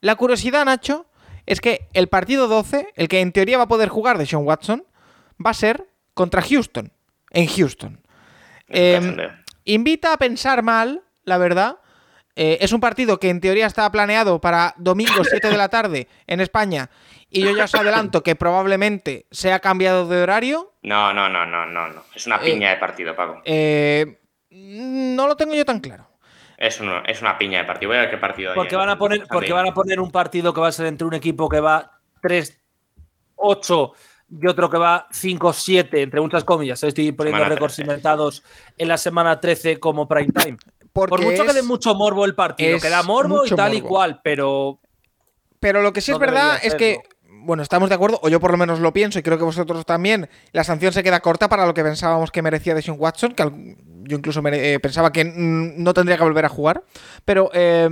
La 0.01 0.15
curiosidad, 0.15 0.65
Nacho, 0.65 1.05
es 1.45 1.61
que 1.61 1.87
el 1.93 2.07
partido 2.07 2.47
12, 2.47 2.89
el 2.95 3.07
que 3.07 3.21
en 3.21 3.31
teoría 3.31 3.57
va 3.57 3.63
a 3.63 3.69
poder 3.69 3.89
jugar 3.89 4.17
de 4.17 4.25
Sean 4.25 4.45
Watson, 4.45 4.83
va 5.43 5.51
a 5.51 5.53
ser 5.53 5.87
contra 6.13 6.41
Houston, 6.41 6.91
en 7.29 7.47
Houston. 7.47 8.01
Em, 8.67 9.17
invita 9.63 10.13
a 10.13 10.17
pensar 10.17 10.63
mal, 10.63 11.03
la 11.23 11.37
verdad, 11.37 11.77
eh, 12.35 12.57
es 12.61 12.71
un 12.71 12.79
partido 12.79 13.19
que 13.19 13.29
en 13.29 13.41
teoría 13.41 13.65
estaba 13.65 13.91
planeado 13.91 14.39
para 14.39 14.73
domingo 14.77 15.23
7 15.23 15.49
de 15.49 15.57
la 15.57 15.69
tarde 15.69 16.07
en 16.27 16.41
España 16.41 16.89
y 17.29 17.41
yo 17.41 17.55
ya 17.55 17.63
os 17.63 17.75
adelanto 17.75 18.23
que 18.23 18.35
probablemente 18.35 19.25
se 19.31 19.53
ha 19.53 19.59
cambiado 19.59 20.07
de 20.07 20.21
horario. 20.21 20.73
No, 20.83 21.13
no, 21.13 21.29
no, 21.29 21.45
no, 21.45 21.65
no, 21.65 21.87
no. 21.87 22.03
Es 22.13 22.27
una 22.27 22.37
eh, 22.37 22.51
piña 22.53 22.71
de 22.71 22.77
partido, 22.77 23.15
Paco. 23.15 23.41
Eh, 23.45 24.19
no 24.49 25.27
lo 25.27 25.35
tengo 25.37 25.53
yo 25.53 25.63
tan 25.63 25.79
claro. 25.79 26.07
Es, 26.57 26.79
es 27.07 27.21
una 27.21 27.37
piña 27.37 27.59
de 27.59 27.63
partido. 27.65 27.89
Voy 27.89 27.97
a 27.97 28.01
ver 28.01 28.11
qué 28.11 28.17
partido 28.17 28.51
hay. 28.51 28.55
Porque 28.55 28.75
van, 28.75 28.89
a 28.89 28.97
poner, 28.97 29.23
porque 29.27 29.53
van 29.53 29.69
a 29.69 29.73
poner 29.73 29.99
un 29.99 30.11
partido 30.11 30.53
que 30.53 30.61
va 30.61 30.67
a 30.67 30.71
ser 30.71 30.87
entre 30.87 31.07
un 31.07 31.13
equipo 31.13 31.47
que 31.49 31.59
va 31.59 31.99
3-8 32.21 33.93
y 34.29 34.47
otro 34.47 34.69
que 34.69 34.77
va 34.77 35.07
5-7, 35.09 35.89
entre 35.93 36.21
muchas 36.21 36.43
comillas. 36.43 36.83
Estoy 36.83 37.11
poniendo 37.13 37.43
récords 37.45 37.79
inventados 37.79 38.43
en 38.77 38.87
la 38.87 38.97
semana 38.97 39.39
13 39.39 39.79
como 39.79 40.07
prime 40.07 40.31
time. 40.31 40.57
Por 40.93 41.21
mucho 41.21 41.45
que 41.45 41.53
dé 41.53 41.63
mucho 41.63 41.95
morbo 41.95 42.25
el 42.25 42.35
partido, 42.35 42.79
que 42.79 42.89
da 42.89 43.03
morbo 43.03 43.45
y 43.45 43.49
tal 43.49 43.73
y 43.73 43.81
cual, 43.81 44.21
pero. 44.23 44.79
Pero 45.59 45.81
lo 45.81 45.93
que 45.93 46.01
sí 46.01 46.11
es 46.11 46.19
verdad 46.19 46.59
es 46.61 46.75
que. 46.75 46.99
Bueno, 47.43 47.63
estamos 47.63 47.89
de 47.89 47.95
acuerdo, 47.95 48.19
o 48.21 48.29
yo 48.29 48.39
por 48.39 48.51
lo 48.51 48.57
menos 48.57 48.79
lo 48.79 48.93
pienso, 48.93 49.17
y 49.17 49.23
creo 49.23 49.37
que 49.39 49.43
vosotros 49.43 49.83
también. 49.83 50.29
La 50.51 50.63
sanción 50.63 50.93
se 50.93 51.01
queda 51.01 51.21
corta 51.21 51.49
para 51.49 51.65
lo 51.65 51.73
que 51.73 51.83
pensábamos 51.83 52.29
que 52.29 52.43
merecía 52.43 52.75
Deshaun 52.75 52.99
Watson, 52.99 53.33
que 53.33 53.43
yo 54.03 54.17
incluso 54.17 54.43
eh, 54.45 54.79
pensaba 54.79 55.11
que 55.11 55.23
no 55.25 55.93
tendría 55.95 56.17
que 56.17 56.23
volver 56.23 56.45
a 56.45 56.49
jugar. 56.49 56.83
Pero 57.25 57.49
eh, 57.53 57.89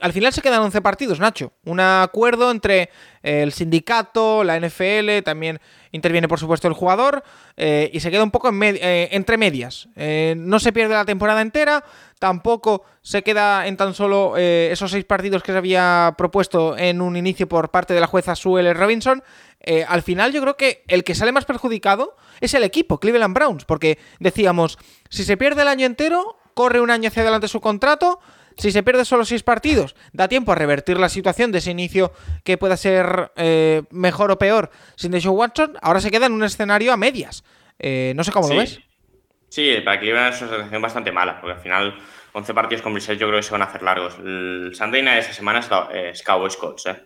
al 0.00 0.12
final 0.12 0.32
se 0.32 0.42
quedan 0.42 0.62
11 0.62 0.80
partidos, 0.80 1.20
Nacho. 1.20 1.52
Un 1.64 1.80
acuerdo 1.80 2.50
entre 2.50 2.90
eh, 3.22 3.42
el 3.42 3.52
sindicato, 3.52 4.44
la 4.44 4.58
NFL, 4.58 5.22
también 5.24 5.60
interviene 5.92 6.28
por 6.28 6.38
supuesto 6.38 6.68
el 6.68 6.74
jugador 6.74 7.22
eh, 7.56 7.90
y 7.92 8.00
se 8.00 8.10
queda 8.10 8.22
un 8.22 8.30
poco 8.30 8.50
eh, 8.50 9.08
entre 9.12 9.36
medias. 9.36 9.88
no 10.36 10.58
se 10.58 10.72
pierde 10.72 10.94
la 10.94 11.04
temporada 11.04 11.40
entera, 11.40 11.84
tampoco 12.18 12.84
se 13.02 13.22
queda 13.22 13.66
en 13.66 13.76
tan 13.76 13.94
solo 13.94 14.36
esos 14.36 14.90
seis 14.90 15.04
partidos 15.04 15.42
que 15.42 15.52
se 15.52 15.58
había 15.58 16.14
propuesto 16.18 16.76
en 16.76 17.00
un 17.00 17.16
inicio 17.16 17.48
por 17.48 17.70
parte 17.70 17.94
de 17.94 18.00
la 18.00 18.06
jueza 18.06 18.34
Sue 18.36 18.74
Robinson. 18.74 19.22
al 19.88 20.02
final 20.02 20.32
yo 20.32 20.40
creo 20.42 20.56
que 20.56 20.84
el 20.88 21.04
que 21.04 21.14
sale 21.14 21.32
más 21.32 21.44
perjudicado 21.44 22.16
es 22.40 22.52
el 22.54 22.64
equipo, 22.64 22.98
Cleveland 22.98 23.34
Browns, 23.34 23.64
porque 23.64 23.98
decíamos, 24.18 24.78
si 25.08 25.24
se 25.24 25.36
pierde 25.36 25.62
el 25.62 25.68
año 25.68 25.86
entero, 25.86 26.36
corre 26.56 26.80
un 26.80 26.90
año 26.90 27.08
hacia 27.08 27.22
adelante 27.22 27.48
su 27.48 27.60
contrato, 27.60 28.18
si 28.56 28.72
se 28.72 28.82
pierde 28.82 29.04
solo 29.04 29.24
seis 29.24 29.42
partidos, 29.42 29.94
da 30.12 30.28
tiempo 30.28 30.52
a 30.52 30.54
revertir 30.54 30.98
la 30.98 31.08
situación 31.08 31.52
de 31.52 31.58
ese 31.58 31.70
inicio 31.70 32.12
que 32.44 32.58
pueda 32.58 32.76
ser 32.76 33.32
eh, 33.36 33.82
mejor 33.90 34.30
o 34.30 34.38
peor 34.38 34.70
sin 34.96 35.10
Deshaun 35.10 35.36
Watson. 35.36 35.76
Ahora 35.82 36.00
se 36.00 36.10
queda 36.10 36.26
en 36.26 36.32
un 36.32 36.44
escenario 36.44 36.92
a 36.92 36.96
medias. 36.96 37.44
Eh, 37.78 38.12
no 38.16 38.24
sé 38.24 38.32
cómo 38.32 38.48
lo 38.48 38.56
ves. 38.56 38.80
Sí, 39.48 39.76
para 39.84 40.00
Cleveland 40.00 40.34
es 40.34 40.42
una 40.42 40.50
situación 40.50 40.82
bastante 40.82 41.12
mala, 41.12 41.40
porque 41.40 41.54
al 41.54 41.60
final 41.60 41.98
11 42.32 42.54
partidos 42.54 42.82
con 42.82 42.92
Brissett 42.92 43.18
yo 43.18 43.28
creo 43.28 43.38
que 43.38 43.44
se 43.44 43.52
van 43.52 43.62
a 43.62 43.66
hacer 43.66 43.82
largos. 43.82 44.16
El 44.18 44.72
Sunday 44.74 45.02
Night 45.02 45.16
de 45.16 45.20
esa 45.20 45.32
semana 45.32 45.60
es 45.92 46.22
Cowboys 46.22 46.56
Colts, 46.56 46.86
¿eh? 46.86 46.96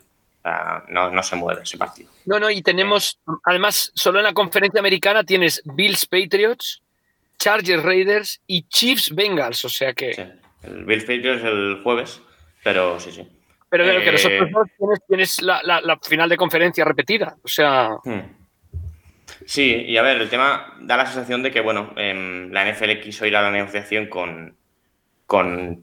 no, 0.88 1.10
no, 1.10 1.22
se 1.22 1.36
mueve 1.36 1.62
ese 1.62 1.76
partido. 1.76 2.10
No, 2.26 2.40
no, 2.40 2.50
y 2.50 2.62
tenemos, 2.62 3.20
además, 3.44 3.92
solo 3.94 4.18
en 4.18 4.24
la 4.24 4.32
conferencia 4.32 4.80
americana 4.80 5.24
tienes 5.24 5.62
Bills 5.64 6.06
Patriots, 6.06 6.82
Chargers 7.38 7.82
Raiders 7.82 8.40
y 8.46 8.62
Chiefs 8.64 9.14
Bengals, 9.14 9.64
o 9.64 9.68
sea 9.68 9.92
que... 9.92 10.39
El 10.62 10.84
Bill 10.84 11.00
Patriots 11.00 11.44
el 11.44 11.80
jueves, 11.82 12.22
pero 12.62 12.98
sí, 13.00 13.12
sí. 13.12 13.28
Pero 13.70 13.84
que 13.84 14.08
eh, 14.08 14.12
nosotros 14.12 14.50
no 14.80 14.94
tienes, 15.06 15.40
la, 15.42 15.98
final 16.02 16.28
de 16.28 16.36
conferencia 16.36 16.84
repetida. 16.84 17.36
O 17.42 17.48
sea. 17.48 17.90
Hmm. 18.04 18.36
Sí, 19.46 19.84
y 19.86 19.96
a 19.96 20.02
ver, 20.02 20.20
el 20.20 20.28
tema 20.28 20.74
da 20.80 20.96
la 20.96 21.06
sensación 21.06 21.42
de 21.42 21.50
que, 21.50 21.60
bueno, 21.60 21.92
em, 21.96 22.50
la 22.50 22.64
NFL 22.64 23.00
quiso 23.00 23.24
ir 23.26 23.36
a 23.36 23.42
la 23.42 23.50
negociación 23.50 24.06
con, 24.06 24.56
con 25.26 25.80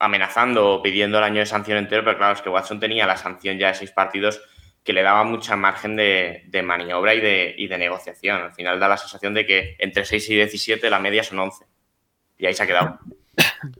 amenazando 0.00 0.74
o 0.74 0.82
pidiendo 0.82 1.18
el 1.18 1.24
año 1.24 1.38
de 1.38 1.46
sanción 1.46 1.78
entero, 1.78 2.04
pero 2.04 2.18
claro, 2.18 2.34
es 2.34 2.42
que 2.42 2.50
Watson 2.50 2.80
tenía 2.80 3.06
la 3.06 3.16
sanción 3.16 3.56
ya 3.56 3.68
de 3.68 3.74
seis 3.74 3.92
partidos 3.92 4.42
que 4.88 4.92
le 4.92 5.02
daba 5.02 5.22
mucha 5.22 5.54
margen 5.54 5.96
de, 5.96 6.62
maniobra 6.64 7.14
y 7.14 7.20
de, 7.20 7.54
y 7.56 7.68
de, 7.68 7.78
negociación. 7.78 8.40
Al 8.40 8.54
final 8.54 8.80
da 8.80 8.88
la 8.88 8.96
sensación 8.96 9.34
de 9.34 9.46
que 9.46 9.76
entre 9.78 10.04
6 10.04 10.30
y 10.30 10.34
17 10.36 10.88
la 10.88 10.98
media 10.98 11.22
son 11.22 11.38
11. 11.40 11.66
Y 12.38 12.46
ahí 12.46 12.54
se 12.54 12.62
ha 12.62 12.66
quedado. 12.66 12.98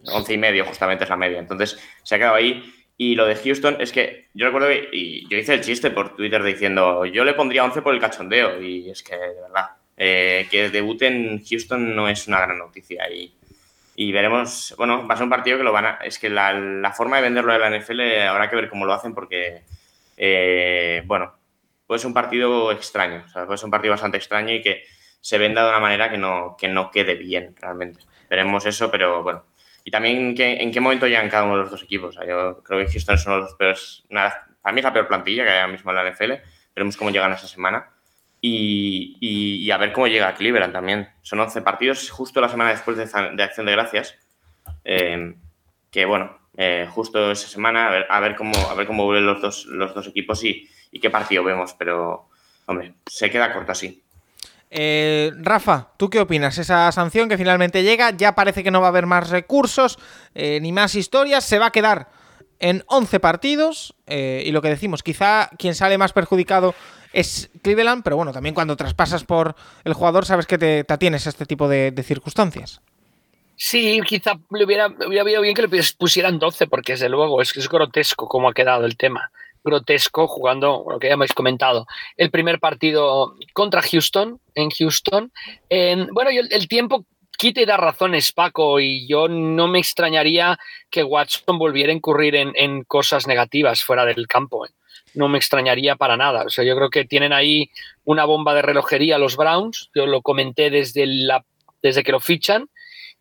11 0.04 0.32
y 0.32 0.38
medio 0.38 0.64
justamente 0.64 1.04
es 1.04 1.10
la 1.10 1.16
media. 1.16 1.38
Entonces 1.38 1.78
se 2.02 2.14
ha 2.14 2.18
quedado 2.18 2.34
ahí 2.36 2.74
Y 2.96 3.14
lo 3.14 3.26
de 3.26 3.36
Houston 3.36 3.76
es 3.80 3.92
que 3.92 4.28
yo 4.34 4.46
recuerdo 4.46 4.68
que 4.68 4.88
y 4.92 5.28
yo 5.28 5.38
hice 5.38 5.54
el 5.54 5.60
chiste 5.60 5.90
por 5.90 6.16
Twitter 6.16 6.42
diciendo 6.42 7.04
yo 7.06 7.24
le 7.24 7.34
pondría 7.34 7.64
11 7.64 7.82
por 7.82 7.94
el 7.94 8.00
cachondeo 8.00 8.60
y 8.60 8.90
es 8.90 9.02
que 9.02 9.16
de 9.16 9.40
verdad 9.40 9.78
eh, 10.00 10.46
que 10.50 10.70
debute 10.70 11.08
en 11.08 11.44
Houston 11.44 11.96
no 11.96 12.08
es 12.08 12.28
una 12.28 12.40
gran 12.40 12.56
noticia 12.56 13.10
y, 13.10 13.34
y, 13.96 14.12
veremos, 14.12 14.72
bueno, 14.78 15.04
va 15.08 15.14
a 15.14 15.16
ser 15.16 15.24
un 15.24 15.30
partido 15.30 15.58
que 15.58 15.64
lo 15.64 15.72
van 15.72 15.86
a, 15.86 15.90
es 16.04 16.20
que 16.20 16.30
la, 16.30 16.52
la 16.52 16.92
forma 16.92 17.16
de 17.16 17.22
venderlo 17.22 17.52
de 17.52 17.58
la 17.58 17.76
NFL 17.76 18.00
habrá 18.28 18.48
que 18.48 18.54
ver 18.54 18.68
cómo 18.68 18.86
lo 18.86 18.92
hacen 18.92 19.12
porque, 19.12 19.64
eh, 20.16 21.02
bueno, 21.04 21.34
puede 21.84 21.98
ser 21.98 22.06
un 22.06 22.14
partido 22.14 22.70
extraño, 22.70 23.24
o 23.26 23.28
sea, 23.28 23.44
puede 23.44 23.58
ser 23.58 23.64
un 23.64 23.72
partido 23.72 23.92
bastante 23.92 24.18
extraño 24.18 24.54
y 24.54 24.62
que 24.62 24.84
se 25.20 25.36
venda 25.36 25.64
de 25.64 25.70
una 25.70 25.80
manera 25.80 26.08
que 26.10 26.16
no, 26.16 26.56
que 26.56 26.68
no 26.68 26.92
quede 26.92 27.16
bien 27.16 27.56
realmente. 27.60 28.00
Veremos 28.28 28.66
eso, 28.66 28.90
pero 28.90 29.22
bueno. 29.22 29.44
Y 29.84 29.90
también 29.90 30.34
que, 30.34 30.60
en 30.60 30.70
qué 30.70 30.80
momento 30.80 31.06
llegan 31.06 31.30
cada 31.30 31.44
uno 31.44 31.56
de 31.56 31.62
los 31.62 31.70
dos 31.70 31.82
equipos. 31.82 32.10
O 32.10 32.12
sea, 32.12 32.28
yo 32.28 32.62
creo 32.62 32.84
que 32.84 32.92
Houston 32.92 33.16
de 33.16 33.36
los 33.38 33.54
peores, 33.54 34.04
una, 34.10 34.34
para 34.60 34.72
mí 34.72 34.80
es 34.80 34.84
la 34.84 34.92
peor 34.92 35.08
plantilla 35.08 35.44
que 35.44 35.50
hay 35.50 35.60
ahora 35.60 35.72
mismo 35.72 35.90
en 35.90 35.96
la 35.96 36.10
NFL. 36.10 36.32
Veremos 36.74 36.96
cómo 36.96 37.10
llegan 37.10 37.32
esa 37.32 37.48
semana 37.48 37.90
y, 38.40 39.16
y, 39.20 39.70
a 39.70 39.78
ver 39.78 39.92
cómo 39.92 40.06
llega 40.06 40.34
Cleveland 40.34 40.72
también. 40.72 41.08
Son 41.22 41.40
11 41.40 41.62
partidos 41.62 42.10
justo 42.10 42.40
la 42.40 42.48
semana 42.48 42.70
después 42.70 42.96
de, 42.96 43.06
de 43.34 43.42
Acción 43.42 43.66
de 43.66 43.72
Gracias. 43.72 44.18
Eh, 44.84 45.34
que 45.90 46.04
bueno, 46.04 46.38
eh, 46.56 46.86
justo 46.90 47.30
esa 47.30 47.48
semana, 47.48 47.88
a 47.88 47.90
ver, 47.90 48.06
a 48.08 48.20
ver, 48.20 48.36
cómo, 48.36 48.56
a 48.68 48.74
ver 48.74 48.86
cómo 48.86 49.04
vuelven 49.04 49.26
los 49.26 49.40
dos, 49.40 49.66
los 49.66 49.94
dos 49.94 50.06
equipos 50.06 50.44
y, 50.44 50.68
y 50.92 51.00
qué 51.00 51.10
partido 51.10 51.42
vemos. 51.42 51.74
Pero, 51.74 52.28
hombre, 52.66 52.94
se 53.06 53.30
queda 53.30 53.52
corto 53.52 53.72
así. 53.72 54.02
Eh, 54.70 55.32
Rafa, 55.38 55.92
¿tú 55.96 56.10
qué 56.10 56.20
opinas? 56.20 56.58
Esa 56.58 56.90
sanción 56.92 57.28
que 57.28 57.38
finalmente 57.38 57.82
llega, 57.82 58.10
ya 58.10 58.34
parece 58.34 58.62
que 58.62 58.70
no 58.70 58.80
va 58.80 58.88
a 58.88 58.90
haber 58.90 59.06
más 59.06 59.30
recursos, 59.30 59.98
eh, 60.34 60.58
ni 60.60 60.72
más 60.72 60.94
historias, 60.94 61.44
se 61.44 61.58
va 61.58 61.66
a 61.66 61.70
quedar 61.70 62.08
en 62.58 62.84
11 62.86 63.20
partidos 63.20 63.94
eh, 64.06 64.42
y 64.44 64.50
lo 64.50 64.60
que 64.60 64.68
decimos, 64.68 65.02
quizá 65.02 65.48
quien 65.58 65.74
sale 65.74 65.96
más 65.96 66.12
perjudicado 66.12 66.74
es 67.12 67.50
Cleveland, 67.62 68.02
pero 68.02 68.16
bueno, 68.16 68.32
también 68.32 68.54
cuando 68.54 68.76
traspasas 68.76 69.24
por 69.24 69.54
el 69.84 69.94
jugador 69.94 70.26
sabes 70.26 70.46
que 70.46 70.58
te, 70.58 70.84
te 70.84 70.92
atienes 70.92 71.26
a 71.26 71.30
este 71.30 71.46
tipo 71.46 71.68
de, 71.68 71.94
circunstancias. 72.04 72.82
Sí, 73.56 74.00
quizá 74.06 74.34
le 74.50 74.64
hubiera, 74.64 74.88
hubiera 74.88 75.22
habido 75.22 75.40
bien 75.40 75.54
que 75.54 75.62
le 75.62 75.82
pusieran 75.96 76.38
12, 76.38 76.66
porque 76.66 76.92
desde 76.92 77.08
luego 77.08 77.40
es 77.40 77.56
es 77.56 77.68
grotesco 77.68 78.28
cómo 78.28 78.48
ha 78.48 78.54
quedado 78.54 78.84
el 78.84 78.96
tema. 78.96 79.32
Grotesco 79.64 80.26
jugando 80.26 80.84
lo 80.88 80.98
que 80.98 81.08
ya 81.08 81.14
habéis 81.14 81.32
comentado. 81.32 81.86
El 82.16 82.30
primer 82.30 82.60
partido 82.60 83.34
contra 83.52 83.82
Houston, 83.82 84.40
en 84.54 84.70
Houston. 84.70 85.32
En, 85.68 86.08
bueno, 86.08 86.30
y 86.30 86.38
el, 86.38 86.68
tiempo 86.68 87.04
quite 87.36 87.62
y 87.62 87.64
da 87.64 87.76
razones, 87.76 88.32
Paco, 88.32 88.80
y 88.80 89.06
yo 89.06 89.28
no 89.28 89.68
me 89.68 89.78
extrañaría 89.78 90.58
que 90.90 91.04
Watson 91.04 91.58
volviera 91.58 91.92
a 91.92 91.96
incurrir 91.96 92.34
en, 92.34 92.52
en 92.54 92.84
cosas 92.84 93.26
negativas 93.26 93.82
fuera 93.82 94.04
del 94.04 94.26
campo. 94.26 94.66
¿eh? 94.66 94.70
No 95.14 95.28
me 95.28 95.38
extrañaría 95.38 95.96
para 95.96 96.16
nada. 96.16 96.44
O 96.44 96.50
sea, 96.50 96.64
yo 96.64 96.76
creo 96.76 96.90
que 96.90 97.04
tienen 97.04 97.32
ahí 97.32 97.70
una 98.04 98.24
bomba 98.24 98.54
de 98.54 98.62
relojería 98.62 99.18
los 99.18 99.36
Browns. 99.36 99.90
Yo 99.94 100.06
lo 100.06 100.22
comenté 100.22 100.70
desde, 100.70 101.06
la, 101.06 101.44
desde 101.82 102.02
que 102.02 102.12
lo 102.12 102.20
fichan. 102.20 102.68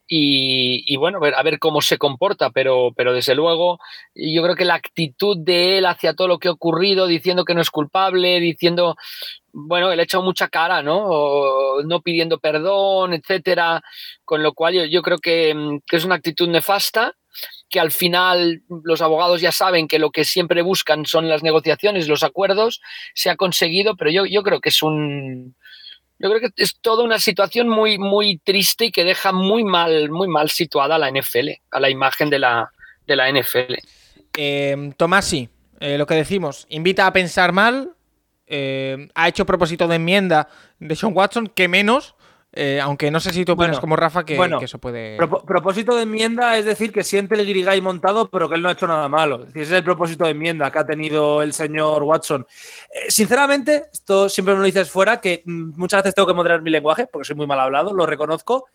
Y, 0.09 0.85
y, 0.87 0.95
bueno, 0.95 1.19
a 1.21 1.43
ver, 1.43 1.59
cómo 1.59 1.81
se 1.81 1.97
comporta, 1.97 2.49
pero, 2.51 2.93
pero 2.95 3.13
desde 3.13 3.35
luego 3.35 3.79
yo 4.15 4.41
creo 4.41 4.55
que 4.55 4.63
la 4.63 4.75
actitud 4.75 5.37
de 5.37 5.77
él 5.77 5.85
hacia 5.85 6.13
todo 6.13 6.29
lo 6.29 6.39
que 6.39 6.47
ha 6.47 6.51
ocurrido, 6.51 7.07
diciendo 7.07 7.43
que 7.43 7.53
no 7.53 7.59
es 7.59 7.69
culpable, 7.69 8.39
diciendo, 8.39 8.95
bueno, 9.51 9.91
él 9.91 9.99
ha 9.99 10.03
echado 10.03 10.23
mucha 10.23 10.47
cara, 10.47 10.81
¿no? 10.81 10.97
O 10.97 11.83
no 11.83 12.01
pidiendo 12.01 12.39
perdón, 12.39 13.13
etcétera, 13.13 13.81
con 14.23 14.43
lo 14.43 14.53
cual 14.53 14.75
yo, 14.75 14.85
yo 14.85 15.01
creo 15.01 15.17
que, 15.17 15.79
que, 15.85 15.97
es 15.97 16.05
una 16.05 16.15
actitud 16.15 16.47
nefasta, 16.47 17.13
que 17.69 17.79
al 17.79 17.91
final 17.91 18.61
los 18.83 19.01
abogados 19.01 19.41
ya 19.41 19.51
saben 19.51 19.87
que 19.87 19.99
lo 19.99 20.11
que 20.11 20.23
siempre 20.23 20.61
buscan 20.61 21.05
son 21.05 21.27
las 21.27 21.43
negociaciones, 21.43 22.07
los 22.07 22.23
acuerdos, 22.23 22.79
se 23.13 23.29
ha 23.29 23.35
conseguido, 23.35 23.97
pero 23.97 24.09
yo, 24.09 24.25
yo 24.25 24.41
creo 24.43 24.61
que 24.61 24.69
es 24.69 24.81
un 24.81 25.55
yo 26.19 26.29
creo 26.29 26.39
que 26.39 26.49
es 26.55 26.77
toda 26.79 27.03
una 27.03 27.19
situación 27.19 27.69
muy, 27.69 27.97
muy 27.97 28.37
triste 28.39 28.85
y 28.85 28.91
que 28.91 29.03
deja 29.03 29.31
muy 29.31 29.63
mal, 29.63 30.09
muy 30.09 30.27
mal 30.27 30.49
situada 30.49 30.95
a 30.95 30.99
la 30.99 31.11
NFL, 31.11 31.49
a 31.71 31.79
la 31.79 31.89
imagen 31.89 32.29
de 32.29 32.39
la, 32.39 32.71
de 33.05 33.15
la 33.15 33.31
NFL. 33.31 33.75
Eh, 34.37 34.93
Tomasi, 34.97 35.49
lo 35.79 36.05
que 36.05 36.15
decimos, 36.15 36.65
invita 36.69 37.05
a 37.05 37.13
pensar 37.13 37.53
mal, 37.53 37.97
eh, 38.47 39.09
ha 39.13 39.27
hecho 39.27 39.45
propósito 39.45 39.87
de 39.89 39.97
enmienda 39.97 40.47
de 40.79 40.95
Sean 40.95 41.11
Watson, 41.13 41.47
que 41.47 41.67
menos, 41.67 42.15
eh, 42.53 42.79
aunque 42.81 43.11
no 43.11 43.19
sé 43.19 43.31
si 43.33 43.43
tú 43.43 43.51
opinas 43.51 43.71
bueno, 43.71 43.81
como 43.81 43.95
Rafa 43.97 44.25
que, 44.25 44.37
bueno, 44.37 44.57
que, 44.57 44.65
eso 44.65 44.79
puede. 44.79 45.17
Pro 45.17 45.43
propósito 45.43 45.95
de 45.95 46.03
enmienda 46.03 46.57
es 46.57 46.65
decir 46.65 46.91
que 46.91 47.03
siente 47.03 47.35
el 47.35 47.45
grigay 47.45 47.81
montado, 47.81 48.29
pero 48.29 48.47
que 48.47 48.55
él 48.55 48.61
no 48.61 48.69
ha 48.69 48.71
hecho 48.71 48.87
nada 48.87 49.07
malo. 49.09 49.41
Es 49.41 49.47
decir, 49.47 49.61
ese 49.63 49.73
es 49.73 49.77
el 49.79 49.83
propósito 49.83 50.23
de 50.23 50.31
enmienda 50.31 50.71
que 50.71 50.79
ha 50.79 50.85
tenido 50.85 51.41
el 51.41 51.53
señor 51.53 52.03
Watson. 52.03 52.47
Eh, 52.89 53.11
sinceramente, 53.11 53.85
esto 53.91 54.29
siempre 54.29 54.53
me 54.53 54.61
lo 54.61 54.65
dices 54.65 54.89
fuera, 54.89 55.19
que 55.19 55.43
mm, 55.45 55.73
muchas 55.75 56.01
veces 56.01 56.15
tengo 56.15 56.27
que 56.27 56.33
moderar 56.33 56.61
mi 56.61 56.71
lenguaje, 56.71 57.05
porque 57.05 57.25
soy 57.25 57.35
muy 57.35 57.47
mal 57.47 57.59
hablado, 57.59 57.93
lo 57.93 58.05
reconozco. 58.05 58.67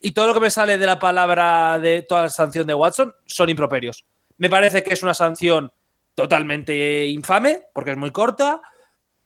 Y 0.00 0.10
todo 0.10 0.26
lo 0.26 0.34
que 0.34 0.40
me 0.40 0.50
sale 0.50 0.76
de 0.76 0.86
la 0.86 0.98
palabra 0.98 1.78
de 1.78 2.02
toda 2.02 2.22
la 2.22 2.30
sanción 2.30 2.66
de 2.66 2.74
Watson 2.74 3.14
son 3.26 3.48
improperios. 3.48 4.04
Me 4.38 4.50
parece 4.50 4.82
que 4.82 4.92
es 4.92 5.02
una 5.02 5.14
sanción 5.14 5.72
totalmente 6.14 7.06
infame, 7.06 7.62
porque 7.72 7.92
es 7.92 7.96
muy 7.96 8.10
corta, 8.10 8.60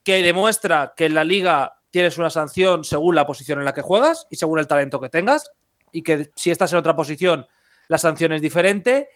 que 0.05 0.23
demuestra 0.23 0.93
que 0.95 1.07
en 1.07 1.15
la 1.15 1.25
liga 1.25 1.79
tienes 1.95 2.19
una 2.19 2.29
sanción 2.29 2.83
según 2.83 3.15
la 3.15 3.25
posición 3.25 3.61
en 3.61 3.65
la 3.65 3.73
que 3.73 3.81
juegas 3.81 4.27
y 4.29 4.35
según 4.35 4.59
el 4.59 4.67
talento 4.67 5.01
que 5.01 5.09
tengas, 5.09 5.53
y 5.93 6.03
que 6.03 6.33
si 6.35 6.51
estás 6.51 6.73
en 6.73 6.79
otra 6.79 6.97
posición, 6.97 7.47
la 7.87 7.99
sanción 7.99 8.33
es 8.33 8.43
diferente, 8.43 9.11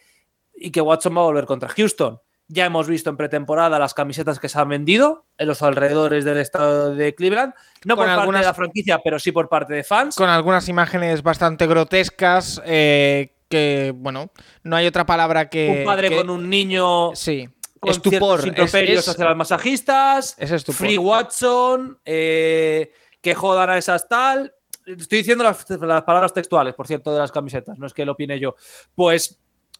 y 0.54 0.70
que 0.70 0.80
Watson 0.80 1.16
va 1.16 1.22
a 1.22 1.24
volver 1.24 1.44
contra 1.44 1.70
Houston. 1.70 2.20
Ya 2.46 2.66
hemos 2.66 2.86
visto 2.86 3.10
en 3.10 3.16
pretemporada 3.16 3.80
las 3.80 3.94
camisetas 3.94 4.38
que 4.38 4.48
se 4.48 4.60
han 4.60 4.68
vendido 4.68 5.26
en 5.38 5.48
los 5.48 5.60
alrededores 5.62 6.24
del 6.24 6.38
estado 6.38 6.94
de 6.94 7.16
Cleveland, 7.16 7.52
no 7.84 7.96
con 7.96 8.04
por 8.04 8.10
algunas, 8.10 8.26
parte 8.26 8.38
de 8.38 8.46
la 8.46 8.54
franquicia, 8.54 9.00
pero 9.02 9.18
sí 9.18 9.32
por 9.32 9.48
parte 9.48 9.74
de 9.74 9.82
fans. 9.82 10.14
Con 10.14 10.28
algunas 10.28 10.68
imágenes 10.68 11.24
bastante 11.24 11.66
grotescas, 11.66 12.62
eh, 12.64 13.34
que, 13.48 13.92
bueno, 13.92 14.30
no 14.62 14.76
hay 14.76 14.86
otra 14.86 15.04
palabra 15.04 15.50
que... 15.50 15.78
Un 15.80 15.84
padre 15.84 16.10
que, 16.10 16.16
con 16.16 16.30
un 16.30 16.48
niño... 16.48 17.10
Sí 17.16 17.48
estupor. 17.82 18.40
Es, 18.56 18.74
es, 18.74 19.08
hacia 19.08 19.24
las 19.24 19.36
masajistas, 19.36 20.34
es 20.38 20.64
Free 20.64 20.98
Watson, 20.98 21.98
eh, 22.04 22.92
que 23.20 23.34
jodan 23.34 23.70
a 23.70 23.78
esas 23.78 24.08
tal. 24.08 24.54
Estoy 24.86 25.18
diciendo 25.18 25.44
las, 25.44 25.68
las, 25.68 26.02
palabras 26.02 26.32
textuales, 26.32 26.74
por 26.74 26.86
cierto, 26.86 27.12
de 27.12 27.18
las 27.18 27.32
camisetas, 27.32 27.78
no 27.78 27.86
es 27.86 27.92
que 27.92 28.06
lo 28.06 28.12
opine 28.12 28.40
yo. 28.40 28.54
Pues 28.94 29.38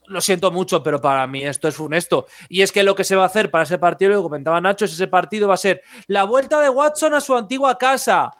lo 0.09 0.21
siento 0.21 0.51
mucho, 0.51 0.83
pero 0.83 1.01
para 1.01 1.27
mí 1.27 1.45
esto 1.45 1.69
es 1.69 1.77
funesto. 1.77 2.27
Y 2.49 2.63
es 2.63 2.73
que 2.73 2.83
lo 2.83 2.95
que 2.95 3.05
se 3.05 3.17
va 3.17 3.25
a 3.25 3.27
hacer 3.27 3.51
para 3.51 3.65
ese 3.65 3.79
partido, 3.79 4.13
lo 4.13 4.23
comentaba 4.23 4.61
Nacho, 4.61 4.85
es 4.85 4.93
ese 4.93 5.07
partido 5.07 5.49
va 5.49 5.55
a 5.55 5.59
ser 5.59 5.83
la 6.07 6.25
vuelta 6.25 6.61
de 6.61 6.69
Watson 6.69 7.15
a 7.15 7.21
su 7.21 7.37
antigua 7.37 7.79
casa. 7.79 8.31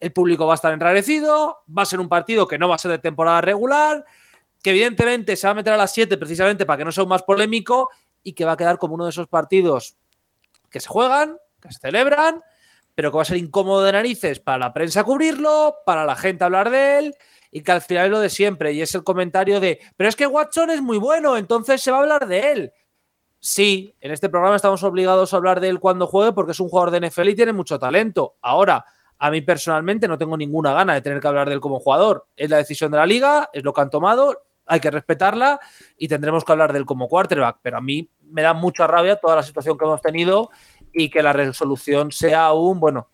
El 0.00 0.12
público 0.12 0.46
va 0.46 0.54
a 0.54 0.56
estar 0.56 0.72
enrarecido, 0.72 1.58
va 1.76 1.82
a 1.82 1.86
ser 1.86 2.00
un 2.00 2.08
partido 2.08 2.46
que 2.46 2.58
no 2.58 2.68
va 2.68 2.76
a 2.76 2.78
ser 2.78 2.90
de 2.90 2.98
temporada 2.98 3.40
regular, 3.40 4.04
que 4.62 4.70
evidentemente 4.70 5.36
se 5.36 5.46
va 5.46 5.52
a 5.52 5.54
meter 5.54 5.72
a 5.72 5.76
las 5.76 5.92
7 5.92 6.16
precisamente 6.16 6.66
para 6.66 6.78
que 6.78 6.84
no 6.84 6.92
sea 6.92 7.04
un 7.04 7.10
más 7.10 7.22
polémico 7.22 7.90
y 8.28 8.34
que 8.34 8.44
va 8.44 8.52
a 8.52 8.56
quedar 8.58 8.76
como 8.76 8.94
uno 8.94 9.04
de 9.04 9.10
esos 9.10 9.26
partidos 9.26 9.96
que 10.68 10.80
se 10.80 10.88
juegan, 10.88 11.38
que 11.62 11.72
se 11.72 11.78
celebran, 11.78 12.42
pero 12.94 13.10
que 13.10 13.16
va 13.16 13.22
a 13.22 13.24
ser 13.24 13.38
incómodo 13.38 13.82
de 13.84 13.92
narices 13.92 14.38
para 14.38 14.58
la 14.58 14.74
prensa 14.74 15.02
cubrirlo, 15.02 15.76
para 15.86 16.04
la 16.04 16.14
gente 16.14 16.44
hablar 16.44 16.68
de 16.68 16.98
él 16.98 17.14
y 17.50 17.62
que 17.62 17.72
al 17.72 17.80
final 17.80 18.04
es 18.04 18.10
lo 18.10 18.20
de 18.20 18.28
siempre 18.28 18.74
y 18.74 18.82
es 18.82 18.94
el 18.94 19.02
comentario 19.02 19.60
de, 19.60 19.80
pero 19.96 20.10
es 20.10 20.14
que 20.16 20.26
Watson 20.26 20.68
es 20.68 20.82
muy 20.82 20.98
bueno, 20.98 21.38
entonces 21.38 21.80
se 21.80 21.90
va 21.90 21.96
a 21.96 22.00
hablar 22.00 22.28
de 22.28 22.52
él. 22.52 22.72
Sí, 23.40 23.96
en 23.98 24.12
este 24.12 24.28
programa 24.28 24.56
estamos 24.56 24.82
obligados 24.82 25.32
a 25.32 25.38
hablar 25.38 25.60
de 25.60 25.70
él 25.70 25.80
cuando 25.80 26.06
juegue 26.06 26.32
porque 26.32 26.52
es 26.52 26.60
un 26.60 26.68
jugador 26.68 26.90
de 26.90 27.08
NFL 27.08 27.30
y 27.30 27.34
tiene 27.34 27.54
mucho 27.54 27.78
talento. 27.78 28.36
Ahora, 28.42 28.84
a 29.16 29.30
mí 29.30 29.40
personalmente 29.40 30.06
no 30.06 30.18
tengo 30.18 30.36
ninguna 30.36 30.74
gana 30.74 30.92
de 30.92 31.00
tener 31.00 31.18
que 31.20 31.28
hablar 31.28 31.48
de 31.48 31.54
él 31.54 31.60
como 31.60 31.80
jugador. 31.80 32.26
Es 32.36 32.50
la 32.50 32.58
decisión 32.58 32.90
de 32.90 32.98
la 32.98 33.06
liga, 33.06 33.48
es 33.54 33.64
lo 33.64 33.72
que 33.72 33.80
han 33.80 33.88
tomado, 33.88 34.42
hay 34.68 34.80
que 34.80 34.90
respetarla 34.90 35.58
y 35.96 36.06
tendremos 36.08 36.44
que 36.44 36.52
hablar 36.52 36.72
de 36.72 36.78
él 36.78 36.86
como 36.86 37.08
quarterback, 37.08 37.58
pero 37.62 37.78
a 37.78 37.80
mí 37.80 38.08
me 38.30 38.42
da 38.42 38.54
mucha 38.54 38.86
rabia 38.86 39.16
toda 39.16 39.36
la 39.36 39.42
situación 39.42 39.76
que 39.76 39.84
hemos 39.84 40.02
tenido 40.02 40.50
y 40.92 41.10
que 41.10 41.22
la 41.22 41.32
resolución 41.32 42.12
sea 42.12 42.52
un, 42.52 42.80
bueno, 42.80 43.08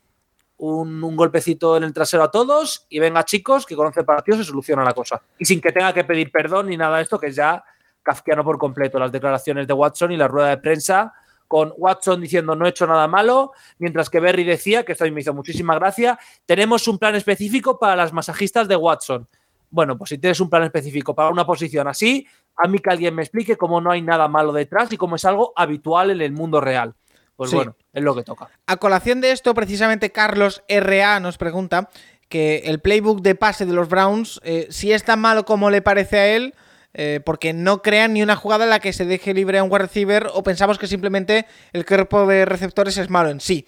un, 0.59 1.16
golpecito 1.16 1.77
en 1.77 1.85
el 1.85 1.92
trasero 1.92 2.22
a 2.22 2.31
todos 2.31 2.87
y 2.88 2.98
venga 2.98 3.24
chicos 3.24 3.66
que 3.66 3.77
con 3.77 3.87
11 3.87 4.05
partidos 4.05 4.40
se 4.40 4.44
soluciona 4.44 4.85
la 4.85 4.94
cosa. 4.94 5.22
Y 5.38 5.44
sin 5.44 5.61
que 5.61 5.72
tenga 5.72 5.92
que 5.92 6.05
pedir 6.05 6.31
perdón 6.31 6.68
ni 6.68 6.77
nada 6.77 6.96
de 6.98 7.03
esto, 7.03 7.18
que 7.18 7.29
es 7.29 7.37
ya 7.37 7.64
kafkiano 8.03 8.44
por 8.44 8.59
completo, 8.59 8.98
las 8.98 9.12
declaraciones 9.12 9.66
de 9.66 9.72
Watson 9.72 10.12
y 10.12 10.16
la 10.16 10.29
rueda 10.29 10.48
de 10.48 10.59
prensa 10.59 11.14
con 11.48 11.72
Watson 11.77 12.21
diciendo 12.21 12.56
no 12.56 12.67
he 12.67 12.71
hecho 12.71 12.87
nada 12.87 13.06
malo, 13.06 13.52
mientras 13.79 14.10
que 14.10 14.21
Berry 14.21 14.44
decía, 14.44 14.85
que 14.85 14.92
esto 14.92 15.10
me 15.10 15.21
hizo 15.21 15.35
muchísima 15.35 15.75
gracia, 15.75 16.19
tenemos 16.46 16.88
un 16.88 16.98
plan 16.98 17.15
específico 17.15 17.79
para 17.79 17.96
las 17.96 18.12
masajistas 18.12 18.67
de 18.69 18.77
Watson. 18.77 19.29
Bueno, 19.71 19.98
pues 19.98 20.10
si 20.10 20.19
tienes 20.19 20.40
un 20.40 20.48
plan 20.48 20.62
específico 20.62 21.15
para 21.15 21.31
una 21.31 21.44
posición 21.44 21.88
así, 21.88 22.27
a 22.57 22.69
mí 22.69 22.79
que 22.79 22.90
alguien 22.90 23.15
me 23.15 23.23
explique 23.23 23.57
cómo 23.57 23.81
no 23.81 23.90
hay 23.90 24.02
nada 24.02 24.29
malo 24.29 24.52
detrás 24.52 24.92
y 24.92 24.96
cómo 24.96 25.17
es 25.17 25.25
algo 25.25 25.52
habitual 25.57 26.11
en 26.11 26.21
el 26.21 26.33
mundo 26.33 26.61
real. 26.61 26.94
Pues 27.37 27.50
sí. 27.50 27.57
bueno, 27.57 27.77
es 27.92 28.02
lo 28.02 28.15
que 28.15 28.23
toca. 28.23 28.48
A 28.67 28.77
colación 28.77 29.21
de 29.21 29.33
esto, 29.33 29.55
precisamente 29.55 30.13
Carlos 30.13 30.63
RA 30.69 31.19
nos 31.21 31.37
pregunta 31.37 31.90
que 32.29 32.63
el 32.67 32.81
playbook 32.81 33.23
de 33.23 33.35
pase 33.35 33.67
de 33.67 33.73
los 33.73 33.88
Browns, 33.88 34.40
eh, 34.44 34.67
si 34.71 34.92
es 34.92 35.05
tan 35.05 35.21
malo 35.21 35.44
como 35.44 35.71
le 35.71 35.83
parece 35.83 36.19
a 36.19 36.27
él, 36.29 36.55
eh, 36.92 37.21
porque 37.25 37.52
no 37.52 37.83
crean 37.83 38.13
ni 38.13 38.23
una 38.23 38.37
jugada 38.37 38.65
en 38.65 38.71
la 38.71 38.79
que 38.79 38.92
se 38.92 39.05
deje 39.05 39.35
libre 39.35 39.59
a 39.59 39.65
un 39.65 39.71
wide 39.71 39.87
receiver 39.87 40.29
o 40.33 40.44
pensamos 40.44 40.79
que 40.79 40.87
simplemente 40.87 41.46
el 41.73 41.85
cuerpo 41.85 42.27
de 42.27 42.44
receptores 42.44 42.96
es 42.98 43.11
malo 43.11 43.31
en 43.31 43.40
sí. 43.40 43.67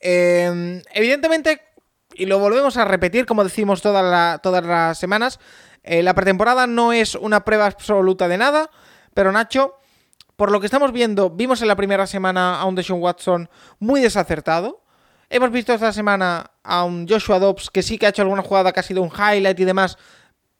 Eh, 0.00 0.82
evidentemente, 0.92 1.62
y 2.14 2.26
lo 2.26 2.38
volvemos 2.38 2.76
a 2.76 2.84
repetir 2.84 3.24
como 3.24 3.44
decimos 3.44 3.82
todas 3.82 4.42
las 4.42 4.98
semanas, 4.98 5.38
eh, 5.86 6.02
la 6.02 6.14
pretemporada 6.14 6.66
no 6.66 6.92
es 6.92 7.14
una 7.14 7.44
prueba 7.44 7.66
absoluta 7.66 8.26
de 8.26 8.36
nada, 8.36 8.70
pero 9.14 9.30
Nacho, 9.30 9.76
por 10.34 10.50
lo 10.50 10.58
que 10.58 10.66
estamos 10.66 10.92
viendo, 10.92 11.30
vimos 11.30 11.62
en 11.62 11.68
la 11.68 11.76
primera 11.76 12.06
semana 12.06 12.60
a 12.60 12.64
un 12.64 12.74
Deshaun 12.74 13.00
Watson 13.00 13.48
muy 13.78 14.00
desacertado. 14.00 14.82
Hemos 15.30 15.50
visto 15.52 15.72
esta 15.72 15.92
semana 15.92 16.50
a 16.64 16.84
un 16.84 17.06
Joshua 17.08 17.38
Dobbs 17.38 17.70
que 17.70 17.82
sí 17.82 17.98
que 17.98 18.06
ha 18.06 18.08
hecho 18.08 18.22
alguna 18.22 18.42
jugada 18.42 18.72
que 18.72 18.80
ha 18.80 18.82
sido 18.82 19.00
un 19.00 19.10
highlight 19.10 19.58
y 19.58 19.64
demás, 19.64 19.96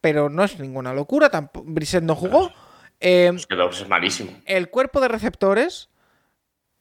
pero 0.01 0.29
no 0.31 0.45
es 0.45 0.59
ninguna 0.61 0.95
locura. 0.95 1.31
Brissett 1.65 2.05
no 2.05 2.15
jugó. 2.15 2.53
Eh, 3.01 3.33
es 3.35 3.47
que 3.47 3.57
Dobbs 3.57 3.81
es 3.81 3.89
malísimo. 3.89 4.31
El 4.47 4.71
cuerpo 4.71 5.01
de 5.01 5.09
receptores, 5.09 5.91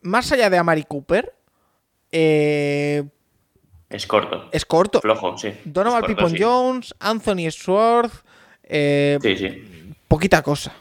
más 0.02 0.32
allá 0.32 0.50
de 0.50 0.58
Amari 0.58 0.84
Cooper, 0.84 1.36
eh, 2.12 3.04
es 3.90 4.08
corto. 4.08 4.50
Es 4.52 4.66
corto. 4.66 5.00
Flojo, 5.02 5.38
sí. 5.38 5.54
Donovan 5.64 6.04
Pippon 6.04 6.34
Jones, 6.38 6.94
Anthony 7.00 7.50
Sworth. 7.52 8.25
Eh, 8.68 9.18
sí, 9.22 9.38
sí. 9.38 9.94
Poquita 10.08 10.42
cosa. 10.42 10.74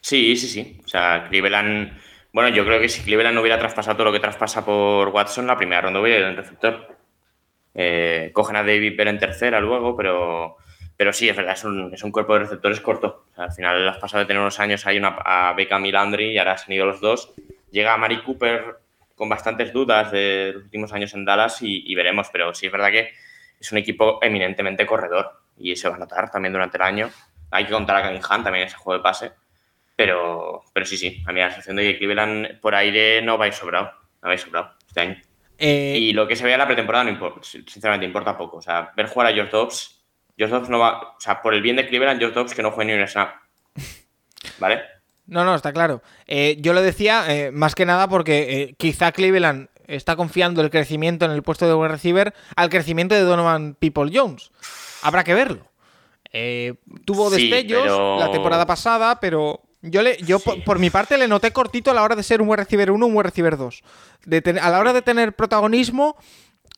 Sí, 0.00 0.36
sí, 0.36 0.48
sí. 0.48 0.80
O 0.84 0.88
sea, 0.88 1.26
Cleveland. 1.28 1.98
Bueno, 2.32 2.48
yo 2.50 2.64
creo 2.64 2.80
que 2.80 2.88
si 2.88 3.02
Cleveland 3.02 3.34
no 3.34 3.40
hubiera 3.40 3.58
traspasado 3.58 3.96
todo 3.96 4.06
lo 4.06 4.12
que 4.12 4.20
traspasa 4.20 4.64
por 4.64 5.08
Watson, 5.08 5.46
la 5.46 5.56
primera 5.56 5.80
ronda 5.80 6.00
hubiera 6.00 6.20
ido 6.20 6.28
en 6.28 6.36
receptor. 6.36 6.96
Eh, 7.74 8.30
cogen 8.32 8.56
a 8.56 8.62
David 8.62 8.96
Bell 8.96 9.08
en 9.08 9.18
tercera 9.18 9.60
luego, 9.60 9.96
pero, 9.96 10.56
pero 10.96 11.12
sí, 11.12 11.28
es 11.28 11.36
verdad, 11.36 11.54
es 11.54 11.64
un, 11.64 11.92
es 11.94 12.02
un 12.02 12.10
cuerpo 12.10 12.34
de 12.34 12.40
receptores 12.40 12.80
corto. 12.80 13.26
al 13.36 13.52
final 13.52 13.88
has 13.88 13.98
pasado 13.98 14.20
de 14.20 14.26
tener 14.26 14.40
unos 14.40 14.58
años 14.58 14.86
ahí 14.86 14.98
una, 14.98 15.16
a 15.24 15.52
Beckham 15.54 15.86
y 15.86 15.92
Landry 15.92 16.32
y 16.32 16.38
ahora 16.38 16.56
han 16.64 16.72
ido 16.72 16.86
los 16.86 17.00
dos. 17.00 17.32
Llega 17.70 17.94
a 17.94 17.96
Mari 17.96 18.22
Cooper 18.22 18.78
con 19.14 19.28
bastantes 19.28 19.72
dudas 19.72 20.10
de 20.10 20.52
los 20.54 20.64
últimos 20.64 20.92
años 20.92 21.14
en 21.14 21.24
Dallas 21.24 21.58
y, 21.60 21.94
veremos, 21.94 22.28
pero 22.32 22.54
sí 22.54 22.66
es 22.66 22.72
verdad 22.72 22.90
que 22.90 23.10
es 23.60 23.70
un 23.70 23.78
equipo 23.78 24.18
eminentemente 24.22 24.86
corredor 24.86 25.30
y 25.60 25.76
se 25.76 25.88
va 25.88 25.96
a 25.96 25.98
notar 25.98 26.30
también 26.30 26.52
durante 26.52 26.76
el 26.76 26.82
año. 26.82 27.10
Hay 27.50 27.64
que 27.64 27.72
contar 27.72 28.04
a 28.04 28.10
Hunt 28.10 28.44
también 28.44 28.66
ese 28.66 28.76
juego 28.76 28.98
de 28.98 29.02
pase, 29.02 29.32
pero, 29.96 30.62
pero 30.72 30.86
sí, 30.86 30.96
sí, 30.96 31.22
a 31.26 31.32
mí 31.32 31.40
la 31.40 31.50
sensación 31.50 31.76
de 31.76 31.84
que 31.84 31.98
Cleveland 31.98 32.60
por 32.60 32.74
aire 32.74 33.22
no 33.22 33.38
vais 33.38 33.54
sobrado, 33.54 33.92
no 34.22 34.28
vais 34.28 34.40
sobrado 34.40 34.74
este 34.86 35.00
año. 35.00 35.16
Eh, 35.58 35.96
y 35.98 36.12
lo 36.12 36.26
que 36.26 36.36
se 36.36 36.44
vea 36.44 36.54
en 36.54 36.60
la 36.60 36.66
pretemporada 36.66 37.04
no 37.04 37.10
importa, 37.10 37.40
sinceramente 37.42 38.06
importa 38.06 38.36
poco. 38.36 38.58
O 38.58 38.62
sea, 38.62 38.92
ver 38.96 39.06
jugar 39.06 39.28
a 39.28 39.32
George 39.32 39.52
Dobbs, 39.52 40.04
George 40.38 40.54
Dobbs 40.54 40.68
no 40.70 40.78
va, 40.78 41.00
o 41.00 41.20
sea, 41.20 41.42
por 41.42 41.52
el 41.52 41.60
bien 41.60 41.76
de 41.76 41.86
Cleveland, 41.86 42.18
George 42.18 42.34
Dobbs 42.34 42.54
que 42.54 42.62
no 42.62 42.70
juegue 42.70 42.94
ni 42.94 43.00
un 43.00 43.06
snap. 43.06 43.34
¿Vale? 44.58 44.82
No, 45.30 45.44
no, 45.44 45.54
está 45.54 45.72
claro. 45.72 46.02
Eh, 46.26 46.56
yo 46.60 46.72
lo 46.72 46.82
decía 46.82 47.24
eh, 47.28 47.52
más 47.52 47.76
que 47.76 47.86
nada 47.86 48.08
porque 48.08 48.62
eh, 48.62 48.74
quizá 48.76 49.12
Cleveland 49.12 49.68
está 49.86 50.16
confiando 50.16 50.60
el 50.60 50.70
crecimiento 50.70 51.24
en 51.24 51.30
el 51.30 51.42
puesto 51.42 51.68
de 51.68 51.74
wide 51.74 51.88
receiver 51.88 52.34
al 52.56 52.68
crecimiento 52.68 53.14
de 53.14 53.20
Donovan 53.20 53.74
People 53.74 54.10
Jones. 54.12 54.50
Habrá 55.02 55.24
que 55.24 55.34
verlo. 55.34 55.66
tuvo 57.04 57.30
destellos 57.30 58.18
la 58.18 58.30
temporada 58.30 58.66
pasada, 58.66 59.20
pero 59.20 59.62
yo, 59.82 60.02
le, 60.02 60.18
yo 60.18 60.38
por, 60.38 60.78
mi 60.78 60.90
parte 60.90 61.16
le 61.16 61.28
noté 61.28 61.52
cortito 61.52 61.90
a 61.90 61.94
la 61.94 62.02
hora 62.02 62.16
de 62.16 62.22
ser 62.22 62.42
un 62.42 62.48
wide 62.48 62.64
receiver 62.64 62.90
1 62.90 63.06
un 63.06 63.12
wide 63.12 63.22
receiver 63.24 63.56
2. 63.56 63.82
a 64.60 64.70
la 64.70 64.78
hora 64.78 64.92
de 64.92 65.02
tener 65.02 65.34
protagonismo, 65.34 66.16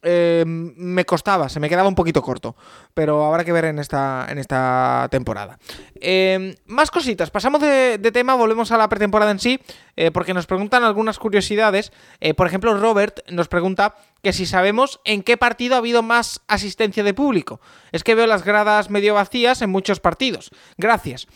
eh, 0.02 0.44
me 0.46 1.04
costaba, 1.04 1.48
se 1.48 1.60
me 1.60 1.68
quedaba 1.68 1.88
un 1.88 1.94
poquito 1.94 2.22
corto. 2.22 2.56
Pero 2.94 3.24
habrá 3.24 3.44
que 3.44 3.52
ver 3.52 3.66
en 3.66 3.78
esta, 3.78 4.26
en 4.28 4.38
esta 4.38 5.08
temporada. 5.10 5.58
Eh, 6.00 6.56
más 6.66 6.90
cositas, 6.90 7.30
pasamos 7.30 7.60
de, 7.60 7.98
tema, 8.12 8.34
volvemos 8.34 8.72
a 8.72 8.78
la 8.78 8.88
pretemporada 8.88 9.30
en 9.30 9.38
sí, 9.38 9.60
eh, 9.96 10.10
porque 10.10 10.34
nos 10.34 10.46
preguntan 10.46 10.84
algunas 10.84 11.18
curiosidades. 11.18 11.92
por 12.36 12.46
ejemplo, 12.46 12.76
Robert 12.78 13.20
nos 13.30 13.48
pregunta 13.48 13.94
que 14.22 14.32
si 14.32 14.46
sabemos 14.46 15.00
en 15.04 15.22
qué 15.22 15.36
partido 15.36 15.74
ha 15.74 15.78
habido 15.78 16.02
más 16.02 16.40
asistencia 16.48 17.04
de 17.04 17.14
público. 17.14 17.60
Es 17.92 18.04
que 18.04 18.14
veo 18.14 18.26
las 18.26 18.44
gradas 18.44 18.90
medio 18.90 19.14
vacías 19.14 19.62
en 19.62 19.70
muchos 19.70 20.00
partidos. 20.00 20.50
Gracias. 20.76 21.26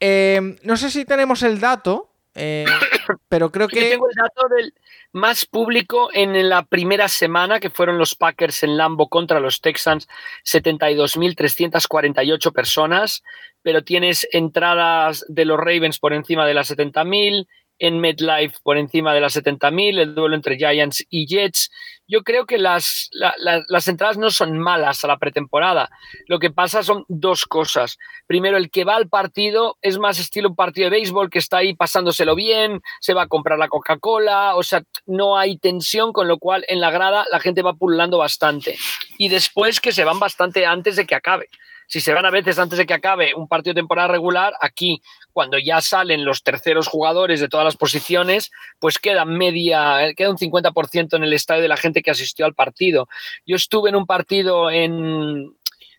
no 0.00 0.76
sé 0.76 0.90
si 0.90 1.04
tenemos 1.04 1.42
el 1.42 1.60
dato, 1.60 2.10
pero 3.28 3.50
creo 3.50 3.68
que... 3.68 3.90
tengo 3.90 4.08
el 4.08 4.14
dato 4.14 4.48
del 4.48 4.72
más 5.12 5.44
público 5.46 6.10
en 6.12 6.48
la 6.48 6.64
primera 6.64 7.08
semana, 7.08 7.60
que 7.60 7.70
fueron 7.70 7.98
los 7.98 8.14
Packers 8.14 8.62
en 8.62 8.76
Lambo 8.76 9.08
contra 9.08 9.40
los 9.40 9.60
Texans, 9.60 10.06
72.348 10.44 12.52
personas, 12.52 13.24
pero 13.62 13.82
tienes 13.84 14.28
entradas 14.32 15.24
de 15.28 15.44
los 15.44 15.58
Ravens 15.58 15.98
por 15.98 16.12
encima 16.12 16.46
de 16.46 16.54
las 16.54 16.70
70.000, 16.70 17.48
en 17.82 17.98
MetLife 17.98 18.58
por 18.62 18.78
encima 18.78 19.12
de 19.12 19.20
las 19.20 19.36
70.000, 19.36 19.98
el 19.98 20.14
duelo 20.14 20.36
entre 20.36 20.56
Giants 20.56 21.04
y 21.10 21.26
Jets. 21.26 21.68
Yo 22.06 22.22
creo 22.22 22.46
que 22.46 22.56
las, 22.56 23.10
las 23.10 23.88
entradas 23.88 24.18
no 24.18 24.30
son 24.30 24.56
malas 24.56 25.02
a 25.02 25.08
la 25.08 25.18
pretemporada. 25.18 25.90
Lo 26.28 26.38
que 26.38 26.50
pasa 26.50 26.84
son 26.84 27.04
dos 27.08 27.44
cosas. 27.44 27.98
Primero, 28.28 28.56
el 28.56 28.70
que 28.70 28.84
va 28.84 28.94
al 28.94 29.08
partido 29.08 29.78
es 29.82 29.98
más 29.98 30.20
estilo 30.20 30.50
un 30.50 30.54
partido 30.54 30.90
de 30.90 30.96
béisbol 30.98 31.28
que 31.28 31.40
está 31.40 31.56
ahí 31.56 31.74
pasándoselo 31.74 32.36
bien, 32.36 32.82
se 33.00 33.14
va 33.14 33.22
a 33.22 33.28
comprar 33.28 33.58
la 33.58 33.68
Coca-Cola, 33.68 34.54
o 34.54 34.62
sea, 34.62 34.84
no 35.06 35.36
hay 35.36 35.58
tensión, 35.58 36.12
con 36.12 36.28
lo 36.28 36.38
cual 36.38 36.64
en 36.68 36.80
la 36.80 36.92
grada 36.92 37.26
la 37.32 37.40
gente 37.40 37.62
va 37.62 37.74
pululando 37.74 38.18
bastante. 38.18 38.76
Y 39.18 39.28
después 39.28 39.80
que 39.80 39.90
se 39.90 40.04
van 40.04 40.20
bastante 40.20 40.66
antes 40.66 40.94
de 40.94 41.04
que 41.04 41.16
acabe 41.16 41.48
si 41.92 42.00
se 42.00 42.14
van 42.14 42.24
a 42.24 42.30
veces 42.30 42.58
antes 42.58 42.78
de 42.78 42.86
que 42.86 42.94
acabe 42.94 43.34
un 43.34 43.48
partido 43.48 43.74
de 43.74 43.82
temporada 43.82 44.08
regular, 44.08 44.54
aquí 44.62 45.02
cuando 45.30 45.58
ya 45.58 45.82
salen 45.82 46.24
los 46.24 46.42
terceros 46.42 46.88
jugadores 46.88 47.38
de 47.38 47.50
todas 47.50 47.66
las 47.66 47.76
posiciones, 47.76 48.50
pues 48.78 48.98
queda 48.98 49.26
media, 49.26 50.10
queda 50.16 50.30
un 50.30 50.38
50% 50.38 51.14
en 51.14 51.22
el 51.22 51.34
estadio 51.34 51.60
de 51.60 51.68
la 51.68 51.76
gente 51.76 52.00
que 52.00 52.10
asistió 52.10 52.46
al 52.46 52.54
partido. 52.54 53.08
Yo 53.44 53.56
estuve 53.56 53.90
en 53.90 53.96
un 53.96 54.06
partido 54.06 54.70
en, 54.70 55.54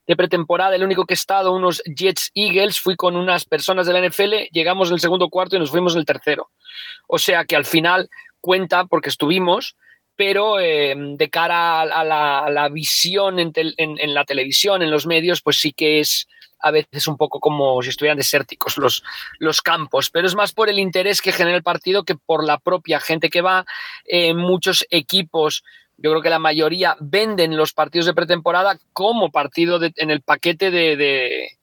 de 0.07 0.15
pretemporada, 0.15 0.75
el 0.75 0.83
único 0.83 1.05
que 1.05 1.13
he 1.13 1.21
estado, 1.21 1.53
unos 1.53 1.83
Jets 1.85 2.31
Eagles, 2.33 2.79
fui 2.79 2.95
con 2.95 3.15
unas 3.15 3.45
personas 3.45 3.85
de 3.85 3.93
la 3.93 4.09
NFL, 4.09 4.49
llegamos 4.51 4.87
en 4.87 4.95
el 4.95 4.99
segundo 4.99 5.29
cuarto 5.29 5.57
y 5.57 5.59
nos 5.59 5.69
fuimos 5.69 5.93
en 5.93 5.99
el 5.99 6.05
tercero. 6.07 6.49
O 7.05 7.19
sea 7.19 7.45
que 7.45 7.55
al 7.55 7.65
final 7.65 8.09
cuenta 8.41 8.85
porque 8.85 9.09
estuvimos, 9.09 9.75
pero 10.15 10.59
eh, 10.59 10.95
de 10.95 11.29
cara 11.29 11.81
a 11.81 12.03
la, 12.03 12.69
visión 12.69 13.39
en, 13.39 14.13
la 14.13 14.25
televisión, 14.25 14.81
en 14.81 14.91
los 14.91 15.07
medios, 15.07 15.41
pues 15.41 15.57
sí 15.57 15.73
que 15.73 15.99
es 15.99 16.27
a 16.59 16.71
veces 16.71 17.07
un 17.07 17.17
poco 17.17 17.39
como 17.39 17.81
si 17.81 17.89
estuvieran 17.89 18.17
desérticos 18.17 18.77
los, 18.77 19.61
campos, 19.61 20.09
pero 20.09 20.27
es 20.27 20.35
más 20.35 20.53
por 20.53 20.69
el 20.69 20.79
interés 20.79 21.21
que 21.21 21.33
genera 21.33 21.57
el 21.57 21.63
partido 21.63 22.03
que 22.03 22.15
por 22.15 22.43
la 22.45 22.57
propia 22.57 22.99
gente 22.99 23.29
que 23.29 23.41
va. 23.41 23.65
Eh, 24.05 24.33
muchos 24.33 24.85
equipos, 24.89 25.63
yo 25.97 26.11
creo 26.11 26.21
que 26.21 26.29
la 26.29 26.39
mayoría 26.39 26.95
venden 26.99 27.57
los 27.57 27.73
partidos 27.73 28.05
de 28.05 28.13
pretemporada 28.13 28.79
como 28.93 29.31
partido 29.31 29.79
en 29.83 30.11
el 30.11 30.21
paquete 30.21 30.71
de, 30.71 31.57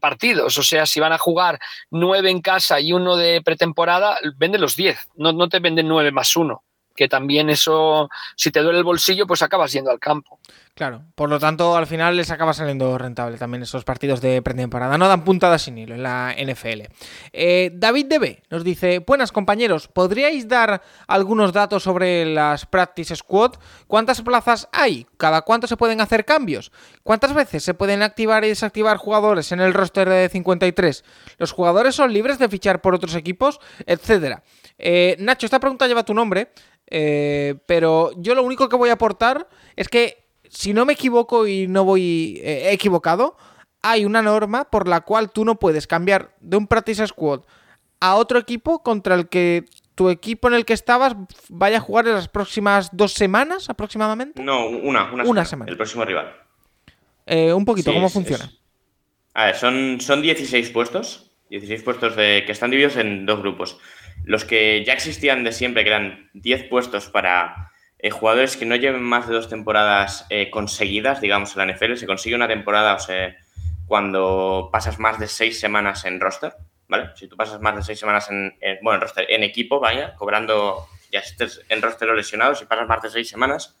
partidos. 0.00 0.58
O 0.58 0.62
sea, 0.62 0.86
si 0.86 0.98
van 0.98 1.12
a 1.12 1.18
jugar 1.18 1.60
nueve 1.90 2.30
en 2.30 2.40
casa 2.40 2.80
y 2.80 2.92
uno 2.92 3.16
de 3.16 3.42
pretemporada, 3.42 4.18
venden 4.36 4.62
los 4.62 4.74
diez, 4.74 4.98
no 5.14 5.48
te 5.48 5.60
venden 5.60 5.86
nueve 5.86 6.10
más 6.10 6.34
uno 6.34 6.64
que 6.94 7.08
también 7.08 7.50
eso, 7.50 8.08
si 8.36 8.50
te 8.50 8.60
duele 8.60 8.78
el 8.78 8.84
bolsillo, 8.84 9.26
pues 9.26 9.42
acabas 9.42 9.72
yendo 9.72 9.90
al 9.90 9.98
campo. 9.98 10.38
Claro, 10.74 11.02
por 11.14 11.30
lo 11.30 11.38
tanto, 11.38 11.76
al 11.76 11.86
final 11.86 12.16
les 12.16 12.32
acaba 12.32 12.52
saliendo 12.52 12.98
rentable 12.98 13.38
también 13.38 13.62
esos 13.62 13.84
partidos 13.84 14.20
de 14.20 14.42
pretemporada. 14.42 14.98
No 14.98 15.06
dan 15.06 15.22
puntadas 15.22 15.62
sin 15.62 15.78
hilo 15.78 15.94
en 15.94 16.02
la 16.02 16.34
NFL. 16.36 16.88
Eh, 17.32 17.70
David 17.72 18.06
DB 18.06 18.42
nos 18.50 18.64
dice: 18.64 18.98
Buenas 18.98 19.30
compañeros, 19.30 19.86
¿podríais 19.86 20.48
dar 20.48 20.82
algunos 21.06 21.52
datos 21.52 21.84
sobre 21.84 22.26
las 22.26 22.66
Practice 22.66 23.14
Squad? 23.14 23.52
¿Cuántas 23.86 24.20
plazas 24.22 24.68
hay? 24.72 25.06
¿Cada 25.16 25.42
cuánto 25.42 25.68
se 25.68 25.76
pueden 25.76 26.00
hacer 26.00 26.24
cambios? 26.24 26.72
¿Cuántas 27.04 27.34
veces 27.34 27.62
se 27.62 27.74
pueden 27.74 28.02
activar 28.02 28.44
y 28.44 28.48
desactivar 28.48 28.96
jugadores 28.96 29.52
en 29.52 29.60
el 29.60 29.74
roster 29.74 30.08
de 30.08 30.28
53? 30.28 31.04
¿Los 31.38 31.52
jugadores 31.52 31.94
son 31.94 32.12
libres 32.12 32.40
de 32.40 32.48
fichar 32.48 32.80
por 32.80 32.96
otros 32.96 33.14
equipos? 33.14 33.60
Etcétera. 33.86 34.42
Eh, 34.78 35.14
Nacho, 35.20 35.46
esta 35.46 35.60
pregunta 35.60 35.86
lleva 35.86 36.02
tu 36.02 36.14
nombre, 36.14 36.50
eh, 36.88 37.56
pero 37.66 38.12
yo 38.16 38.34
lo 38.34 38.42
único 38.42 38.68
que 38.68 38.76
voy 38.76 38.90
a 38.90 38.94
aportar 38.94 39.48
es 39.76 39.88
que, 39.88 40.28
si 40.48 40.72
no 40.72 40.84
me 40.84 40.92
equivoco 40.92 41.46
y 41.46 41.66
no 41.66 41.84
voy 41.84 42.40
eh, 42.42 42.70
equivocado, 42.72 43.36
hay 43.82 44.04
una 44.04 44.22
norma 44.22 44.64
por 44.64 44.88
la 44.88 45.02
cual 45.02 45.30
tú 45.30 45.44
no 45.44 45.56
puedes 45.56 45.86
cambiar 45.86 46.34
de 46.40 46.56
un 46.56 46.66
practice 46.66 47.06
squad 47.06 47.40
a 48.00 48.16
otro 48.16 48.38
equipo 48.38 48.82
contra 48.82 49.14
el 49.14 49.28
que 49.28 49.64
tu 49.94 50.10
equipo 50.10 50.48
en 50.48 50.54
el 50.54 50.64
que 50.64 50.72
estabas 50.72 51.14
vaya 51.48 51.78
a 51.78 51.80
jugar 51.80 52.06
en 52.06 52.14
las 52.14 52.28
próximas 52.28 52.90
dos 52.92 53.12
semanas 53.12 53.70
aproximadamente. 53.70 54.42
No, 54.42 54.66
una, 54.66 55.12
una, 55.12 55.44
semana, 55.44 55.70
El 55.70 55.76
próximo 55.76 56.04
rival. 56.04 56.34
un 57.26 57.64
poquito, 57.64 57.92
¿cómo 57.92 58.08
funciona? 58.08 58.50
A 59.34 59.46
ver, 59.46 59.56
son, 59.56 60.00
son 60.00 60.22
16 60.22 60.70
puestos. 60.70 61.30
16 61.50 61.82
puestos 61.82 62.16
de, 62.16 62.44
que 62.46 62.52
están 62.52 62.70
divididos 62.70 62.96
en 62.96 63.26
dos 63.26 63.40
grupos 63.40 63.78
los 64.24 64.44
que 64.44 64.84
ya 64.84 64.92
existían 64.92 65.44
de 65.44 65.52
siempre, 65.52 65.84
que 65.84 65.90
eran 65.90 66.30
10 66.34 66.68
puestos 66.68 67.08
para 67.08 67.70
eh, 67.98 68.10
jugadores 68.10 68.56
que 68.56 68.66
no 68.66 68.76
lleven 68.76 69.02
más 69.02 69.28
de 69.28 69.34
dos 69.34 69.48
temporadas 69.48 70.26
eh, 70.30 70.50
conseguidas, 70.50 71.20
digamos, 71.20 71.56
en 71.56 71.66
la 71.66 71.72
NFL, 71.72 71.94
se 71.94 72.06
consigue 72.06 72.34
una 72.36 72.48
temporada 72.48 72.94
o 72.94 72.98
se 72.98 73.36
cuando 73.86 74.70
pasas 74.72 74.98
más 74.98 75.18
de 75.18 75.28
seis 75.28 75.60
semanas 75.60 76.04
en 76.04 76.18
roster, 76.20 76.54
¿vale? 76.88 77.10
Si 77.16 77.28
tú 77.28 77.36
pasas 77.36 77.60
más 77.60 77.76
de 77.76 77.82
seis 77.82 77.98
semanas 77.98 78.30
en, 78.30 78.54
bueno, 78.82 78.96
en 78.96 79.00
roster, 79.02 79.26
en 79.28 79.42
equipo, 79.42 79.78
vaya, 79.78 80.14
cobrando, 80.14 80.86
ya 81.12 81.20
estés 81.20 81.60
en 81.68 81.82
roster 81.82 82.08
o 82.08 82.14
lesionado, 82.14 82.54
si 82.54 82.64
pasas 82.64 82.88
más 82.88 83.02
de 83.02 83.10
seis 83.10 83.28
semanas, 83.28 83.76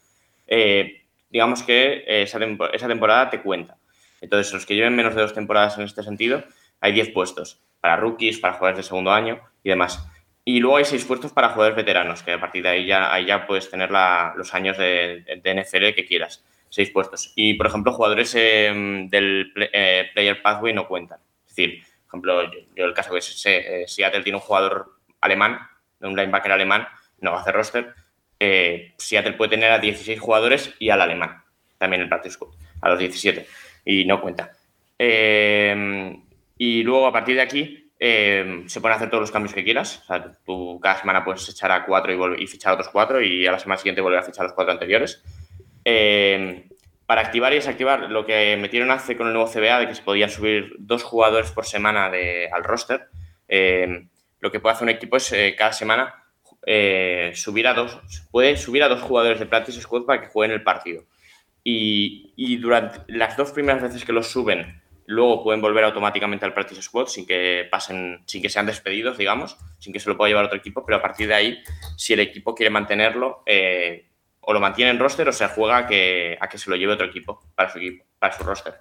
eh, 0.46 1.04
digamos 1.30 1.62
que 1.62 2.04
esa, 2.06 2.38
esa 2.72 2.88
temporada 2.88 3.30
te 3.30 3.40
cuenta. 3.40 3.78
Entonces, 4.20 4.52
los 4.52 4.66
que 4.66 4.74
lleven 4.74 4.94
menos 4.94 5.14
de 5.14 5.22
dos 5.22 5.34
temporadas 5.34 5.76
en 5.78 5.84
este 5.84 6.02
sentido, 6.02 6.44
hay 6.80 6.92
10 6.92 7.10
puestos 7.10 7.60
para 7.80 7.96
rookies, 7.96 8.38
para 8.38 8.54
jugadores 8.54 8.78
de 8.78 8.88
segundo 8.88 9.10
año 9.10 9.40
y 9.62 9.70
demás. 9.70 10.06
Y 10.44 10.60
luego 10.60 10.76
hay 10.76 10.84
6 10.84 11.04
puestos 11.06 11.32
para 11.32 11.50
jugadores 11.50 11.76
veteranos, 11.76 12.22
que 12.22 12.32
a 12.32 12.40
partir 12.40 12.62
de 12.62 12.68
ahí 12.68 12.86
ya, 12.86 13.12
ahí 13.12 13.26
ya 13.26 13.46
puedes 13.46 13.70
tener 13.70 13.90
los 13.90 14.52
años 14.54 14.76
de, 14.76 15.40
de, 15.42 15.62
NFL 15.62 15.94
que 15.94 16.04
quieras. 16.04 16.44
6 16.68 16.90
puestos. 16.90 17.32
Y, 17.34 17.54
por 17.54 17.66
ejemplo, 17.66 17.92
jugadores 17.92 18.34
em, 18.34 19.08
del 19.08 19.52
eh, 19.72 20.10
Player 20.12 20.42
Pathway 20.42 20.74
no 20.74 20.86
cuentan. 20.86 21.18
Es 21.46 21.56
decir, 21.56 21.82
por 21.82 22.08
ejemplo, 22.08 22.52
yo, 22.76 22.84
el 22.84 22.92
caso 22.92 23.14
que 23.14 23.22
sé, 23.22 23.82
eh, 23.82 23.88
Seattle 23.88 24.22
tiene 24.22 24.36
un 24.36 24.42
jugador 24.42 24.98
alemán, 25.20 25.58
un 26.00 26.14
linebacker 26.14 26.52
alemán, 26.52 26.86
no 27.20 27.32
va 27.32 27.38
a 27.38 27.40
hacer 27.40 27.54
roster. 27.54 27.94
Eh, 28.38 28.92
Seattle 28.98 29.32
puede 29.32 29.50
tener 29.50 29.72
a 29.72 29.78
16 29.78 30.20
jugadores 30.20 30.74
y 30.78 30.90
al 30.90 31.00
alemán, 31.00 31.42
también 31.78 32.02
el 32.02 32.08
practice 32.08 32.34
squad, 32.34 32.50
a 32.82 32.90
los 32.90 32.98
17 32.98 33.46
y 33.86 34.04
no 34.04 34.20
cuenta. 34.20 34.52
Eh, 34.98 36.16
y 36.58 36.82
luego 36.82 37.06
a 37.06 37.12
partir 37.12 37.36
de 37.36 37.42
aquí 37.42 37.83
eh, 37.98 38.64
se 38.66 38.80
pueden 38.80 38.96
hacer 38.96 39.10
todos 39.10 39.22
los 39.22 39.30
cambios 39.30 39.54
que 39.54 39.64
quieras. 39.64 40.02
O 40.02 40.06
sea, 40.06 40.32
tú 40.44 40.80
cada 40.82 40.98
semana 40.98 41.24
puedes 41.24 41.48
echar 41.48 41.70
a 41.72 41.84
cuatro 41.84 42.36
y, 42.36 42.42
y, 42.42 42.46
fichar 42.46 42.72
a 42.72 42.74
otros 42.74 42.88
cuatro 42.88 43.20
y 43.22 43.46
a 43.46 43.52
la 43.52 43.58
semana 43.58 43.78
siguiente 43.78 44.00
volver 44.00 44.18
a 44.18 44.22
fichar 44.22 44.44
los 44.44 44.52
cuatro 44.52 44.72
anteriores. 44.72 45.22
Eh, 45.84 46.68
para 47.06 47.20
activar 47.20 47.52
y 47.52 47.56
desactivar, 47.56 48.10
lo 48.10 48.24
que 48.24 48.56
metieron 48.56 48.90
hace 48.90 49.16
con 49.16 49.26
el 49.26 49.34
nuevo 49.34 49.50
CBA 49.50 49.80
de 49.80 49.88
que 49.88 49.94
se 49.94 50.02
podían 50.02 50.30
subir 50.30 50.74
dos 50.78 51.02
jugadores 51.02 51.50
por 51.50 51.66
semana 51.66 52.06
al 52.06 52.64
roster, 52.64 53.08
lo 54.40 54.50
que 54.50 54.60
puede 54.60 54.72
hacer 54.72 54.84
un 54.84 54.88
equipo 54.88 55.18
es 55.18 55.34
cada 55.58 55.74
semana 55.74 56.24
subir 57.34 57.66
a 57.66 57.74
dos, 57.74 58.00
puede 58.30 58.56
subir 58.56 58.82
a 58.82 58.88
dos 58.88 59.02
jugadores 59.02 59.38
de 59.38 59.44
practice 59.44 59.82
squad 59.82 60.04
para 60.04 60.22
que 60.22 60.28
jueguen 60.28 60.54
el 60.54 60.62
partido 60.62 61.04
y, 61.64 62.56
durante 62.58 63.00
las 63.08 63.36
dos 63.36 63.50
primeras 63.52 63.82
veces 63.82 64.04
que 64.04 64.12
los 64.12 64.28
suben, 64.28 64.82
luego 65.06 65.42
pueden 65.42 65.60
volver 65.60 65.84
automáticamente 65.84 66.44
al 66.44 66.54
practice 66.54 66.82
squad 66.82 67.06
sin 67.06 67.26
que 67.26 67.66
pasen, 67.70 68.22
sin 68.26 68.42
que 68.42 68.48
sean 68.48 68.66
despedidos, 68.66 69.18
digamos, 69.18 69.56
sin 69.78 69.92
que 69.92 70.00
se 70.00 70.08
lo 70.08 70.16
pueda 70.16 70.28
llevar 70.28 70.44
otro 70.46 70.58
equipo, 70.58 70.84
pero 70.84 70.98
a 70.98 71.02
partir 71.02 71.28
de 71.28 71.34
ahí, 71.34 71.62
si 71.96 72.12
el 72.12 72.20
equipo 72.20 72.54
quiere 72.54 72.70
mantenerlo, 72.70 73.42
eh, 73.46 74.08
o 74.40 74.52
lo 74.52 74.60
mantiene 74.60 74.90
en 74.90 74.98
roster 74.98 75.28
o 75.28 75.32
se 75.32 75.46
juega 75.48 75.78
a 75.78 75.86
que, 75.86 76.36
a 76.40 76.48
que 76.48 76.58
se 76.58 76.70
lo 76.70 76.76
lleve 76.76 76.92
otro 76.92 77.06
equipo 77.06 77.40
para 77.54 77.70
su 77.70 77.78
equipo, 77.78 78.04
para 78.18 78.36
su 78.36 78.44
roster. 78.44 78.74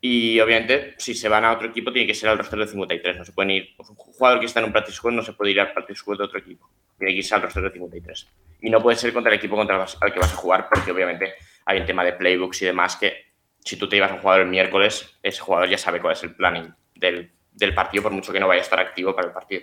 Y 0.00 0.38
obviamente, 0.40 0.94
si 0.98 1.14
se 1.14 1.28
van 1.28 1.44
a 1.44 1.52
otro 1.52 1.68
equipo, 1.68 1.90
tiene 1.90 2.06
que 2.06 2.14
ser 2.14 2.28
al 2.28 2.38
roster 2.38 2.58
de 2.58 2.66
53. 2.66 3.16
No 3.16 3.24
se 3.24 3.32
pueden 3.32 3.50
ir. 3.50 3.74
Un 3.78 3.96
jugador 3.96 4.40
que 4.40 4.46
está 4.46 4.60
en 4.60 4.66
un 4.66 4.72
practice 4.72 4.98
squad 4.98 5.12
no 5.12 5.22
se 5.22 5.32
puede 5.32 5.52
ir 5.52 5.60
al 5.60 5.72
practice 5.72 5.98
squad 5.98 6.18
de 6.18 6.24
otro 6.24 6.38
equipo. 6.38 6.70
Tiene 6.98 7.12
que 7.12 7.18
irse 7.18 7.34
al 7.34 7.42
roster 7.42 7.62
de 7.62 7.70
53. 7.72 8.28
Y 8.60 8.70
no 8.70 8.82
puede 8.82 8.96
ser 8.96 9.12
contra 9.12 9.32
el 9.32 9.38
equipo 9.38 9.56
contra 9.56 9.84
el 10.02 10.12
que 10.12 10.18
vas 10.20 10.32
a 10.32 10.36
jugar, 10.36 10.68
porque 10.72 10.92
obviamente 10.92 11.34
hay 11.64 11.80
un 11.80 11.86
tema 11.86 12.04
de 12.04 12.12
playbooks 12.12 12.62
y 12.62 12.66
demás 12.66 12.96
que 12.96 13.32
si 13.66 13.76
tú 13.76 13.88
te 13.88 13.96
ibas 13.96 14.10
a 14.10 14.14
un 14.14 14.20
jugador 14.20 14.42
el 14.42 14.48
miércoles, 14.48 15.18
ese 15.22 15.40
jugador 15.40 15.68
ya 15.68 15.76
sabe 15.76 16.00
cuál 16.00 16.12
es 16.12 16.22
el 16.22 16.34
planning 16.34 16.72
del, 16.94 17.30
partido, 17.74 18.04
por 18.04 18.12
mucho 18.12 18.32
que 18.32 18.40
no 18.40 18.46
vaya 18.46 18.60
a 18.60 18.64
estar 18.64 18.78
activo 18.78 19.14
para 19.14 19.28
el 19.28 19.34
partido. 19.34 19.62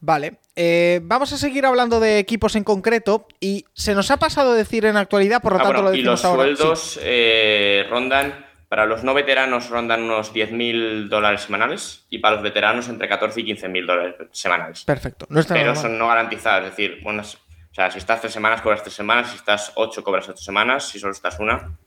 Vale, 0.00 0.38
eh, 0.54 1.00
vamos 1.02 1.32
a 1.32 1.38
seguir 1.38 1.64
hablando 1.64 2.00
de 2.00 2.18
equipos 2.18 2.56
en 2.56 2.64
concreto 2.64 3.26
y 3.40 3.64
se 3.74 3.94
nos 3.94 4.10
ha 4.10 4.16
pasado 4.16 4.54
decir 4.54 4.84
en 4.84 4.96
actualidad, 4.96 5.40
por 5.40 5.52
lo 5.52 5.60
ah, 5.60 5.62
tanto 5.62 5.82
lo 5.82 5.90
decimos 5.90 6.20
y 6.20 6.24
los 6.24 6.34
sueldos 6.34 7.00
eh, 7.02 7.86
rondan, 7.88 8.46
para 8.68 8.86
los 8.86 9.02
no 9.02 9.14
veteranos 9.14 9.70
rondan 9.70 10.02
unos 10.02 10.34
10.000 10.34 11.08
dólares 11.08 11.42
semanales 11.42 12.06
y 12.10 12.18
para 12.18 12.34
los 12.34 12.42
veteranos 12.42 12.88
entre 12.88 13.08
14 13.08 13.40
y 13.40 13.44
15.000 13.44 13.86
dólares 13.86 14.14
semanales. 14.32 14.84
Perfecto. 14.84 15.26
No 15.30 15.42
Pero 15.42 15.74
son 15.74 15.96
no 15.96 16.08
garantizados, 16.08 16.64
es 16.64 16.76
decir, 16.76 17.00
unas, 17.04 17.38
o 17.70 17.74
sea, 17.74 17.90
si 17.90 17.98
estás 17.98 18.20
tres 18.20 18.32
semanas, 18.32 18.60
cobras 18.60 18.82
tres 18.82 18.94
semanas. 18.94 19.30
Si 19.30 19.36
estás 19.36 19.72
ocho, 19.76 20.02
cobras 20.02 20.28
ocho 20.28 20.42
semanas. 20.42 20.88
Si 20.88 20.98
solo 20.98 21.12
estás 21.12 21.38
una. 21.38 21.78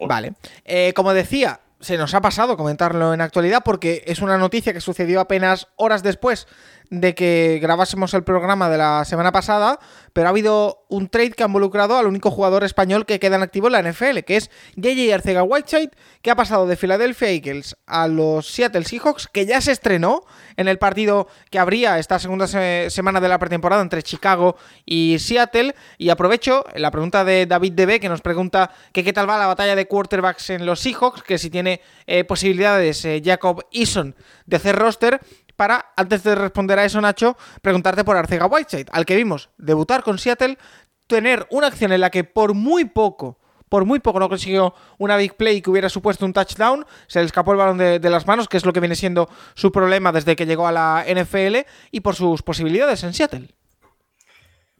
Vale. 0.00 0.34
Eh, 0.64 0.92
como 0.94 1.14
decía, 1.14 1.60
se 1.80 1.98
nos 1.98 2.14
ha 2.14 2.20
pasado 2.20 2.56
comentarlo 2.56 3.12
en 3.12 3.20
actualidad 3.20 3.62
porque 3.64 4.04
es 4.06 4.20
una 4.20 4.38
noticia 4.38 4.72
que 4.72 4.80
sucedió 4.80 5.20
apenas 5.20 5.68
horas 5.76 6.02
después 6.02 6.46
de 6.92 7.14
que 7.14 7.58
grabásemos 7.62 8.12
el 8.12 8.22
programa 8.22 8.68
de 8.68 8.76
la 8.76 9.06
semana 9.06 9.32
pasada, 9.32 9.78
pero 10.12 10.26
ha 10.26 10.30
habido 10.30 10.84
un 10.90 11.08
trade 11.08 11.30
que 11.30 11.42
ha 11.42 11.46
involucrado 11.46 11.96
al 11.96 12.06
único 12.06 12.30
jugador 12.30 12.64
español 12.64 13.06
que 13.06 13.18
queda 13.18 13.36
en 13.36 13.42
activo 13.42 13.68
en 13.68 13.72
la 13.72 13.82
NFL, 13.82 14.18
que 14.26 14.36
es 14.36 14.50
JJ 14.76 15.14
Arcega 15.14 15.42
Whiteside, 15.42 15.92
que 16.20 16.30
ha 16.30 16.36
pasado 16.36 16.66
de 16.66 16.76
Philadelphia 16.76 17.30
Eagles 17.30 17.76
a 17.86 18.08
los 18.08 18.46
Seattle 18.46 18.84
Seahawks, 18.84 19.26
que 19.26 19.46
ya 19.46 19.62
se 19.62 19.72
estrenó 19.72 20.22
en 20.58 20.68
el 20.68 20.76
partido 20.76 21.28
que 21.50 21.58
habría 21.58 21.98
esta 21.98 22.18
segunda 22.18 22.46
semana 22.46 23.20
de 23.22 23.28
la 23.28 23.38
pretemporada 23.38 23.80
entre 23.80 24.02
Chicago 24.02 24.56
y 24.84 25.16
Seattle. 25.18 25.74
Y 25.96 26.10
aprovecho 26.10 26.66
la 26.74 26.90
pregunta 26.90 27.24
de 27.24 27.46
David 27.46 27.72
DB, 27.72 28.00
que 28.00 28.10
nos 28.10 28.20
pregunta 28.20 28.70
que 28.92 29.02
qué 29.02 29.14
tal 29.14 29.30
va 29.30 29.38
la 29.38 29.46
batalla 29.46 29.74
de 29.74 29.88
quarterbacks 29.88 30.50
en 30.50 30.66
los 30.66 30.80
Seahawks, 30.80 31.22
que 31.22 31.38
si 31.38 31.48
tiene 31.48 31.80
eh, 32.06 32.24
posibilidades 32.24 33.02
eh, 33.06 33.22
Jacob 33.24 33.64
Eason 33.72 34.14
de 34.44 34.56
hacer 34.56 34.76
roster 34.76 35.20
para, 35.62 35.92
antes 35.96 36.24
de 36.24 36.34
responder 36.34 36.76
a 36.80 36.84
eso, 36.84 37.00
Nacho, 37.00 37.36
preguntarte 37.60 38.02
por 38.02 38.16
Arcega 38.16 38.46
Whiteside, 38.46 38.88
al 38.90 39.06
que 39.06 39.14
vimos 39.14 39.48
debutar 39.58 40.02
con 40.02 40.18
Seattle, 40.18 40.58
tener 41.06 41.46
una 41.50 41.68
acción 41.68 41.92
en 41.92 42.00
la 42.00 42.10
que 42.10 42.24
por 42.24 42.52
muy 42.52 42.84
poco, 42.84 43.38
por 43.68 43.84
muy 43.84 44.00
poco 44.00 44.18
no 44.18 44.28
consiguió 44.28 44.74
una 44.98 45.16
big 45.16 45.36
play 45.36 45.62
que 45.62 45.70
hubiera 45.70 45.88
supuesto 45.88 46.26
un 46.26 46.32
touchdown, 46.32 46.84
se 47.06 47.20
le 47.20 47.26
escapó 47.26 47.52
el 47.52 47.58
balón 47.58 47.78
de, 47.78 48.10
las 48.10 48.26
manos, 48.26 48.48
que 48.48 48.56
es 48.56 48.66
lo 48.66 48.72
que 48.72 48.80
viene 48.80 48.96
siendo 48.96 49.28
su 49.54 49.70
problema 49.70 50.10
desde 50.10 50.34
que 50.34 50.46
llegó 50.46 50.66
a 50.66 50.72
la 50.72 51.04
NFL, 51.06 51.58
y 51.92 52.00
por 52.00 52.16
sus 52.16 52.42
posibilidades 52.42 53.04
en 53.04 53.14
Seattle. 53.14 53.46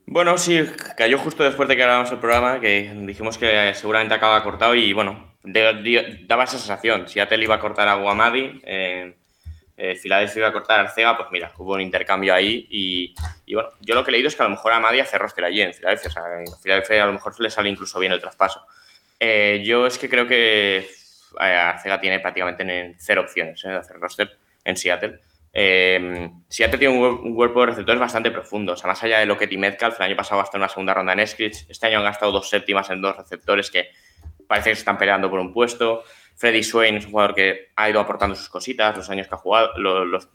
Bueno, 0.07 0.37
sí, 0.37 0.65
cayó 0.97 1.17
justo 1.17 1.45
después 1.45 1.69
de 1.69 1.77
que 1.77 1.83
grabamos 1.83 2.11
el 2.11 2.19
programa, 2.19 2.59
que 2.59 2.93
dijimos 3.07 3.39
que 3.39 3.73
seguramente 3.75 4.15
acaba 4.15 4.43
cortado 4.43 4.75
y 4.75 4.93
bueno, 4.93 5.33
daba 5.45 6.43
esa 6.43 6.59
sensación. 6.59 7.09
Seattle 7.09 7.45
iba 7.45 7.55
a 7.55 7.61
cortar 7.61 7.87
a 7.87 7.95
Guamadi, 7.95 8.61
eh, 8.65 9.15
eh, 9.77 9.97
Filadelfia 9.97 10.41
iba 10.41 10.49
a 10.49 10.53
cortar 10.53 10.81
a 10.81 10.83
Arcega, 10.83 11.17
pues 11.17 11.29
mira, 11.33 11.53
hubo 11.57 11.75
un 11.75 11.81
intercambio 11.81 12.35
ahí 12.35 12.67
y, 12.71 13.15
bueno, 13.55 13.71
yo 13.81 13.95
lo 13.95 14.05
que 14.05 14.11
he 14.11 14.13
leído 14.13 14.29
es 14.29 14.37
que 14.37 14.43
a 14.43 14.47
lo 14.47 14.51
mejor 14.51 14.73
Amadi 14.73 15.01
hace 15.01 15.19
roster 15.19 15.45
allí 15.45 15.63
en 15.63 15.73
Filadelfia, 15.73 16.09
o 16.09 16.13
sea, 16.13 16.23
en 16.39 16.47
Filadelfia 16.61 17.03
a 17.03 17.07
lo 17.07 17.15
mejor 17.15 17.39
le 17.41 17.51
sale 17.51 17.69
incluso 17.69 17.99
bien 17.99 18.13
el 18.13 18.21
traspaso. 18.21 18.67
Eh, 19.19 19.63
yo 19.65 19.87
es 19.87 19.99
que 19.99 20.09
creo 20.09 20.27
que 20.27 20.79
eh, 20.79 20.87
Arcega 21.41 22.01
tiene 22.01 22.21
prácticamente 22.21 22.95
cero 22.99 23.23
opciones 23.23 23.63
de 23.63 23.75
hacer 23.75 23.97
roster 23.97 24.37
en 24.65 24.77
Seattle. 24.77 25.21
Seattle 26.49 26.79
tiene 26.79 26.99
un, 26.99 27.35
cuerpo 27.35 27.61
de 27.61 27.67
receptores 27.67 28.01
bastante 28.01 28.31
profundo. 28.31 28.73
O 28.73 28.77
sea, 28.77 28.89
más 28.89 29.03
allá 29.03 29.21
de 29.21 29.27
lo 29.27 29.39
que 29.39 29.47
Metcalf, 29.57 29.99
el 30.01 30.07
año 30.07 30.17
pasado 30.17 30.41
gastó 30.41 30.59
una 30.59 30.69
segunda 30.69 30.95
ronda 30.95 31.13
en 31.13 31.21
Eskridge. 31.21 31.67
Este 31.69 31.87
año 31.87 31.99
han 31.99 32.05
gastado 32.05 32.33
dos 32.33 32.49
séptimas 32.49 32.91
en 32.91 33.01
dos 33.01 33.17
receptores 33.17 33.71
que 33.71 33.91
parece 34.47 34.71
que 34.71 34.77
se 34.77 34.81
están 34.81 34.99
peleando 34.99 35.31
por 35.31 35.41
un 35.41 35.53
puesto. 35.53 36.05
Freddy 36.37 36.63
Swain 36.63 36.97
es 36.97 37.05
un 37.05 37.13
jugador 37.13 37.35
que 37.35 37.73
ha 37.77 37.89
ido 37.89 38.01
aportando 38.01 38.35
sus 38.35 38.49
cositas, 38.49 38.97
los 38.97 39.09
años 39.11 39.29
que 39.29 39.35
ha 39.35 39.39
jugado, 39.39 39.77
los, 39.79 40.29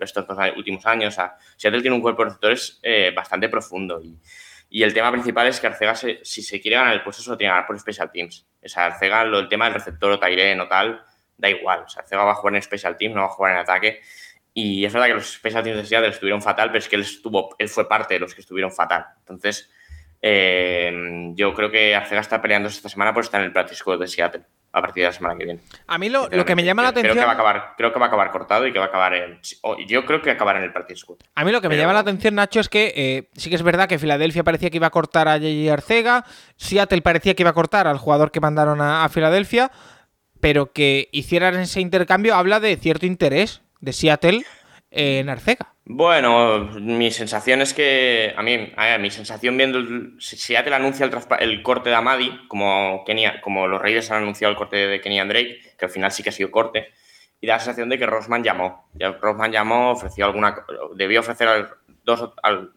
estos 0.00 0.26
últimos 0.56 0.84
años. 0.86 1.14
O 1.14 1.16
sea, 1.16 1.36
Seattle 1.56 1.80
tiene 1.80 1.96
un 1.96 2.02
cuerpo 2.02 2.22
de 2.22 2.26
receptores 2.26 2.80
eh, 2.82 3.12
bastante 3.14 3.48
profundo 3.48 4.00
y, 4.02 4.18
el 4.82 4.92
tema 4.92 5.12
principal 5.12 5.46
es 5.46 5.60
que 5.60 5.68
Arcega, 5.68 5.94
si 5.94 6.42
se 6.42 6.60
quiere 6.60 6.76
ganar 6.76 6.94
el 6.94 7.02
puesto, 7.02 7.22
solo 7.22 7.36
tiene 7.36 7.50
que 7.50 7.54
ganar 7.54 7.66
por 7.66 7.78
Special 7.78 8.10
Teams. 8.10 8.44
O 8.60 8.68
sea, 8.68 8.86
Arcega, 8.86 9.22
el 9.22 9.48
tema 9.48 9.66
del 9.66 9.74
receptor 9.74 10.10
o 10.10 10.18
Tyrene 10.18 10.60
o 10.60 10.66
tal, 10.66 11.00
da 11.38 11.48
igual. 11.48 11.84
O 11.86 11.88
sea, 11.88 12.02
Arcega 12.02 12.24
va 12.24 12.32
a 12.32 12.34
jugar 12.34 12.56
en 12.56 12.62
Special 12.62 12.96
Teams, 12.96 13.14
no 13.14 13.20
va 13.20 13.28
a 13.28 13.30
jugar 13.30 13.52
en 13.52 13.58
ataque. 13.58 14.00
Y 14.52 14.84
es 14.84 14.92
verdad 14.92 15.06
que 15.06 15.14
los 15.14 15.32
Special 15.32 15.62
Teams 15.62 15.78
de 15.78 15.86
Seattle 15.86 16.10
estuvieron 16.10 16.42
fatal, 16.42 16.70
pero 16.70 16.80
es 16.80 16.88
que 16.88 16.96
él, 16.96 17.02
estuvo, 17.02 17.54
él 17.56 17.68
fue 17.68 17.88
parte 17.88 18.14
de 18.14 18.20
los 18.20 18.34
que 18.34 18.40
estuvieron 18.40 18.72
fatal. 18.72 19.06
Entonces, 19.20 19.70
eh, 20.20 21.30
yo 21.34 21.54
creo 21.54 21.70
que 21.70 21.94
Arcega 21.94 22.20
está 22.20 22.42
peleando 22.42 22.68
esta 22.68 22.88
semana 22.88 23.14
por 23.14 23.22
estar 23.22 23.40
en 23.40 23.46
el 23.46 23.52
practice 23.52 23.78
squad 23.78 24.00
de 24.00 24.08
Seattle 24.08 24.44
a 24.74 24.80
partir 24.80 25.02
de 25.02 25.08
la 25.08 25.12
semana 25.12 25.38
que 25.38 25.44
viene. 25.44 25.60
A 25.86 25.98
mí 25.98 26.08
lo, 26.08 26.28
que 26.28 26.56
me 26.56 26.64
llama 26.64 26.82
la 26.82 26.88
atención. 26.88 27.12
Creo 27.12 27.22
que, 27.22 27.26
va 27.26 27.30
a 27.30 27.34
acabar, 27.34 27.74
creo 27.76 27.92
que 27.92 27.98
va 28.00 28.06
a 28.06 28.08
acabar 28.08 28.32
cortado 28.32 28.66
y 28.66 28.72
que 28.72 28.80
va 28.80 28.86
a 28.86 28.88
acabar 28.88 29.14
en. 29.14 29.38
Yo 29.86 30.04
creo 30.04 30.20
que 30.20 30.32
acabará 30.32 30.58
en 30.58 30.64
el 30.64 30.72
partido 30.72 31.16
A 31.36 31.44
mí 31.44 31.52
lo 31.52 31.60
que 31.60 31.68
me 31.68 31.76
llama 31.76 31.92
la 31.92 32.00
atención, 32.00 32.34
Nacho, 32.34 32.58
es 32.58 32.68
que 32.68 32.92
eh, 32.96 33.28
sí 33.36 33.50
que 33.50 33.56
es 33.56 33.62
verdad 33.62 33.88
que 33.88 34.00
Filadelfia 34.00 34.42
parecía 34.42 34.70
que 34.70 34.78
iba 34.78 34.88
a 34.88 34.90
cortar 34.90 35.28
a 35.28 35.34
J.J. 35.34 35.72
Arcega, 35.72 36.24
Seattle 36.56 37.02
parecía 37.02 37.34
que 37.34 37.44
iba 37.44 37.50
a 37.50 37.54
cortar 37.54 37.86
al 37.86 37.98
jugador 37.98 38.32
que 38.32 38.40
mandaron 38.40 38.80
a, 38.80 39.04
a 39.04 39.08
Filadelfia, 39.08 39.70
pero 40.40 40.72
que 40.72 41.08
hicieran 41.12 41.54
ese 41.60 41.80
intercambio 41.80 42.34
habla 42.34 42.58
de 42.58 42.76
cierto 42.76 43.06
interés 43.06 43.62
de 43.80 43.92
Seattle 43.92 44.44
en 44.94 45.28
Arcega. 45.28 45.74
Bueno, 45.86 46.60
mi 46.80 47.10
sensación 47.10 47.60
es 47.60 47.74
que, 47.74 48.32
a 48.36 48.42
mí, 48.42 48.72
mi 49.00 49.10
sensación 49.10 49.56
viendo, 49.56 50.18
si 50.18 50.36
Seattle 50.36 50.74
anuncia 50.74 51.04
el, 51.04 51.12
el, 51.40 51.62
corte 51.62 51.90
de 51.90 51.96
Amadi, 51.96 52.46
como, 52.48 53.04
Kenia, 53.04 53.40
como 53.42 53.66
los 53.66 53.82
Reyes 53.82 54.10
han 54.10 54.22
anunciado 54.22 54.50
el 54.50 54.56
corte 54.56 54.76
de 54.76 55.00
Kenny 55.00 55.20
Drake, 55.20 55.60
que 55.78 55.84
al 55.84 55.90
final 55.90 56.10
sí 56.10 56.22
que 56.22 56.30
ha 56.30 56.32
sido 56.32 56.50
corte, 56.50 56.88
y 57.38 57.46
da 57.46 57.54
la 57.54 57.58
sensación 57.58 57.90
de 57.90 57.98
que 57.98 58.06
Rosman 58.06 58.42
llamó. 58.42 58.88
Rosman 59.20 59.52
llamó, 59.52 59.90
ofreció 59.90 60.24
alguna, 60.24 60.64
debió 60.94 61.20
ofrecer 61.20 61.68
dos, 62.02 62.30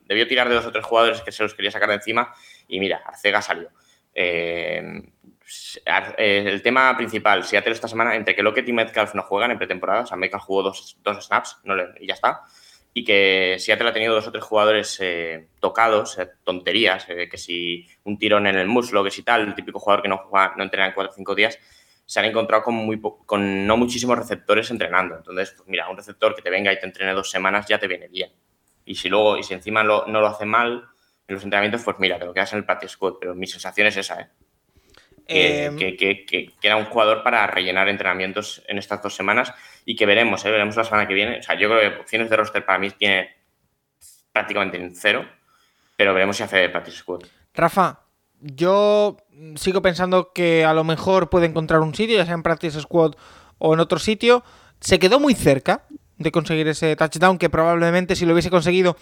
debió 0.06 0.28
tirar 0.28 0.50
de 0.50 0.56
dos 0.56 0.66
o 0.66 0.72
tres 0.72 0.84
jugadores 0.84 1.22
que 1.22 1.32
se 1.32 1.44
los 1.44 1.54
quería 1.54 1.72
sacar 1.72 1.88
de 1.90 1.96
encima, 1.96 2.34
y 2.68 2.80
mira, 2.80 3.02
Arcega 3.06 3.42
salió. 3.42 3.70
Eh, 4.14 4.84
el 6.18 6.62
tema 6.62 6.96
principal, 6.98 7.44
Seattle 7.44 7.74
esta 7.74 7.88
semana, 7.88 8.16
entre 8.16 8.36
que 8.36 8.44
Lockett 8.44 8.68
y 8.68 8.74
Metcalf 8.74 9.16
no 9.16 9.24
juegan 9.24 9.52
en 9.52 9.58
pretemporada, 9.58 10.02
o 10.02 10.06
sea, 10.06 10.18
Metcalf 10.18 10.44
jugó 10.44 10.64
dos, 10.64 10.98
dos 11.04 11.26
snaps 11.26 11.60
no 11.64 11.76
le, 11.76 11.86
y 12.00 12.08
ya 12.08 12.16
está, 12.16 12.42
y 12.94 13.04
que 13.04 13.58
Seattle 13.60 13.90
ha 13.90 13.94
tenido 13.94 14.16
dos 14.16 14.28
o 14.28 14.32
tres 14.32 14.44
jugadores 14.44 14.98
eh, 15.02 15.50
tocados, 15.60 16.18
eh, 16.18 16.30
tonterías, 16.44 17.06
que 17.06 17.38
si 17.38 17.88
un 18.04 18.18
tirón 18.18 18.48
en 18.48 18.58
el 18.58 18.68
muslo, 18.68 19.04
que 19.04 19.12
si 19.12 19.24
tal, 19.24 19.48
el 19.48 19.56
típico 19.56 19.80
jugador 19.80 20.02
que 20.02 20.10
no 20.10 20.18
juega, 20.18 20.54
no 20.58 20.64
entrena 20.64 20.88
en 20.88 20.94
cuatro 20.94 21.12
o 21.12 21.16
cinco 21.16 21.36
días, 21.36 21.60
se 22.06 22.20
han 22.20 22.26
encontrado 22.26 22.64
con, 22.64 22.74
muy 22.74 23.00
con 23.00 23.68
no 23.68 23.78
muchísimos 23.78 24.18
receptores 24.18 24.72
entrenando. 24.72 25.16
Entonces, 25.18 25.54
pues 25.56 25.68
mira, 25.68 25.90
un 25.90 25.98
receptor 25.98 26.36
que 26.36 26.42
te 26.42 26.50
venga 26.50 26.74
y 26.74 26.80
te 26.80 26.86
entrene 26.86 27.14
dos 27.14 27.30
semanas 27.30 27.68
ya 27.68 27.78
te 27.78 27.88
viene 27.88 28.08
bien. 28.08 28.32
Y 28.86 28.96
si 28.96 29.10
luego, 29.10 29.38
y 29.38 29.44
si 29.44 29.54
encima 29.54 29.84
no 29.84 30.06
lo 30.08 30.28
hace 30.28 30.46
mal 30.46 30.86
en 31.28 31.36
los 31.36 31.44
entrenamientos, 31.44 31.84
pues 31.84 32.00
mira, 32.00 32.18
te 32.18 32.26
lo 32.26 32.34
quedas 32.34 32.54
en 32.54 32.60
el 32.60 32.66
practice 32.66 32.94
squad. 32.94 33.16
Pero 33.20 33.36
mi 33.36 33.46
sensación 33.46 33.88
es 33.88 33.98
esa, 33.98 34.22
¿eh? 34.22 34.30
Em, 35.30 35.76
que, 35.78 36.54
era 36.62 36.78
un 36.78 36.86
jugador 36.86 37.22
para 37.22 37.46
rellenar 37.48 37.90
entrenamientos 37.90 38.64
en 38.68 38.78
estas 38.78 39.04
dos 39.04 39.14
semanas 39.14 39.54
y 39.86 39.96
que 39.96 40.06
veremos, 40.06 40.46
¿eh? 40.46 40.52
veremos 40.52 40.76
la 40.78 40.86
semana 40.86 41.08
que 41.08 41.14
viene. 41.14 41.40
O 41.40 41.44
sea, 41.44 41.56
yo 41.56 41.70
creo 41.70 41.82
que 41.82 42.00
opciones 42.00 42.30
de 42.30 42.38
roster 42.38 42.66
para 42.66 42.80
mí 42.80 42.92
tiene 42.92 43.30
prácticamente 44.32 44.78
en 44.78 44.96
cero, 44.96 45.26
pero 45.98 46.14
veremos 46.14 46.38
si 46.38 46.44
hace 46.44 46.70
practice 46.70 46.98
squad. 46.98 47.22
Rafa, 47.54 48.02
yo 48.40 49.18
sigo 49.56 49.82
pensando 49.82 50.32
que 50.34 50.64
a 50.64 50.74
lo 50.74 50.84
mejor 50.84 51.30
puede 51.30 51.48
encontrar 51.48 51.82
un 51.82 51.94
sitio, 51.94 52.18
ya 52.18 52.26
sea 52.26 52.36
en 52.36 52.44
practice 52.44 52.80
squad 52.80 53.16
o 53.58 53.74
en 53.74 53.80
otro 53.80 54.00
sitio. 54.00 54.44
Se 54.80 55.00
quedó 55.00 55.20
muy 55.20 55.34
cerca 55.34 55.84
de 56.18 56.32
conseguir 56.32 56.68
ese 56.68 56.96
touchdown 56.96 57.38
que 57.38 57.50
probablemente 57.50 58.16
si 58.16 58.26
lo 58.26 58.34
hubiese 58.34 58.50
conseguido 58.50 58.96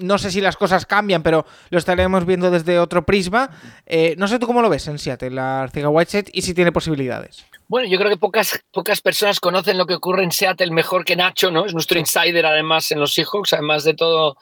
no 0.00 0.18
sé 0.18 0.30
si 0.30 0.40
las 0.40 0.56
cosas 0.56 0.86
cambian, 0.86 1.22
pero 1.22 1.46
lo 1.70 1.78
estaremos 1.78 2.26
viendo 2.26 2.50
desde 2.50 2.78
otro 2.78 3.04
prisma. 3.04 3.50
Eh, 3.86 4.14
no 4.18 4.28
sé 4.28 4.38
tú 4.38 4.46
cómo 4.46 4.62
lo 4.62 4.68
ves 4.68 4.86
en 4.88 4.98
Seattle, 4.98 5.30
la 5.30 5.62
Arcega 5.62 5.88
Whiteset, 5.88 6.30
y 6.32 6.42
si 6.42 6.54
tiene 6.54 6.72
posibilidades. 6.72 7.46
Bueno, 7.68 7.88
yo 7.88 7.98
creo 7.98 8.10
que 8.10 8.16
pocas, 8.16 8.64
pocas 8.72 9.00
personas 9.00 9.38
conocen 9.38 9.78
lo 9.78 9.86
que 9.86 9.94
ocurre 9.94 10.24
en 10.24 10.32
Seattle 10.32 10.72
mejor 10.72 11.04
que 11.04 11.14
Nacho, 11.14 11.52
¿no? 11.52 11.66
Es 11.66 11.72
nuestro 11.72 12.00
insider 12.00 12.44
además 12.44 12.90
en 12.90 12.98
los 12.98 13.14
Seahawks, 13.14 13.52
además 13.52 13.84
de 13.84 13.94
todo. 13.94 14.36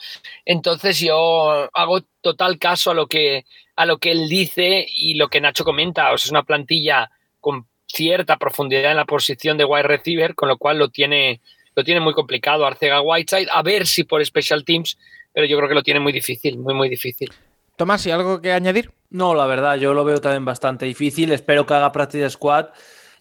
Entonces 0.47 0.99
yo 0.99 1.69
hago 1.75 2.01
total 2.23 2.59
caso 2.59 2.91
a 2.91 2.95
lo 2.95 3.07
que, 3.07 3.45
a 3.77 3.85
lo 3.85 3.99
que 3.99 4.13
él 4.13 4.31
dice 4.31 4.87
y 4.89 5.15
lo 5.15 5.29
que 5.29 5.43
Nacho 5.43 5.65
comenta. 5.65 6.13
O 6.13 6.17
sea, 6.17 6.25
es 6.25 6.31
una 6.31 6.43
plantilla 6.43 7.11
con 7.39 7.67
cierta 7.87 8.39
profundidad 8.39 8.93
en 8.93 8.97
la 8.97 9.05
posición 9.05 9.59
de 9.59 9.67
wide 9.67 9.83
receiver, 9.83 10.35
con 10.35 10.49
lo 10.49 10.57
cual 10.57 10.79
lo 10.79 10.89
tiene, 10.89 11.43
lo 11.75 11.85
tiene 11.85 12.01
muy 12.01 12.15
complicado 12.15 12.67
Arcega 12.67 13.03
Whiteside. 13.03 13.49
A 13.53 13.63
ver 13.63 13.87
si 13.87 14.05
por 14.05 14.25
special 14.25 14.65
teams 14.65 14.97
pero 15.33 15.47
yo 15.47 15.57
creo 15.57 15.69
que 15.69 15.75
lo 15.75 15.83
tiene 15.83 16.01
muy 16.01 16.13
difícil, 16.13 16.59
muy, 16.59 16.75
muy 16.75 16.89
difícil. 16.89 17.31
Tomás, 17.77 18.05
¿y 18.07 18.11
algo 18.11 18.41
que 18.41 18.53
añadir? 18.53 18.91
No, 19.11 19.35
la 19.35 19.47
verdad, 19.47 19.77
yo 19.77 19.95
lo 19.95 20.05
veo 20.05 20.21
también 20.21 20.45
bastante 20.45 20.85
difícil. 20.87 21.31
Espero 21.33 21.65
que 21.65 21.75
haga 21.75 21.93
practice 21.93 22.31
squad 22.31 22.67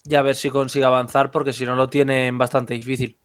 y 0.04 0.16
a 0.16 0.22
ver 0.22 0.36
si 0.36 0.50
consigue 0.50 0.86
avanzar, 0.86 1.32
porque 1.32 1.54
si 1.54 1.66
no 1.66 1.76
lo 1.76 1.90
tienen 1.90 2.38
bastante 2.38 2.74
difícil. 2.74 3.18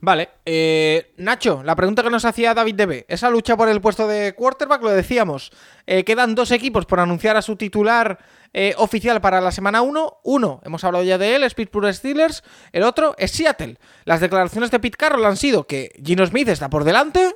Vale, 0.00 0.28
eh, 0.44 1.14
Nacho, 1.16 1.62
la 1.64 1.76
pregunta 1.76 2.02
que 2.02 2.10
nos 2.10 2.24
hacía 2.24 2.52
David 2.52 2.74
DB, 2.74 3.04
esa 3.08 3.30
lucha 3.30 3.56
por 3.56 3.68
el 3.68 3.80
puesto 3.80 4.06
de 4.06 4.34
quarterback, 4.34 4.82
lo 4.82 4.90
decíamos, 4.90 5.50
eh, 5.86 6.04
quedan 6.04 6.34
dos 6.34 6.50
equipos 6.50 6.84
por 6.84 7.00
anunciar 7.00 7.36
a 7.36 7.42
su 7.42 7.56
titular 7.56 8.18
eh, 8.52 8.74
oficial 8.76 9.20
para 9.20 9.40
la 9.40 9.50
semana 9.50 9.82
1. 9.82 10.18
Uno, 10.24 10.60
hemos 10.64 10.84
hablado 10.84 11.04
ya 11.04 11.16
de 11.16 11.36
él, 11.36 11.42
es 11.42 11.54
Pittsburgh 11.54 11.92
Steelers, 11.94 12.44
el 12.72 12.82
otro 12.82 13.14
es 13.16 13.30
Seattle. 13.30 13.78
Las 14.04 14.20
declaraciones 14.20 14.70
de 14.70 14.78
Pete 14.78 14.98
Carroll 14.98 15.24
han 15.24 15.36
sido 15.36 15.66
que 15.66 15.90
Gino 16.04 16.26
Smith 16.26 16.48
está 16.48 16.68
por 16.68 16.84
delante, 16.84 17.34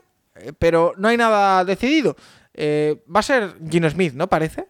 pero 0.58 0.94
no 0.96 1.08
hay 1.08 1.16
nada 1.16 1.64
decidido. 1.64 2.16
Eh, 2.54 2.96
va 3.14 3.20
a 3.20 3.22
ser 3.22 3.54
Gino 3.70 3.88
Smith, 3.88 4.14
¿no? 4.14 4.28
Parece. 4.28 4.66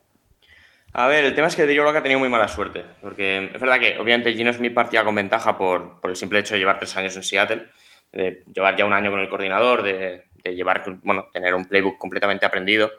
A 0.92 1.06
ver, 1.06 1.24
el 1.24 1.34
tema 1.34 1.48
es 1.48 1.56
que 1.56 1.66
Drew 1.66 1.84
Locke 1.84 1.98
ha 1.98 2.02
tenido 2.02 2.18
muy 2.18 2.28
mala 2.28 2.48
suerte, 2.48 2.84
porque 3.00 3.50
es 3.54 3.60
verdad 3.60 3.78
que 3.78 3.98
obviamente 3.98 4.32
Gino 4.34 4.52
Smith 4.52 4.74
partía 4.74 5.04
con 5.04 5.14
ventaja 5.14 5.56
por, 5.56 6.00
el 6.02 6.16
simple 6.16 6.38
hecho 6.38 6.54
de 6.54 6.60
llevar 6.60 6.78
tres 6.78 6.96
años 6.96 7.14
en 7.16 7.22
Seattle, 7.22 7.66
de 8.12 8.42
llevar 8.52 8.76
ya 8.76 8.84
un 8.84 8.92
año 8.92 9.10
con 9.10 9.20
el 9.20 9.28
coordinador, 9.28 9.82
de, 9.82 10.24
llevar, 10.44 10.82
bueno, 11.02 11.28
tener 11.32 11.54
un 11.54 11.66
playbook 11.66 11.98
completamente 11.98 12.46
aprendido, 12.46 12.90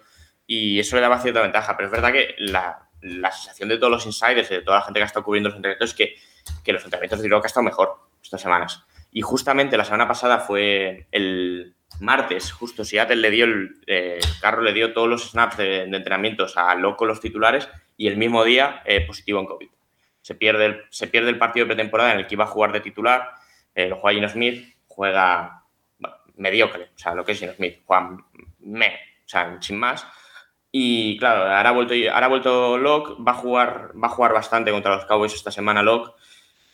y 0.46 0.80
eso 0.80 0.96
le 0.96 1.02
daba 1.02 1.20
cierta 1.20 1.42
ventaja, 1.42 1.76
pero 1.76 1.88
es 1.88 1.92
verdad 1.92 2.12
que 2.12 2.36
la, 2.38 2.88
sensación 3.02 3.70
de 3.70 3.78
todos 3.78 3.92
los 3.92 4.06
insiders 4.06 4.50
de 4.50 4.62
toda 4.62 4.78
la 4.78 4.84
gente 4.84 5.00
que 5.00 5.04
ha 5.04 5.08
estado 5.08 5.26
cubriendo 5.26 5.50
los 5.50 5.56
entrenamientos 5.56 5.90
es 5.90 5.96
que, 5.96 6.16
que 6.64 6.74
los 6.74 6.84
entrenamientos 6.84 7.20
de 7.20 7.24
Drew 7.24 7.38
Locke 7.38 7.46
han 7.46 7.48
estado 7.48 7.64
mejor 7.64 7.96
estas 8.22 8.42
semanas. 8.42 8.86
Y 9.12 9.22
justamente 9.22 9.78
la 9.78 9.86
semana 9.86 10.08
pasada 10.08 10.40
fue 10.40 11.08
el, 11.12 11.76
martes, 12.00 12.52
justo 12.52 12.86
Seattle 12.86 13.18
le 13.18 13.32
dio 13.32 13.46
el 13.46 13.82
eh, 13.88 14.20
carro 14.42 14.62
le 14.62 14.74
dio 14.74 14.94
todos 14.94 15.10
los 15.10 15.32
snaps 15.32 15.58
de, 15.58 15.84
entrenamientos 15.84 16.58
a 16.58 16.74
Loco 16.76 17.06
los 17.06 17.20
titulares 17.20 17.70
y 17.98 18.08
el 18.08 18.18
mismo 18.18 18.44
día 18.44 18.82
eh, 18.86 19.06
positivo 19.06 19.40
en 19.40 19.46
COVID. 19.46 19.70
Se 20.22 20.36
pierde, 20.36 20.66
el, 20.66 20.82
se 20.90 21.08
pierde 21.08 21.30
el 21.30 21.38
partido 21.38 21.66
de 21.66 21.74
pretemporada 21.74 22.14
en 22.14 22.20
el 22.20 22.28
que 22.28 22.36
iba 22.36 22.44
a 22.46 22.48
jugar 22.48 22.72
de 22.72 22.82
titular, 22.82 23.32
eh, 23.76 23.88
lo 23.88 23.98
juega 23.98 24.16
Gino 24.16 24.30
Smith, 24.30 24.76
juega 24.88 25.64
mediocre, 26.36 26.90
o 26.96 26.98
sea, 26.98 27.14
lo 27.16 27.26
que 27.26 27.34
es 27.34 27.40
Gino 27.40 27.54
Smith, 27.54 27.80
juega 27.86 28.18
me, 28.60 28.88
o 29.26 29.30
sea, 29.30 29.58
sin 29.62 29.78
más. 29.78 30.06
Y 30.72 31.18
claro, 31.18 31.44
ahora 31.44 31.70
ha 31.70 31.74
vuelto, 31.74 31.94
ahora 32.14 32.26
ha 32.26 32.30
vuelto 32.30 32.78
Locke, 32.78 33.16
va 33.22 33.32
a 33.32 33.36
jugar, 33.36 33.92
va 34.02 34.08
a 34.08 34.12
jugar 34.12 34.34
bastante 34.34 34.72
contra 34.72 34.96
los 34.96 35.06
Cowboys 35.06 35.34
esta 35.34 35.52
semana 35.52 35.82
Locke. 35.82 36.14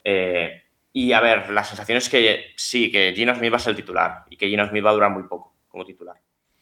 Eh, 0.04 0.65
y 0.98 1.12
a 1.12 1.20
ver, 1.20 1.50
la 1.50 1.66
sensación 1.66 1.98
es 1.98 2.08
que 2.08 2.54
sí, 2.56 2.90
que 2.90 3.12
Gino 3.14 3.36
Smith 3.36 3.52
va 3.52 3.58
a 3.58 3.60
ser 3.60 3.72
el 3.72 3.76
titular 3.76 4.24
y 4.30 4.38
que 4.38 4.48
Gino 4.48 4.66
Smith 4.66 4.86
va 4.86 4.92
a 4.92 4.94
durar 4.94 5.12
muy 5.12 5.24
poco 5.24 5.54
como 5.68 5.84
titular. 5.84 6.16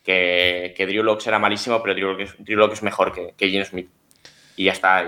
Que, 0.04 0.74
que 0.76 0.88
Drew 0.88 1.04
Locke 1.04 1.22
será 1.22 1.38
malísimo, 1.38 1.84
pero 1.84 1.94
Drew 1.94 2.14
Locke 2.58 2.74
es, 2.74 2.74
es 2.74 2.82
mejor 2.82 3.12
que, 3.12 3.36
que, 3.38 3.50
Gino 3.50 3.64
Smith. 3.64 3.92
Y 4.56 4.64
ya 4.64 4.72
está. 4.72 5.04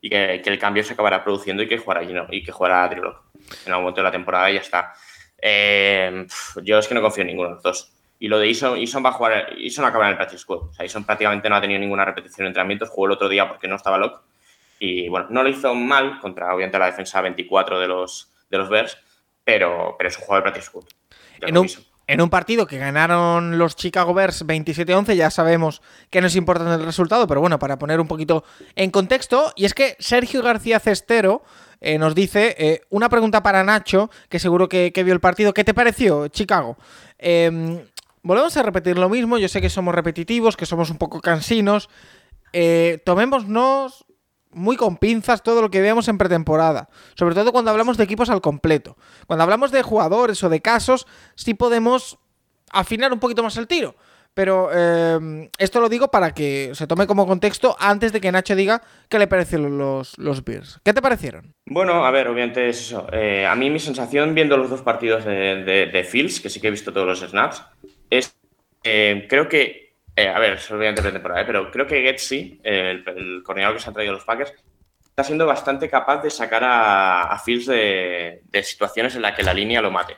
Y, 0.00 0.08
que, 0.08 0.34
el 0.44 0.58
cambio 0.60 0.84
se 0.84 0.92
acabará 0.92 1.24
produciendo 1.24 1.60
y 1.64 1.66
que 1.66 1.78
jugará, 1.78 2.06
Gino, 2.06 2.28
y 2.30 2.44
que 2.44 2.52
jugará 2.52 2.86
Drew 2.86 3.02
Locke 3.02 3.20
en 3.66 3.72
algún 3.72 3.82
momento 3.82 4.00
de 4.00 4.04
la 4.04 4.12
temporada 4.12 4.48
y 4.48 4.54
ya 4.54 4.60
está. 4.60 4.94
Eh, 5.42 6.24
yo 6.62 6.78
es 6.78 6.86
que 6.86 6.94
no 6.94 7.02
confío 7.02 7.22
en 7.22 7.28
ninguno 7.28 7.48
de 7.48 7.54
los 7.56 7.64
dos. 7.64 7.92
Y 8.20 8.28
lo 8.28 8.38
de 8.38 8.46
Ison, 8.46 8.78
Ison 8.78 9.04
va 9.04 9.08
a 9.08 9.12
jugar, 9.14 9.54
Ison 9.58 9.86
acaba 9.86 10.04
en 10.04 10.10
el 10.12 10.16
practice 10.16 10.42
squad. 10.42 10.58
O 10.58 10.72
sea, 10.72 10.86
Ison 10.86 11.02
prácticamente 11.02 11.48
no 11.48 11.56
ha 11.56 11.60
tenido 11.60 11.80
ninguna 11.80 12.04
repetición 12.04 12.44
de 12.44 12.50
entrenamientos. 12.50 12.90
Jugó 12.90 13.06
el 13.06 13.12
otro 13.14 13.28
día 13.28 13.48
porque 13.48 13.66
no 13.66 13.74
estaba 13.74 13.98
Locke. 13.98 14.20
Y 14.78 15.08
bueno, 15.08 15.26
no 15.30 15.42
lo 15.42 15.48
hizo 15.48 15.74
mal 15.74 16.20
contra, 16.20 16.54
obviamente, 16.54 16.78
la 16.78 16.86
defensa 16.86 17.20
24 17.20 17.80
de 17.80 17.88
los, 17.88 18.32
de 18.50 18.58
los 18.58 18.68
Bears, 18.68 18.98
pero, 19.44 19.94
pero 19.96 20.08
es 20.08 20.18
un 20.18 20.24
juego 20.24 20.36
de 20.36 20.42
practice 20.42 20.70
En 21.40 21.56
un, 21.56 21.68
en 22.06 22.20
un, 22.20 22.30
partido 22.30 22.66
que 22.66 22.78
ganaron 22.78 23.58
los 23.58 23.76
Chicago 23.76 24.14
Bears 24.14 24.46
27-11, 24.46 25.14
ya 25.14 25.30
sabemos 25.30 25.82
que 26.10 26.20
no 26.20 26.26
es 26.26 26.36
importante 26.36 26.74
el 26.74 26.84
resultado, 26.84 27.26
pero 27.26 27.40
bueno, 27.40 27.58
para 27.58 27.78
poner 27.78 28.00
un 28.00 28.08
poquito 28.08 28.44
en 28.76 28.90
contexto, 28.90 29.52
y 29.56 29.64
es 29.64 29.74
que 29.74 29.96
Sergio 29.98 30.42
García 30.42 30.80
Cestero 30.80 31.42
eh, 31.80 31.98
nos 31.98 32.14
dice 32.14 32.56
eh, 32.58 32.82
una 32.90 33.08
pregunta 33.08 33.42
para 33.42 33.62
Nacho, 33.62 34.10
que 34.28 34.38
seguro 34.38 34.68
que, 34.68 34.90
vio 35.04 35.14
el 35.14 35.20
partido. 35.20 35.54
¿Qué 35.54 35.64
te 35.64 35.74
pareció, 35.74 36.28
Chicago? 36.28 36.76
Em, 37.18 37.80
volvemos 38.22 38.56
a 38.56 38.62
repetir 38.62 38.98
lo 38.98 39.08
mismo, 39.08 39.38
yo 39.38 39.48
sé 39.48 39.60
que 39.60 39.70
somos 39.70 39.94
repetitivos, 39.94 40.56
que 40.56 40.66
somos 40.66 40.90
un 40.90 40.98
poco 40.98 41.20
cansinos. 41.20 41.88
Eh, 42.52 43.00
tomémonos 43.04 44.06
muy 44.52 44.76
con 44.76 44.96
pinzas 44.96 45.42
todo 45.42 45.62
lo 45.62 45.70
que 45.70 45.80
veamos 45.80 46.08
en 46.08 46.18
pretemporada. 46.18 46.88
Sobre 47.14 47.34
todo 47.34 47.52
cuando 47.52 47.70
hablamos 47.70 47.96
de 47.96 48.04
equipos 48.04 48.30
al 48.30 48.40
completo. 48.40 48.96
Cuando 49.26 49.42
hablamos 49.42 49.70
de 49.70 49.82
jugadores 49.82 50.42
o 50.42 50.48
de 50.48 50.60
casos, 50.60 51.06
sí 51.34 51.54
podemos 51.54 52.18
afinar 52.70 53.12
un 53.12 53.20
poquito 53.20 53.42
más 53.42 53.56
el 53.56 53.66
tiro. 53.66 53.94
Pero 54.34 54.70
eh, 54.72 55.50
esto 55.58 55.80
lo 55.80 55.88
digo 55.88 56.12
para 56.12 56.32
que 56.32 56.70
se 56.74 56.86
tome 56.86 57.08
como 57.08 57.26
contexto 57.26 57.76
antes 57.80 58.12
de 58.12 58.20
que 58.20 58.30
Nacho 58.30 58.54
diga 58.54 58.82
qué 59.08 59.18
le 59.18 59.26
parecieron 59.26 59.78
los, 59.78 60.16
los 60.16 60.44
Bears. 60.44 60.78
¿Qué 60.84 60.92
te 60.92 61.02
parecieron? 61.02 61.54
Bueno, 61.66 62.06
a 62.06 62.10
ver, 62.12 62.28
obviamente 62.28 62.68
es 62.68 62.80
eso. 62.80 63.08
Eh, 63.12 63.46
a 63.46 63.56
mí 63.56 63.68
mi 63.68 63.80
sensación 63.80 64.34
viendo 64.36 64.56
los 64.56 64.70
dos 64.70 64.82
partidos 64.82 65.24
de, 65.24 65.64
de, 65.92 66.04
Fields, 66.04 66.38
que 66.38 66.50
sí 66.50 66.60
que 66.60 66.68
he 66.68 66.70
visto 66.70 66.92
todos 66.92 67.06
los 67.06 67.28
snaps, 67.28 67.64
es 68.10 68.36
eh, 68.84 69.26
creo 69.28 69.48
que 69.48 69.87
eh, 70.18 70.28
a 70.28 70.38
ver, 70.40 70.54
es 70.54 70.68
obviamente 70.72 71.00
pretemporada, 71.00 71.42
¿eh? 71.42 71.44
pero 71.46 71.70
creo 71.70 71.86
que 71.86 72.02
Getsy, 72.02 72.60
el, 72.64 73.04
el, 73.06 73.42
coordinador 73.44 73.76
que 73.76 73.82
se 73.84 73.88
ha 73.88 73.92
traído 73.92 74.10
a 74.10 74.16
los 74.16 74.24
Packers, 74.24 74.52
está 75.00 75.22
siendo 75.22 75.46
bastante 75.46 75.88
capaz 75.88 76.22
de 76.22 76.30
sacar 76.30 76.62
a, 76.64 77.40
Fields 77.44 77.66
de, 77.66 78.42
situaciones 78.64 79.14
en 79.14 79.22
las 79.22 79.36
que 79.36 79.44
la 79.44 79.54
línea 79.54 79.80
lo 79.80 79.92
mate. 79.92 80.16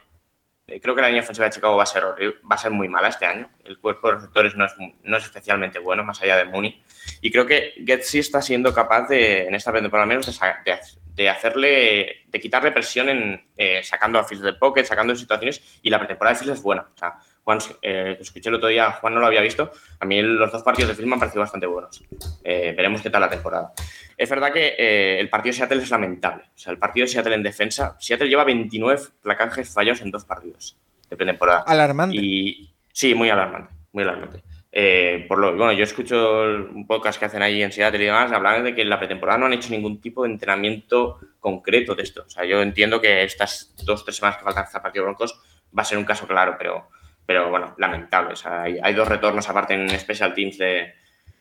Eh, 0.67 0.81
creo 0.81 0.95
que 0.95 1.03
la 1.03 1.09
línea 1.09 1.23
ofensiva 1.23 1.45
de 1.45 1.53
Chicago 1.53 1.77
va 1.77 1.83
a 1.83 1.87
ser 1.87 2.03
va 2.05 2.55
a 2.55 2.57
ser 2.57 2.71
muy 2.71 2.89
mala 2.89 3.09
este 3.09 3.27
año. 3.27 3.51
El 3.63 3.79
cuerpo 3.79 4.09
de 4.09 4.15
receptores 4.15 4.57
no 4.57 4.65
es, 4.65 4.73
no 5.03 5.17
es 5.19 5.25
especialmente 5.25 5.79
bueno, 5.79 6.03
más 6.03 6.23
allá 6.23 6.39
de 6.39 6.47
Mooney. 6.47 6.83
Y 7.21 7.31
creo 7.31 7.45
que 7.45 7.75
Getsy 7.87 8.21
está 8.21 8.41
siendo 8.41 8.73
capaz 8.73 9.07
de, 9.07 9.49
en 9.49 9.55
esta 9.55 9.71
pretemporada 9.71 10.07
menos, 10.07 10.27
de, 10.27 10.79
de, 11.15 11.29
hacerle, 11.29 12.23
de 12.27 12.41
quitarle 12.41 12.73
presión 12.73 13.11
en 13.11 13.83
sacando 13.83 14.19
a 14.19 14.25
Fields 14.25 14.45
del 14.45 14.57
pocket, 14.57 14.85
sacando 14.85 15.15
situaciones, 15.15 15.61
y 15.83 15.91
la 15.91 15.99
pretemporada 15.99 16.33
de 16.33 16.41
Fields 16.41 16.59
es 16.59 16.63
buena. 16.63 16.89
O 16.95 16.97
sea, 16.97 17.19
Juan, 17.51 17.59
eh, 17.83 18.17
escuché 18.21 18.49
el 18.49 18.55
otro 18.55 18.69
día, 18.69 18.93
Juan 18.93 19.13
no 19.13 19.19
lo 19.19 19.27
había 19.27 19.41
visto. 19.41 19.73
A 19.99 20.05
mí 20.05 20.23
los 20.23 20.53
dos 20.53 20.63
partidos 20.63 20.91
de 20.91 20.95
film 20.95 21.09
me 21.09 21.15
han 21.15 21.19
parecido 21.19 21.41
bastante 21.41 21.67
buenos. 21.67 22.01
Eh, 22.45 22.73
veremos 22.77 23.03
qué 23.03 23.11
tal 23.11 23.23
la 23.23 23.29
temporada. 23.29 23.73
Es 24.17 24.31
verdad 24.31 24.53
que 24.53 24.77
eh, 24.79 25.19
el 25.19 25.29
partido 25.29 25.53
de 25.53 25.59
Seattle 25.59 25.83
es 25.83 25.91
lamentable. 25.91 26.45
O 26.55 26.59
sea, 26.59 26.73
el 26.73 26.79
partido 26.79 27.07
de 27.07 27.13
Seattle 27.13 27.35
en 27.35 27.43
defensa, 27.43 27.97
Seattle 27.99 28.29
lleva 28.29 28.45
29 28.45 29.01
placajes 29.21 29.69
fallos 29.69 30.01
en 30.01 30.13
dos 30.13 30.25
partidos 30.25 30.77
de 31.09 31.17
pretemporada. 31.17 31.65
Alarmante. 31.67 32.17
Y 32.17 32.73
sí, 32.93 33.17
muy 33.17 33.29
alarmante, 33.31 33.75
muy 33.93 34.05
alarmante. 34.05 34.45
eh, 34.71 35.25
por 35.27 35.39
lo, 35.39 35.49
bueno, 35.57 35.73
yo 35.73 35.83
escucho 35.83 36.43
un 36.45 36.87
podcast 36.87 37.19
que 37.19 37.25
hacen 37.25 37.43
ahí 37.43 37.61
en 37.65 37.73
Seattle 37.73 38.01
y 38.01 38.07
demás, 38.07 38.31
hablan 38.31 38.63
de 38.63 38.77
que 38.77 38.83
en 38.83 38.91
la 38.91 39.01
pretemporada 39.01 39.39
no 39.41 39.47
han 39.47 39.55
hecho 39.55 39.71
ningún 39.71 40.01
tipo 40.01 40.23
de 40.23 40.31
entrenamiento 40.31 41.19
concreto 41.41 41.97
de 41.97 42.05
esto. 42.05 42.23
O 42.25 42.31
sea, 42.31 42.45
yo 42.45 42.63
entiendo 42.63 43.01
que 43.01 43.25
estas 43.25 43.75
dos 43.85 44.05
tres 44.05 44.19
semanas 44.19 44.39
que 44.39 44.45
faltan 44.45 44.63
hasta 44.63 44.79
el 44.79 44.83
partido 44.83 45.07
Broncos 45.07 45.41
va 45.77 45.83
a 45.83 45.85
ser 45.85 45.99
un 45.99 46.05
caso 46.05 46.27
claro, 46.29 46.55
pero, 46.59 46.89
pero 47.27 47.51
bueno, 47.51 47.75
lamentable. 47.79 48.33
O 48.33 48.37
sea, 48.37 48.63
hay, 48.63 48.79
hay 48.83 48.95
dos 48.95 49.09
retornos 49.09 49.49
aparte 49.49 49.75
en 49.75 49.89
Special 49.99 50.35
Teams 50.35 50.59
de, 50.59 50.95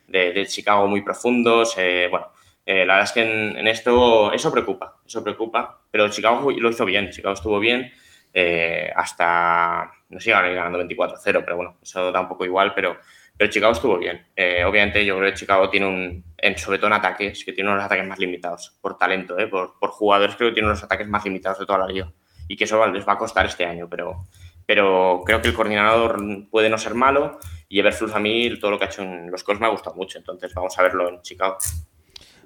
de, 0.06 0.32
de 0.32 0.46
Chicago 0.46 0.86
muy 0.86 1.02
profundos. 1.02 1.74
Eh, 1.76 2.08
bueno, 2.10 2.28
eh, 2.66 2.84
la 2.86 2.94
verdad 2.94 3.08
es 3.08 3.12
que 3.12 3.22
en, 3.22 3.56
en, 3.56 3.66
esto 3.66 4.32
eso 4.32 4.52
preocupa, 4.52 4.98
eso 5.06 5.22
preocupa, 5.22 5.80
pero 5.90 6.08
Chicago 6.08 6.50
lo 6.50 6.70
hizo 6.70 6.84
bien, 6.84 7.10
Chicago 7.10 7.34
estuvo 7.34 7.58
bien 7.58 7.90
eh, 8.32 8.92
hasta, 8.94 9.90
no 10.08 10.20
sé, 10.20 10.30
ganando 10.30 10.78
24-0, 10.78 11.42
pero 11.44 11.56
bueno, 11.56 11.78
eso 11.82 12.12
da 12.12 12.20
un 12.20 12.28
poco 12.28 12.44
igual, 12.44 12.72
pero, 12.74 12.98
pero 13.36 13.50
Chicago 13.50 13.72
estuvo 13.72 13.98
bien. 13.98 14.26
Eh, 14.36 14.64
obviamente 14.64 15.04
yo 15.04 15.18
creo 15.18 15.30
que 15.30 15.36
Chicago 15.36 15.68
tiene 15.68 15.86
un, 15.86 16.24
en, 16.36 16.58
sobre 16.58 16.78
todo 16.78 16.88
en 16.88 16.92
ataques, 16.94 17.44
que 17.44 17.52
tiene 17.52 17.70
unos 17.70 17.84
ataques 17.84 18.06
más 18.06 18.18
limitados, 18.18 18.78
por 18.80 18.96
talento, 18.96 19.38
eh, 19.38 19.48
por, 19.48 19.78
por, 19.78 19.90
jugadores 19.90 20.36
creo 20.36 20.50
que 20.50 20.54
tiene 20.54 20.68
unos 20.68 20.82
ataques 20.82 21.08
más 21.08 21.24
limitados 21.24 21.58
de 21.58 21.66
toda 21.66 21.80
la 21.80 21.86
liga 21.86 22.12
y 22.46 22.56
que 22.56 22.64
eso 22.64 22.84
les 22.88 23.06
va 23.06 23.14
a 23.14 23.18
costar 23.18 23.46
este 23.46 23.64
año, 23.64 23.88
pero, 23.88 24.26
pero 24.70 25.22
creo 25.26 25.42
que 25.42 25.48
el 25.48 25.54
coordinador 25.54 26.46
puede 26.48 26.70
no 26.70 26.78
ser 26.78 26.94
malo 26.94 27.40
y 27.68 27.80
Everflux 27.80 28.14
a 28.14 28.20
mí 28.20 28.56
todo 28.60 28.70
lo 28.70 28.78
que 28.78 28.84
ha 28.84 28.86
hecho 28.86 29.02
en 29.02 29.28
los 29.28 29.42
Colts 29.42 29.60
me 29.60 29.66
ha 29.66 29.70
gustado 29.70 29.96
mucho, 29.96 30.16
entonces 30.16 30.54
vamos 30.54 30.78
a 30.78 30.82
verlo 30.84 31.08
en 31.08 31.20
Chicago. 31.22 31.56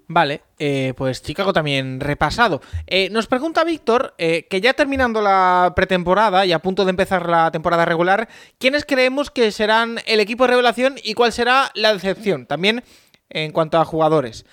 Vale, 0.07 0.41
eh, 0.59 0.95
pues 0.97 1.23
Chicago 1.23 1.53
también 1.53 2.01
repasado. 2.01 2.63
Eh, 2.87 3.11
nos 3.11 3.27
pregunta 3.27 3.63
Víctor 3.63 4.15
eh, 4.17 4.47
que 4.49 4.63
ya 4.63 4.73
terminando 4.73 5.21
la 5.21 5.75
pretemporada 5.77 6.47
y 6.47 6.53
a 6.53 6.61
punto 6.61 6.87
de 6.87 6.91
empezar 6.91 7.29
la 7.29 7.51
temporada 7.51 7.85
regular, 7.85 8.27
¿quiénes 8.59 8.87
creemos 8.87 9.31
que 9.31 9.51
serán 9.51 9.99
el 10.07 10.19
equipo 10.19 10.45
de 10.45 10.53
revelación 10.53 10.95
y 11.05 11.13
cuál 11.13 11.31
será 11.31 11.73
la 11.75 11.93
decepción? 11.93 12.47
También 12.47 12.85
en 13.29 13.53
cuanto 13.53 13.79
a 13.79 13.85
jugadores. 13.85 14.47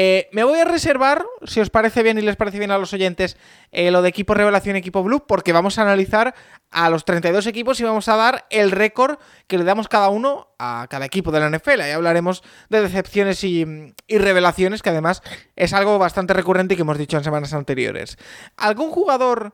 Eh, 0.00 0.28
me 0.30 0.44
voy 0.44 0.60
a 0.60 0.64
reservar, 0.64 1.26
si 1.42 1.58
os 1.58 1.70
parece 1.70 2.04
bien 2.04 2.16
y 2.18 2.20
les 2.20 2.36
parece 2.36 2.60
bien 2.60 2.70
a 2.70 2.78
los 2.78 2.92
oyentes, 2.92 3.36
eh, 3.72 3.90
lo 3.90 4.00
de 4.00 4.08
equipo 4.08 4.32
revelación 4.32 4.76
equipo 4.76 5.02
blue, 5.02 5.26
porque 5.26 5.52
vamos 5.52 5.76
a 5.76 5.82
analizar 5.82 6.36
a 6.70 6.88
los 6.88 7.04
32 7.04 7.48
equipos 7.48 7.80
y 7.80 7.82
vamos 7.82 8.08
a 8.08 8.14
dar 8.14 8.46
el 8.50 8.70
récord 8.70 9.18
que 9.48 9.58
le 9.58 9.64
damos 9.64 9.88
cada 9.88 10.08
uno 10.10 10.50
a 10.56 10.86
cada 10.88 11.04
equipo 11.04 11.32
de 11.32 11.40
la 11.40 11.50
NFL. 11.50 11.80
Ahí 11.80 11.90
hablaremos 11.90 12.44
de 12.68 12.80
decepciones 12.80 13.42
y, 13.42 13.66
y, 14.06 14.18
revelaciones, 14.18 14.82
que 14.82 14.90
además 14.90 15.20
es 15.56 15.72
algo 15.72 15.98
bastante 15.98 16.32
recurrente 16.32 16.74
y 16.74 16.76
que 16.76 16.82
hemos 16.82 16.96
dicho 16.96 17.16
en 17.16 17.24
semanas 17.24 17.52
anteriores. 17.52 18.18
¿Algún 18.56 18.90
jugador... 18.92 19.52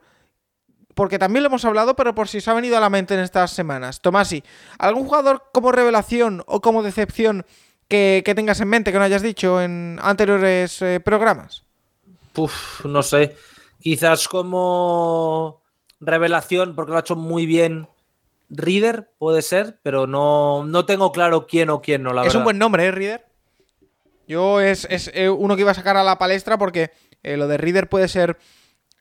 Porque 0.93 1.19
también 1.19 1.43
lo 1.43 1.47
hemos 1.47 1.65
hablado, 1.65 1.97
pero 1.97 2.15
por 2.15 2.29
si 2.29 2.37
os 2.37 2.47
ha 2.47 2.53
venido 2.53 2.77
a 2.77 2.79
la 2.79 2.89
mente 2.89 3.15
en 3.15 3.19
estas 3.19 3.51
semanas. 3.51 3.99
Tomasi, 3.99 4.43
¿algún 4.77 5.05
jugador 5.05 5.49
como 5.51 5.73
revelación 5.73 6.41
o 6.45 6.61
como 6.61 6.83
decepción 6.83 7.45
que, 7.87 8.23
que, 8.25 8.35
tengas 8.35 8.59
en 8.61 8.69
mente, 8.69 8.91
que 8.91 8.97
no 8.97 9.03
hayas 9.03 9.21
dicho 9.21 9.61
en 9.61 9.99
anteriores 10.01 10.81
eh, 10.81 10.99
programas? 10.99 11.63
Uf, 12.35 12.85
no 12.85 13.03
sé. 13.03 13.35
Quizás 13.79 14.27
como 14.27 15.61
revelación, 15.99 16.75
porque 16.75 16.91
lo 16.91 16.97
ha 16.97 17.01
hecho 17.01 17.15
muy 17.15 17.45
bien 17.45 17.87
Reader, 18.49 19.11
puede 19.17 19.41
ser, 19.41 19.79
pero 19.81 20.05
no, 20.07 20.63
no 20.65 20.85
tengo 20.85 21.11
claro 21.11 21.47
quién 21.47 21.69
o 21.69 21.81
quién 21.81 22.03
no, 22.03 22.13
la 22.13 22.21
es 22.21 22.27
verdad. 22.27 22.39
un 22.39 22.43
buen 22.43 22.59
nombre, 22.59 22.85
¿eh, 22.85 22.91
Reader? 22.91 23.25
Yo 24.27 24.61
es, 24.61 24.87
es 24.89 25.11
eh, 25.13 25.29
uno 25.29 25.55
que 25.55 25.61
iba 25.61 25.71
a 25.71 25.75
sacar 25.75 25.97
a 25.97 26.03
la 26.03 26.17
palestra 26.17 26.57
porque 26.57 26.91
eh, 27.23 27.37
lo 27.37 27.47
de 27.47 27.57
Reader 27.57 27.89
puede 27.89 28.07
ser 28.07 28.37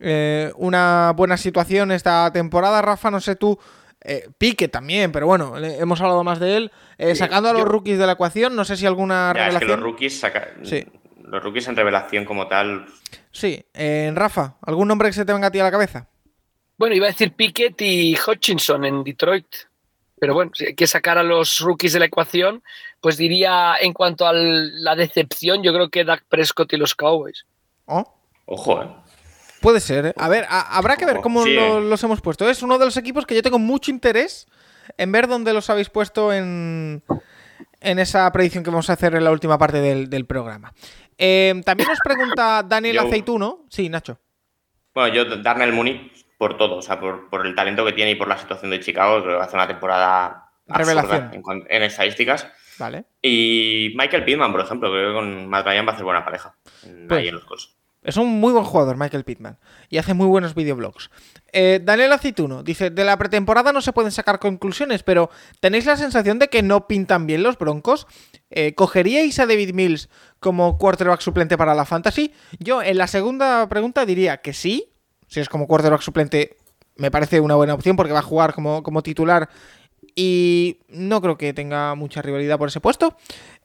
eh, 0.01 0.53
una 0.57 1.13
buena 1.17 1.37
situación 1.37 1.93
esta 1.93 2.31
temporada. 2.33 2.83
Rafa, 2.83 3.11
no 3.11 3.21
sé 3.21 3.37
tú 3.37 3.59
eh, 4.05 4.29
Pique 4.39 4.69
también, 4.69 5.11
pero 5.11 5.27
bueno, 5.27 5.57
hemos 5.59 6.01
hablado 6.01 6.23
más 6.23 6.39
de 6.39 6.57
él. 6.57 6.73
Eh, 6.99 7.15
sacando 7.15 7.49
a 7.49 7.53
los 7.53 7.63
yo... 7.63 7.69
rookies 7.69 7.99
de 7.99 8.07
la 8.07 8.13
ecuación, 8.13 8.55
no 8.55 8.65
sé 8.65 8.77
si 8.77 8.87
alguna 8.87 9.33
ya, 9.35 9.49
revelación. 9.49 9.57
Es 9.57 9.61
que 9.61 9.67
los 9.67 9.81
rookies 9.81 10.21
saca... 10.21 10.55
sí. 10.63 10.85
Los 11.25 11.43
rookies 11.43 11.67
en 11.69 11.75
revelación 11.75 12.25
como 12.27 12.47
tal. 12.47 12.87
Sí, 13.33 13.65
eh, 13.73 14.13
Rafa, 14.15 14.57
¿algún 14.61 14.87
nombre 14.87 15.09
que 15.09 15.15
se 15.15 15.25
te 15.25 15.33
venga 15.33 15.49
a 15.49 15.51
ti 15.51 15.59
a 15.59 15.65
la 15.65 15.71
cabeza? 15.71 16.07
Bueno, 16.77 16.95
iba 16.95 17.07
a 17.07 17.11
decir 17.11 17.33
Pickett 17.33 17.81
y 17.81 18.17
Hutchinson 18.17 18.85
en 18.85 19.03
Detroit. 19.03 19.47
Pero 20.21 20.35
bueno, 20.35 20.53
si 20.55 20.67
hay 20.67 20.75
que 20.75 20.87
sacar 20.87 21.19
a 21.19 21.23
los 21.23 21.61
rookies 21.61 21.93
de 21.93 21.99
la 21.99 22.05
ecuación, 22.05 22.63
pues 23.01 23.17
diría 23.17 23.75
en 23.81 23.93
cuanto 23.93 24.27
a 24.27 24.33
la 24.33 24.95
decepción, 24.95 25.63
yo 25.63 25.73
creo 25.73 25.89
que 25.89 26.05
Dak 26.05 26.25
Prescott 26.29 26.73
y 26.73 26.77
los 26.77 26.95
Cowboys. 26.95 27.47
¿Oh? 27.87 28.05
Ojo, 28.47 28.83
eh. 28.83 28.89
Puede 29.65 29.81
ser, 29.81 30.05
¿eh? 30.05 30.15
A 30.19 30.29
ver, 30.29 30.45
a, 30.51 30.77
habrá 30.77 30.99
que 30.99 31.07
ver 31.07 31.23
cómo 31.23 31.43
sí, 31.43 31.55
lo, 31.55 31.81
los 31.81 32.05
hemos 32.05 32.21
puesto. 32.21 32.51
Es 32.51 32.63
uno 32.63 32.77
de 32.77 32.85
los 32.85 32.99
equipos 32.99 33.25
que 33.25 33.35
yo 33.35 33.41
tengo 33.41 33.59
mucho 33.59 33.91
interés 33.91 34.47
en 34.99 35.11
ver 35.11 35.27
dónde 35.27 35.55
los 35.55 35.71
habéis 35.71 35.89
puesto 35.89 36.35
en, 36.35 37.03
en 37.81 37.99
esa 37.99 38.31
predicción 38.31 38.63
que 38.63 38.69
vamos 38.69 38.91
a 38.91 38.93
hacer 38.93 39.15
en 39.15 39.25
la 39.25 39.31
última 39.31 39.57
parte 39.57 39.81
del, 39.81 40.11
del 40.11 40.27
programa. 40.27 40.75
Eh, 41.17 41.63
también 41.65 41.89
nos 41.89 41.99
pregunta 42.01 42.63
Daniel 42.69 42.97
yo, 42.97 43.03
Aceituno. 43.07 43.65
Sí, 43.71 43.89
Nacho. 43.89 44.19
Bueno, 44.93 45.15
yo, 45.15 45.37
Darnell 45.37 45.73
Mooney, 45.73 46.13
por 46.37 46.59
todo, 46.59 46.77
o 46.77 46.83
sea, 46.83 47.01
por, 47.01 47.31
por, 47.31 47.47
el 47.47 47.55
talento 47.55 47.87
que 47.87 47.95
tiene 47.95 48.11
y 48.11 48.17
por 48.17 48.29
la 48.29 48.37
situación 48.37 48.71
de 48.71 48.81
Chicago, 48.81 49.23
creo 49.23 49.39
que 49.39 49.45
hace 49.45 49.57
una 49.57 49.67
temporada 49.67 50.53
revelación 50.67 51.31
en, 51.33 51.43
en, 51.71 51.83
estadísticas. 51.83 52.47
Vale. 52.79 53.07
Y 53.23 53.95
Michael 53.97 54.27
Pittman, 54.27 54.53
por 54.53 54.61
ejemplo, 54.61 54.91
creo 54.91 55.09
que 55.09 55.15
con 55.15 55.49
Matt 55.49 55.65
Ryan 55.65 55.87
va 55.87 55.93
a 55.93 55.95
hacer 55.95 56.05
buena 56.05 56.23
pareja 56.23 56.55
en, 56.83 57.09
pues, 57.09 57.21
ahí 57.21 57.29
en 57.29 57.35
los 57.37 57.47
Colts. 57.47 57.75
Es 58.05 58.19
un 58.19 58.29
muy 58.39 58.53
buen 58.53 58.65
jugador, 58.65 58.99
Michael 58.99 59.25
Pittman. 59.25 59.59
Y 59.89 59.97
hace 59.97 60.13
muy 60.13 60.27
buenos 60.27 60.55
videoblogs. 60.55 61.11
Eh, 61.53 61.81
Daniel 61.83 62.13
Aceituno 62.13 62.63
dice: 62.63 62.91
De 62.91 63.03
la 63.03 63.17
pretemporada 63.17 63.73
no 63.73 63.81
se 63.81 63.95
pueden 63.95 64.13
sacar 64.13 64.39
conclusiones, 64.39 65.03
pero 65.03 65.31
¿tenéis 65.61 65.87
la 65.87 65.97
sensación 65.97 66.39
de 66.39 66.49
que 66.49 66.63
no 66.63 66.87
pintan 66.87 67.27
bien 67.27 67.43
los 67.43 67.59
broncos? 67.59 68.07
Eh, 68.51 68.75
¿Cogeríais 68.75 69.39
a 69.39 69.47
David 69.47 69.73
Mills 69.73 70.11
como 70.39 70.77
quarterback 70.77 71.21
suplente 71.21 71.57
para 71.57 71.75
la 71.75 71.87
fantasy? 71.87 72.33
Yo 72.59 72.83
en 72.83 72.99
la 72.99 73.07
segunda 73.07 73.67
pregunta 73.71 74.05
diría 74.05 74.37
que 74.37 74.53
sí. 74.53 74.93
Si 75.27 75.41
es 75.41 75.49
como 75.49 75.67
quarterback 75.67 76.03
suplente, 76.03 76.59
me 76.97 77.11
parece 77.11 77.41
una 77.41 77.55
buena 77.55 77.75
opción 77.75 77.97
porque 77.97 78.13
va 78.13 78.19
a 78.19 78.23
jugar 78.23 78.55
como, 78.55 78.83
como 78.83 79.03
titular 79.03 79.49
y 80.15 80.81
no 80.89 81.21
creo 81.21 81.37
que 81.37 81.53
tenga 81.53 81.95
mucha 81.95 82.23
rivalidad 82.23 82.59
por 82.59 82.69
ese 82.69 82.81
puesto. 82.81 83.17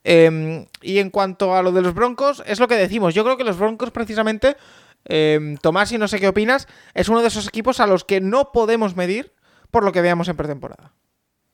Eh, 0.04 0.68
y 0.82 1.00
en 1.00 1.10
cuanto 1.10 1.56
a 1.56 1.62
lo 1.62 1.72
de 1.72 1.82
los 1.82 1.94
Broncos, 1.94 2.44
es 2.46 2.60
lo 2.60 2.68
que 2.68 2.76
decimos. 2.76 3.14
Yo 3.14 3.24
creo 3.24 3.38
que 3.38 3.44
los 3.44 3.58
Broncos, 3.58 3.92
precisamente, 3.92 4.58
eh, 5.06 5.56
Tomás, 5.62 5.92
y 5.92 5.98
no 5.98 6.08
sé 6.08 6.20
qué 6.20 6.28
opinas, 6.28 6.68
es 6.94 7.10
uno 7.10 7.22
de 7.22 7.28
esos 7.28 7.48
equipos 7.48 7.80
a 7.80 7.88
los 7.88 8.04
que 8.04 8.22
no 8.22 8.52
podemos 8.52 8.96
medir 8.96 9.34
por 9.72 9.84
lo 9.84 9.92
que 9.92 10.02
veamos 10.02 10.28
en 10.28 10.38
pretemporada. 10.38 10.94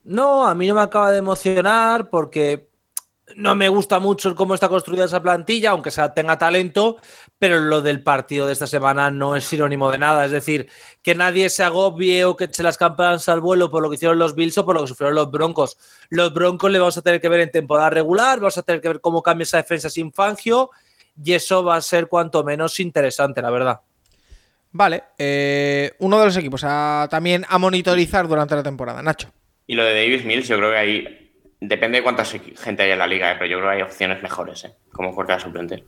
No, 0.04 0.46
a 0.46 0.54
mí 0.54 0.68
no 0.68 0.74
me 0.74 0.82
acaba 0.82 1.10
de 1.10 1.18
emocionar 1.18 2.08
porque 2.08 2.68
no 3.34 3.56
me 3.56 3.68
gusta 3.68 3.98
mucho 3.98 4.34
cómo 4.36 4.54
está 4.54 4.68
construida 4.68 5.04
esa 5.04 5.20
plantilla, 5.20 5.70
aunque 5.70 5.90
sea, 5.90 6.14
tenga 6.14 6.38
talento, 6.38 6.98
pero 7.38 7.60
lo 7.60 7.82
del 7.82 8.02
partido 8.02 8.46
de 8.46 8.52
esta 8.52 8.66
semana 8.66 9.10
no 9.10 9.36
es 9.36 9.44
sinónimo 9.44 9.90
de 9.90 9.98
nada. 9.98 10.24
Es 10.24 10.30
decir, 10.30 10.68
que 11.02 11.14
nadie 11.14 11.50
se 11.50 11.62
agobie 11.62 12.24
o 12.24 12.36
que 12.36 12.44
eche 12.44 12.62
las 12.62 12.78
campanas 12.78 13.28
al 13.28 13.40
vuelo 13.40 13.70
por 13.70 13.82
lo 13.82 13.90
que 13.90 13.96
hicieron 13.96 14.18
los 14.18 14.34
Bills 14.34 14.56
o 14.58 14.64
por 14.64 14.74
lo 14.74 14.82
que 14.82 14.88
sufrieron 14.88 15.14
los 15.14 15.30
Broncos. 15.30 15.76
Los 16.08 16.32
Broncos 16.32 16.70
le 16.70 16.78
vamos 16.78 16.96
a 16.96 17.02
tener 17.02 17.20
que 17.20 17.28
ver 17.28 17.40
en 17.40 17.50
temporada 17.50 17.90
regular, 17.90 18.40
vamos 18.40 18.58
a 18.58 18.62
tener 18.62 18.80
que 18.80 18.88
ver 18.88 19.00
cómo 19.00 19.22
cambia 19.22 19.44
esa 19.44 19.58
defensa 19.58 19.90
sin 19.90 20.12
Fangio 20.12 20.70
y 21.22 21.32
eso 21.32 21.62
va 21.64 21.76
a 21.76 21.80
ser 21.80 22.08
cuanto 22.08 22.42
menos 22.44 22.80
interesante, 22.80 23.42
la 23.42 23.50
verdad. 23.50 23.80
Vale, 24.72 25.04
eh, 25.16 25.92
uno 26.00 26.18
de 26.18 26.26
los 26.26 26.36
equipos 26.36 26.62
a, 26.64 27.08
también 27.10 27.46
a 27.48 27.58
monitorizar 27.58 28.28
durante 28.28 28.54
la 28.54 28.62
temporada, 28.62 29.02
Nacho. 29.02 29.30
Y 29.66 29.74
lo 29.74 29.84
de 29.84 29.94
Davis 29.94 30.24
Mills, 30.24 30.48
yo 30.48 30.58
creo 30.58 30.70
que 30.70 30.76
ahí 30.76 31.26
Depende 31.60 31.98
de 31.98 32.02
cuánta 32.02 32.24
gente 32.24 32.82
hay 32.82 32.90
en 32.90 32.98
la 32.98 33.06
liga, 33.06 33.32
¿eh? 33.32 33.36
pero 33.38 33.46
yo 33.46 33.58
creo 33.58 33.70
que 33.70 33.76
hay 33.76 33.82
opciones 33.82 34.22
mejores, 34.22 34.64
¿eh? 34.64 34.74
como 34.92 35.14
corta 35.14 35.40
suplente. 35.40 35.84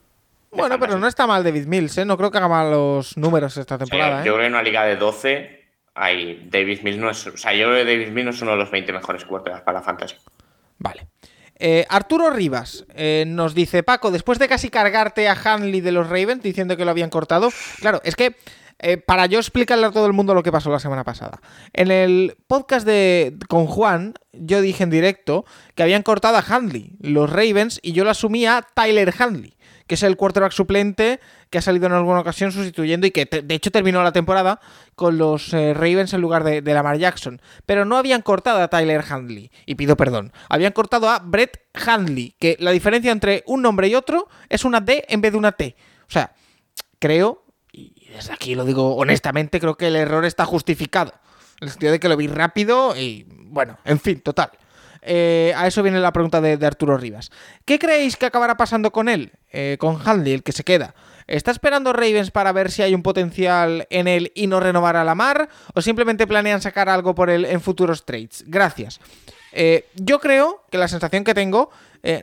Bueno, 0.51 0.79
pero 0.79 0.99
no 0.99 1.07
está 1.07 1.27
mal 1.27 1.45
David 1.45 1.67
Mills, 1.67 1.99
¿eh? 1.99 2.05
No 2.05 2.17
creo 2.17 2.31
que 2.31 2.39
haga 2.39 2.49
mal 2.49 2.71
los 2.71 3.17
números 3.17 3.57
esta 3.57 3.79
temporada. 3.79 4.25
Yo 4.25 4.35
creo 4.35 4.39
que 4.39 4.47
en 4.47 4.53
una 4.55 4.63
liga 4.63 4.85
de 4.85 4.97
12 4.97 5.59
hay 5.95 6.49
David 6.51 6.81
Mills 6.83 6.99
no 6.99 7.11
es. 7.11 7.27
O 7.27 7.37
sea, 7.37 7.53
yo 7.53 7.69
creo 7.69 7.85
que 7.85 7.93
David 7.93 8.09
Mills 8.13 8.25
no 8.25 8.31
es 8.31 8.43
uno 8.43 8.53
de 8.53 8.57
los 8.59 8.71
20 8.71 8.93
mejores 8.93 9.25
quarterbacks 9.25 9.65
para 9.65 9.79
la 9.81 9.85
fantasy. 9.85 10.17
Vale. 10.79 11.09
Eh, 11.61 11.85
Arturo 11.89 12.31
Rivas 12.31 12.87
eh, 12.95 13.25
nos 13.27 13.55
dice: 13.55 13.83
Paco, 13.83 14.11
después 14.11 14.39
de 14.39 14.49
casi 14.49 14.71
cargarte 14.71 15.29
a 15.29 15.33
Hanley 15.33 15.81
de 15.81 15.93
los 15.93 16.09
Ravens 16.09 16.43
diciendo 16.43 16.77
que 16.77 16.85
lo 16.85 16.93
habían 16.93 17.11
cortado. 17.11 17.51
Claro, 17.81 18.01
es 18.05 18.17
que. 18.17 18.37
Eh, 18.81 18.97
para 18.97 19.27
yo 19.27 19.41
explicarle 19.41 19.87
a 19.87 19.91
todo 19.91 20.07
el 20.07 20.13
mundo 20.13 20.35
lo 20.35 20.45
que 20.45 20.53
pasó 20.53 20.71
la 20.71 20.79
semana 20.79 21.03
pasada. 21.03 21.41
En 21.73 21.91
el 21.91 22.37
podcast 22.47 22.87
de 22.87 23.37
con 23.49 23.67
Juan, 23.67 24.15
yo 24.31 24.61
dije 24.61 24.85
en 24.85 24.91
directo 24.91 25.45
que 25.75 25.83
habían 25.83 26.05
cortado 26.05 26.37
a 26.37 26.45
Handley, 26.49 26.93
los 27.01 27.29
Ravens, 27.29 27.81
y 27.83 27.91
yo 27.91 28.05
lo 28.05 28.11
asumía 28.11 28.65
Tyler 28.75 29.13
Handley, 29.19 29.58
que 29.89 29.97
es 29.97 30.05
el 30.05 30.17
quarterback 30.17 30.53
suplente 30.53 31.19
que 31.51 31.59
ha 31.59 31.63
salido 31.63 31.87
en 31.87 31.95
alguna 31.95 32.21
ocasión 32.21 32.53
sustituyendo 32.53 33.09
y 33.09 33.11
que 33.11 33.25
de 33.25 33.55
hecho 33.55 33.73
terminó 33.73 34.05
la 34.05 34.13
temporada 34.13 34.61
con 34.95 35.19
los 35.19 35.53
eh, 35.53 35.75
Ravens 35.75 36.13
en 36.13 36.21
lugar 36.21 36.45
de, 36.45 36.63
de, 36.63 36.75
Lamar 36.75 36.99
Jackson. 36.99 37.43
Pero 37.67 37.85
no 37.85 37.97
habían 37.97 38.23
cortado 38.23 38.63
a 38.63 38.69
Tyler 38.69 39.05
Handley, 39.09 39.51
y 39.67 39.75
pido 39.75 39.97
perdón. 39.97 40.33
Habían 40.49 40.73
cortado 40.73 41.09
a 41.09 41.19
Brett 41.19 41.63
Handley, 41.75 42.37
que 42.39 42.57
la 42.61 42.71
diferencia 42.71 43.11
entre 43.11 43.43
un 43.47 43.63
nombre 43.63 43.89
y 43.89 43.97
otro 43.97 44.29
es 44.49 44.65
una 44.65 44.81
D 44.81 45.05
en 45.09 45.21
vez 45.21 45.33
de 45.33 45.39
una 45.39 45.53
T. 45.53 45.75
O 46.07 46.11
sea, 46.13 46.33
creo 47.01 47.45
y 47.73 48.11
desde 48.13 48.33
aquí 48.33 48.55
lo 48.55 48.65
digo 48.65 48.97
honestamente, 48.97 49.61
creo 49.61 49.77
que 49.77 49.89
el 49.89 49.97
error 49.97 50.25
está 50.25 50.45
justificado. 50.45 51.13
En 51.61 51.67
el 51.67 51.71
sentido 51.71 51.93
de 51.93 52.01
que 52.01 52.09
lo 52.09 52.17
vi 52.17 52.29
rápido 52.29 52.97
y, 52.97 53.27
bueno, 53.29 53.79
en 53.85 53.99
fin, 53.99 54.21
total. 54.21 54.51
eh, 55.03 55.53
a 55.57 55.67
eso 55.67 55.83
viene 55.83 56.01
la 56.01 56.13
pregunta 56.13 56.41
de, 56.41 56.65
Arturo 56.65 56.97
Rivas. 56.97 57.31
¿Qué 57.65 57.79
creéis 57.79 58.17
que 58.17 58.27
acabará 58.27 58.57
pasando 58.57 58.91
con 58.91 59.09
él? 59.09 59.33
Eh, 59.51 59.77
con 59.79 59.99
Handley, 60.05 60.35
el 60.35 60.43
que 60.43 60.53
se 60.53 60.65
queda. 60.65 60.95
¿Está 61.27 61.51
esperando 61.51 61.93
Ravens 61.93 62.31
para 62.31 62.53
ver 62.53 62.71
si 62.71 62.83
hay 62.83 62.95
un 62.95 63.03
potencial 63.03 63.87
en 63.91 64.07
él 64.09 64.33
y 64.35 64.47
no 64.47 64.61
renovar 64.61 64.97
a 64.97 65.05
la 65.05 65.15
mar? 65.15 65.49
¿O 65.75 65.81
simplemente 65.81 66.27
planean 66.27 66.61
sacar 66.61 66.89
algo 66.89 67.15
por 67.15 67.31
él 67.31 67.45
en 67.45 67.61
futuros 67.61 68.05
trades? 68.05 68.45
Gracias. 68.47 69.01
Eh, 69.53 69.87
yo 69.95 70.21
creo 70.21 70.65
que 70.71 70.79
la 70.79 70.89
sensación 70.89 71.25
que 71.25 71.35
tengo, 71.35 71.71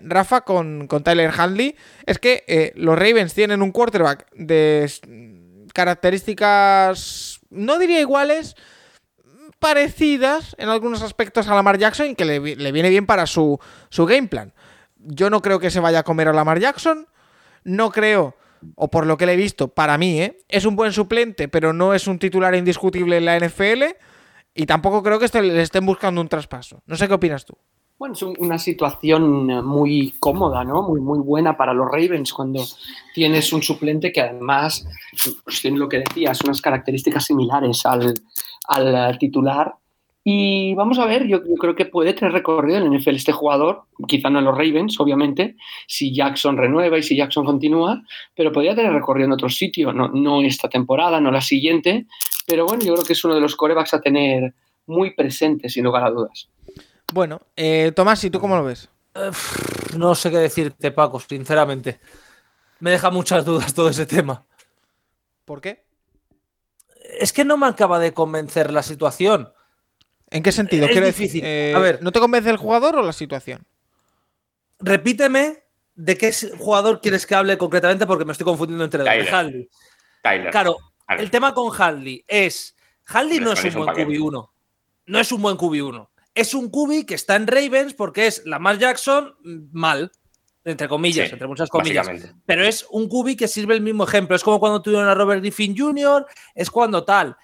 Rafa, 0.03 0.41
con, 0.41 0.87
con, 0.87 1.03
Tyler 1.03 1.31
Handley, 1.35 1.75
es 2.05 2.17
que 2.19 2.73
los 2.75 2.97
Ravens 2.97 3.33
tienen 3.33 3.61
un 3.61 3.71
quarterback 3.71 4.27
de 4.33 4.89
características, 5.73 7.41
no 7.49 7.77
diría 7.77 7.99
iguales, 7.99 8.55
parecidas 9.59 10.55
en 10.57 10.69
algunos 10.69 11.01
aspectos 11.01 11.47
a 11.47 11.55
Lamar 11.55 11.77
Jackson 11.77 12.07
y 12.07 12.15
que 12.15 12.25
le, 12.25 12.39
viene 12.39 12.89
bien 12.89 13.05
para 13.05 13.25
su, 13.27 13.59
su 13.89 14.05
game 14.05 14.27
plan. 14.27 14.53
Yo 14.97 15.29
no 15.29 15.41
creo 15.41 15.59
que 15.59 15.71
se 15.71 15.79
vaya 15.79 15.99
a 15.99 16.03
comer 16.03 16.27
a 16.27 16.33
Lamar 16.33 16.59
Jackson. 16.59 17.07
No 17.65 17.91
creo, 17.91 18.35
o 18.75 18.89
por 18.89 19.05
lo 19.05 19.17
que 19.17 19.25
le 19.25 19.33
he 19.33 19.37
visto, 19.37 19.67
para 19.67 19.97
mí, 19.97 20.21
¿eh? 20.21 20.37
es 20.47 20.65
un 20.65 20.75
buen 20.75 20.91
suplente, 20.91 21.47
pero 21.47 21.73
no 21.73 21.93
es 21.93 22.07
un 22.07 22.19
titular 22.19 22.55
indiscutible 22.55 23.17
en 23.17 23.25
la 23.25 23.37
NFL. 23.37 23.83
Y 24.53 24.65
tampoco 24.65 25.03
creo 25.03 25.19
que 25.19 25.41
le 25.41 25.61
estén 25.61 25.85
buscando 25.85 26.21
un 26.21 26.29
traspaso. 26.29 26.81
No 26.85 26.95
sé 26.95 27.09
qué 27.09 27.13
opinas 27.13 27.45
tú. 27.45 27.57
Bueno, 27.97 28.13
es 28.13 28.21
una 28.23 28.57
situación 28.57 29.47
muy 29.65 30.13
cómoda, 30.19 30.63
¿no? 30.63 30.81
Muy, 30.83 31.01
muy 31.01 31.19
buena 31.19 31.55
para 31.55 31.73
los 31.73 31.87
Ravens 31.87 32.33
cuando 32.33 32.61
tienes 33.13 33.51
un 33.53 33.61
suplente 33.61 34.11
que 34.11 34.21
además 34.21 34.85
pues, 35.43 35.61
tiene 35.61 35.77
lo 35.77 35.87
que 35.87 35.99
decías, 35.99 36.41
unas 36.41 36.61
características 36.61 37.25
similares 37.25 37.85
al, 37.85 38.13
al 38.67 39.17
titular. 39.17 39.75
Y 40.27 40.73
vamos 40.73 40.97
a 40.97 41.05
ver, 41.05 41.27
yo, 41.27 41.43
creo 41.43 41.75
que 41.75 41.85
puede 41.85 42.15
tener 42.15 42.33
recorrido 42.33 42.79
en 42.79 42.91
el 42.91 42.99
NFL 42.99 43.15
este 43.15 43.31
jugador, 43.31 43.83
quizá 44.07 44.31
no 44.31 44.39
en 44.39 44.45
los 44.45 44.57
Ravens, 44.57 44.99
obviamente, 44.99 45.55
si 45.85 46.15
Jackson 46.15 46.57
renueva 46.57 46.97
y 46.97 47.03
si 47.03 47.15
Jackson 47.15 47.45
continúa, 47.45 48.01
pero 48.35 48.51
podría 48.51 48.73
tener 48.73 48.91
recorrido 48.91 49.27
en 49.27 49.33
otro 49.33 49.49
sitio, 49.49 49.93
no, 49.93 50.07
no 50.07 50.41
esta 50.41 50.67
temporada, 50.67 51.21
no 51.21 51.29
la 51.29 51.41
siguiente, 51.41 52.07
pero 52.47 52.65
bueno, 52.65 52.83
yo 52.83 52.95
creo 52.95 53.05
que 53.05 53.13
es 53.13 53.23
uno 53.23 53.35
de 53.35 53.41
los 53.41 53.55
corebacks 53.55 53.93
a 53.93 54.01
tener 54.01 54.55
muy 54.87 55.13
presente, 55.13 55.69
sin 55.69 55.83
lugar 55.83 56.03
a 56.03 56.09
dudas. 56.09 56.49
Bueno, 57.13 57.41
eh, 57.55 57.91
Tomás, 57.95 58.23
¿y 58.23 58.31
tú 58.31 58.39
cómo 58.39 58.55
lo 58.55 58.63
ves? 58.63 58.89
no 59.95 60.15
sé 60.15 60.31
qué 60.31 60.37
decirte, 60.37 60.91
Paco, 60.91 61.19
sinceramente. 61.19 61.99
Me 62.79 62.89
deja 62.89 63.11
muchas 63.11 63.45
dudas 63.45 63.75
todo 63.75 63.89
ese 63.89 64.07
tema. 64.07 64.43
¿Por 65.45 65.61
qué? 65.61 65.85
Es 67.19 67.31
que 67.31 67.45
no 67.45 67.57
me 67.57 67.67
acaba 67.67 67.99
de 67.99 68.11
convencer 68.11 68.73
la 68.73 68.81
situación. 68.81 69.53
¿En 70.29 70.43
qué 70.43 70.51
sentido? 70.51 70.87
Es 70.87 71.05
difícil. 71.05 71.41
Eh, 71.43 71.73
a 71.75 71.79
ver, 71.79 72.01
¿no 72.01 72.11
te 72.11 72.19
convence 72.19 72.49
el 72.49 72.57
jugador 72.57 72.95
o 72.95 73.01
la 73.01 73.13
situación? 73.13 73.65
Repíteme 74.79 75.63
de 75.93 76.17
qué 76.17 76.33
jugador 76.57 76.99
quieres 76.99 77.25
que 77.25 77.35
hable 77.35 77.57
concretamente 77.57 78.05
porque 78.05 78.25
me 78.25 78.31
estoy 78.31 78.45
confundiendo 78.45 78.83
entre 78.83 79.03
dos. 79.03 79.33
Hadley. 79.33 79.69
Claro, 80.51 80.77
el 81.09 81.29
tema 81.29 81.53
con 81.53 81.71
Hadley 81.75 82.23
es. 82.27 82.75
Hadley 83.07 83.39
no 83.39 83.53
es 83.53 83.63
un 83.63 83.73
buen 83.73 83.89
QB1. 83.89 84.49
No 85.07 85.19
es 85.19 85.31
un 85.31 85.41
buen 85.41 85.57
QB1 85.57 86.07
es 86.35 86.53
un 86.53 86.69
QB 86.69 87.05
que 87.07 87.15
está 87.15 87.37
en 87.37 87.47
Ravens 87.47 87.93
porque 87.93 88.27
es 88.27 88.45
Lamar 88.45 88.77
Jackson 88.77 89.33
mal, 89.71 90.11
entre 90.65 90.89
comillas, 90.89 91.31
entre 91.31 91.47
muchas 91.47 91.69
comillas. 91.69 92.07
Pero 92.45 92.65
es 92.65 92.85
un 92.91 93.07
QB 93.07 93.37
que 93.37 93.47
sirve 93.47 93.73
el 93.73 93.81
mismo 93.81 94.03
ejemplo. 94.03 94.35
Es 94.35 94.43
como 94.43 94.59
cuando 94.59 94.81
tuvieron 94.81 95.07
a 95.07 95.15
Robert 95.15 95.41
Griffin 95.41 95.75
Jr., 95.75 96.27
es 96.53 96.69
cuando 96.69 97.05
tal. 97.05 97.37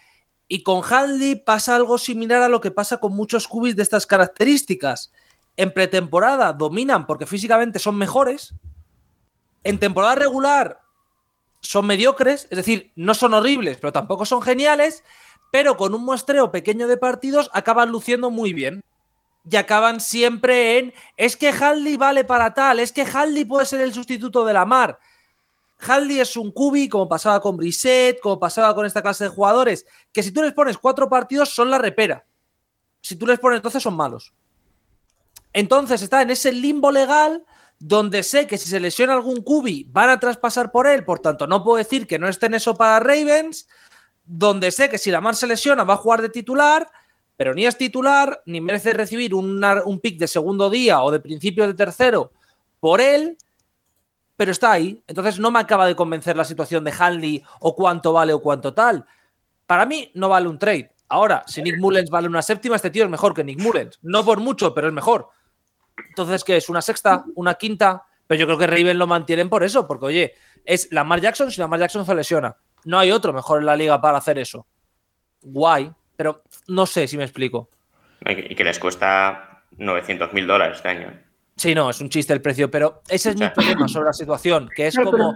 Y 0.51 0.63
con 0.63 0.81
Hadley 0.83 1.35
pasa 1.35 1.77
algo 1.77 1.97
similar 1.97 2.41
a 2.41 2.49
lo 2.49 2.59
que 2.59 2.71
pasa 2.71 2.97
con 2.97 3.15
muchos 3.15 3.47
QBs 3.47 3.77
de 3.77 3.83
estas 3.83 4.05
características. 4.05 5.13
En 5.55 5.71
pretemporada 5.73 6.51
dominan 6.51 7.07
porque 7.07 7.25
físicamente 7.25 7.79
son 7.79 7.95
mejores. 7.95 8.53
En 9.63 9.79
temporada 9.79 10.15
regular 10.15 10.81
son 11.61 11.85
mediocres, 11.85 12.47
es 12.49 12.57
decir, 12.57 12.91
no 12.97 13.13
son 13.13 13.33
horribles, 13.33 13.77
pero 13.79 13.93
tampoco 13.93 14.25
son 14.25 14.41
geniales 14.41 15.05
pero 15.51 15.77
con 15.77 15.93
un 15.93 16.03
muestreo 16.03 16.51
pequeño 16.51 16.87
de 16.87 16.97
partidos 16.97 17.49
acaban 17.53 17.89
luciendo 17.89 18.31
muy 18.31 18.53
bien. 18.53 18.81
Y 19.49 19.55
acaban 19.55 19.99
siempre 19.99 20.77
en, 20.77 20.93
es 21.17 21.35
que 21.35 21.49
Hadley 21.49 21.97
vale 21.97 22.23
para 22.23 22.53
tal, 22.53 22.79
es 22.79 22.91
que 22.91 23.01
Hadley 23.01 23.43
puede 23.43 23.65
ser 23.65 23.81
el 23.81 23.93
sustituto 23.93 24.45
de 24.45 24.53
la 24.53 24.65
mar. 24.65 24.99
Hadley 25.85 26.19
es 26.19 26.37
un 26.37 26.51
cubi, 26.51 26.87
como 26.87 27.09
pasaba 27.09 27.39
con 27.41 27.57
Brissett, 27.57 28.19
como 28.19 28.39
pasaba 28.39 28.75
con 28.75 28.85
esta 28.85 29.01
clase 29.01 29.25
de 29.25 29.29
jugadores, 29.29 29.85
que 30.11 30.23
si 30.23 30.31
tú 30.31 30.41
les 30.41 30.53
pones 30.53 30.77
cuatro 30.77 31.09
partidos 31.09 31.49
son 31.49 31.69
la 31.69 31.77
repera. 31.77 32.25
Si 33.01 33.15
tú 33.15 33.25
les 33.25 33.39
pones 33.39 33.61
12 33.61 33.79
son 33.79 33.95
malos. 33.95 34.33
Entonces 35.53 36.01
está 36.01 36.21
en 36.21 36.29
ese 36.29 36.51
limbo 36.51 36.91
legal 36.91 37.43
donde 37.79 38.21
sé 38.21 38.45
que 38.45 38.59
si 38.59 38.69
se 38.69 38.79
lesiona 38.79 39.13
algún 39.13 39.41
cubi 39.41 39.87
van 39.89 40.09
a 40.09 40.19
traspasar 40.19 40.71
por 40.71 40.85
él, 40.85 41.03
por 41.03 41.19
tanto 41.19 41.47
no 41.47 41.63
puedo 41.63 41.77
decir 41.77 42.05
que 42.05 42.19
no 42.19 42.27
esté 42.27 42.45
en 42.45 42.53
eso 42.53 42.75
para 42.75 42.99
Ravens, 42.99 43.67
donde 44.23 44.71
sé 44.71 44.89
que 44.89 44.99
si 44.99 45.09
Lamar 45.09 45.35
se 45.35 45.47
lesiona 45.47 45.83
va 45.83 45.95
a 45.95 45.97
jugar 45.97 46.21
de 46.21 46.29
titular, 46.29 46.87
pero 47.35 47.55
ni 47.55 47.65
es 47.65 47.75
titular, 47.75 48.43
ni 48.45 48.61
merece 48.61 48.93
recibir 48.93 49.33
un 49.33 49.99
pick 50.01 50.19
de 50.19 50.27
segundo 50.27 50.69
día 50.69 51.01
o 51.01 51.09
de 51.09 51.19
principio 51.19 51.65
de 51.65 51.73
tercero 51.73 52.31
por 52.79 53.01
él, 53.01 53.35
pero 54.41 54.53
está 54.53 54.71
ahí. 54.71 54.99
Entonces 55.05 55.37
no 55.37 55.51
me 55.51 55.59
acaba 55.59 55.85
de 55.85 55.95
convencer 55.95 56.35
la 56.35 56.43
situación 56.43 56.83
de 56.83 56.91
Hanley 56.97 57.43
o 57.59 57.75
cuánto 57.75 58.11
vale 58.11 58.33
o 58.33 58.41
cuánto 58.41 58.73
tal. 58.73 59.05
Para 59.67 59.85
mí 59.85 60.11
no 60.15 60.29
vale 60.29 60.47
un 60.47 60.57
trade. 60.57 60.89
Ahora, 61.09 61.43
si 61.45 61.61
Nick 61.61 61.77
Mullens 61.77 62.09
vale 62.09 62.27
una 62.27 62.41
séptima, 62.41 62.75
este 62.75 62.89
tío 62.89 63.03
es 63.03 63.09
mejor 63.11 63.35
que 63.35 63.43
Nick 63.43 63.59
Mullens. 63.59 63.99
No 64.01 64.25
por 64.25 64.39
mucho, 64.39 64.73
pero 64.73 64.87
es 64.87 64.93
mejor. 64.93 65.27
Entonces, 66.09 66.43
¿qué 66.43 66.57
es? 66.57 66.69
¿Una 66.69 66.81
sexta? 66.81 67.23
¿Una 67.35 67.53
quinta? 67.53 68.03
Pero 68.25 68.39
yo 68.39 68.47
creo 68.47 68.57
que 68.57 68.65
Raven 68.65 68.97
lo 68.97 69.05
mantienen 69.05 69.47
por 69.47 69.63
eso, 69.63 69.85
porque 69.85 70.05
oye, 70.07 70.33
es 70.65 70.91
Lamar 70.91 71.21
Jackson 71.21 71.51
si 71.51 71.61
Lamar 71.61 71.79
Jackson 71.79 72.03
se 72.03 72.15
lesiona. 72.15 72.57
No 72.85 72.97
hay 72.97 73.11
otro 73.11 73.33
mejor 73.33 73.59
en 73.59 73.67
la 73.67 73.75
liga 73.75 74.01
para 74.01 74.17
hacer 74.17 74.39
eso. 74.39 74.65
Guay, 75.43 75.91
pero 76.15 76.41
no 76.65 76.87
sé 76.87 77.07
si 77.07 77.15
me 77.15 77.25
explico. 77.25 77.69
Y 78.25 78.55
que 78.55 78.63
les 78.63 78.79
cuesta 78.79 79.61
900 79.77 80.33
mil 80.33 80.47
dólares 80.47 80.77
este 80.77 80.89
año. 80.89 81.30
Sí, 81.55 81.75
no, 81.75 81.89
es 81.89 82.01
un 82.01 82.09
chiste 82.09 82.33
el 82.33 82.41
precio, 82.41 82.71
pero 82.71 83.01
ese 83.07 83.31
es 83.31 83.39
mi 83.39 83.47
problema 83.49 83.87
sobre 83.87 84.07
la 84.07 84.13
situación, 84.13 84.69
que 84.75 84.87
es 84.87 84.97
como... 84.97 85.35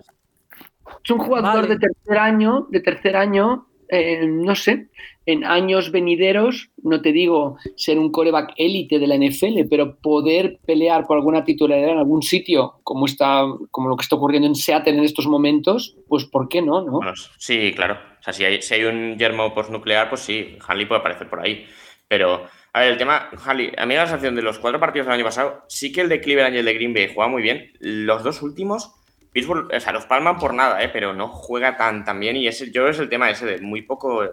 Es 1.03 1.11
un 1.11 1.19
jugador 1.19 1.67
de 1.67 1.77
tercer 1.77 2.17
año, 2.17 2.67
de 2.69 2.79
tercer 2.79 3.15
año, 3.15 3.67
eh, 3.89 4.25
no 4.25 4.55
sé, 4.55 4.87
en 5.25 5.43
años 5.43 5.91
venideros, 5.91 6.69
no 6.83 7.01
te 7.01 7.11
digo 7.11 7.57
ser 7.75 7.97
un 7.97 8.11
coreback 8.11 8.53
élite 8.57 8.99
de 8.99 9.07
la 9.07 9.15
NFL, 9.15 9.67
pero 9.69 9.97
poder 9.97 10.59
pelear 10.65 11.05
por 11.05 11.17
alguna 11.17 11.43
titularidad 11.43 11.91
en 11.91 11.97
algún 11.97 12.21
sitio, 12.21 12.79
como 12.83 13.05
está, 13.05 13.43
como 13.71 13.89
lo 13.89 13.95
que 13.95 14.03
está 14.03 14.15
ocurriendo 14.15 14.47
en 14.47 14.55
Seattle 14.55 14.97
en 14.97 15.03
estos 15.03 15.27
momentos, 15.27 15.97
pues 16.07 16.25
¿por 16.25 16.47
qué 16.47 16.61
no? 16.61 16.81
no? 16.81 16.99
sí, 17.37 17.73
claro. 17.75 17.97
O 18.19 18.23
sea, 18.23 18.33
si 18.33 18.43
hay, 18.43 18.61
si 18.61 18.73
hay 18.73 18.83
un 18.83 19.17
yermo 19.17 19.53
postnuclear, 19.53 20.09
pues 20.09 20.21
sí, 20.21 20.57
Hanley 20.67 20.87
puede 20.87 21.01
aparecer 21.01 21.29
por 21.29 21.39
ahí. 21.39 21.65
Pero, 22.07 22.43
a 22.75 22.81
ver, 22.81 22.91
el 22.91 22.97
tema, 22.97 23.29
Hanley, 23.45 23.71
a 23.77 23.85
mí 23.85 23.95
la 23.95 24.05
sensación 24.05 24.35
de 24.35 24.41
los 24.41 24.59
cuatro 24.59 24.81
partidos 24.81 25.07
del 25.07 25.15
año 25.15 25.23
pasado, 25.23 25.63
sí 25.69 25.93
que 25.93 26.01
el 26.01 26.09
de 26.09 26.19
Cleveland 26.19 26.55
y 26.55 26.57
el 26.57 26.65
de 26.65 26.73
Green 26.73 26.93
Bay 26.93 27.09
juega 27.13 27.29
muy 27.29 27.41
bien. 27.41 27.71
Los 27.79 28.21
dos 28.21 28.41
últimos, 28.41 28.93
Pittsburgh, 29.31 29.71
o 29.73 29.79
sea, 29.79 29.93
los 29.93 30.05
palman 30.05 30.37
por 30.37 30.53
nada, 30.53 30.83
¿eh? 30.83 30.89
pero 30.89 31.13
no 31.13 31.29
juega 31.29 31.77
tan, 31.77 32.03
tan 32.03 32.19
bien. 32.19 32.35
Y 32.35 32.49
ese, 32.49 32.65
yo 32.65 32.73
creo 32.81 32.85
que 32.87 32.91
es 32.91 32.99
el 32.99 33.07
tema 33.07 33.29
ese 33.29 33.45
de 33.45 33.61
muy 33.61 33.81
poco 33.81 34.29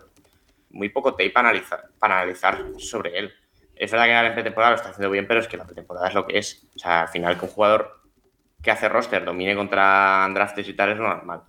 muy 0.71 0.89
poco 0.89 1.13
tape 1.13 1.31
para 1.31 1.51
analizar, 1.51 1.85
para 2.01 2.17
analizar 2.17 2.59
sobre 2.79 3.17
él. 3.17 3.33
Es 3.77 3.93
verdad 3.93 4.07
que 4.07 4.29
la 4.29 4.35
pretemporada 4.35 4.73
lo 4.73 4.77
está 4.77 4.89
haciendo 4.89 5.11
bien, 5.13 5.29
pero 5.29 5.39
es 5.39 5.47
que 5.47 5.57
la 5.57 5.65
pretemporada 5.65 6.09
es 6.09 6.15
lo 6.15 6.27
que 6.27 6.39
es. 6.39 6.67
O 6.75 6.81
sea, 6.81 7.03
al 7.03 7.09
final 7.11 7.39
que 7.39 7.45
un 7.45 7.51
jugador 7.53 8.01
que 8.61 8.73
hace 8.73 8.89
roster 8.89 9.25
domine 9.25 9.55
contra 9.55 10.25
undrafted 10.27 10.67
y 10.67 10.75
tal 10.75 10.91
es 10.91 10.99
lo 10.99 11.07
normal. 11.07 11.43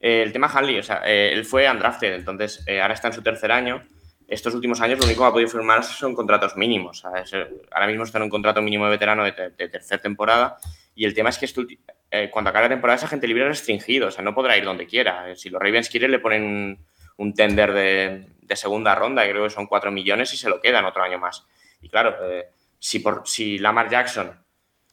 Eh, 0.00 0.22
el 0.22 0.32
tema 0.32 0.48
Hanley, 0.52 0.80
o 0.80 0.82
sea, 0.82 1.02
eh, 1.04 1.30
él 1.32 1.44
fue 1.44 1.70
undrafted, 1.70 2.14
entonces 2.14 2.64
eh, 2.66 2.80
ahora 2.80 2.94
está 2.94 3.06
en 3.06 3.14
su 3.14 3.22
tercer 3.22 3.52
año. 3.52 3.82
Estos 4.30 4.54
últimos 4.54 4.80
años 4.80 4.98
lo 4.98 5.04
único 5.04 5.22
que 5.22 5.28
ha 5.28 5.32
podido 5.32 5.50
firmar 5.50 5.84
son 5.84 6.14
contratos 6.14 6.56
mínimos. 6.56 7.04
ahora 7.04 7.86
mismo 7.86 8.04
está 8.04 8.18
en 8.18 8.24
un 8.24 8.30
contrato 8.30 8.62
mínimo 8.62 8.84
de 8.84 8.90
veterano 8.92 9.24
de, 9.24 9.32
tercera 9.68 10.00
temporada. 10.00 10.56
Y 10.94 11.04
el 11.04 11.14
tema 11.14 11.30
es 11.30 11.38
que 11.38 12.28
cuando 12.30 12.50
acabe 12.50 12.66
la 12.66 12.70
temporada 12.70 12.96
esa 12.96 13.08
gente 13.08 13.26
libre 13.26 13.48
restringido, 13.48 14.08
o 14.08 14.10
sea, 14.10 14.24
no 14.24 14.34
podrá 14.34 14.56
ir 14.56 14.64
donde 14.64 14.86
quiera. 14.86 15.34
Si 15.36 15.50
los 15.50 15.60
Ravens 15.60 15.88
quieren 15.88 16.12
le 16.12 16.20
ponen 16.20 16.78
un 17.16 17.34
tender 17.34 17.72
de, 17.72 18.26
de 18.50 18.56
segunda 18.56 18.94
ronda, 18.94 19.28
creo 19.28 19.44
que 19.44 19.50
son 19.50 19.66
4 19.66 19.90
millones 19.90 20.32
y 20.34 20.36
se 20.36 20.48
lo 20.48 20.60
quedan 20.60 20.84
otro 20.84 21.02
año 21.02 21.18
más. 21.18 21.46
Y 21.80 21.88
claro, 21.88 22.16
eh, 22.30 22.50
si 22.78 23.58
Lamar 23.58 23.88
Jackson 23.88 24.44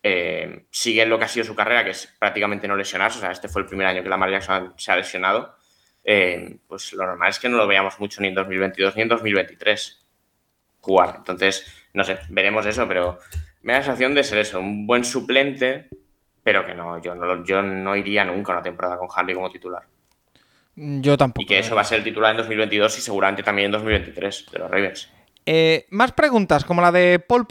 eh, 0.04 0.68
sigue 0.70 1.02
en 1.02 1.10
lo 1.10 1.18
que 1.18 1.26
ha 1.26 1.28
sido 1.28 1.46
su 1.46 1.56
carrera, 1.56 1.84
que 1.84 1.90
es 1.92 2.08
prácticamente 2.20 2.68
no 2.68 2.76
lesionarse, 2.76 3.18
o 3.18 3.22
sea, 3.22 3.32
este 3.32 3.50
fue 3.50 3.64
el 3.64 3.68
primer 3.68 3.88
año 3.88 4.04
que 4.04 4.10
Lamar 4.10 4.30
Jackson 4.30 4.74
se 4.78 4.92
ha 4.92 4.96
lesionado, 4.96 5.56
eh, 6.10 6.58
pues 6.70 6.94
lo 6.94 7.06
normal 7.06 7.30
es 7.30 7.38
que 7.38 7.50
no 7.50 7.58
lo 7.58 7.68
veamos 7.68 8.00
mucho 8.00 8.22
ni 8.22 8.30
en 8.30 8.34
2022 8.34 8.96
ni 8.96 9.02
en 9.02 9.10
2023 9.10 10.06
jugar. 10.80 11.16
Entonces, 11.18 11.68
no 11.94 12.06
sé, 12.06 12.18
veremos 12.30 12.66
eso, 12.66 12.88
pero 12.88 13.20
me 13.62 13.74
da 13.74 13.80
la 13.80 13.86
sensación 13.86 14.16
de 14.16 14.24
ser 14.24 14.38
eso, 14.40 14.62
un 14.62 14.88
buen 14.88 15.04
suplente, 15.04 15.90
pero 16.42 16.66
que 16.66 16.74
no, 16.74 17.02
yo 17.02 17.14
no, 17.14 17.44
yo 17.44 17.62
no 17.62 17.94
iría 17.98 18.24
nunca 18.24 18.54
a 18.54 18.56
una 18.56 18.64
temporada 18.64 18.98
con 18.98 19.10
Harley 19.14 19.36
como 19.36 19.52
titular. 19.52 19.84
Yo 20.76 21.18
tampoco. 21.18 21.44
Y 21.44 21.46
que 21.46 21.60
eso 21.60 21.76
va 21.76 21.82
a 21.82 21.84
ser 21.84 21.98
el 21.98 22.06
titular 22.06 22.32
en 22.32 22.38
2022 22.38 23.00
y 23.00 23.02
seguramente 23.02 23.44
también 23.44 23.66
en 23.66 23.72
2023 23.74 24.46
de 24.50 24.60
los 24.60 24.72
Ravens. 24.72 25.12
Eh, 25.46 25.88
más 25.90 26.14
preguntas, 26.14 26.64
como 26.64 26.82
la 26.82 26.94
de 26.94 27.20
Paul, 27.20 27.46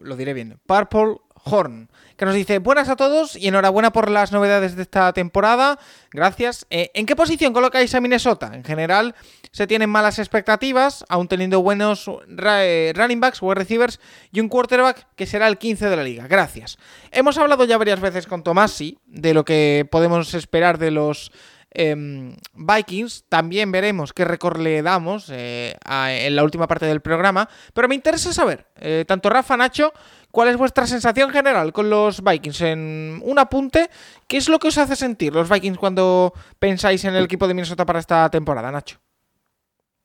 lo 0.00 0.16
diré 0.16 0.32
bien, 0.32 0.58
Purple 0.64 1.16
Horn, 1.44 1.88
que 2.16 2.24
nos 2.24 2.34
dice, 2.34 2.58
buenas 2.58 2.88
a 2.88 2.96
todos 2.96 3.36
y 3.36 3.48
enhorabuena 3.48 3.92
por 3.92 4.10
las 4.10 4.32
novedades 4.32 4.76
de 4.76 4.82
esta 4.82 5.12
temporada, 5.12 5.78
gracias. 6.12 6.66
Eh, 6.70 6.90
¿En 6.94 7.06
qué 7.06 7.16
posición 7.16 7.52
colocáis 7.52 7.94
a 7.94 8.00
Minnesota? 8.00 8.52
En 8.54 8.64
general 8.64 9.14
se 9.50 9.66
tienen 9.66 9.90
malas 9.90 10.18
expectativas, 10.18 11.04
aún 11.08 11.28
teniendo 11.28 11.62
buenos 11.62 12.10
eh, 12.28 12.92
running 12.94 13.20
backs, 13.20 13.42
wide 13.42 13.56
receivers 13.56 13.98
y 14.30 14.40
un 14.40 14.48
quarterback 14.48 15.06
que 15.16 15.26
será 15.26 15.48
el 15.48 15.58
15 15.58 15.88
de 15.88 15.96
la 15.96 16.04
liga, 16.04 16.26
gracias. 16.28 16.78
Hemos 17.10 17.38
hablado 17.38 17.64
ya 17.64 17.76
varias 17.76 18.00
veces 18.00 18.26
con 18.26 18.42
Tomasi 18.42 18.98
de 19.06 19.34
lo 19.34 19.44
que 19.44 19.86
podemos 19.90 20.34
esperar 20.34 20.78
de 20.78 20.92
los 20.92 21.32
Em, 21.74 22.36
Vikings. 22.54 23.24
También 23.28 23.72
veremos 23.72 24.12
qué 24.12 24.24
récord 24.24 24.60
le 24.60 24.82
damos 24.82 25.30
eh, 25.30 25.74
en 25.88 26.36
la 26.36 26.44
última 26.44 26.66
parte 26.66 26.86
del 26.86 27.00
programa. 27.00 27.48
Pero 27.72 27.88
me 27.88 27.94
interesa 27.94 28.32
saber, 28.32 28.66
eh, 28.80 29.04
tanto 29.06 29.30
Rafa, 29.30 29.56
Nacho, 29.56 29.92
cuál 30.30 30.48
es 30.48 30.56
vuestra 30.56 30.86
sensación 30.86 31.30
general 31.30 31.72
con 31.72 31.88
los 31.88 32.22
Vikings. 32.22 32.60
En 32.60 33.20
un 33.24 33.38
apunte, 33.38 33.88
¿qué 34.28 34.36
es 34.36 34.48
lo 34.48 34.58
que 34.58 34.68
os 34.68 34.78
hace 34.78 34.96
sentir 34.96 35.32
los 35.32 35.48
Vikings 35.48 35.78
cuando 35.78 36.34
pensáis 36.58 37.04
en 37.04 37.14
el 37.14 37.24
equipo 37.24 37.48
de 37.48 37.54
Minnesota 37.54 37.86
para 37.86 38.00
esta 38.00 38.28
temporada, 38.30 38.70
Nacho? 38.70 38.98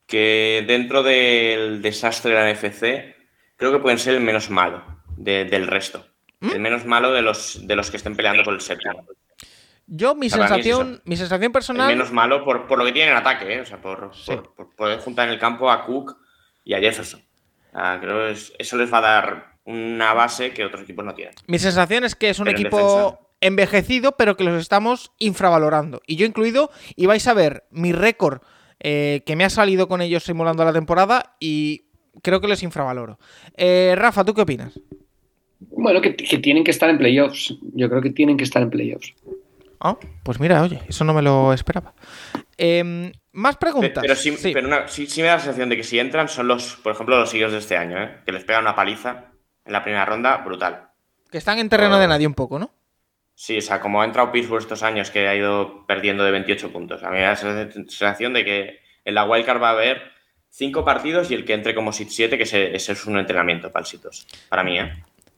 Que 0.06 0.64
dentro 0.66 1.04
del 1.04 1.82
desastre 1.82 2.34
de 2.34 2.40
la 2.40 2.54
NFC, 2.54 3.16
creo 3.58 3.74
que 3.74 3.80
pueden 3.80 4.00
ser 4.00 4.16
el 4.16 4.22
menos 4.22 4.50
malo 4.50 4.84
del 5.18 5.68
resto. 5.68 6.06
¿Mm? 6.40 6.52
El 6.52 6.60
menos 6.60 6.86
malo 6.86 7.12
de 7.12 7.22
los, 7.22 7.68
de 7.68 7.76
los 7.76 7.92
que 7.92 7.98
estén 7.98 8.16
peleando 8.16 8.44
por 8.44 8.54
el 8.54 8.62
séptimo. 8.62 9.06
Yo, 9.88 10.16
mi 10.16 10.30
sensación, 10.30 11.02
mi 11.06 11.16
sensación 11.16 11.52
personal. 11.54 11.88
menos 11.88 12.12
malo 12.12 12.44
por, 12.44 12.78
lo 12.78 12.86
que 12.86 12.92
tiene 12.92 13.12
en 13.12 13.18
ataque, 13.18 13.56
¿eh? 13.56 13.62
O 13.62 13.66
sea, 13.66 13.82
por, 13.82 14.12
poder 14.76 15.00
juntar 15.00 15.28
en 15.28 15.34
el 15.34 15.40
campo 15.40 15.72
a 15.72 15.86
Cook 15.86 16.18
y 16.66 16.74
a 16.74 16.80
Jefferson. 16.80 17.22
creo 17.72 18.34
que 18.34 18.38
eso 18.60 18.78
les 18.78 18.92
va 18.92 18.98
a 18.98 19.02
dar 19.02 19.58
una 19.64 20.14
base 20.14 20.52
que 20.52 20.66
otros 20.66 20.84
equipos 20.84 21.06
no 21.06 21.14
tienen. 21.14 21.34
Mi 21.48 21.58
sensación 21.58 22.04
es 22.04 22.16
que 22.16 22.30
es 22.30 22.40
un 22.40 22.50
equipo 22.50 23.20
envejecido, 23.40 24.14
pero 24.18 24.36
que 24.36 24.44
los 24.44 24.60
estamos 24.60 25.12
infravalorando. 25.20 26.02
Y 26.06 26.18
yo 26.18 26.26
incluido, 26.26 26.70
y 26.96 27.06
vais 27.06 27.26
a 27.28 27.34
ver 27.34 27.64
mi 27.72 27.94
récord 27.94 28.42
eh, 28.80 29.22
que 29.26 29.36
me 29.36 29.46
ha 29.46 29.50
salido 29.50 29.88
con 29.88 30.02
ellos 30.02 30.24
simulando 30.24 30.66
la 30.66 30.74
temporada 30.74 31.36
y 31.40 31.86
creo 32.22 32.42
que 32.42 32.48
los 32.48 32.62
infravaloro. 32.62 33.20
Eh, 33.56 33.94
Rafa, 33.98 34.26
¿tú 34.26 34.34
qué 34.34 34.42
opinas? 34.42 34.80
Bueno, 35.60 36.02
que, 36.02 36.16
que 36.16 36.38
tienen 36.40 36.64
que 36.64 36.72
estar 36.72 36.90
en 36.90 36.98
playoffs. 36.98 37.56
Yo 37.74 37.90
creo 37.90 38.02
que 38.02 38.12
tienen 38.12 38.38
que 38.38 38.44
estar 38.44 38.62
en 38.62 38.70
playoffs. 38.70 39.14
Ah, 39.80 39.98
pues 40.24 40.40
mira, 40.40 40.62
oye, 40.62 40.82
eso 40.88 41.04
no 41.04 41.14
me 41.14 41.22
lo 41.22 41.54
esperaba. 41.54 41.94
Em, 42.58 43.12
más 43.34 43.58
preguntas. 43.58 44.02
Pero, 44.02 44.16
sí, 44.16 44.32
me 45.22 45.28
da 45.28 45.36
la 45.36 45.40
sensación 45.40 45.70
de 45.70 45.78
que 45.78 45.84
si 45.84 46.00
entran 46.00 46.28
son 46.28 46.48
los, 46.48 46.76
por 46.78 46.94
ejemplo, 46.94 47.20
los 47.20 47.34
Eagles 47.34 47.52
de 47.52 47.60
este 47.60 47.78
año, 47.78 48.02
¿eh? 48.02 48.18
que 48.26 48.32
les 48.32 48.44
pegan 48.44 48.64
una 48.64 48.76
paliza 48.76 49.26
en 49.66 49.74
la 49.74 49.84
primera 49.84 50.06
ronda 50.06 50.38
brutal. 50.38 50.90
Que 51.30 51.38
están 51.38 51.60
en 51.60 51.70
terreno 51.70 52.00
de 52.00 52.08
nadie 52.08 52.26
un 52.26 52.34
poco, 52.34 52.58
¿no? 52.58 52.72
Sí, 53.36 53.58
o 53.60 53.62
sea, 53.62 53.80
como 53.80 54.02
ha 54.02 54.06
entrado 54.06 54.32
Pittsburgh 54.32 54.62
estos 54.62 54.82
años 54.82 55.12
que 55.12 55.28
ha 55.28 55.36
ido 55.36 55.86
perdiendo 55.86 56.24
de 56.24 56.32
28 56.32 56.72
puntos. 56.72 57.04
A 57.04 57.10
mí 57.12 57.18
me 57.18 57.22
da 57.22 57.30
la 57.30 57.72
sensación 57.72 58.34
de 58.34 58.44
que 58.44 58.80
en 59.06 59.14
la 59.14 59.26
wildcard 59.26 59.62
va 59.62 59.70
a 59.70 59.74
haber 59.74 60.02
cinco 60.50 60.84
partidos 60.84 61.30
y 61.30 61.36
el 61.36 61.46
que 61.46 61.54
entre 61.54 61.76
como 61.76 61.94
sit 61.94 62.10
7, 62.10 62.36
que 62.36 62.44
ese, 62.44 62.76
es 62.76 63.06
un 63.06 63.20
entrenamiento 63.20 63.72
para 63.72 63.86
el 63.86 64.00
Para 64.50 64.64
mí, 64.64 64.80
¿eh? 64.80 64.92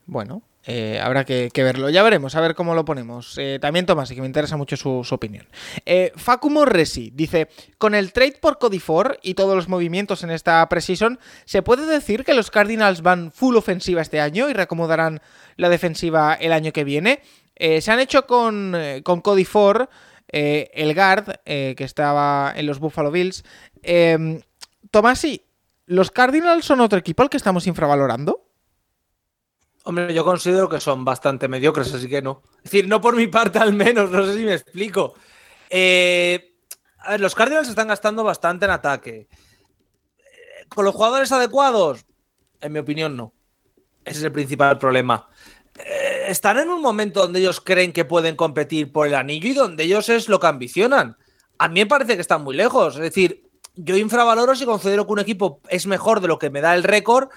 Bueno, 0.10 0.41
eh, 0.66 0.99
habrá 0.99 1.24
que, 1.24 1.51
verlo. 1.55 1.91
Ya 1.91 2.01
veremos, 2.01 2.34
a 2.34 2.41
ver 2.41 2.55
cómo 2.55 2.74
lo 2.74 2.84
ponemos. 2.84 3.38
Eh, 3.38 3.60
también 3.62 3.86
Tomás, 3.86 4.10
y 4.10 4.16
que 4.16 4.22
me 4.22 4.28
interesa 4.28 4.57
mucho 4.57 4.76
su, 4.76 5.05
opinión. 5.12 5.47
Eh, 5.86 6.12
Facumo 6.16 6.66
Resi 6.66 7.12
dice: 7.14 7.47
Con 7.78 7.93
el 7.93 8.12
trade 8.12 8.39
por 8.41 8.57
Codifor 8.57 9.20
y 9.22 9.36
todos 9.36 9.55
los 9.55 9.70
movimientos 9.70 10.24
en 10.24 10.32
esta 10.32 10.68
preseason, 10.68 11.20
¿se 11.45 11.62
puede 11.62 11.86
decir 11.86 12.26
que 12.26 12.34
los 12.34 12.49
Cardinals 12.49 13.03
van 13.03 13.32
full 13.32 13.55
ofensiva 13.55 14.01
este 14.01 14.20
año 14.20 14.49
y 14.49 14.53
reacomodarán 14.53 15.22
la 15.57 15.70
defensiva 15.70 16.34
el 16.34 16.53
año 16.53 16.74
que 16.74 16.84
viene? 16.84 17.22
se 17.55 17.91
han 17.91 17.99
hecho 17.99 18.26
con, 18.26 18.74
con 19.03 19.20
Codifor, 19.20 19.89
el 20.30 20.95
guard, 20.95 21.41
que 21.43 21.84
estaba 21.84 22.53
en 22.55 22.66
los 22.66 22.80
Buffalo 22.80 23.12
Bills. 23.12 23.43
Tomás, 24.91 25.28
¿los 25.86 26.12
Cardinals 26.12 26.64
son 26.64 26.80
otro 26.80 26.97
equipo 26.97 27.22
al 27.22 27.30
que 27.30 27.36
estamos 27.36 27.68
infravalorando? 27.68 28.49
Hombre, 29.84 30.14
yo 30.14 30.24
considero 30.26 30.68
que 30.68 30.80
son 30.80 31.06
bastante 31.06 31.48
mediocres, 31.48 31.94
así 31.94 32.08
que 32.08 32.22
no. 32.22 32.42
Es 32.58 32.64
decir, 32.64 32.88
no 32.88 33.00
por 33.00 33.16
mi 33.16 33.28
parte 33.28 33.60
al 33.60 33.74
menos, 33.74 34.12
no 34.12 34.26
sé 34.26 34.36
si 34.36 34.44
me 34.44 34.54
explico. 34.54 35.16
Eh, 35.70 36.54
a 37.00 37.12
ver, 37.12 37.22
los 37.22 37.34
Cardinals 37.34 37.70
están 37.70 37.88
gastando 37.88 38.24
bastante 38.24 38.66
en 38.66 38.72
ataque. 38.72 39.28
¿Con 40.68 40.86
los 40.86 40.94
jugadores 40.94 41.32
adecuados? 41.32 42.06
En 42.62 42.74
mi 42.74 42.80
opinión, 42.80 43.16
no. 43.16 43.34
Ese 44.04 44.20
es 44.20 44.24
el 44.26 44.32
principal 44.32 44.78
problema. 44.78 45.30
Eh, 45.78 46.26
están 46.28 46.60
en 46.60 46.70
un 46.70 46.82
momento 46.82 47.22
donde 47.22 47.40
ellos 47.40 47.62
creen 47.62 47.94
que 47.94 48.06
pueden 48.06 48.36
competir 48.36 48.92
por 48.92 49.08
el 49.08 49.16
anillo 49.16 49.50
y 49.50 49.54
donde 49.54 49.84
ellos 49.86 50.10
es 50.10 50.28
lo 50.28 50.40
que 50.40 50.48
ambicionan. 50.48 51.18
A 51.58 51.68
mí 51.70 51.80
me 51.80 51.86
parece 51.86 52.16
que 52.16 52.22
están 52.22 52.44
muy 52.44 52.56
lejos. 52.56 52.96
Es 52.96 53.02
decir, 53.02 53.50
yo 53.76 53.96
infravaloro 53.96 54.56
si 54.56 54.66
considero 54.66 55.06
que 55.06 55.14
un 55.14 55.20
equipo 55.20 55.62
es 55.70 55.88
mejor 55.88 56.20
de 56.20 56.28
lo 56.28 56.38
que 56.38 56.50
me 56.50 56.62
da 56.62 56.76
el 56.76 56.84
récord 56.84 57.30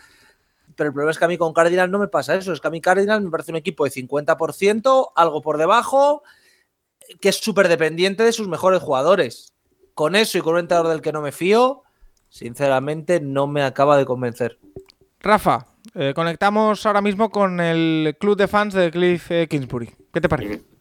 pero 0.76 0.88
el 0.88 0.92
problema 0.92 1.10
es 1.10 1.18
que 1.18 1.24
a 1.24 1.28
mí 1.28 1.38
con 1.38 1.52
Cardinals 1.52 1.90
no 1.90 1.98
me 1.98 2.08
pasa 2.08 2.34
eso. 2.34 2.52
Es 2.52 2.60
que 2.60 2.68
a 2.68 2.70
mí 2.70 2.80
Cardinals 2.80 3.22
me 3.22 3.30
parece 3.30 3.52
un 3.52 3.56
equipo 3.56 3.84
de 3.84 3.90
50%, 3.90 5.12
algo 5.14 5.42
por 5.42 5.58
debajo, 5.58 6.22
que 7.20 7.28
es 7.28 7.36
súper 7.36 7.68
dependiente 7.68 8.22
de 8.22 8.32
sus 8.32 8.48
mejores 8.48 8.82
jugadores. 8.82 9.52
Con 9.94 10.16
eso 10.16 10.38
y 10.38 10.40
con 10.40 10.54
un 10.54 10.60
entrenador 10.60 10.90
del 10.90 11.02
que 11.02 11.12
no 11.12 11.20
me 11.20 11.32
fío, 11.32 11.82
sinceramente 12.28 13.20
no 13.20 13.46
me 13.46 13.62
acaba 13.62 13.96
de 13.96 14.06
convencer. 14.06 14.58
Rafa, 15.20 15.66
eh, 15.94 16.12
conectamos 16.14 16.84
ahora 16.86 17.02
mismo 17.02 17.30
con 17.30 17.60
el 17.60 18.16
club 18.18 18.36
de 18.36 18.48
fans 18.48 18.74
de 18.74 18.90
Cliff 18.90 19.30
eh, 19.30 19.46
Kingsbury. 19.48 19.94
¿Qué 20.12 20.20
te 20.20 20.28
parece? 20.28 20.71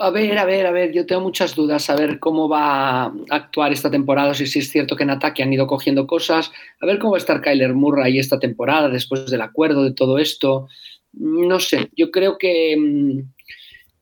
A 0.00 0.10
ver, 0.10 0.38
a 0.38 0.44
ver, 0.46 0.66
a 0.66 0.70
ver, 0.70 0.92
yo 0.92 1.04
tengo 1.04 1.20
muchas 1.20 1.54
dudas 1.54 1.90
a 1.90 1.94
ver 1.96 2.18
cómo 2.18 2.48
va 2.48 3.04
a 3.04 3.12
actuar 3.30 3.70
esta 3.70 3.90
temporada, 3.90 4.32
si, 4.32 4.44
es 4.44 4.70
cierto 4.70 4.96
que 4.96 5.02
en 5.02 5.10
ataque 5.10 5.42
han 5.42 5.52
ido 5.52 5.66
cogiendo 5.66 6.06
cosas, 6.06 6.50
a 6.80 6.86
ver 6.86 6.98
cómo 6.98 7.12
va 7.12 7.18
a 7.18 7.20
estar 7.20 7.42
Kyler 7.42 7.74
Murray 7.74 8.18
esta 8.18 8.38
temporada 8.38 8.88
después 8.88 9.26
del 9.26 9.42
acuerdo 9.42 9.84
de 9.84 9.92
todo 9.92 10.18
esto. 10.18 10.68
No 11.12 11.60
sé, 11.60 11.90
yo 11.94 12.10
creo 12.10 12.38
que, 12.38 12.76
mm, 12.78 13.20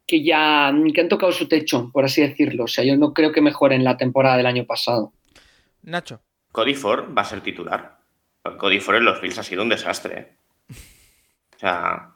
que 0.06 0.22
ya 0.22 0.72
que 0.94 1.00
han 1.00 1.08
tocado 1.08 1.32
su 1.32 1.48
techo, 1.48 1.90
por 1.92 2.04
así 2.04 2.22
decirlo. 2.22 2.64
O 2.64 2.68
sea, 2.68 2.84
yo 2.84 2.96
no 2.96 3.12
creo 3.12 3.32
que 3.32 3.40
mejoren 3.40 3.82
la 3.82 3.96
temporada 3.96 4.36
del 4.36 4.46
año 4.46 4.64
pasado. 4.66 5.12
Nacho. 5.82 6.20
Cody 6.52 6.74
Ford 6.74 7.06
va 7.16 7.22
a 7.22 7.24
ser 7.24 7.40
titular. 7.40 7.98
Cody 8.58 8.78
Ford 8.78 8.96
en 8.96 9.04
los 9.04 9.20
Bills 9.20 9.38
ha 9.38 9.42
sido 9.42 9.62
un 9.62 9.68
desastre. 9.68 10.18
¿eh? 10.18 10.36
O 11.56 11.58
sea, 11.58 12.15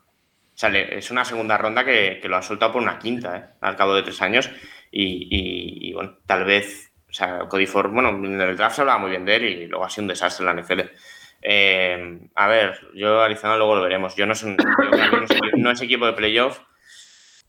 es 0.68 1.10
una 1.10 1.24
segunda 1.24 1.56
ronda 1.56 1.84
que, 1.84 2.20
lo 2.24 2.36
ha 2.36 2.42
soltado 2.42 2.72
por 2.72 2.82
una 2.82 2.98
quinta, 2.98 3.36
¿eh? 3.36 3.44
al 3.60 3.76
cabo 3.76 3.94
de 3.94 4.02
tres 4.02 4.20
años. 4.22 4.50
Y, 4.90 5.92
bueno, 5.94 6.18
tal 6.26 6.44
vez, 6.44 6.92
o 7.08 7.12
sea, 7.12 7.40
Cody 7.48 7.66
Ford, 7.66 7.90
bueno, 7.90 8.10
en 8.10 8.40
el 8.40 8.56
draft 8.56 8.76
se 8.76 8.82
hablaba 8.82 8.98
muy 8.98 9.10
bien 9.10 9.24
de 9.24 9.36
él 9.36 9.44
y 9.44 9.66
luego 9.66 9.84
ha 9.84 9.90
sido 9.90 10.02
un 10.02 10.08
desastre 10.08 10.46
en 10.46 10.56
la 10.56 10.62
NFL. 10.62 10.80
Eh, 11.42 12.20
a 12.34 12.48
ver, 12.48 12.78
yo 12.94 13.22
Arizona 13.22 13.56
luego 13.56 13.76
lo 13.76 13.82
veremos. 13.82 14.14
Yo 14.16 14.26
no, 14.26 14.34
soy, 14.34 14.56
no, 15.56 15.70
es 15.70 15.80
equipo 15.80 16.06
de 16.06 16.12
playoff. 16.12 16.60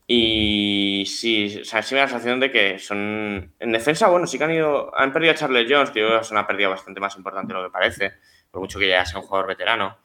Y 0.06 1.04
sí, 1.06 1.60
o 1.60 1.64
sea, 1.64 1.82
sí 1.82 1.94
me 1.94 2.00
da 2.00 2.06
la 2.06 2.10
sensación 2.10 2.40
de 2.40 2.50
que 2.50 2.78
son. 2.78 3.54
En 3.58 3.72
defensa, 3.72 4.08
bueno, 4.08 4.26
sí 4.26 4.38
que 4.38 4.44
han 4.44 4.52
ido. 4.52 4.96
Han 4.96 5.12
perdido 5.12 5.32
a 5.32 5.36
Charles 5.36 5.66
Jones, 5.68 5.90
que 5.90 6.16
es 6.18 6.30
una 6.30 6.46
pérdida 6.46 6.68
bastante 6.68 7.00
más 7.00 7.16
importante 7.16 7.52
de 7.52 7.60
lo 7.60 7.66
que 7.66 7.72
parece, 7.72 8.14
por 8.50 8.60
mucho 8.60 8.78
que 8.78 8.88
ya 8.88 9.04
sea 9.04 9.20
un 9.20 9.26
jugador 9.26 9.48
veterano. 9.48 9.98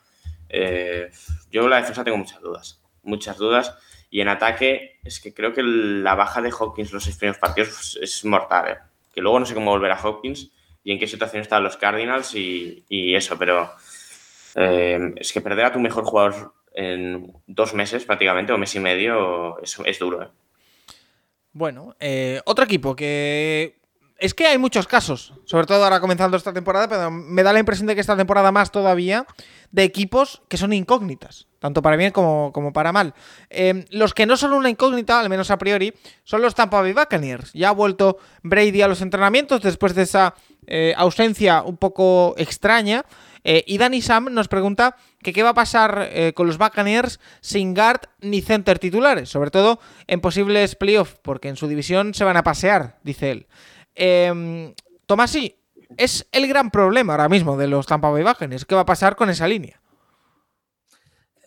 Eh, 0.49 1.09
yo 1.51 1.67
la 1.67 1.77
defensa 1.77 2.03
tengo 2.03 2.17
muchas 2.17 2.41
dudas 2.41 2.81
muchas 3.07 3.37
dudas. 3.37 3.75
Y 4.09 4.21
en 4.21 4.29
ataque, 4.29 4.99
es 5.03 5.19
que 5.19 5.33
creo 5.33 5.53
que 5.53 5.63
la 5.63 6.15
baja 6.15 6.41
de 6.41 6.53
Hopkins 6.57 6.93
los 6.93 7.03
seis 7.03 7.17
primeros 7.17 7.39
partidos 7.39 7.97
es 8.01 8.23
mortal. 8.23 8.71
¿eh? 8.71 8.77
Que 9.13 9.21
luego 9.21 9.39
no 9.39 9.45
sé 9.45 9.53
cómo 9.53 9.71
volver 9.71 9.91
a 9.91 10.01
Hopkins 10.01 10.51
y 10.83 10.91
en 10.91 10.99
qué 10.99 11.07
situación 11.07 11.41
están 11.41 11.63
los 11.63 11.75
Cardinals 11.77 12.33
y, 12.35 12.85
eso, 12.89 13.37
pero 13.37 13.71
eh, 14.55 15.13
es 15.17 15.33
que 15.33 15.41
perder 15.41 15.65
a 15.65 15.73
tu 15.73 15.79
mejor 15.79 16.05
jugador 16.05 16.53
en 16.73 17.33
dos 17.47 17.73
meses 17.73 18.05
prácticamente 18.05 18.53
o 18.53 18.57
mes 18.57 18.75
y 18.75 18.79
medio 18.79 19.59
es, 19.61 19.77
es 19.83 19.99
duro. 19.99 20.23
¿eh? 20.23 20.27
Bueno, 21.51 21.95
otro 22.45 22.63
equipo 22.63 22.95
que 22.95 23.75
es 24.19 24.33
que 24.33 24.47
hay 24.47 24.57
muchos 24.57 24.87
casos, 24.87 25.33
sobre 25.45 25.67
todo 25.67 25.83
ahora 25.83 25.99
comenzando 25.99 26.37
esta 26.37 26.53
temporada, 26.53 26.87
pero 26.87 27.11
me 27.11 27.43
da 27.43 27.53
la 27.53 27.59
impresión 27.59 27.87
de 27.87 27.95
que 27.95 28.01
esta 28.01 28.17
temporada 28.17 28.51
más 28.51 28.71
todavía 28.71 29.25
de 29.71 29.83
equipos 29.83 30.41
que 30.47 30.57
son 30.57 30.73
incógnitas, 30.73 31.47
tanto 31.59 31.81
para 31.81 31.97
bien 31.97 32.11
como, 32.11 32.51
como 32.51 32.73
para 32.73 32.91
mal. 32.91 33.13
Em, 33.49 33.85
los 33.91 34.13
que 34.13 34.25
no 34.25 34.37
son 34.37 34.53
una 34.53 34.69
incógnita, 34.69 35.19
al 35.19 35.29
menos 35.29 35.51
a 35.51 35.57
priori, 35.57 35.93
son 36.23 36.41
los 36.41 36.55
Tampa 36.55 36.81
Bay 36.81 36.93
Buccaneers. 36.93 37.53
Ya 37.53 37.69
ha 37.69 37.73
vuelto 37.73 38.17
Brady 38.43 38.81
a 38.81 38.87
los 38.87 39.01
entrenamientos 39.01 39.61
después 39.61 39.93
de 39.93 40.03
esa 40.03 40.33
eh, 40.65 40.93
ausencia 40.97 41.61
un 41.61 41.77
poco 41.77 42.33
extraña. 42.37 43.05
Eh, 43.43 43.63
y 43.67 43.77
Danny 43.77 44.01
Sam 44.01 44.27
nos 44.31 44.47
pregunta 44.47 44.97
que 45.21 45.31
qué 45.31 45.43
va 45.43 45.49
a 45.49 45.53
pasar 45.53 46.09
eh, 46.11 46.33
con 46.33 46.47
los 46.47 46.57
Buccaneers 46.57 47.19
sin 47.39 47.73
guard 47.73 48.01
ni 48.19 48.41
center 48.41 48.77
titulares, 48.77 49.29
sobre 49.29 49.51
todo 49.51 49.79
en 50.07 50.19
posibles 50.19 50.75
playoffs, 50.75 51.17
porque 51.21 51.47
en 51.47 51.55
su 51.55 51.67
división 51.67 52.13
se 52.13 52.25
van 52.25 52.35
a 52.35 52.43
pasear, 52.43 52.97
dice 53.03 53.31
él. 53.31 53.47
Eh, 53.97 54.73
Tomasi, 55.05 55.57
es 55.95 56.27
el 56.31 56.47
gran 56.47 56.69
problema 56.69 57.13
ahora 57.13 57.29
mismo 57.29 57.57
de 57.57 57.67
los 57.67 57.85
Tampa 57.85 58.09
Bay 58.09 58.23
Buccaneers. 58.23 58.65
¿Qué 58.65 58.75
va 58.75 58.81
a 58.81 58.85
pasar 58.85 59.15
con 59.15 59.29
esa 59.29 59.47
línea? 59.47 59.81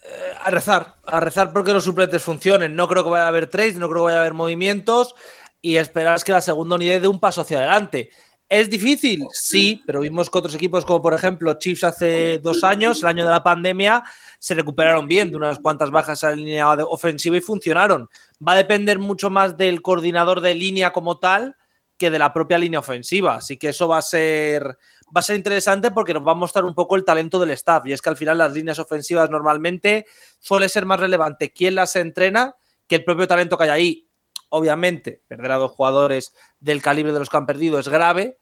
Eh, 0.02 0.32
a 0.42 0.50
rezar, 0.50 0.96
a 1.04 1.20
rezar 1.20 1.52
porque 1.52 1.72
los 1.72 1.84
suplentes 1.84 2.22
funcionen. 2.22 2.74
No 2.74 2.88
creo 2.88 3.04
que 3.04 3.10
vaya 3.10 3.24
a 3.24 3.28
haber 3.28 3.48
trades, 3.48 3.76
no 3.76 3.88
creo 3.88 4.02
que 4.02 4.06
vaya 4.06 4.18
a 4.18 4.20
haber 4.20 4.34
movimientos 4.34 5.14
y 5.60 5.76
esperar 5.76 6.22
que 6.24 6.32
la 6.32 6.40
segunda 6.40 6.76
unidad 6.76 7.00
dé 7.00 7.08
un 7.08 7.20
paso 7.20 7.42
hacia 7.42 7.58
adelante. 7.58 8.10
¿Es 8.48 8.68
difícil? 8.68 9.28
Sí, 9.30 9.80
pero 9.86 10.00
vimos 10.00 10.28
que 10.28 10.38
otros 10.38 10.56
equipos, 10.56 10.84
como 10.84 11.00
por 11.00 11.14
ejemplo 11.14 11.54
Chiefs 11.54 11.84
hace 11.84 12.40
dos 12.40 12.64
años, 12.64 13.00
el 13.00 13.08
año 13.08 13.24
de 13.24 13.30
la 13.30 13.44
pandemia, 13.44 14.02
se 14.40 14.54
recuperaron 14.54 15.06
bien 15.06 15.30
de 15.30 15.36
unas 15.36 15.60
cuantas 15.60 15.92
bajas 15.92 16.24
a 16.24 16.30
la 16.30 16.36
línea 16.36 16.68
ofensiva 16.68 17.36
y 17.36 17.40
funcionaron. 17.40 18.08
Va 18.44 18.52
a 18.52 18.56
depender 18.56 18.98
mucho 18.98 19.30
más 19.30 19.56
del 19.56 19.82
coordinador 19.82 20.40
de 20.40 20.56
línea 20.56 20.92
como 20.92 21.18
tal 21.18 21.54
que 22.00 22.10
de 22.10 22.18
la 22.18 22.32
propia 22.32 22.56
línea 22.56 22.80
ofensiva. 22.80 23.36
Así 23.36 23.58
que 23.58 23.68
eso 23.68 23.86
va 23.86 23.98
a 23.98 24.02
ser, 24.02 24.64
va 24.64 25.20
a 25.20 25.22
ser 25.22 25.36
interesante 25.36 25.90
porque 25.90 26.14
nos 26.14 26.26
va 26.26 26.32
a 26.32 26.34
mostrar 26.34 26.64
un 26.64 26.74
poco 26.74 26.96
el 26.96 27.04
talento 27.04 27.38
del 27.38 27.50
staff. 27.50 27.86
Y 27.86 27.92
es 27.92 28.00
que 28.00 28.08
al 28.08 28.16
final 28.16 28.38
las 28.38 28.54
líneas 28.54 28.78
ofensivas 28.78 29.28
normalmente 29.28 30.06
suele 30.38 30.70
ser 30.70 30.86
más 30.86 30.98
relevante 30.98 31.52
quién 31.52 31.74
las 31.74 31.94
entrena 31.96 32.56
que 32.88 32.96
el 32.96 33.04
propio 33.04 33.28
talento 33.28 33.58
que 33.58 33.64
hay 33.64 33.70
ahí. 33.70 34.08
Obviamente, 34.48 35.22
perder 35.28 35.52
a 35.52 35.56
dos 35.56 35.72
jugadores 35.72 36.34
del 36.58 36.80
calibre 36.80 37.12
de 37.12 37.18
los 37.18 37.28
que 37.28 37.36
han 37.36 37.46
perdido 37.46 37.78
es 37.78 37.88
grave, 37.88 38.38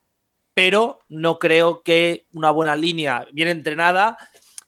pero 0.55 1.01
no 1.09 1.41
creo 1.41 1.83
que 1.83 2.29
una 2.33 2.53
buena 2.53 2.77
línea 2.77 3.27
bien 3.33 3.49
entrenada 3.49 4.17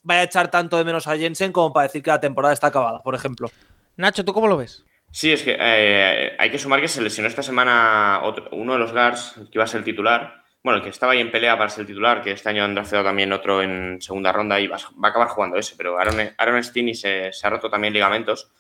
vaya 0.03 0.22
a 0.22 0.24
echar 0.24 0.51
tanto 0.51 0.76
de 0.76 0.84
menos 0.84 1.07
a 1.07 1.16
Jensen 1.16 1.53
como 1.53 1.72
para 1.72 1.86
decir 1.86 2.03
que 2.03 2.11
la 2.11 2.20
temporada 2.20 2.53
está 2.53 2.66
acabada, 2.66 3.03
por 3.05 3.14
ejemplo. 3.14 3.51
Nacho, 3.97 4.24
¿tú 4.24 4.34
cómo 4.34 4.49
lo 4.49 4.57
ves? 4.57 4.84
Sí, 5.11 5.32
es 5.32 5.42
que 5.42 5.56
eh, 5.58 6.36
hay 6.38 6.50
que 6.50 6.58
sumar 6.58 6.80
que 6.80 6.88
se 6.88 7.02
lesionó 7.02 7.28
esta 7.28 7.42
semana 7.42 8.20
uno 8.52 8.74
de 8.74 8.78
los 8.78 8.92
guards 8.92 9.34
que 9.50 9.58
iba 9.58 9.64
a 9.64 9.66
ser 9.66 9.82
titular. 9.82 10.42
Bueno, 10.62 10.78
el 10.78 10.84
que 10.84 10.90
estaba 10.90 11.12
ahí 11.12 11.20
en 11.20 11.30
pelea 11.30 11.56
para 11.56 11.70
ser 11.70 11.86
titular, 11.86 12.22
que 12.22 12.32
este 12.32 12.48
año 12.48 12.64
han 12.64 12.74
drafteado 12.74 13.04
también 13.04 13.32
otro 13.32 13.62
en 13.62 14.00
segunda 14.00 14.30
ronda 14.30 14.61
y 14.61 14.66
va, 14.66 14.76
a 14.76 15.08
acabar 15.08 15.28
jugando 15.28 15.56
ese, 15.56 15.74
pero 15.76 15.98
Aaron, 15.98 16.32
Aaron 16.36 16.62
se, 16.62 17.32
se, 17.32 17.46
ha 17.46 17.50
roto 17.50 17.70
también 17.70 17.94
ligamentos 17.94 18.52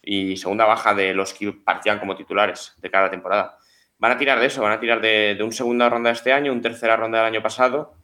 y 0.00 0.36
segunda 0.36 0.64
baja 0.64 0.94
de 0.94 1.12
los 1.12 1.34
que 1.34 1.52
partían 1.52 1.98
como 1.98 2.16
titulares 2.16 2.74
de 2.78 2.90
cada 2.90 3.10
temporada 3.10 3.58
van 4.00 4.12
a 4.12 4.18
tirar 4.18 4.40
de 4.40 4.46
eso, 4.46 4.62
van 4.62 4.72
a 4.72 4.80
tirar 4.80 5.00
de, 5.00 5.38
un 5.42 5.52
segunda 5.52 5.88
ronda 5.88 6.08
de 6.08 6.14
este 6.14 6.32
año, 6.32 6.52
un 6.52 6.62
tercera 6.62 6.96
ronda 6.96 7.18
del 7.18 7.26
año 7.26 7.42
pasado, 7.42 7.94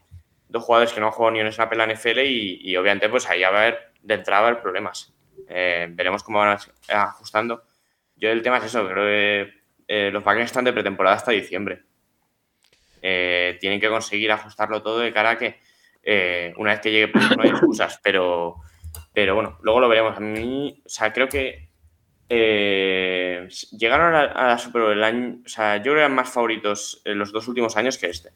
dos 0.48 0.62
jugadores 0.62 0.92
que 0.92 1.00
no 1.00 1.06
han 1.06 1.12
jugado 1.12 1.32
ni 1.32 1.40
en 1.40 1.50
snap 1.50 1.72
en 1.72 1.78
la 1.78 1.86
NFL 1.86 2.20
y, 2.20 2.76
obviamente 2.76 3.08
pues 3.08 3.28
ahí 3.28 3.40
va 3.40 3.48
a 3.48 3.50
haber, 3.50 3.92
de 4.02 4.14
entrada 4.14 4.42
va 4.42 4.46
a 4.46 4.50
haber 4.50 4.62
problemas. 4.62 5.14
Eh, 5.48 5.88
veremos 5.90 6.22
cómo 6.22 6.38
van 6.38 6.58
ajustando. 6.88 7.62
Yo 8.16 8.30
el 8.30 8.42
tema 8.42 8.58
es 8.58 8.64
eso, 8.64 8.88
creo 8.88 9.04
que 9.04 9.54
eh, 9.88 10.10
los 10.10 10.24
Vikings 10.24 10.46
están 10.46 10.64
de 10.64 10.72
pretemporada 10.72 11.16
hasta 11.16 11.32
diciembre. 11.32 11.82
Eh, 13.02 13.56
tienen 13.60 13.80
que 13.80 13.88
conseguir 13.88 14.32
ajustarlo 14.32 14.82
todo 14.82 14.98
de 15.00 15.12
cara 15.12 15.30
a 15.30 15.38
que 15.38 15.64
una 16.56 16.70
vez 16.70 16.80
que 16.80 16.90
llegue 16.90 17.08
pues, 17.08 17.36
no 17.36 17.42
hay 17.42 17.50
excusas, 17.50 18.00
pero, 18.02 18.56
pero 19.12 19.34
bueno, 19.34 19.58
luego 19.62 19.80
lo 19.80 19.88
veremos. 19.88 20.16
A 20.16 20.20
mí, 20.20 20.82
o 20.84 20.88
sea, 20.88 21.12
creo 21.12 21.28
que 21.28 21.68
eh, 22.28 23.48
llegaron 23.72 24.14
a 24.14 24.46
la, 24.48 24.58
Super 24.58 24.82
Bowl 24.82 24.92
el 24.92 25.04
año. 25.04 25.38
O 25.44 25.48
sea, 25.48 25.76
yo 25.76 25.82
creo 25.82 25.94
que 25.94 26.00
eran 26.00 26.14
más 26.14 26.30
favoritos 26.30 27.02
los 27.04 27.32
dos 27.32 27.46
últimos 27.48 27.76
años 27.76 27.98
que 27.98 28.08
este. 28.08 28.30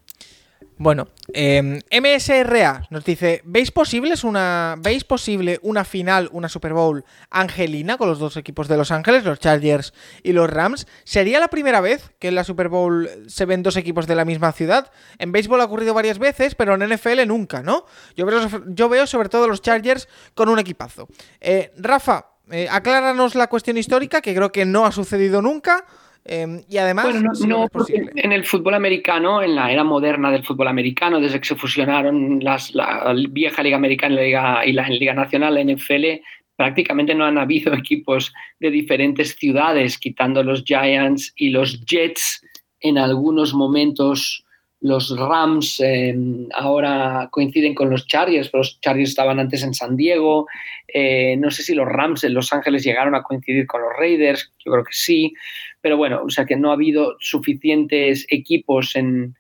Bueno, 0.83 1.09
MSRA 1.29 2.77
em, 2.77 2.83
nos 2.89 3.05
dice: 3.05 3.43
¿Veis, 3.45 3.71
posibles 3.71 4.25
una, 4.25 4.77
¿Veis 4.79 5.05
posible 5.05 5.59
una 5.61 5.85
final, 5.85 6.31
una 6.33 6.49
Super 6.49 6.73
Bowl 6.73 7.05
angelina 7.29 7.99
con 7.99 8.09
los 8.09 8.19
dos 8.19 8.39
equipos 8.39 8.67
de 8.67 8.79
Los 8.79 8.91
Ángeles, 8.91 9.23
los 9.25 9.39
Chargers 9.39 9.93
y 10.23 10.33
los 10.33 10.49
Rams? 10.49 10.87
¿Sería 11.05 11.39
la 11.39 11.49
primera 11.49 11.83
vez 11.83 12.13
que 12.19 12.29
en 12.29 12.35
la 12.35 12.45
Super 12.45 12.71
Bowl 12.71 13.11
se 13.27 13.45
ven 13.45 13.63
dos 13.63 13.77
equipos 13.77 14.07
de 14.07 14.15
la 14.15 14.25
misma 14.25 14.53
ciudad? 14.53 14.91
En 15.19 15.33
béisbol 15.33 15.61
ha 15.61 15.65
ocurrido 15.65 15.93
varias 15.93 16.19
veces, 16.19 16.55
pero 16.55 16.75
en 16.75 16.89
NFL 16.89 17.27
nunca, 17.27 17.63
¿no? 17.63 17.85
Yo 18.17 18.25
veo, 18.25 18.41
yo 18.69 18.89
veo 18.89 19.07
sobre 19.07 19.29
todo 19.29 19.49
los 19.49 19.61
Chargers 19.61 20.09
con 20.33 20.49
un 20.49 20.59
equipazo. 20.59 21.09
Eh, 21.43 21.73
Rafa, 21.77 22.31
eh, 22.51 22.69
acláranos 22.71 23.35
la 23.35 23.49
cuestión 23.49 23.77
histórica, 23.77 24.23
que 24.23 24.35
creo 24.35 24.51
que 24.51 24.65
no 24.65 24.87
ha 24.87 24.93
sucedido 24.93 25.43
nunca. 25.43 25.85
Em, 26.25 26.63
y 26.69 26.77
además, 26.77 27.15
no, 27.47 27.67
en 27.89 28.33
el 28.33 28.45
fútbol 28.45 28.75
americano, 28.75 29.43
en 29.43 29.55
la 29.55 29.73
era 29.73 29.85
moderna 29.85 30.31
del 30.31 30.45
fútbol 30.45 30.69
americano, 30.69 31.19
desde 31.19 31.41
que 31.41 31.47
se 31.47 31.57
fusionaron 31.57 32.41
las, 32.45 32.75
la 32.75 33.15
vieja 33.31 33.63
Liga 33.63 33.77
Americana 33.77 34.65
y 34.65 34.73
la, 34.73 34.89
Liga 34.89 35.15
Nacional, 35.15 35.55
la 35.55 35.65
NFL, 35.65 36.23
prácticamente 36.57 37.15
no 37.15 37.25
han 37.25 37.39
habido 37.39 37.73
equipos 37.75 38.33
de 38.59 38.71
diferentes 38.71 39.35
ciudades, 39.35 39.99
quitando 39.99 40.43
los 40.43 40.63
Giants 40.65 41.33
y 41.37 41.51
los 41.51 41.85
Jets 41.85 42.45
en 42.81 42.99
algunos 42.99 43.55
momentos 43.55 44.45
los 44.81 45.15
Rams 45.17 45.79
eh, 45.81 46.17
ahora 46.55 47.29
coinciden 47.31 47.75
con 47.75 47.91
los 47.91 48.07
Chargers, 48.07 48.49
pero 48.49 48.61
los 48.61 48.81
Chargers 48.81 49.11
estaban 49.11 49.39
antes 49.39 49.63
en 49.63 49.75
San 49.75 49.95
Diego. 49.95 50.47
Eh, 50.89 51.37
no 51.37 51.51
sé 51.51 51.63
si 51.63 51.75
los 51.75 51.87
Rams 51.87 52.25
en 52.25 52.33
Los 52.33 52.53
Ángeles 52.53 52.83
llegaron 52.83 53.15
a 53.15 53.23
coincidir 53.23 53.67
con 53.67 53.83
los 53.83 53.93
Raiders, 53.99 54.53
yo 54.65 54.73
creo 54.73 54.85
que 54.85 54.93
sí. 54.93 55.35
Pero 55.81 55.97
bueno, 55.97 56.23
o 56.25 56.31
sea 56.31 56.45
que 56.45 56.57
no 56.57 56.71
ha 56.71 56.75
habido 56.75 57.17
suficientes 57.21 58.27
equipos 58.29 58.97
en, 58.97 59.37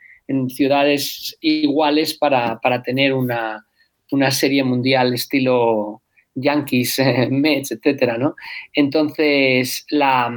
ciudades 0.48 1.36
iguales 1.40 2.14
para, 2.14 2.60
tener 2.84 3.12
una, 3.14 3.64
serie 4.30 4.62
mundial 4.62 5.14
estilo 5.14 6.02
Yankees, 6.34 7.00
Mets, 7.30 7.72
etcétera, 7.72 8.16
¿no? 8.16 8.36
Entonces, 8.72 9.84
la, 9.90 10.32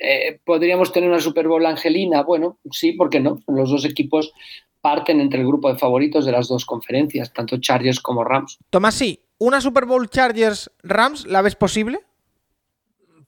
eh, 0.00 0.38
¿Podríamos 0.44 0.92
tener 0.92 1.08
una 1.08 1.20
Super 1.20 1.48
Bowl 1.48 1.64
angelina? 1.66 2.22
Bueno, 2.22 2.58
sí, 2.70 2.92
¿por 2.92 3.10
qué 3.10 3.20
no? 3.20 3.42
Los 3.48 3.70
dos 3.70 3.84
equipos 3.84 4.32
parten 4.80 5.20
entre 5.20 5.40
el 5.40 5.46
grupo 5.46 5.72
de 5.72 5.78
favoritos 5.78 6.24
de 6.24 6.32
las 6.32 6.48
dos 6.48 6.64
conferencias, 6.64 7.32
tanto 7.32 7.58
Chargers 7.58 8.00
como 8.00 8.24
Rams. 8.24 8.58
Tomás, 8.70 8.94
sí, 8.94 9.20
¿una 9.38 9.60
Super 9.60 9.86
Bowl 9.86 10.08
Chargers-Rams 10.08 11.26
la 11.26 11.42
ves 11.42 11.56
posible? 11.56 12.00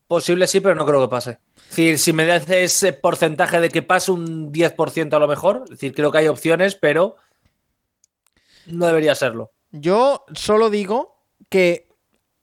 Posible 0.06 0.46
sí, 0.46 0.60
pero 0.60 0.74
no 0.74 0.86
creo 0.86 1.00
que 1.00 1.08
pase. 1.08 1.38
Decir, 1.70 1.98
si 1.98 2.12
me 2.12 2.26
das 2.26 2.50
ese 2.50 2.92
porcentaje 2.92 3.60
de 3.60 3.70
que 3.70 3.82
pase 3.82 4.10
un 4.10 4.52
10% 4.52 5.14
a 5.14 5.18
lo 5.18 5.28
mejor, 5.28 5.62
es 5.64 5.70
decir, 5.70 5.94
creo 5.94 6.12
que 6.12 6.18
hay 6.18 6.28
opciones, 6.28 6.74
pero 6.74 7.16
no 8.66 8.86
debería 8.86 9.14
serlo. 9.14 9.52
Yo 9.70 10.24
solo 10.34 10.68
digo 10.68 11.16
que 11.48 11.88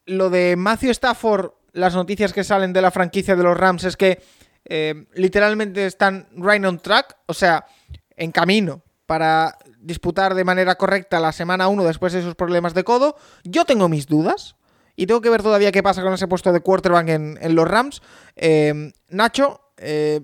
lo 0.05 0.29
de 0.29 0.55
Matthew 0.55 0.91
Stafford 0.91 1.51
las 1.77 1.93
noticias 1.93 2.33
que 2.33 2.43
salen 2.43 2.73
de 2.73 2.81
la 2.81 2.91
franquicia 2.91 3.35
de 3.35 3.43
los 3.43 3.55
Rams 3.55 3.83
es 3.83 3.95
que 3.95 4.21
eh, 4.65 5.05
literalmente 5.13 5.85
están 5.85 6.27
right 6.35 6.63
on 6.65 6.79
track, 6.79 7.17
o 7.27 7.33
sea, 7.33 7.65
en 8.15 8.31
camino 8.31 8.81
para 9.05 9.57
disputar 9.79 10.33
de 10.33 10.43
manera 10.43 10.75
correcta 10.75 11.19
la 11.19 11.31
semana 11.31 11.69
1 11.69 11.83
después 11.83 12.13
de 12.13 12.19
esos 12.19 12.35
problemas 12.35 12.73
de 12.73 12.83
codo. 12.83 13.15
Yo 13.43 13.63
tengo 13.63 13.87
mis 13.87 14.07
dudas 14.07 14.55
y 14.97 15.05
tengo 15.05 15.21
que 15.21 15.29
ver 15.29 15.43
todavía 15.43 15.71
qué 15.71 15.83
pasa 15.83 16.01
con 16.01 16.11
ese 16.11 16.27
puesto 16.27 16.51
de 16.51 16.59
quarterback 16.59 17.07
en, 17.07 17.55
los 17.55 17.67
Rams. 17.67 18.01
Eh, 18.35 18.91
Nacho, 19.09 19.71
eh, 19.77 20.21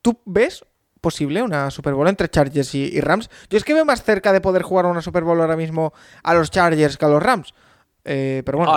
¿tú 0.00 0.18
ves 0.24 0.64
posible 1.02 1.42
una 1.42 1.70
Super 1.70 1.92
Bowl 1.92 2.08
entre 2.08 2.30
Chargers 2.30 2.74
y, 2.74 3.00
Rams? 3.02 3.28
Yo 3.50 3.58
es 3.58 3.64
que 3.64 3.74
veo 3.74 3.84
más 3.84 4.02
cerca 4.02 4.32
de 4.32 4.40
poder 4.40 4.62
jugar 4.62 4.86
una 4.86 5.02
Super 5.02 5.24
Bowl 5.24 5.38
ahora 5.38 5.56
mismo 5.56 5.92
a 6.22 6.32
los 6.32 6.50
Chargers 6.50 6.96
que 6.96 7.04
a 7.04 7.08
los 7.08 7.22
Rams. 7.22 7.52
pero 8.02 8.58
bueno, 8.58 8.72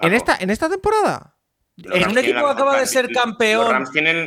¿En 0.00 0.14
esta, 0.14 0.36
¿En 0.40 0.48
esta 0.48 0.68
temporada? 0.70 1.34
en 1.76 2.08
un 2.08 2.18
equipo 2.18 2.40
que 2.40 2.50
acaba 2.50 2.78
de 2.78 2.86
ser 2.86 3.10
campeón 3.10 3.84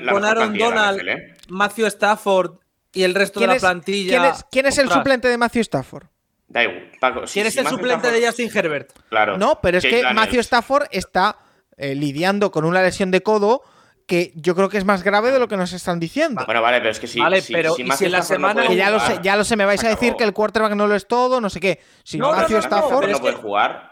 con 0.07 0.23
Aaron 0.23 0.55
Donald, 0.55 1.01
¿eh? 1.07 1.33
Matthew 1.49 1.87
Stafford 1.87 2.59
y 2.93 3.03
el 3.03 3.15
resto 3.15 3.39
de 3.39 3.47
la 3.47 3.55
plantilla. 3.55 4.35
¿Quién 4.51 4.67
es, 4.67 4.77
el 4.77 4.89
suplente 4.89 5.27
de 5.27 5.37
Matthew 5.37 5.61
Stafford? 5.61 6.05
Da 6.47 6.63
igual, 6.63 6.91
Paco. 6.99 7.21
¿Quién 7.31 7.47
es 7.47 7.57
el 7.57 7.67
suplente 7.67 8.11
de 8.11 8.25
Justin 8.25 8.49
Herbert? 8.53 8.91
Claro. 9.09 9.37
No, 9.37 9.59
pero 9.61 9.77
es 9.79 9.83
que 9.83 10.03
Matthew 10.13 10.39
Stafford 10.39 10.87
está 10.91 11.37
eh, 11.77 11.93
lidiando 11.93 12.51
con 12.51 12.65
una 12.65 12.81
lesión 12.81 13.11
de 13.11 13.21
codo 13.21 13.61
que 14.07 14.31
yo 14.35 14.55
creo 14.55 14.69
que 14.69 14.77
es 14.77 14.85
más 14.85 15.03
grave 15.03 15.31
de 15.31 15.39
lo 15.39 15.49
que 15.49 15.57
nos 15.57 15.73
están 15.73 15.99
diciendo. 15.99 16.41
Bueno, 16.45 16.61
vale, 16.61 16.77
pero 16.77 16.91
es 16.91 16.99
que 16.99 17.07
si, 17.07 17.19
vale, 17.19 17.43
pero 17.51 17.75
si, 17.75 18.07
la 18.07 18.21
semana 18.21 18.73
ya 18.73 18.89
lo 18.89 19.01
sé, 19.01 19.19
ya 19.21 19.35
lo 19.35 19.43
sé, 19.43 19.57
me 19.57 19.65
vais 19.65 19.83
a 19.83 19.89
decir 19.89 20.15
que 20.15 20.23
el 20.23 20.31
quarterback 20.31 20.73
no 20.75 20.87
lo 20.87 20.95
es 20.95 21.07
todo, 21.07 21.41
no 21.41 21.49
sé 21.49 21.59
qué. 21.59 21.81
Si 22.03 22.17
no, 22.17 22.31
Matthew 22.31 22.59
Stafford 22.59 23.09
no 23.09 23.19
puede 23.19 23.35
jugar. 23.35 23.91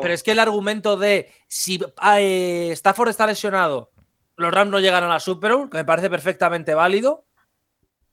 pero 0.00 0.14
es 0.14 0.22
que 0.22 0.30
el 0.30 0.38
argumento 0.38 0.96
de 0.96 1.32
si 1.48 1.80
eh, 2.16 2.70
Stafford 2.72 3.08
está 3.08 3.26
lesionado, 3.26 3.90
los 4.36 4.54
Rams 4.54 4.70
no 4.70 4.78
llegan 4.78 5.02
a 5.02 5.08
la 5.08 5.18
Super 5.18 5.56
Bowl, 5.56 5.68
que 5.68 5.78
me 5.78 5.84
parece 5.84 6.08
perfectamente 6.10 6.72
válido. 6.74 7.26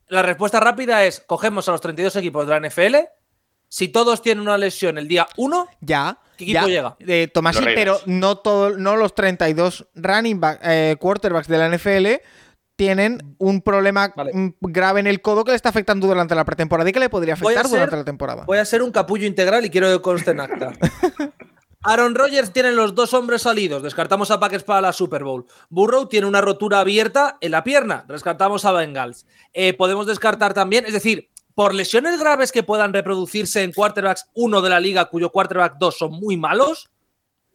La 0.08 0.24
respuesta 0.24 0.60
rápida 0.60 1.06
es: 1.06 1.20
cogemos 1.20 1.70
a 1.70 1.72
los 1.72 1.82
32 1.82 2.16
equipos 2.16 2.48
de 2.48 2.60
la 2.60 2.68
NFL. 2.68 2.96
Si 3.74 3.88
todos 3.88 4.22
tienen 4.22 4.44
una 4.44 4.56
lesión 4.56 5.00
el 5.00 5.08
día 5.08 5.26
1, 5.36 5.68
ya 5.82 6.20
¿Qué 6.38 6.44
equipo 6.44 6.68
llega? 6.68 6.96
Eh, 7.00 7.28
Tomás, 7.34 7.56
sí, 7.56 7.64
pero 7.74 8.00
no, 8.06 8.38
todo, 8.38 8.78
no 8.78 8.96
los 8.98 9.16
32 9.16 9.88
running 9.96 10.40
back, 10.40 10.60
eh, 10.62 10.96
quarterbacks 11.00 11.48
de 11.48 11.58
la 11.58 11.76
NFL 11.76 12.22
tienen 12.76 13.36
un 13.40 13.64
problema 13.64 14.14
grave 14.62 15.00
en 15.00 15.08
el 15.08 15.22
codo 15.22 15.44
que 15.44 15.54
le 15.54 15.56
está 15.56 15.70
afectando 15.70 16.06
durante 16.06 16.36
la 16.36 16.46
pretemporada 16.46 16.88
y 16.88 16.94
que 16.94 17.00
le 17.00 17.10
podría 17.10 17.34
afectar 17.34 17.68
durante 17.68 17.96
la 17.96 18.04
temporada. 18.04 18.44
Voy 18.46 18.60
a 18.60 18.66
ser 18.66 18.84
un 18.84 18.92
capullo 18.92 19.26
integral 19.26 19.66
y 19.66 19.72
quiero 19.72 19.92
que 19.92 20.04
conste 20.04 20.30
en 20.30 20.42
acta. 20.42 20.74
Aaron 21.82 22.14
Rodgers 22.14 22.54
tiene 22.54 22.74
los 22.74 22.94
dos 22.94 23.16
hombres 23.16 23.42
salidos. 23.42 23.82
Descartamos 23.82 24.30
a 24.30 24.40
Packers 24.40 24.64
para 24.64 24.82
la 24.82 24.94
Super 24.94 25.24
Bowl. 25.24 25.48
Burrow 25.70 26.08
tiene 26.08 26.28
una 26.28 26.42
rotura 26.42 26.80
abierta 26.80 27.38
en 27.42 27.50
la 27.50 27.64
pierna. 27.64 28.06
Descartamos 28.08 28.66
a 28.66 28.72
Bengals. 28.72 29.26
Eh, 29.52 29.74
podemos 29.74 30.06
descartar 30.06 30.54
también, 30.54 30.86
es 30.86 30.94
decir, 30.94 31.33
por 31.56 31.74
lesiones 31.74 32.20
graves 32.20 32.52
que 32.52 32.64
puedan 32.64 32.94
reproducirse 32.94 33.64
en 33.64 33.72
quarterbacks 33.72 34.26
1 34.34 34.62
de 34.62 34.70
la 34.70 34.80
liga, 34.80 35.06
cuyo 35.06 35.32
quarterback 35.32 35.76
2 35.78 35.98
son 35.98 36.12
muy 36.12 36.38
malos, 36.38 36.90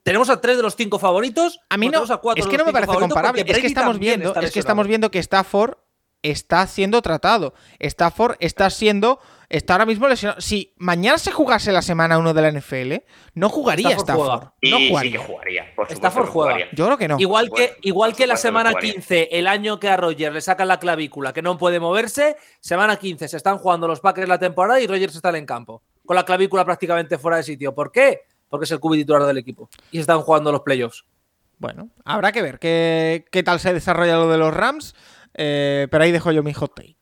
tenemos 0.02 0.30
a 0.30 0.40
tres 0.40 0.56
de 0.56 0.62
los 0.62 0.74
cinco 0.74 0.98
favoritos. 0.98 1.60
A 1.68 1.76
mí 1.76 1.88
no, 1.88 2.02
es 2.34 2.46
que 2.46 2.56
no 2.56 2.64
me 2.64 2.72
parece 2.72 2.94
comparable. 2.94 3.44
Es 3.46 3.58
que 3.58 3.66
estamos 3.66 3.98
viendo, 3.98 4.34
es 4.40 4.52
que 4.52 4.58
estamos 4.58 4.86
viendo 4.86 5.10
que 5.10 5.18
Stafford 5.18 5.76
está 6.22 6.66
siendo 6.66 7.02
tratado. 7.02 7.54
Stafford 7.78 8.36
está 8.40 8.70
siendo. 8.70 9.20
Está 9.48 9.74
ahora 9.74 9.86
mismo 9.86 10.06
lesionado. 10.08 10.42
Si 10.42 10.74
mañana 10.76 11.16
se 11.16 11.32
jugase 11.32 11.72
la 11.72 11.80
semana 11.80 12.18
1 12.18 12.34
de 12.34 12.42
la 12.42 12.52
NFL, 12.52 12.94
no 13.32 13.48
jugaría 13.48 13.90
Stafford. 13.92 14.48
No 14.60 14.76
jugaría. 14.88 15.00
Sí 15.00 15.12
que 15.12 15.18
jugaría. 15.18 15.74
Por 15.74 15.90
Stafford 15.90 16.28
juega. 16.28 16.66
Yo 16.72 16.84
creo 16.84 16.98
que 16.98 17.08
no. 17.08 17.16
Igual 17.18 17.50
que, 17.50 17.76
igual 17.80 18.14
que 18.14 18.26
la 18.26 18.36
semana 18.36 18.74
15, 18.74 19.30
el 19.32 19.46
año 19.46 19.80
que 19.80 19.88
a 19.88 19.96
Rogers 19.96 20.34
le 20.34 20.40
sacan 20.42 20.68
la 20.68 20.78
clavícula, 20.78 21.32
que 21.32 21.40
no 21.40 21.56
puede 21.56 21.80
moverse, 21.80 22.36
semana 22.60 22.96
15 22.96 23.26
se 23.26 23.36
están 23.38 23.56
jugando 23.56 23.88
los 23.88 24.00
Packers 24.00 24.28
la 24.28 24.38
temporada 24.38 24.80
y 24.80 24.86
Rogers 24.86 25.16
está 25.16 25.36
en 25.36 25.46
campo. 25.46 25.82
Con 26.04 26.16
la 26.16 26.24
clavícula 26.24 26.66
prácticamente 26.66 27.16
fuera 27.16 27.38
de 27.38 27.42
sitio. 27.42 27.74
¿Por 27.74 27.90
qué? 27.90 28.20
Porque 28.50 28.64
es 28.64 28.70
el 28.70 28.80
cubi 28.80 28.98
titular 28.98 29.24
del 29.24 29.38
equipo. 29.38 29.70
Y 29.92 30.00
están 30.00 30.20
jugando 30.20 30.52
los 30.52 30.60
playoffs. 30.60 31.04
Bueno, 31.58 31.88
habrá 32.04 32.32
que 32.32 32.42
ver 32.42 32.58
qué, 32.58 33.24
qué 33.32 33.42
tal 33.42 33.60
se 33.60 33.72
desarrolla 33.72 34.16
lo 34.16 34.28
de 34.28 34.38
los 34.38 34.54
Rams. 34.54 34.94
Eh, 35.34 35.88
pero 35.90 36.04
ahí 36.04 36.12
dejo 36.12 36.32
yo 36.32 36.42
mi 36.42 36.52
hot 36.52 36.74
take. 36.74 36.96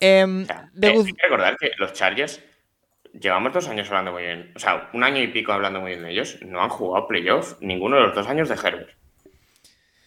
Eh, 0.00 0.22
hay 0.22 1.04
que 1.04 1.22
recordar 1.22 1.56
que 1.56 1.72
los 1.78 1.92
Chargers 1.92 2.42
llevamos 3.12 3.52
dos 3.52 3.68
años 3.68 3.88
hablando 3.88 4.12
muy 4.12 4.22
bien. 4.22 4.52
O 4.54 4.58
sea, 4.58 4.90
un 4.92 5.04
año 5.04 5.22
y 5.22 5.28
pico 5.28 5.52
hablando 5.52 5.80
muy 5.80 5.92
bien 5.92 6.02
de 6.02 6.10
ellos. 6.10 6.38
No 6.42 6.62
han 6.62 6.68
jugado 6.68 7.06
playoff 7.06 7.56
ninguno 7.60 7.96
de 7.96 8.02
los 8.02 8.14
dos 8.14 8.26
años 8.26 8.48
de 8.48 8.56
Herbert. 8.56 8.90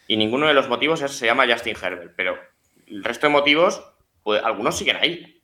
Y 0.07 0.17
ninguno 0.17 0.47
de 0.47 0.53
los 0.53 0.69
motivos 0.69 0.99
se 0.99 1.25
llama 1.25 1.45
Justin 1.47 1.75
Herbert. 1.81 2.13
Pero 2.15 2.37
el 2.87 3.03
resto 3.03 3.27
de 3.27 3.33
motivos, 3.33 3.83
pues, 4.23 4.43
algunos 4.43 4.77
siguen 4.77 4.97
ahí. 4.97 5.43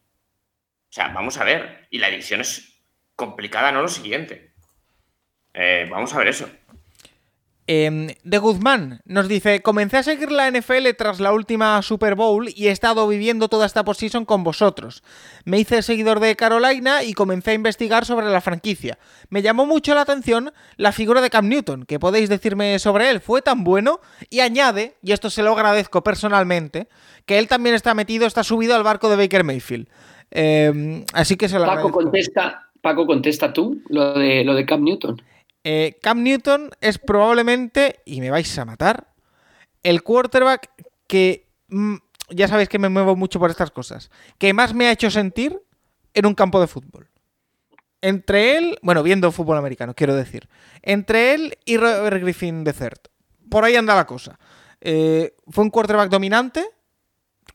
O 0.89 0.93
sea, 0.93 1.09
vamos 1.09 1.37
a 1.37 1.43
ver. 1.43 1.87
Y 1.89 1.99
la 1.99 2.09
edición 2.09 2.41
es 2.41 2.81
complicada, 3.15 3.71
no 3.71 3.81
lo 3.81 3.87
siguiente. 3.87 4.53
Eh, 5.53 5.87
vamos 5.89 6.13
a 6.13 6.17
ver 6.17 6.27
eso. 6.27 6.49
Eh, 7.65 8.17
de 8.23 8.37
Guzmán 8.39 9.01
nos 9.05 9.27
dice: 9.29 9.61
Comencé 9.61 9.97
a 9.97 10.03
seguir 10.03 10.31
la 10.31 10.51
NFL 10.51 10.89
tras 10.97 11.19
la 11.21 11.31
última 11.31 11.81
Super 11.81 12.15
Bowl 12.15 12.49
y 12.53 12.67
he 12.67 12.71
estado 12.71 13.07
viviendo 13.07 13.47
toda 13.47 13.65
esta 13.65 13.85
posición 13.85 14.25
con 14.25 14.43
vosotros. 14.43 15.01
Me 15.45 15.59
hice 15.59 15.81
seguidor 15.81 16.19
de 16.19 16.35
Carolina 16.35 17.03
y 17.03 17.13
comencé 17.13 17.51
a 17.51 17.53
investigar 17.53 18.05
sobre 18.05 18.29
la 18.29 18.41
franquicia. 18.41 18.97
Me 19.29 19.41
llamó 19.41 19.65
mucho 19.65 19.95
la 19.95 20.01
atención 20.01 20.51
la 20.75 20.91
figura 20.91 21.21
de 21.21 21.29
Cam 21.29 21.47
Newton. 21.47 21.85
¿Qué 21.85 21.99
podéis 21.99 22.27
decirme 22.27 22.79
sobre 22.79 23.09
él? 23.09 23.21
Fue 23.21 23.41
tan 23.41 23.63
bueno. 23.63 24.01
Y 24.29 24.41
añade, 24.41 24.95
y 25.01 25.13
esto 25.13 25.29
se 25.29 25.41
lo 25.41 25.53
agradezco 25.53 26.03
personalmente, 26.03 26.89
que 27.25 27.39
él 27.39 27.47
también 27.47 27.75
está 27.75 27.93
metido, 27.93 28.27
está 28.27 28.43
subido 28.43 28.75
al 28.75 28.83
barco 28.83 29.09
de 29.09 29.15
Baker 29.15 29.45
Mayfield. 29.45 29.87
Eh, 30.31 31.05
así 31.13 31.37
que 31.37 31.47
se 31.47 31.59
lo 31.59 31.65
Paco 31.65 31.91
contesta, 31.91 32.67
Paco, 32.81 33.05
contesta 33.05 33.53
tú 33.53 33.81
lo 33.87 34.15
de, 34.15 34.43
lo 34.43 34.53
de 34.53 34.65
Cam 34.65 34.83
Newton. 34.83 35.21
Eh, 35.63 35.97
Cam 36.01 36.23
Newton 36.23 36.71
es 36.81 36.97
probablemente, 36.97 38.01
y 38.05 38.21
me 38.21 38.31
vais 38.31 38.57
a 38.57 38.65
matar, 38.65 39.13
el 39.81 40.03
quarterback 40.03 40.71
que, 41.07 41.49
mm, 41.69 41.95
ya 42.29 42.47
sabéis 42.47 42.69
que 42.69 42.79
me 42.79 42.89
muevo 42.89 43.15
mucho 43.15 43.39
por 43.39 43.49
estas 43.49 43.71
cosas, 43.71 44.11
que 44.37 44.53
más 44.53 44.73
me 44.73 44.87
ha 44.87 44.91
hecho 44.91 45.09
sentir 45.09 45.61
en 46.13 46.25
un 46.25 46.35
campo 46.35 46.59
de 46.59 46.67
fútbol. 46.67 47.09
Entre 48.01 48.57
él, 48.57 48.77
bueno, 48.81 49.01
viendo 49.01 49.31
fútbol 49.31 49.57
americano, 49.57 49.93
quiero 49.93 50.13
decir. 50.13 50.49
Entre 50.81 51.33
él 51.33 51.57
y 51.63 51.77
Robert 51.77 52.21
Griffin 52.21 52.65
III. 52.65 52.89
Por 53.49 53.63
ahí 53.63 53.77
anda 53.77 53.95
la 53.95 54.05
cosa. 54.05 54.37
Eh, 54.81 55.33
fue 55.47 55.63
un 55.63 55.69
quarterback 55.69 56.09
dominante, 56.09 56.65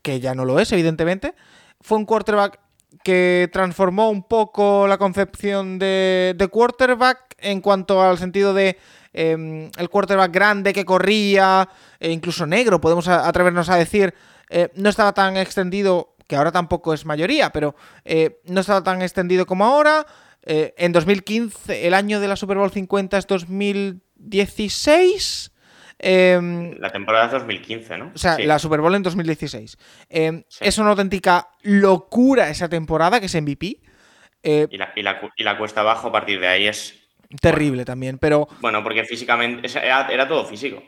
que 0.01 0.21
ya 0.21 0.35
no 0.35 0.47
lo 0.47 0.59
es, 0.59 0.73
evidentemente. 0.73 1.35
Fue 1.83 1.99
un 1.99 2.07
quarterback 2.07 2.61
que 3.03 3.49
transformó 3.53 4.11
un 4.11 4.23
poco 4.23 4.87
la 4.87 4.99
concepción 4.99 5.79
de, 5.79 6.35
de 6.37 6.49
quarterback 6.49 7.35
en 7.39 7.61
cuanto 7.61 8.03
al 8.03 8.19
sentido 8.19 8.55
de 8.55 8.79
eh, 9.13 9.71
el 9.77 9.89
quarterback 9.89 10.33
grande 10.33 10.73
que 10.73 10.85
corría, 10.85 11.69
e 11.99 12.11
incluso 12.11 12.47
negro, 12.47 12.81
podemos 12.81 13.09
atrevernos 13.09 13.69
a 13.69 13.77
decir, 13.77 14.15
eh, 14.51 14.71
no 14.75 14.89
estaba 14.89 15.13
tan 15.13 15.37
extendido, 15.37 16.15
que 16.27 16.35
ahora 16.37 16.53
tampoco 16.53 16.95
es 16.95 17.05
mayoría, 17.07 17.51
pero 17.51 17.77
eh, 18.05 18.41
no 18.45 18.61
estaba 18.61 18.83
tan 18.83 19.03
extendido 19.03 19.47
como 19.47 19.65
ahora. 19.65 20.05
Eh, 20.43 20.75
en 20.79 20.93
2015, 20.93 21.87
el 21.87 21.95
año 21.95 22.21
de 22.21 22.29
la 22.29 22.37
Super 22.37 22.59
Bowl 22.59 22.71
50 22.71 23.19
es 23.19 23.27
2016. 23.27 25.51
Eh, 25.99 26.77
la 26.79 26.91
temporada 26.91 27.27
es 27.27 27.33
2015, 27.33 27.99
¿no? 27.99 28.13
O 28.15 28.19
sea, 28.19 28.37
sí. 28.37 28.45
la 28.45 28.59
Super 28.59 28.81
Bowl 28.81 28.95
en 28.95 29.03
2016. 29.03 29.79
Eh, 30.09 30.45
sí. 30.49 30.59
Es 30.61 30.79
una 30.79 30.91
auténtica 30.91 31.49
locura 31.63 32.49
esa 32.51 32.69
temporada, 32.69 33.19
que 33.19 33.27
es 33.27 33.35
MVP. 33.35 33.81
Eh, 34.43 34.69
y, 34.71 34.79
la, 34.79 34.93
y, 34.95 35.03
la, 35.03 35.21
y, 35.37 35.43
la, 35.43 35.59
cuesta 35.59 35.81
abajo 35.81 36.09
a 36.09 36.13
partir 36.13 36.41
de 36.41 36.47
ahí 36.47 36.67
es. 36.67 36.95
Terrible 37.41 37.71
bueno, 37.71 37.85
también, 37.85 38.19
pero. 38.19 38.49
Bueno, 38.61 38.83
porque 38.83 39.05
físicamente 39.05 39.69
era, 39.79 40.09
era, 40.09 40.29
todo 40.29 40.47
físico. 40.47 40.83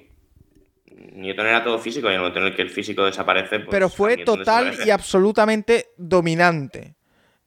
Newton 0.86 1.46
era 1.46 1.62
todo 1.62 1.78
físico 1.78 2.06
y 2.06 2.10
en 2.10 2.14
el 2.14 2.20
momento 2.20 2.40
en 2.40 2.46
el 2.46 2.56
que 2.56 2.62
el 2.62 2.70
físico 2.70 3.04
desaparece. 3.04 3.58
Pues, 3.58 3.68
pero 3.70 3.88
fue 3.90 4.18
total 4.18 4.74
y 4.86 4.90
absolutamente 4.90 5.88
dominante. 5.96 6.94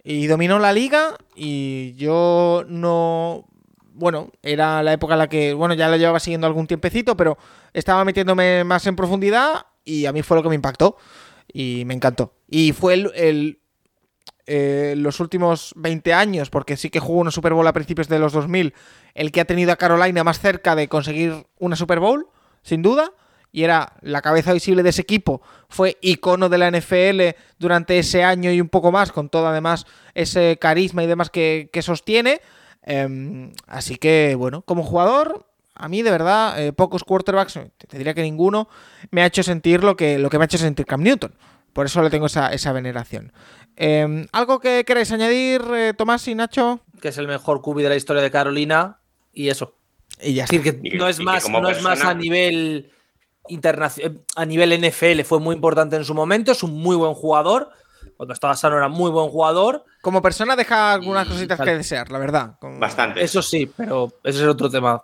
Y 0.03 0.27
dominó 0.27 0.59
la 0.59 0.73
liga 0.73 1.15
y 1.33 1.93
yo 1.95 2.65
no 2.67 3.47
bueno, 3.93 4.31
era 4.41 4.83
la 4.83 4.93
época 4.93 5.13
en 5.13 5.19
la 5.19 5.29
que, 5.29 5.53
bueno, 5.53 5.73
ya 5.73 5.89
lo 5.89 5.97
llevaba 5.97 6.19
siguiendo 6.19 6.47
algún 6.47 6.67
tiempecito, 6.67 7.15
pero 7.15 7.37
estaba 7.73 8.03
metiéndome 8.05 8.63
más 8.63 8.85
en 8.87 8.95
profundidad 8.95 9.65
y 9.83 10.05
a 10.05 10.11
mí 10.11 10.21
fue 10.21 10.37
lo 10.37 10.43
que 10.43 10.49
me 10.49 10.55
impactó 10.55 10.97
y 11.51 11.83
me 11.85 11.93
encantó. 11.93 12.33
Y 12.47 12.71
fue 12.73 12.95
el, 12.95 13.11
el 13.15 13.59
eh, 14.45 14.95
los 14.97 15.21
últimos 15.21 15.73
20 15.77 16.13
años, 16.13 16.49
porque 16.49 16.75
sí 16.75 16.89
que 16.89 16.99
jugó 16.99 17.21
una 17.21 17.31
Super 17.31 17.53
Bowl 17.53 17.65
a 17.65 17.73
principios 17.73 18.09
de 18.09 18.19
los 18.19 18.33
2000, 18.33 18.73
el 19.13 19.31
que 19.31 19.41
ha 19.41 19.45
tenido 19.45 19.71
a 19.71 19.77
Carolina 19.77 20.23
más 20.23 20.39
cerca 20.39 20.75
de 20.75 20.89
conseguir 20.89 21.45
una 21.59 21.77
Super 21.77 21.99
Bowl, 21.99 22.27
sin 22.61 22.81
duda, 22.81 23.13
y 23.53 23.63
era 23.63 23.93
la 24.01 24.21
cabeza 24.21 24.51
visible 24.51 24.83
de 24.83 24.89
ese 24.89 25.03
equipo, 25.03 25.41
fue 25.69 25.97
icono 26.01 26.49
de 26.49 26.57
la 26.57 26.71
NFL 26.71 27.39
durante 27.57 27.99
ese 27.99 28.23
año 28.23 28.51
y 28.51 28.59
un 28.59 28.67
poco 28.67 28.91
más, 28.91 29.11
con 29.11 29.29
todo 29.29 29.47
además 29.47 29.85
ese 30.13 30.57
carisma 30.59 31.03
y 31.03 31.07
demás 31.07 31.29
que, 31.29 31.69
que 31.71 31.81
sostiene. 31.81 32.41
Eh, 32.85 33.51
así 33.67 33.97
que, 33.97 34.35
bueno, 34.35 34.61
como 34.61 34.83
jugador, 34.83 35.45
a 35.75 35.87
mí 35.87 36.01
de 36.01 36.11
verdad, 36.11 36.61
eh, 36.61 36.73
pocos 36.73 37.03
quarterbacks, 37.03 37.59
te 37.87 37.97
diría 37.97 38.13
que 38.13 38.21
ninguno, 38.21 38.69
me 39.11 39.21
ha 39.21 39.25
hecho 39.25 39.43
sentir 39.43 39.83
lo 39.83 39.95
que, 39.95 40.19
lo 40.19 40.29
que 40.29 40.37
me 40.37 40.43
ha 40.43 40.45
hecho 40.45 40.57
sentir 40.57 40.85
Cam 40.85 41.01
Newton. 41.01 41.33
Por 41.73 41.87
eso 41.87 42.03
le 42.03 42.11
tengo 42.11 42.27
esa, 42.27 42.53
esa 42.53 42.71
veneración. 42.71 43.33
Eh, 43.75 44.27
¿Algo 44.31 44.59
que 44.59 44.83
queráis 44.85 45.11
añadir, 45.11 45.61
eh, 45.73 45.93
Tomás 45.97 46.27
y 46.27 46.35
Nacho? 46.35 46.81
Que 47.01 47.07
es 47.07 47.17
el 47.17 47.27
mejor 47.27 47.61
cubi 47.61 47.81
de 47.81 47.89
la 47.89 47.95
historia 47.95 48.21
de 48.21 48.29
Carolina 48.29 48.99
y 49.33 49.49
eso. 49.49 49.75
Y 50.21 50.35
ya 50.35 50.43
es 50.43 50.51
decir, 50.51 50.81
que 50.81 50.97
no 50.97 51.07
es 51.07 51.19
más, 51.19 51.49
no 51.49 51.67
es 51.69 51.81
más 51.81 52.03
a 52.03 52.13
nivel 52.13 52.91
internacional, 53.47 54.23
a 54.35 54.45
nivel 54.45 54.79
NFL, 54.79 55.21
fue 55.23 55.39
muy 55.39 55.55
importante 55.55 55.95
en 55.95 56.05
su 56.05 56.13
momento, 56.13 56.51
es 56.51 56.61
un 56.61 56.77
muy 56.77 56.95
buen 56.95 57.15
jugador. 57.15 57.71
Cuando 58.15 58.33
estaba 58.33 58.55
sano 58.55 58.77
era 58.77 58.89
muy 58.89 59.09
buen 59.09 59.29
jugador. 59.29 59.85
Como 60.03 60.21
persona 60.21 60.57
deja 60.57 60.91
algunas 60.91 61.25
cositas 61.25 61.57
que 61.57 61.77
desear, 61.77 62.11
la 62.11 62.19
verdad. 62.19 62.59
Con... 62.59 62.77
Bastante. 62.77 63.23
Eso 63.23 63.41
sí, 63.41 63.71
pero 63.73 64.11
ese 64.25 64.41
es 64.41 64.47
otro 64.49 64.69
tema. 64.69 65.01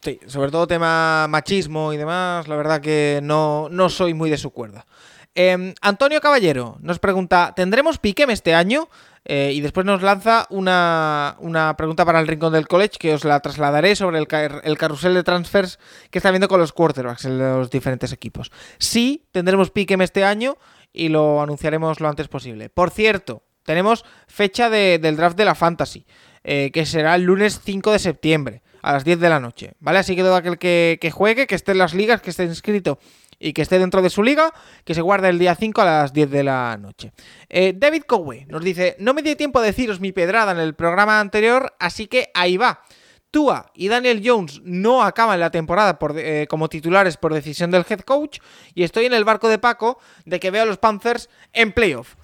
Sí, 0.00 0.18
sobre 0.26 0.50
todo 0.50 0.66
tema 0.66 1.26
machismo 1.28 1.92
y 1.92 1.98
demás, 1.98 2.48
la 2.48 2.56
verdad 2.56 2.80
que 2.80 3.20
no, 3.22 3.68
no 3.70 3.90
soy 3.90 4.14
muy 4.14 4.30
de 4.30 4.38
su 4.38 4.50
cuerda. 4.50 4.86
Eh, 5.34 5.74
Antonio 5.82 6.18
Caballero 6.22 6.78
nos 6.80 6.98
pregunta, 6.98 7.52
¿tendremos 7.54 7.98
Piquem 7.98 8.30
este 8.30 8.54
año? 8.54 8.88
Eh, 9.26 9.52
y 9.54 9.60
después 9.60 9.84
nos 9.84 10.00
lanza 10.00 10.46
una, 10.48 11.36
una, 11.40 11.76
pregunta 11.76 12.06
para 12.06 12.18
el 12.18 12.26
Rincón 12.26 12.54
del 12.54 12.68
College 12.68 12.96
que 12.98 13.12
os 13.12 13.26
la 13.26 13.38
trasladaré 13.40 13.96
sobre 13.96 14.18
el, 14.18 14.26
car 14.28 14.62
el, 14.64 14.78
carrusel 14.78 15.12
de 15.12 15.24
transfers 15.24 15.78
que 16.10 16.20
está 16.20 16.30
viendo 16.30 16.48
con 16.48 16.58
los 16.58 16.72
quarterbacks 16.72 17.26
en 17.26 17.38
los 17.38 17.68
diferentes 17.68 18.12
equipos. 18.12 18.50
Sí, 18.78 19.26
tendremos 19.30 19.70
Piquem 19.70 20.00
este 20.00 20.24
año 20.24 20.56
y 20.90 21.10
lo 21.10 21.42
anunciaremos 21.42 22.00
lo 22.00 22.08
antes 22.08 22.28
posible. 22.28 22.70
Por 22.70 22.88
cierto, 22.88 23.42
tenemos 23.64 24.04
fecha 24.26 24.70
de, 24.70 24.98
del 24.98 25.16
draft 25.16 25.36
de 25.36 25.44
la 25.44 25.54
Fantasy, 25.54 26.06
eh, 26.44 26.70
que 26.72 26.86
será 26.86 27.14
el 27.14 27.22
lunes 27.22 27.60
5 27.64 27.92
de 27.92 27.98
septiembre 27.98 28.62
a 28.82 28.92
las 28.92 29.04
10 29.04 29.20
de 29.20 29.28
la 29.28 29.40
noche, 29.40 29.74
¿vale? 29.78 30.00
Así 30.00 30.16
que 30.16 30.22
todo 30.22 30.34
aquel 30.34 30.58
que, 30.58 30.98
que 31.00 31.10
juegue, 31.10 31.46
que 31.46 31.54
esté 31.54 31.72
en 31.72 31.78
las 31.78 31.94
ligas, 31.94 32.20
que 32.20 32.30
esté 32.30 32.44
inscrito 32.44 32.98
y 33.42 33.52
que 33.52 33.62
esté 33.62 33.78
dentro 33.78 34.02
de 34.02 34.10
su 34.10 34.22
liga, 34.22 34.52
que 34.84 34.94
se 34.94 35.02
guarde 35.02 35.28
el 35.28 35.38
día 35.38 35.54
5 35.54 35.82
a 35.82 35.84
las 35.84 36.12
10 36.12 36.30
de 36.30 36.42
la 36.44 36.76
noche. 36.80 37.12
Eh, 37.48 37.74
David 37.76 38.02
Cowey 38.06 38.46
nos 38.46 38.62
dice, 38.62 38.96
no 38.98 39.14
me 39.14 39.22
dio 39.22 39.36
tiempo 39.36 39.58
a 39.58 39.62
deciros 39.62 40.00
mi 40.00 40.12
pedrada 40.12 40.52
en 40.52 40.58
el 40.58 40.74
programa 40.74 41.20
anterior, 41.20 41.74
así 41.78 42.06
que 42.06 42.30
ahí 42.34 42.56
va. 42.56 42.82
Tua 43.30 43.72
y 43.74 43.88
Daniel 43.88 44.22
Jones 44.22 44.60
no 44.62 45.02
acaban 45.02 45.40
la 45.40 45.50
temporada 45.50 45.98
por, 45.98 46.14
eh, 46.18 46.46
como 46.48 46.68
titulares 46.68 47.16
por 47.16 47.32
decisión 47.32 47.70
del 47.70 47.86
head 47.88 48.00
coach 48.00 48.40
y 48.74 48.82
estoy 48.82 49.06
en 49.06 49.14
el 49.14 49.24
barco 49.24 49.48
de 49.48 49.58
Paco 49.58 49.98
de 50.26 50.38
que 50.38 50.50
veo 50.50 50.64
a 50.64 50.66
los 50.66 50.76
Panthers 50.76 51.30
en 51.54 51.72
playoff. 51.72 52.16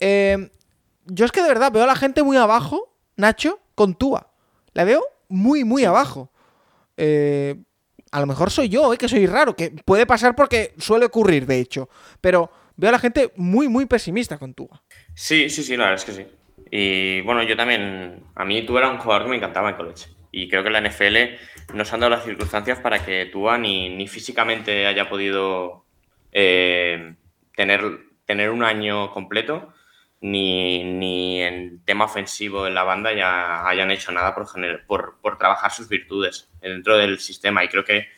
Eh, 0.00 0.50
yo 1.08 1.24
es 1.24 1.32
que 1.32 1.42
de 1.42 1.48
verdad 1.48 1.72
veo 1.72 1.84
a 1.84 1.86
la 1.86 1.96
gente 1.96 2.22
muy 2.22 2.36
abajo, 2.36 2.94
Nacho, 3.16 3.60
con 3.74 3.94
Tua. 3.94 4.30
La 4.72 4.84
veo 4.84 5.04
muy, 5.28 5.64
muy 5.64 5.84
abajo. 5.84 6.30
Eh, 6.96 7.56
a 8.10 8.20
lo 8.20 8.26
mejor 8.26 8.50
soy 8.50 8.68
yo, 8.68 8.92
eh, 8.92 8.98
que 8.98 9.08
soy 9.08 9.26
raro, 9.26 9.54
que 9.56 9.70
puede 9.84 10.06
pasar 10.06 10.34
porque 10.34 10.74
suele 10.78 11.06
ocurrir, 11.06 11.46
de 11.46 11.58
hecho. 11.58 11.88
Pero 12.20 12.50
veo 12.76 12.90
a 12.90 12.92
la 12.92 12.98
gente 12.98 13.32
muy, 13.36 13.68
muy 13.68 13.86
pesimista 13.86 14.38
con 14.38 14.54
Tua. 14.54 14.82
Sí, 15.14 15.50
sí, 15.50 15.62
sí, 15.62 15.76
la 15.76 15.84
verdad 15.84 15.98
es 15.98 16.04
que 16.04 16.12
sí. 16.12 16.26
Y 16.70 17.20
bueno, 17.22 17.42
yo 17.42 17.56
también, 17.56 18.24
a 18.34 18.44
mí 18.44 18.64
Tua 18.64 18.80
era 18.80 18.90
un 18.90 18.98
jugador 18.98 19.24
que 19.24 19.30
me 19.30 19.36
encantaba 19.36 19.70
en 19.70 19.76
college. 19.76 20.08
Y 20.30 20.48
creo 20.48 20.62
que 20.62 20.70
la 20.70 20.80
NFL 20.80 21.16
nos 21.74 21.92
han 21.92 22.00
dado 22.00 22.10
las 22.10 22.24
circunstancias 22.24 22.78
para 22.80 23.04
que 23.04 23.26
Tua 23.26 23.58
ni, 23.58 23.88
ni 23.88 24.06
físicamente 24.06 24.86
haya 24.86 25.08
podido 25.08 25.84
eh, 26.32 27.14
tener, 27.56 28.00
tener 28.26 28.50
un 28.50 28.62
año 28.62 29.10
completo, 29.12 29.72
ni, 30.20 30.84
ni, 30.84 31.42
en 31.42 31.84
tema 31.84 32.06
ofensivo 32.06 32.66
en 32.66 32.74
la 32.74 32.82
banda 32.84 33.12
ya 33.12 33.66
hayan 33.68 33.90
hecho 33.90 34.12
nada 34.12 34.34
por, 34.34 34.46
por, 34.86 35.20
por, 35.20 35.38
trabajar 35.38 35.70
sus 35.70 35.88
virtudes 35.88 36.50
dentro 36.60 36.96
del 36.96 37.18
sistema. 37.20 37.64
Y 37.64 37.68
creo 37.68 37.84
que, 37.84 38.08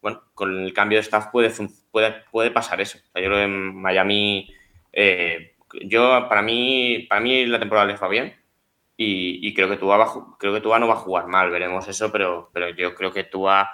bueno, 0.00 0.22
con 0.34 0.64
el 0.64 0.72
cambio 0.72 0.98
de 0.98 1.02
staff 1.02 1.26
puede, 1.30 1.52
puede, 1.90 2.24
puede 2.30 2.50
pasar 2.50 2.80
eso. 2.80 2.98
yo 2.98 3.12
creo 3.12 3.32
que 3.32 3.42
en 3.44 3.76
Miami, 3.76 4.54
eh, 4.92 5.56
yo, 5.84 6.26
para 6.28 6.42
mí, 6.42 7.06
para 7.08 7.20
mí 7.20 7.46
la 7.46 7.58
temporada 7.58 7.86
les 7.86 8.02
va 8.02 8.08
bien. 8.08 8.36
Y, 9.02 9.54
creo 9.54 9.68
que 9.70 9.78
Tua 9.78 10.36
creo 10.38 10.52
que 10.52 10.60
Tua 10.60 10.78
no 10.78 10.86
va 10.86 10.92
a 10.92 10.96
jugar 10.98 11.26
mal, 11.26 11.50
veremos 11.50 11.88
eso, 11.88 12.12
pero, 12.12 12.50
pero 12.52 12.68
yo 12.68 12.94
creo 12.94 13.10
que 13.10 13.24
Tua, 13.24 13.70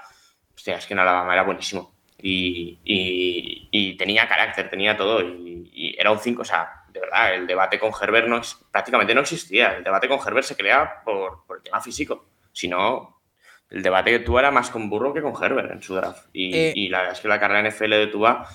hostia, 0.55 0.77
es 0.77 0.87
que 0.87 0.95
en 0.95 1.01
Alabama 1.01 1.33
era 1.33 1.43
buenísimo. 1.43 1.97
Y, 2.23 2.79
y, 2.85 3.97
tenía 3.97 4.29
carácter, 4.29 4.71
tenía 4.71 4.97
todo, 4.97 5.21
y, 5.23 5.97
era 5.99 6.13
un 6.13 6.21
5, 6.21 6.43
o 6.43 6.45
sea, 6.45 6.85
de 6.97 7.01
verdad, 7.01 7.35
el 7.35 7.47
debate 7.47 7.79
con 7.79 7.93
Herbert 8.01 8.27
no, 8.27 8.41
prácticamente 8.71 9.15
no 9.15 9.21
existía. 9.21 9.77
El 9.77 9.85
debate 9.85 10.09
con 10.09 10.19
Herbert 10.19 10.47
se 10.47 10.57
crea 10.57 11.03
por, 11.05 11.45
por 11.47 11.59
el 11.59 11.63
tema 11.63 11.81
físico. 11.83 12.25
Si 12.53 12.69
no, 12.69 13.21
el 13.69 13.83
debate 13.83 14.13
que 14.13 14.21
Tua 14.21 14.41
era 14.41 14.51
más 14.51 14.71
con 14.71 14.89
Burro 14.89 15.13
que 15.13 15.21
con 15.21 15.35
Herbert 15.41 15.71
en 15.73 15.83
su 15.83 15.95
draft. 15.95 16.29
Y, 16.33 16.57
eh, 16.57 16.73
y 16.75 16.89
la 16.89 16.99
verdad 16.99 17.15
es 17.15 17.21
que 17.21 17.29
la 17.29 17.39
carrera 17.39 17.69
NFL 17.69 17.91
de 17.91 18.07
Tua 18.07 18.49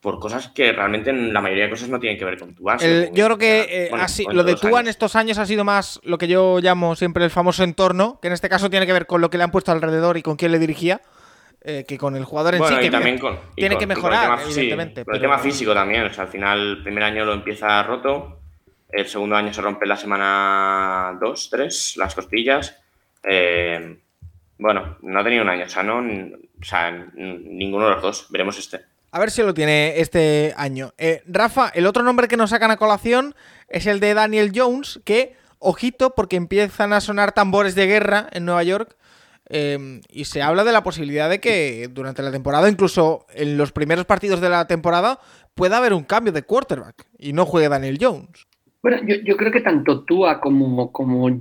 por 0.00 0.20
cosas 0.20 0.48
que 0.48 0.72
realmente 0.72 1.10
en 1.10 1.34
la 1.34 1.40
mayoría 1.40 1.64
de 1.64 1.70
cosas 1.70 1.88
no 1.88 1.98
tienen 1.98 2.18
que 2.18 2.24
ver 2.24 2.38
con 2.38 2.54
Tua. 2.54 2.78
yo 2.78 3.24
creo 3.24 3.38
que 3.38 3.66
eh, 3.68 3.90
así, 3.92 4.24
lo 4.30 4.44
de 4.44 4.54
Tua 4.54 4.80
en 4.80 4.88
estos 4.88 5.16
años 5.16 5.36
ha 5.38 5.44
sido 5.46 5.64
más 5.64 6.00
lo 6.02 6.16
que 6.16 6.28
yo 6.28 6.60
llamo 6.60 6.94
siempre 6.96 7.24
el 7.24 7.30
famoso 7.30 7.64
entorno, 7.64 8.20
que 8.22 8.28
en 8.28 8.34
este 8.34 8.48
caso 8.48 8.70
tiene 8.70 8.86
que 8.86 8.92
ver 8.92 9.06
con 9.06 9.20
lo 9.20 9.28
que 9.28 9.36
le 9.36 9.44
han 9.44 9.50
puesto 9.50 9.72
alrededor 9.72 10.16
y 10.16 10.22
con 10.22 10.36
quién 10.36 10.52
le 10.52 10.58
dirigía. 10.58 11.02
Eh, 11.68 11.84
que 11.84 11.98
con 11.98 12.14
el 12.14 12.24
jugador 12.24 12.54
en 12.54 12.64
sí, 12.64 12.76
que 12.80 12.90
también 12.92 13.20
tiene 13.56 13.76
que 13.76 13.88
mejorar, 13.88 14.38
evidentemente. 14.40 15.04
el 15.04 15.20
tema 15.20 15.36
físico 15.36 15.74
también, 15.74 16.04
o 16.04 16.12
sea, 16.12 16.22
al 16.22 16.30
final 16.30 16.60
el 16.60 16.82
primer 16.84 17.02
año 17.02 17.24
lo 17.24 17.32
empieza 17.32 17.82
roto, 17.82 18.38
el 18.92 19.08
segundo 19.08 19.34
año 19.34 19.52
se 19.52 19.62
rompe 19.62 19.84
la 19.84 19.96
semana 19.96 21.18
2, 21.20 21.50
3, 21.50 21.96
las 21.96 22.14
costillas. 22.14 22.80
Eh, 23.28 23.98
bueno, 24.58 24.96
no 25.02 25.18
ha 25.18 25.24
tenido 25.24 25.42
un 25.42 25.48
año 25.48 25.68
sano, 25.68 25.98
o 25.98 26.64
sea, 26.64 26.92
ninguno 26.92 27.86
de 27.86 27.94
los 27.94 28.02
dos, 28.02 28.26
veremos 28.30 28.56
este. 28.60 28.82
A 29.10 29.18
ver 29.18 29.32
si 29.32 29.42
lo 29.42 29.52
tiene 29.52 29.98
este 29.98 30.54
año. 30.56 30.92
Eh, 30.98 31.24
Rafa, 31.26 31.70
el 31.74 31.86
otro 31.86 32.04
nombre 32.04 32.28
que 32.28 32.36
nos 32.36 32.50
sacan 32.50 32.70
a 32.70 32.76
colación 32.76 33.34
es 33.68 33.88
el 33.88 33.98
de 33.98 34.14
Daniel 34.14 34.52
Jones, 34.54 35.00
que, 35.04 35.34
ojito, 35.58 36.14
porque 36.14 36.36
empiezan 36.36 36.92
a 36.92 37.00
sonar 37.00 37.32
tambores 37.32 37.74
de 37.74 37.88
guerra 37.88 38.28
en 38.30 38.44
Nueva 38.44 38.62
York. 38.62 38.96
Em, 39.48 40.00
y 40.10 40.24
se 40.24 40.42
habla 40.42 40.64
de 40.64 40.72
la 40.72 40.82
posibilidad 40.82 41.30
de 41.30 41.38
que 41.38 41.88
durante 41.92 42.22
la 42.22 42.32
temporada, 42.32 42.68
incluso 42.68 43.26
en 43.32 43.56
los 43.56 43.70
primeros 43.72 44.04
partidos 44.04 44.40
de 44.40 44.48
la 44.48 44.66
temporada, 44.66 45.20
pueda 45.54 45.78
haber 45.78 45.92
un 45.92 46.02
cambio 46.02 46.32
de 46.32 46.42
quarterback 46.42 47.06
y 47.18 47.32
no 47.32 47.46
juegue 47.46 47.68
Daniel 47.68 47.98
Jones. 48.00 48.46
Bueno, 48.82 48.98
yo, 49.04 49.36
creo 49.36 49.50
que 49.50 49.62
tanto 49.62 50.04
Tua 50.04 50.40
como, 50.40 50.92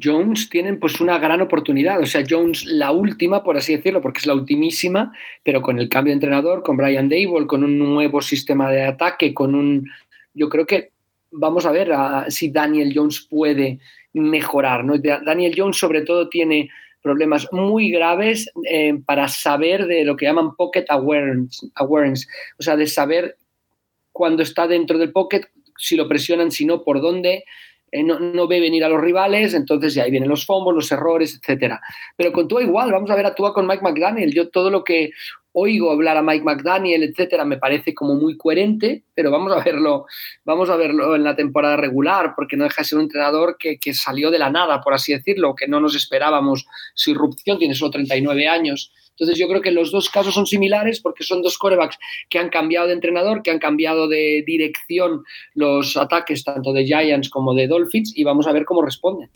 Jones 0.01 0.49
tienen 0.49 0.79
pues 0.79 0.99
una 0.99 1.19
gran 1.19 1.41
oportunidad. 1.41 1.99
O 1.99 2.05
sea, 2.05 2.23
Jones 2.27 2.65
la 2.65 2.91
última, 2.91 3.43
por 3.43 3.55
así 3.55 3.75
decirlo, 3.75 4.01
porque 4.01 4.19
es 4.19 4.25
la 4.25 4.33
ultimísima, 4.33 5.13
pero 5.43 5.61
con 5.61 5.77
el 5.77 5.87
cambio 5.87 6.09
de 6.11 6.15
entrenador, 6.15 6.63
con 6.63 6.75
Brian 6.75 7.07
Dable, 7.07 7.45
con 7.45 7.63
un 7.63 7.77
nuevo 7.77 8.21
sistema 8.21 8.71
de 8.71 8.85
ataque, 8.85 9.33
con 9.33 9.53
un... 9.53 9.87
Yo 10.33 10.49
creo 10.49 10.65
que 10.65 10.91
vamos 11.29 11.67
a 11.67 11.71
ver 11.71 11.91
si 12.29 12.49
Daniel 12.49 12.91
Jones 12.95 13.27
puede 13.29 13.77
mejorar. 14.13 14.83
¿no? 14.83 14.97
Daniel 14.97 15.53
Jones 15.55 15.77
sobre 15.77 16.01
todo 16.01 16.29
tiene 16.29 16.69
problemas 17.05 17.47
muy 17.51 17.91
graves 17.91 18.49
eh, 18.67 18.95
para 19.05 19.27
saber 19.27 19.85
de 19.85 20.03
lo 20.03 20.15
que 20.15 20.25
llaman 20.25 20.55
pocket 20.55 20.85
awareness, 20.89 21.63
awareness, 21.75 22.27
o 22.57 22.63
sea, 22.63 22.75
de 22.75 22.87
saber 22.87 23.37
cuando 24.11 24.41
está 24.41 24.67
dentro 24.67 24.97
del 24.97 25.11
pocket, 25.11 25.43
si 25.77 25.95
lo 25.95 26.07
presionan, 26.07 26.49
si 26.49 26.65
no, 26.65 26.83
por 26.83 27.01
dónde. 27.01 27.43
Eh, 27.91 28.01
no, 28.01 28.47
ve 28.47 28.59
venir 28.59 28.83
a 28.83 28.89
los 28.89 28.99
rivales, 28.99 29.53
entonces 29.53 29.93
ya 29.93 30.03
ahí 30.03 30.09
vienen 30.09 30.29
los 30.29 30.47
fomos, 30.47 30.73
los 30.73 30.91
errores, 30.91 31.39
etcétera. 31.39 31.79
Pero 32.17 32.31
con 32.33 32.47
Tua 32.47 32.63
igual, 32.63 32.91
vamos 32.91 33.11
a 33.11 33.15
ver 33.15 33.27
a 33.27 33.35
Tua 33.35 33.53
con 33.53 33.67
Mike 33.67 33.83
McDaniel. 33.83 34.33
Yo 34.33 34.49
todo 34.49 34.71
lo 34.71 34.83
que 34.83 35.11
oigo 35.57 35.89
hablar 35.89 36.17
a 36.17 36.21
Mike 36.21 36.43
McDaniel, 36.43 37.03
etcétera, 37.03 37.45
me 37.45 37.57
parece 37.57 37.93
como 37.93 38.15
muy 38.15 38.35
coherente, 38.35 39.05
pero 39.13 39.31
vamos 39.31 39.53
a 39.53 39.63
verlo, 39.63 40.05
vamos 40.43 40.69
a 40.69 40.75
verlo 40.75 41.15
en 41.15 41.23
la 41.23 41.35
temporada 41.35 41.77
regular, 41.77 42.33
porque 42.35 42.57
no 42.57 42.65
deja 42.65 42.81
de 42.81 42.85
ser 42.85 42.97
un 42.97 43.05
entrenador 43.05 43.57
que, 43.57 43.79
salió 43.93 44.31
de 44.31 44.39
la 44.39 44.49
nada, 44.49 44.81
por 44.81 44.93
así 44.93 45.13
decirlo, 45.13 45.55
que 45.55 45.67
no 45.67 45.79
nos 45.79 45.95
esperábamos 45.95 46.67
su 46.93 47.11
irrupción, 47.11 47.57
tiene 47.57 47.73
solo 47.73 47.91
39 47.91 48.47
años 48.47 48.91
entonces 49.17 49.39
yo 49.39 49.47
creo 49.47 49.61
que 49.61 49.71
los 49.71 49.91
dos 49.91 50.09
casos 50.09 50.33
son 50.33 50.45
similares 50.45 50.99
porque 50.99 51.23
son 51.23 51.41
dos 51.41 51.57
corebacks 51.57 51.97
que 52.29 52.37
han 52.37 52.49
cambiado 52.49 52.87
de 52.87 52.93
entrenador, 52.93 53.43
que 53.43 53.51
han 53.51 53.59
cambiado 53.59 54.09
de 54.09 54.43
dirección 54.45 55.23
los 55.53 55.95
ataques 55.95 56.43
tanto 56.43 56.73
de 56.73 56.85
Giants 56.85 57.29
como 57.29 57.53
de 57.53 57.67
Dolphins 57.67 58.11
y 58.13 58.25
vamos 58.25 58.45
a 58.45 58.51
ver 58.51 58.65
cómo 58.65 58.81
responden. 58.81 59.29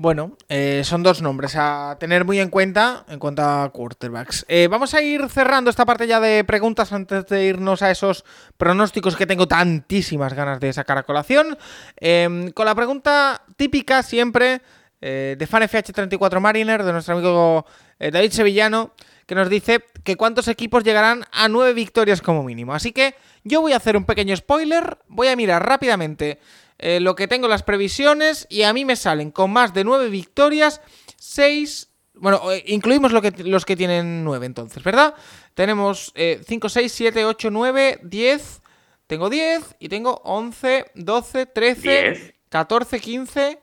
Bueno, 0.00 0.36
eh, 0.48 0.82
son 0.84 1.02
dos 1.02 1.22
nombres 1.22 1.56
a 1.56 1.96
tener 1.98 2.24
muy 2.24 2.38
en 2.38 2.50
cuenta 2.50 3.04
en 3.08 3.18
cuanto 3.18 3.42
a 3.42 3.68
quarterbacks. 3.72 4.46
Eh, 4.46 4.68
vamos 4.70 4.94
a 4.94 5.02
ir 5.02 5.28
cerrando 5.28 5.70
esta 5.70 5.84
parte 5.84 6.06
ya 6.06 6.20
de 6.20 6.44
preguntas 6.44 6.92
antes 6.92 7.26
de 7.26 7.46
irnos 7.46 7.82
a 7.82 7.90
esos 7.90 8.24
pronósticos 8.56 9.16
que 9.16 9.26
tengo 9.26 9.48
tantísimas 9.48 10.34
ganas 10.34 10.60
de 10.60 10.72
sacar 10.72 10.98
a 10.98 11.02
colación. 11.02 11.58
Em, 11.96 12.52
con 12.52 12.66
la 12.66 12.76
pregunta 12.76 13.42
típica 13.56 14.04
siempre 14.04 14.62
eh, 15.00 15.34
de 15.36 15.48
FanFH34 15.48 16.38
Mariner, 16.38 16.84
de 16.84 16.92
nuestro 16.92 17.14
amigo 17.14 17.66
David 17.98 18.30
Sevillano, 18.30 18.92
que 19.26 19.34
nos 19.34 19.50
dice 19.50 19.84
que 20.04 20.14
cuántos 20.14 20.46
equipos 20.46 20.84
llegarán 20.84 21.24
a 21.32 21.48
nueve 21.48 21.72
victorias 21.72 22.22
como 22.22 22.44
mínimo. 22.44 22.72
Así 22.72 22.92
que 22.92 23.16
yo 23.42 23.60
voy 23.60 23.72
a 23.72 23.78
hacer 23.78 23.96
un 23.96 24.04
pequeño 24.04 24.36
spoiler, 24.36 24.98
voy 25.08 25.26
a 25.26 25.34
mirar 25.34 25.66
rápidamente 25.66 26.38
eh, 26.78 27.00
lo 27.00 27.14
que 27.14 27.28
tengo 27.28 27.48
las 27.48 27.62
previsiones 27.62 28.46
y 28.50 28.62
a 28.62 28.72
mí 28.72 28.84
me 28.84 28.96
salen 28.96 29.30
con 29.30 29.52
más 29.52 29.74
de 29.74 29.84
nueve 29.84 30.08
victorias, 30.08 30.80
seis... 31.16 31.90
Bueno, 32.14 32.42
incluimos 32.66 33.12
lo 33.12 33.22
que, 33.22 33.30
los 33.44 33.64
que 33.64 33.76
tienen 33.76 34.24
nueve 34.24 34.46
entonces, 34.46 34.82
¿verdad? 34.82 35.14
Tenemos 35.54 36.12
5, 36.16 36.68
6, 36.68 36.92
7, 36.92 37.24
8, 37.24 37.50
9, 37.50 38.00
10... 38.02 38.62
Tengo 39.06 39.30
10 39.30 39.76
y 39.78 39.88
tengo 39.88 40.20
11, 40.24 40.90
12, 40.94 41.46
13, 41.46 42.34
14, 42.48 43.00
15... 43.00 43.58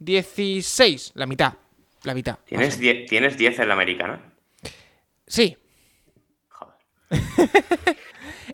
16, 0.00 1.12
la 1.14 1.26
mitad. 1.26 1.54
La 2.02 2.14
mitad. 2.14 2.38
¿Tienes 2.46 2.78
10 2.78 3.06
¿tienes 3.08 3.58
en 3.58 3.68
la 3.68 3.74
americana? 3.74 4.32
Sí. 5.26 5.56
Joder. 6.48 6.76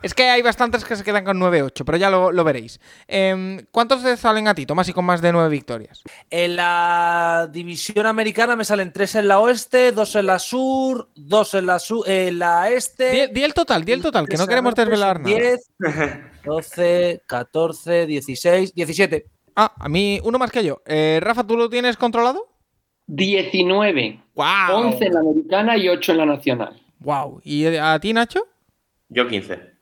es 0.01 0.13
que 0.13 0.23
hay 0.23 0.41
bastantes 0.41 0.83
que 0.83 0.95
se 0.95 1.03
quedan 1.03 1.25
con 1.25 1.39
9-8, 1.39 1.83
pero 1.85 1.97
ya 1.97 2.09
lo, 2.09 2.43
veréis. 2.43 2.79
Eh, 3.07 3.65
¿Cuántos 3.71 4.03
te 4.03 4.15
salen 4.17 4.47
a 4.47 4.55
ti, 4.55 4.65
Tomás, 4.65 4.89
y 4.89 4.93
con 4.93 5.05
más 5.05 5.21
de 5.21 5.31
9 5.31 5.49
victorias? 5.49 6.03
En 6.29 6.55
la 6.55 7.49
división 7.51 8.05
americana 8.05 8.55
me 8.55 8.65
salen 8.65 8.91
3 8.91 9.15
en 9.15 9.27
la 9.27 9.39
oeste, 9.39 9.91
2 9.91 10.15
en 10.15 10.25
la 10.25 10.39
sur, 10.39 11.09
2 11.15 11.53
en 11.55 11.65
la, 11.65 11.79
sur, 11.79 12.09
en 12.09 12.39
la 12.39 12.69
este. 12.69 13.29
Di, 13.29 13.43
el 13.43 13.53
total, 13.53 13.83
di 13.85 13.91
el 13.91 14.01
total, 14.01 14.27
que 14.27 14.37
no 14.37 14.47
queremos 14.47 14.75
desvelar 14.75 15.19
nada. 15.19 15.35
10, 15.35 15.71
12, 16.45 17.21
14, 17.25 18.05
16, 18.05 18.73
17. 18.73 19.25
Ah, 19.55 19.73
a 19.77 19.89
mí 19.89 20.19
uno 20.23 20.37
más 20.37 20.51
que 20.51 20.63
yo. 20.63 20.81
Eh, 20.85 21.19
Rafa, 21.21 21.45
¿tú 21.45 21.57
lo 21.57 21.69
tienes 21.69 21.97
controlado? 21.97 22.47
19. 23.07 24.19
Wow. 24.35 24.45
11 24.69 25.05
en 25.05 25.13
la 25.13 25.19
americana 25.21 25.77
y 25.77 25.89
8 25.89 26.11
en 26.11 26.17
la 26.17 26.25
nacional. 26.25 26.81
Wow. 26.99 27.41
¿Y 27.43 27.65
a 27.75 27.99
ti, 27.99 28.13
Nacho? 28.13 28.45
Yo 29.09 29.27
15. 29.27 29.76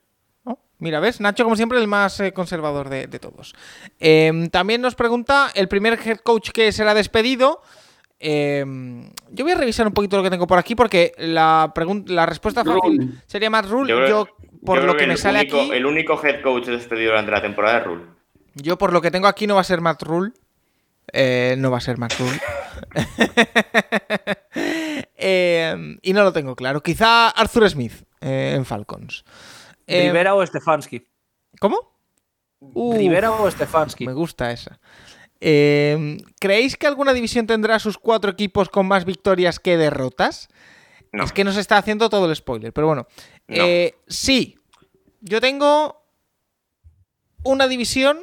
Mira, 0.78 1.00
¿ves? 1.00 1.20
Nacho, 1.20 1.44
como 1.44 1.56
siempre, 1.56 1.78
el 1.78 1.86
más 1.86 2.20
eh, 2.20 2.32
conservador 2.32 2.88
de, 2.88 3.06
todos. 3.18 3.54
Em, 3.98 4.48
también 4.48 4.80
nos 4.80 4.94
pregunta 4.94 5.50
el 5.54 5.68
primer 5.68 5.98
head 6.04 6.18
coach 6.18 6.50
que 6.50 6.72
será 6.72 6.94
despedido. 6.94 7.62
Em, 8.18 9.10
yo 9.30 9.44
voy 9.44 9.52
a 9.52 9.56
revisar 9.56 9.86
un 9.86 9.92
poquito 9.92 10.16
lo 10.16 10.22
que 10.22 10.30
tengo 10.30 10.46
por 10.46 10.58
aquí 10.58 10.74
porque 10.74 11.12
la, 11.18 11.72
la 12.06 12.26
respuesta 12.26 12.64
fácil 12.64 13.20
sería 13.26 13.50
más 13.50 13.68
Rule. 13.68 14.08
Yo, 14.08 14.26
por 14.64 14.82
lo 14.84 14.96
que, 14.96 15.06
me 15.06 15.16
sale 15.16 15.40
aquí. 15.40 15.70
El 15.72 15.86
único 15.86 16.20
head 16.24 16.42
coach 16.42 16.66
despedido 16.66 17.10
durante 17.10 17.30
la 17.30 17.42
temporada 17.42 17.78
es 17.78 17.84
Rule. 17.84 18.02
Yo 18.54 18.78
por 18.78 18.92
lo 18.92 19.02
que 19.02 19.10
tengo 19.10 19.28
aquí 19.28 19.46
no 19.46 19.54
va 19.54 19.60
a 19.60 19.64
ser 19.64 19.80
Matt 19.80 20.02
Rule. 20.02 20.32
Eh, 21.12 21.54
no 21.58 21.70
va 21.70 21.78
a 21.78 21.80
ser 21.80 21.98
Matt 21.98 22.14
Rule. 22.18 22.40
Eh, 25.18 25.96
y 26.02 26.12
no 26.12 26.22
lo 26.22 26.32
tengo 26.32 26.54
claro. 26.54 26.82
Quizá 26.82 27.30
Arthur 27.30 27.68
Smith 27.70 28.04
eh, 28.20 28.52
en 28.54 28.64
Falcons. 28.64 29.24
Rivera 29.86 30.34
o 30.34 30.44
Stefanski. 30.44 31.06
¿Cómo? 31.60 31.78
Rivera 32.60 33.32
o 33.32 33.50
Stefanski. 33.50 34.06
Me 34.06 34.12
gusta 34.12 34.50
esa. 34.50 34.80
¿Creéis 35.38 36.76
que 36.76 36.86
alguna 36.86 37.12
división 37.12 37.46
tendrá 37.46 37.78
sus 37.78 37.98
cuatro 37.98 38.30
equipos 38.30 38.68
con 38.68 38.86
más 38.86 39.04
victorias 39.04 39.60
que 39.60 39.76
derrotas? 39.76 40.48
Es 41.12 41.32
que 41.32 41.44
nos 41.44 41.56
está 41.56 41.78
haciendo 41.78 42.10
todo 42.10 42.28
el 42.28 42.36
spoiler, 42.36 42.72
pero 42.72 42.86
bueno. 42.88 43.06
sí, 44.06 44.58
yo 45.20 45.40
tengo 45.40 46.02
una 47.44 47.68
división 47.68 48.18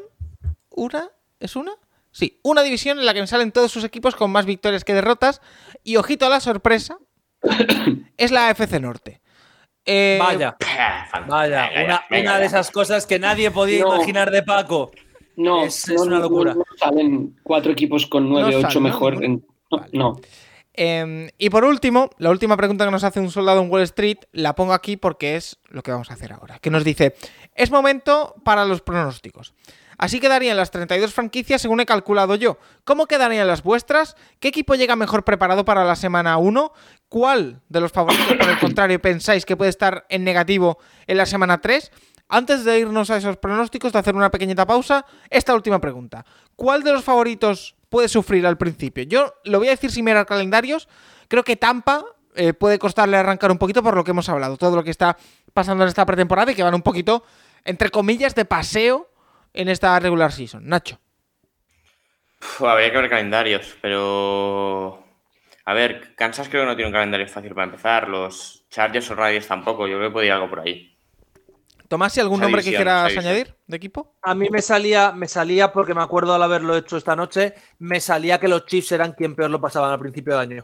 una, 0.76 1.10
¿es 1.40 1.56
una? 1.56 1.74
Sí, 2.12 2.40
una 2.44 2.62
división 2.62 3.00
en 3.00 3.06
la 3.06 3.14
que 3.14 3.22
me 3.22 3.28
salen 3.28 3.52
todos 3.52 3.72
sus 3.72 3.84
equipos 3.84 4.16
con 4.16 4.32
más 4.32 4.46
victorias 4.46 4.84
que 4.84 4.94
derrotas. 4.94 5.42
Y 5.84 5.96
ojito 5.96 6.26
a 6.26 6.30
la 6.30 6.40
sorpresa, 6.40 6.98
es 8.18 8.32
la 8.32 8.50
AFC 8.50 8.80
Norte. 8.80 9.22
Eh, 9.86 10.18
Vaya, 10.22 10.56
vaya, 11.28 11.70
una, 12.12 12.40
de 12.40 12.46
esas 12.46 12.72
cosas 12.72 13.06
que 13.06 13.20
nadie 13.20 13.52
podía 13.52 13.84
No. 13.84 13.96
imaginar 13.96 14.32
de 14.32 14.44
Paco. 14.44 14.92
No, 15.36 15.64
Es- 15.66 15.88
una 15.90 16.20
locura. 16.20 16.54
no 16.54 16.64
salen 16.78 17.36
cuatro 17.44 17.72
equipos 17.72 18.06
con 18.08 18.30
nueve, 18.30 18.52
No 18.52 18.58
ocho 18.60 18.68
salen, 18.68 18.84
¿no? 18.84 18.90
mejor. 18.90 19.14
Ninguno. 19.20 19.26
en- 19.36 19.46
no, 19.72 19.78
Vale. 19.78 19.90
no. 19.94 20.20
Eh, 20.76 21.32
y 21.38 21.50
por 21.50 21.66
último, 21.66 22.10
la 22.18 22.30
última 22.32 22.58
pregunta 22.58 22.86
que 22.86 22.92
nos 22.92 23.04
hace 23.04 23.20
un 23.20 23.30
soldado 23.30 23.62
en 23.62 23.70
Wall 23.70 23.82
Street, 23.84 24.18
la 24.32 24.56
pongo 24.56 24.74
aquí 24.74 24.98
porque 24.98 25.36
es 25.36 25.60
lo 25.70 25.84
que 25.84 25.92
vamos 25.92 26.10
a 26.10 26.14
hacer 26.16 26.34
ahora. 26.34 26.58
Que 26.60 26.70
nos 26.72 26.84
dice, 26.84 27.16
es 27.54 27.70
momento 27.70 28.36
para 28.44 28.66
los 28.66 28.82
pronósticos. 28.82 29.54
Así 30.00 30.20
quedarían 30.20 30.58
las 30.58 30.72
32 30.72 31.14
franquicias 31.14 31.62
según 31.62 31.80
he 31.80 31.86
calculado 31.86 32.34
yo. 32.36 32.58
¿Cómo 32.84 33.06
quedarían 33.06 33.48
las 33.48 33.62
vuestras? 33.62 34.16
¿Qué 34.40 34.48
equipo 34.48 34.74
llega 34.74 34.96
mejor 34.96 35.24
preparado 35.24 35.64
para 35.66 35.86
la 35.86 35.96
semana 35.96 36.38
1? 36.38 36.74
¿Cuál 37.14 37.62
de 37.70 37.80
los 37.80 37.92
favoritos, 37.92 38.36
por 38.36 38.50
el 38.50 38.58
contrario, 38.60 39.00
pensáis 39.00 39.46
que 39.46 39.56
puede 39.56 39.70
estar 39.70 40.04
en 40.10 40.24
negativo 40.24 40.80
en 41.06 41.18
la 41.18 41.28
semana 41.28 41.62
3? 41.62 41.92
Antes 42.28 42.66
de 42.66 42.80
irnos 42.80 43.12
a 43.12 43.18
esos 43.18 43.38
pronósticos, 43.38 43.94
de 43.94 44.00
hacer 44.00 44.16
una 44.16 44.32
pequeñita 44.32 44.66
pausa, 44.66 45.06
esta 45.30 45.54
última 45.54 45.80
pregunta. 45.80 46.26
¿Cuál 46.56 46.82
de 46.82 46.92
los 46.92 47.04
favoritos 47.04 47.76
puede 47.90 48.08
sufrir 48.08 48.48
al 48.48 48.58
principio? 48.58 49.04
Yo 49.04 49.32
lo 49.44 49.60
voy 49.60 49.68
a 49.68 49.72
decir 49.72 49.92
sin 49.92 50.06
mirar 50.06 50.26
calendarios. 50.26 50.90
Creo 51.28 51.44
que 51.44 51.56
Tampa 51.56 52.04
eh, 52.34 52.54
puede 52.54 52.80
costarle 52.80 53.16
arrancar 53.16 53.52
un 53.52 53.60
poquito 53.60 53.84
por 53.84 53.96
lo 53.96 54.04
que 54.04 54.10
hemos 54.10 54.28
hablado. 54.28 54.58
Todo 54.58 54.76
lo 54.76 54.84
que 54.84 54.90
está 54.90 55.16
pasando 55.54 55.84
en 55.84 55.90
esta 55.90 56.08
pretemporada 56.08 56.52
y 56.52 56.56
que 56.56 56.64
van 56.64 56.74
un 56.74 56.82
poquito, 56.82 57.24
entre 57.64 57.92
comillas, 57.92 58.34
de 58.34 58.46
paseo 58.46 59.12
en 59.54 59.70
esta 59.70 60.00
regular 60.00 60.32
season. 60.32 60.68
Nacho. 60.68 61.00
Uf, 62.42 62.64
habría 62.64 62.92
que 62.92 62.98
ver 62.98 63.10
calendarios, 63.12 63.78
pero. 63.84 65.03
A 65.66 65.74
ver, 65.74 66.14
Kansas 66.16 66.50
creo 66.50 66.64
que 66.64 66.68
no 66.68 66.76
tiene 66.76 66.88
un 66.90 66.94
calendario 66.94 67.28
fácil 67.28 67.54
para 67.54 67.66
empezar. 67.66 68.10
Los 68.10 68.66
Chargers 68.70 69.10
o 69.12 69.16
Raiders 69.16 69.48
tampoco. 69.48 69.88
Yo 69.88 69.98
creo 69.98 70.10
que 70.10 70.14
podía 70.14 70.28
ir 70.28 70.32
algo 70.34 70.50
por 70.50 70.60
ahí. 70.60 70.90
Tomás, 71.88 72.18
¿y 72.18 72.22
algún 72.22 72.38
Esa 72.40 72.44
nombre 72.46 72.64
que 72.64 72.70
quieras 72.72 73.16
añadir 73.16 73.56
de 73.68 73.78
equipo? 73.78 74.16
A 74.24 74.34
mí 74.34 74.50
me 74.50 74.62
salía, 74.62 75.12
me 75.12 75.28
salía, 75.28 75.72
porque 75.72 75.94
me 75.94 76.02
acuerdo 76.02 76.34
al 76.34 76.42
haberlo 76.42 76.76
hecho 76.76 76.98
esta 76.98 77.16
noche, 77.16 77.54
me 77.80 78.00
salía 78.00 78.40
que 78.40 78.48
los 78.48 78.66
Chiefs 78.66 78.94
eran 78.94 79.14
quien 79.14 79.36
peor 79.36 79.52
lo 79.52 79.62
pasaban 79.62 79.92
al 79.92 80.00
principio 80.00 80.34
de 80.36 80.40
año. 80.42 80.64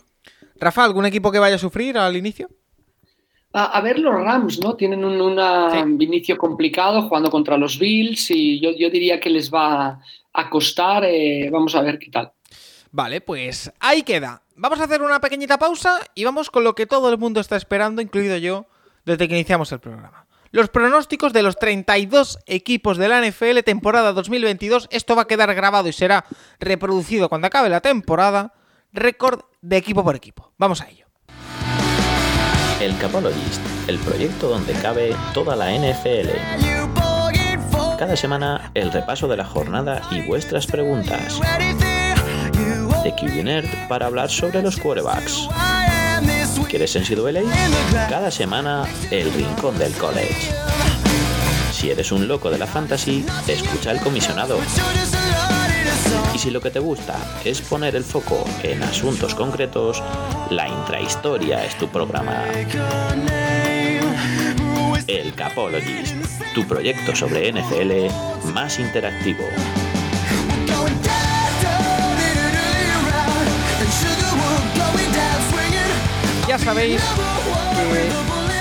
Rafa, 0.59 0.83
¿algún 0.83 1.05
equipo 1.05 1.31
que 1.31 1.37
vaya 1.39 1.55
a 1.55 1.59
sufrir 1.59 1.97
al 1.97 2.17
inicio? 2.17 2.49
A, 3.53 3.65
a 3.77 3.81
ver, 3.81 3.99
los 3.99 4.13
Rams, 4.13 4.59
¿no? 4.59 4.75
Tienen 4.75 5.05
un 5.05 5.19
una- 5.21 5.71
Sí. 5.71 5.77
un 5.77 6.01
inicio 6.01 6.37
complicado 6.37 7.03
jugando 7.03 7.29
contra 7.29 7.57
los 7.57 7.77
Bills 7.79 8.31
y 8.31 8.59
yo, 8.59 8.71
yo 8.71 8.89
diría 8.89 9.19
que 9.19 9.29
les 9.29 9.53
va 9.53 9.99
a 10.33 10.49
costar. 10.49 11.03
eh, 11.05 11.49
vamos 11.51 11.75
a 11.75 11.81
ver 11.81 11.99
qué 11.99 12.09
tal. 12.09 12.31
Vale, 12.91 13.21
pues 13.21 13.71
ahí 13.79 14.01
queda. 14.03 14.41
Vamos 14.61 14.81
a 14.81 14.83
hacer 14.83 15.01
una 15.01 15.21
pequeñita 15.21 15.57
pausa 15.57 16.01
y 16.15 16.25
vamos 16.25 16.49
con 16.49 16.65
lo 16.65 16.75
que 16.75 16.85
todo 16.85 17.09
el 17.09 17.17
mundo 17.17 17.39
está 17.39 17.55
esperando, 17.55 18.01
incluido 18.01 18.35
yo, 18.35 18.65
desde 19.05 19.29
que 19.29 19.35
iniciamos 19.35 19.71
el 19.71 19.79
programa. 19.79 20.25
Los 20.51 20.67
pronósticos 20.67 21.31
de 21.31 21.43
los 21.43 21.55
32 21.55 22.39
equipos 22.45 22.97
de 22.97 23.07
la 23.07 23.21
NFL 23.21 23.59
temporada 23.63 24.11
2022. 24.11 24.89
Esto 24.91 25.15
va 25.15 25.21
a 25.21 25.27
quedar 25.27 25.55
grabado 25.55 25.87
y 25.87 25.93
será 25.93 26.25
reproducido 26.59 27.29
cuando 27.29 27.47
acabe 27.47 27.69
la 27.69 27.79
temporada. 27.79 28.53
Récord 28.91 29.43
de 29.61 29.77
equipo 29.77 30.03
por 30.03 30.17
equipo. 30.17 30.51
Vamos 30.57 30.81
a 30.81 30.89
ello. 30.89 31.05
El 32.81 32.97
Capologist, 32.97 33.61
el 33.87 33.97
proyecto 33.99 34.49
donde 34.49 34.73
cabe 34.73 35.15
toda 35.33 35.55
la 35.55 35.71
NFL. 35.71 36.31
Cada 37.97 38.17
semana 38.17 38.71
el 38.73 38.91
repaso 38.91 39.29
de 39.29 39.37
la 39.37 39.45
jornada 39.45 40.01
y 40.11 40.21
vuestras 40.23 40.67
preguntas. 40.67 41.39
De 43.03 43.13
QB 43.15 43.43
Nerd 43.43 43.87
para 43.87 44.07
hablar 44.07 44.29
sobre 44.29 44.61
los 44.61 44.77
quarterbacks. 44.77 45.47
¿Quieres 46.69 46.95
NCAA? 46.95 48.09
Cada 48.09 48.29
semana 48.29 48.85
el 49.09 49.31
rincón 49.33 49.77
del 49.79 49.93
college. 49.93 50.51
Si 51.71 51.89
eres 51.89 52.11
un 52.11 52.27
loco 52.27 52.49
de 52.51 52.57
la 52.57 52.67
fantasy, 52.67 53.25
escucha 53.47 53.91
el 53.91 53.99
comisionado. 54.01 54.59
Y 56.35 56.37
si 56.37 56.51
lo 56.51 56.61
que 56.61 56.71
te 56.71 56.79
gusta 56.79 57.15
es 57.43 57.61
poner 57.61 57.95
el 57.95 58.03
foco 58.03 58.43
en 58.63 58.83
asuntos 58.83 59.33
concretos, 59.33 60.03
la 60.49 60.67
intrahistoria 60.67 61.65
es 61.65 61.77
tu 61.77 61.87
programa. 61.87 62.43
El 65.07 65.33
Capologist, 65.33 66.15
tu 66.53 66.67
proyecto 66.67 67.15
sobre 67.15 67.51
NFL 67.51 68.51
más 68.53 68.77
interactivo. 68.77 69.45
Ya 76.49 76.57
sabéis 76.57 76.99
que 77.75 78.09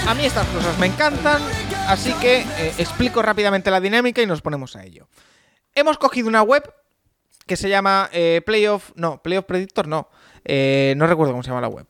a 0.06 0.12
mí 0.12 0.26
estas 0.26 0.46
cosas 0.48 0.78
me 0.78 0.88
encantan, 0.88 1.40
así 1.86 2.12
que 2.20 2.40
eh, 2.40 2.74
explico 2.76 3.22
rápidamente 3.22 3.70
la 3.70 3.80
dinámica 3.80 4.20
y 4.20 4.26
nos 4.26 4.42
ponemos 4.42 4.76
a 4.76 4.84
ello. 4.84 5.08
Hemos 5.74 5.96
cogido 5.96 6.28
una 6.28 6.42
web 6.42 6.70
que 7.46 7.56
se 7.56 7.70
llama 7.70 8.10
eh, 8.12 8.42
Playoff, 8.44 8.90
no, 8.94 9.22
Playoff 9.22 9.46
Predictor, 9.46 9.88
no, 9.88 10.10
eh, 10.44 10.92
no 10.98 11.06
recuerdo 11.06 11.32
cómo 11.32 11.42
se 11.42 11.48
llama 11.48 11.62
la 11.62 11.68
web. 11.68 11.86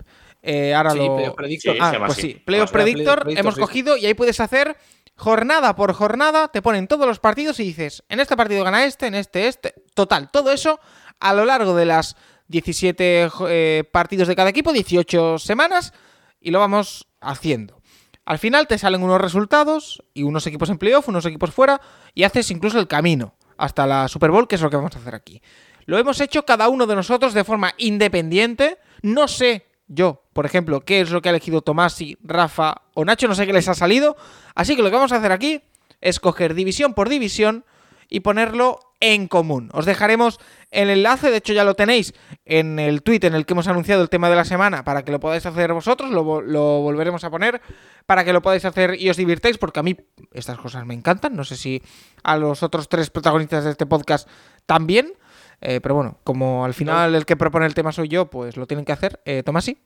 Ahora 0.76 0.90
Sí, 0.92 0.98
lo... 0.98 1.16
Playoff 1.16 1.34
Predictor. 1.34 1.74
Sí, 1.74 1.78
Ah, 1.82 1.88
se 1.88 1.92
llama 1.94 2.06
pues 2.06 2.18
así. 2.18 2.28
sí, 2.28 2.42
Playoff. 2.46 2.70
Predictor, 2.70 3.24
hemos 3.36 3.56
cogido 3.56 3.96
y 3.96 4.06
ahí 4.06 4.14
puedes 4.14 4.38
hacer 4.38 4.76
jornada 5.16 5.74
por 5.74 5.92
jornada, 5.94 6.46
te 6.46 6.62
ponen 6.62 6.86
todos 6.86 7.08
los 7.08 7.18
partidos 7.18 7.58
y 7.58 7.64
dices, 7.64 8.04
en 8.08 8.20
este 8.20 8.36
partido 8.36 8.62
gana 8.62 8.84
este, 8.84 9.08
en 9.08 9.16
este 9.16 9.48
este, 9.48 9.74
total, 9.94 10.30
todo 10.30 10.52
eso 10.52 10.78
a 11.18 11.34
lo 11.34 11.44
largo 11.44 11.74
de 11.74 11.86
las 11.86 12.14
17 12.48 13.28
jo- 13.30 13.46
eh, 13.48 13.84
partidos 13.92 14.28
de 14.28 14.36
cada 14.36 14.50
equipo, 14.50 14.72
18 14.72 15.38
semanas, 15.38 15.92
y 16.40 16.50
lo 16.50 16.58
vamos 16.58 17.08
haciendo. 17.20 17.80
Al 18.24 18.38
final 18.38 18.66
te 18.66 18.76
salen 18.78 19.02
unos 19.02 19.20
resultados 19.20 20.02
y 20.12 20.22
unos 20.22 20.46
equipos 20.46 20.68
en 20.70 20.78
playoff, 20.78 21.08
unos 21.08 21.24
equipos 21.24 21.50
fuera, 21.52 21.80
y 22.14 22.24
haces 22.24 22.50
incluso 22.50 22.78
el 22.78 22.86
camino 22.88 23.34
hasta 23.56 23.86
la 23.86 24.06
Super 24.08 24.30
Bowl, 24.30 24.46
que 24.46 24.56
es 24.56 24.60
lo 24.62 24.70
que 24.70 24.76
vamos 24.76 24.94
a 24.94 24.98
hacer 24.98 25.14
aquí. 25.14 25.40
Lo 25.86 25.98
hemos 25.98 26.20
hecho 26.20 26.44
cada 26.44 26.68
uno 26.68 26.86
de 26.86 26.94
nosotros 26.94 27.32
de 27.32 27.44
forma 27.44 27.72
independiente. 27.78 28.78
No 29.02 29.26
sé 29.26 29.66
yo, 29.86 30.22
por 30.34 30.44
ejemplo, 30.44 30.82
qué 30.82 31.00
es 31.00 31.10
lo 31.10 31.22
que 31.22 31.30
ha 31.30 31.32
elegido 31.32 31.62
Tomasi, 31.62 32.18
Rafa 32.22 32.82
o 32.94 33.04
Nacho, 33.06 33.26
no 33.26 33.34
sé 33.34 33.46
qué 33.46 33.54
les 33.54 33.68
ha 33.68 33.74
salido. 33.74 34.16
Así 34.54 34.76
que 34.76 34.82
lo 34.82 34.90
que 34.90 34.96
vamos 34.96 35.12
a 35.12 35.16
hacer 35.16 35.32
aquí 35.32 35.62
es 36.02 36.20
coger 36.20 36.52
división 36.54 36.92
por 36.92 37.08
división 37.08 37.64
y 38.10 38.20
ponerlo 38.20 38.78
en 39.00 39.28
común. 39.28 39.70
Os 39.72 39.86
dejaremos 39.86 40.38
el 40.70 40.90
enlace, 40.90 41.30
de 41.30 41.36
hecho 41.38 41.52
ya 41.52 41.64
lo 41.64 41.74
tenéis 41.74 42.14
en 42.44 42.78
el 42.78 43.02
tweet 43.02 43.20
en 43.22 43.34
el 43.34 43.46
que 43.46 43.54
hemos 43.54 43.68
anunciado 43.68 44.02
el 44.02 44.08
tema 44.08 44.28
de 44.28 44.36
la 44.36 44.44
semana 44.44 44.84
para 44.84 45.04
que 45.04 45.12
lo 45.12 45.20
podáis 45.20 45.46
hacer 45.46 45.72
vosotros, 45.72 46.10
lo, 46.10 46.24
vo- 46.24 46.42
lo 46.42 46.80
volveremos 46.80 47.22
a 47.24 47.30
poner 47.30 47.60
para 48.06 48.24
que 48.24 48.32
lo 48.32 48.42
podáis 48.42 48.64
hacer 48.64 49.00
y 49.00 49.08
os 49.08 49.16
divirtáis, 49.16 49.56
porque 49.58 49.80
a 49.80 49.82
mí 49.82 49.96
estas 50.32 50.58
cosas 50.58 50.84
me 50.84 50.94
encantan, 50.94 51.36
no 51.36 51.44
sé 51.44 51.56
si 51.56 51.82
a 52.22 52.36
los 52.36 52.62
otros 52.62 52.88
tres 52.88 53.10
protagonistas 53.10 53.64
de 53.64 53.70
este 53.70 53.86
podcast 53.86 54.28
también, 54.66 55.12
eh, 55.60 55.80
pero 55.80 55.94
bueno, 55.94 56.18
como 56.24 56.64
al 56.64 56.74
final 56.74 57.14
el 57.14 57.24
que 57.24 57.36
propone 57.36 57.66
el 57.66 57.74
tema 57.74 57.92
soy 57.92 58.08
yo, 58.08 58.28
pues 58.30 58.56
lo 58.56 58.66
tienen 58.66 58.84
que 58.84 58.92
hacer. 58.92 59.20
Eh, 59.24 59.42
Tomasi, 59.44 59.78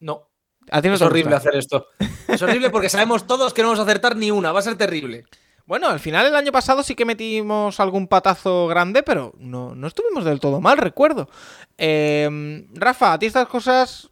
No. 0.00 0.28
a 0.70 0.80
ti 0.82 0.88
no 0.88 0.94
Es 0.94 1.02
horrible 1.02 1.34
gusta? 1.34 1.48
hacer 1.48 1.56
esto. 1.58 1.86
Es 2.28 2.40
horrible 2.42 2.70
porque 2.70 2.88
sabemos 2.88 3.26
todos 3.26 3.52
que 3.54 3.62
no 3.62 3.68
vamos 3.68 3.80
a 3.80 3.84
acertar 3.84 4.16
ni 4.16 4.30
una. 4.30 4.52
Va 4.52 4.58
a 4.60 4.62
ser 4.62 4.76
terrible. 4.76 5.24
Bueno, 5.66 5.88
al 5.88 6.00
final 6.00 6.26
el 6.26 6.34
año 6.34 6.52
pasado 6.52 6.82
sí 6.82 6.94
que 6.94 7.04
metimos 7.04 7.78
algún 7.80 8.08
patazo 8.08 8.66
grande, 8.66 9.02
pero 9.02 9.32
no, 9.38 9.74
no 9.74 9.86
estuvimos 9.86 10.24
del 10.24 10.40
todo 10.40 10.60
mal, 10.60 10.76
recuerdo. 10.78 11.28
Eh, 11.78 12.66
Rafa, 12.74 13.12
¿a 13.12 13.18
ti 13.18 13.26
estas 13.26 13.48
cosas 13.48 14.10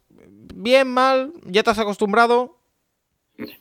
bien, 0.55 0.87
mal? 0.87 1.33
¿Ya 1.45 1.63
te 1.63 1.69
has 1.69 1.79
acostumbrado? 1.79 2.57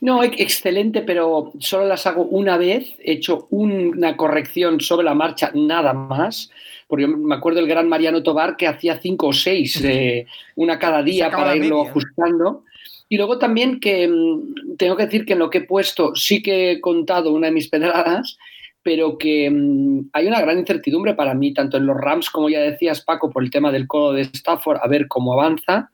No, 0.01 0.23
ex- 0.23 0.39
excelente, 0.41 1.01
pero 1.03 1.53
solo 1.59 1.87
las 1.87 2.07
hago 2.07 2.25
una 2.25 2.57
vez. 2.59 2.87
He 2.99 3.13
hecho 3.13 3.47
una 3.51 4.17
corrección 4.17 4.81
sobre 4.81 5.05
la 5.05 5.15
marcha, 5.15 5.51
nada 5.55 5.93
más. 5.95 6.51
Porque 6.87 7.03
yo 7.03 7.09
me 7.09 7.35
acuerdo 7.35 7.61
del 7.61 7.69
gran 7.69 7.89
Mariano 7.89 8.23
Tobar 8.23 8.57
que 8.57 8.67
hacía 8.67 8.99
cinco 9.01 9.29
o 9.29 9.33
seis, 9.33 9.81
eh, 9.85 10.27
una 10.57 10.79
cada 10.79 11.03
día 11.03 11.31
para 11.31 11.57
irlo 11.57 11.79
media. 11.79 11.91
ajustando. 11.91 12.65
Y 13.11 13.17
luego 13.17 13.39
también 13.39 13.81
que 13.81 14.07
mm, 14.09 14.77
tengo 14.79 14.97
que 14.97 15.05
decir 15.05 15.27
que 15.27 15.35
en 15.35 15.41
lo 15.41 15.51
que 15.51 15.59
he 15.59 15.67
puesto 15.67 16.15
sí 16.15 16.43
que 16.43 16.71
he 16.71 16.81
contado 16.81 17.33
una 17.33 17.49
de 17.49 17.53
mis 17.53 17.69
pedradas, 17.69 18.39
pero 18.85 19.19
que 19.19 19.51
mm, 19.51 20.11
hay 20.13 20.29
una 20.29 20.41
gran 20.41 20.61
incertidumbre 20.61 21.15
para 21.15 21.35
mí, 21.35 21.53
tanto 21.53 21.77
en 21.77 21.87
los 21.87 21.97
Rams, 21.97 22.31
como 22.31 22.49
ya 22.49 22.61
decías, 22.61 23.03
Paco, 23.03 23.29
por 23.29 23.43
el 23.43 23.51
tema 23.51 23.73
del 23.73 23.89
codo 23.89 24.13
de 24.13 24.23
Stafford, 24.23 24.79
a 24.81 24.87
ver 24.87 25.09
cómo 25.09 25.33
avanza, 25.33 25.91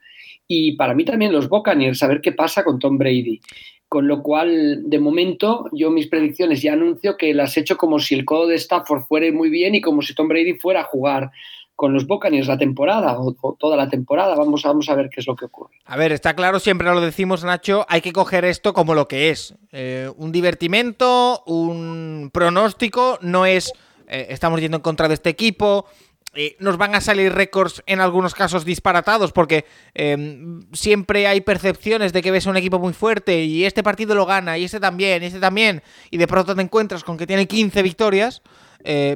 y 0.47 0.77
para 0.77 0.95
mí 0.95 1.07
también 1.07 1.33
los 1.33 1.49
Buccaneers, 1.49 2.03
a 2.03 2.07
ver 2.07 2.21
qué 2.21 2.33
pasa 2.33 2.63
con 2.63 2.79
Tom 2.79 2.99
Brady. 2.99 3.41
Con 3.89 4.09
lo 4.09 4.23
cual, 4.23 4.83
de 4.85 4.99
momento, 4.99 5.71
yo 5.73 5.91
mis 5.91 6.09
predicciones 6.09 6.61
ya 6.61 6.75
anuncio 6.75 7.17
que 7.17 7.33
las 7.33 7.57
he 7.57 7.61
hecho 7.61 7.79
como 7.79 7.99
si 7.99 8.15
el 8.15 8.27
codo 8.27 8.49
de 8.49 8.57
Stafford 8.57 9.05
fuera 9.05 9.33
muy 9.33 9.49
bien 9.49 9.75
y 9.75 9.81
como 9.81 10.03
si 10.03 10.15
Tom 10.15 10.29
Brady 10.29 10.55
fuera 10.55 10.81
a 10.81 10.85
jugar 10.85 11.31
con 11.77 11.93
los 11.93 12.07
Buccaneers 12.07 12.48
la 12.48 12.57
temporada 12.57 13.16
o, 13.19 13.35
toda 13.59 13.77
la 13.77 13.89
temporada. 13.89 14.35
Vamos, 14.35 14.62
vamos 14.62 14.89
a 14.89 14.94
ver 14.94 15.11
qué 15.11 15.20
es 15.20 15.27
lo 15.27 15.36
que 15.36 15.44
ocurre. 15.44 15.77
A 15.85 15.97
ver, 15.97 16.11
está 16.11 16.35
claro, 16.35 16.59
siempre 16.59 16.89
lo 16.89 17.01
decimos, 17.01 17.44
Nacho, 17.44 17.85
hay 17.89 18.01
que 18.01 18.12
coger 18.12 18.47
esto 18.47 18.73
como 18.73 18.94
lo 18.94 19.07
que 19.07 19.31
es. 19.31 19.55
Eh, 19.73 20.11
un 20.16 20.32
divertimento, 20.32 21.44
un 21.47 22.31
pronóstico, 22.32 23.19
no 23.20 23.44
es 23.44 23.73
eh, 24.09 24.28
estamos 24.31 24.61
yendo 24.61 24.78
en 24.78 24.82
contra 24.82 25.07
de 25.07 25.15
este 25.15 25.31
equipo. 25.31 25.86
eh, 26.35 26.55
nos 26.61 26.77
van 26.77 26.94
a 26.94 27.01
salir 27.01 27.32
récords 27.32 27.82
en 27.86 28.01
algunos 28.01 28.35
casos 28.35 28.65
disparatados, 28.66 29.32
porque 29.32 29.65
em, 29.94 30.66
siempre 30.73 31.27
hay 31.27 31.40
percepciones 31.40 32.12
de 32.12 32.20
que 32.20 32.31
ves 32.31 32.47
a 32.47 32.51
un 32.51 32.59
equipo 32.59 32.78
muy 32.78 32.93
fuerte 32.93 33.44
y 33.44 33.65
este 33.65 33.82
partido 33.82 34.15
lo 34.15 34.27
gana, 34.27 34.59
y 34.59 34.65
este 34.65 34.78
también, 34.78 35.23
y 35.23 35.27
este 35.27 35.40
también, 35.40 35.82
y 36.11 36.19
de 36.19 36.27
pronto 36.27 36.55
te 36.55 36.61
encuentras 36.61 37.05
con 37.05 37.16
que 37.16 37.27
tiene 37.27 37.47
15 37.47 37.82
victorias, 37.82 38.43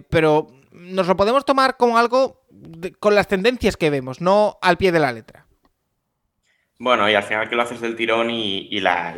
pero 0.09 0.49
nos 0.73 1.07
lo 1.07 1.17
podemos 1.17 1.45
tomar 1.45 1.77
como 1.77 1.99
algo 1.99 2.47
con 2.99 3.15
las 3.15 3.29
tendencias 3.29 3.77
que 3.77 3.91
vemos, 3.91 4.21
no 4.21 4.59
al 4.63 4.77
pie 4.77 4.93
de 4.93 5.01
la 5.01 5.13
letra. 5.13 5.47
Bueno, 6.79 7.11
y 7.11 7.15
al 7.15 7.23
final 7.23 7.49
que 7.49 7.57
lo 7.57 7.63
haces 7.63 7.81
del 7.81 7.95
tirón 7.95 8.31
y, 8.31 8.81
la, 8.81 9.15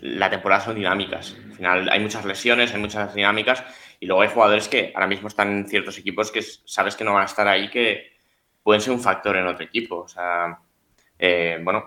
la 0.00 0.30
temporada 0.30 0.64
son 0.64 0.76
dinámicas. 0.76 1.36
Al 1.50 1.52
final 1.52 1.88
hay 1.90 2.00
muchas 2.00 2.24
lesiones, 2.24 2.72
hay 2.72 2.80
muchas 2.80 3.14
dinámicas 3.14 3.62
y 4.00 4.06
luego 4.06 4.22
hay 4.22 4.30
jugadores 4.30 4.68
que 4.68 4.90
ahora 4.94 5.06
mismo 5.06 5.28
están 5.28 5.50
en 5.50 5.68
ciertos 5.68 5.98
equipos 5.98 6.32
que 6.32 6.40
sabes 6.42 6.96
que 6.96 7.04
no 7.04 7.12
van 7.12 7.22
a 7.22 7.26
estar 7.26 7.46
ahí, 7.46 7.68
que 7.68 8.14
pueden 8.62 8.80
ser 8.80 8.94
un 8.94 9.00
factor 9.00 9.36
en 9.36 9.46
otro 9.46 9.66
equipo. 9.66 9.96
O 9.96 10.08
sea, 10.08 10.58
eh, 11.18 11.58
bueno, 11.62 11.84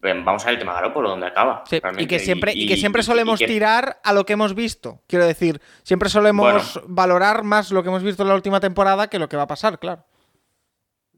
vamos 0.00 0.42
a 0.42 0.46
ver 0.46 0.54
el 0.54 0.58
tema 0.58 0.74
Garópolo, 0.74 1.10
donde 1.10 1.26
acaba. 1.26 1.64
y 1.98 2.06
que 2.06 2.18
siempre, 2.18 2.52
y, 2.54 2.66
que 2.66 2.76
siempre 2.76 3.02
solemos 3.02 3.38
tirar 3.38 4.00
a 4.04 4.12
lo 4.12 4.24
que 4.24 4.34
hemos 4.34 4.54
visto. 4.54 5.02
Quiero 5.06 5.26
decir, 5.26 5.60
siempre 5.82 6.08
solemos 6.08 6.80
valorar 6.86 7.42
más 7.42 7.70
lo 7.70 7.82
que 7.82 7.88
hemos 7.88 8.02
visto 8.02 8.22
en 8.22 8.28
la 8.28 8.34
última 8.34 8.60
temporada 8.60 9.08
que 9.08 9.18
lo 9.18 9.28
que 9.28 9.36
va 9.36 9.44
a 9.44 9.48
pasar, 9.48 9.78
claro. 9.78 10.04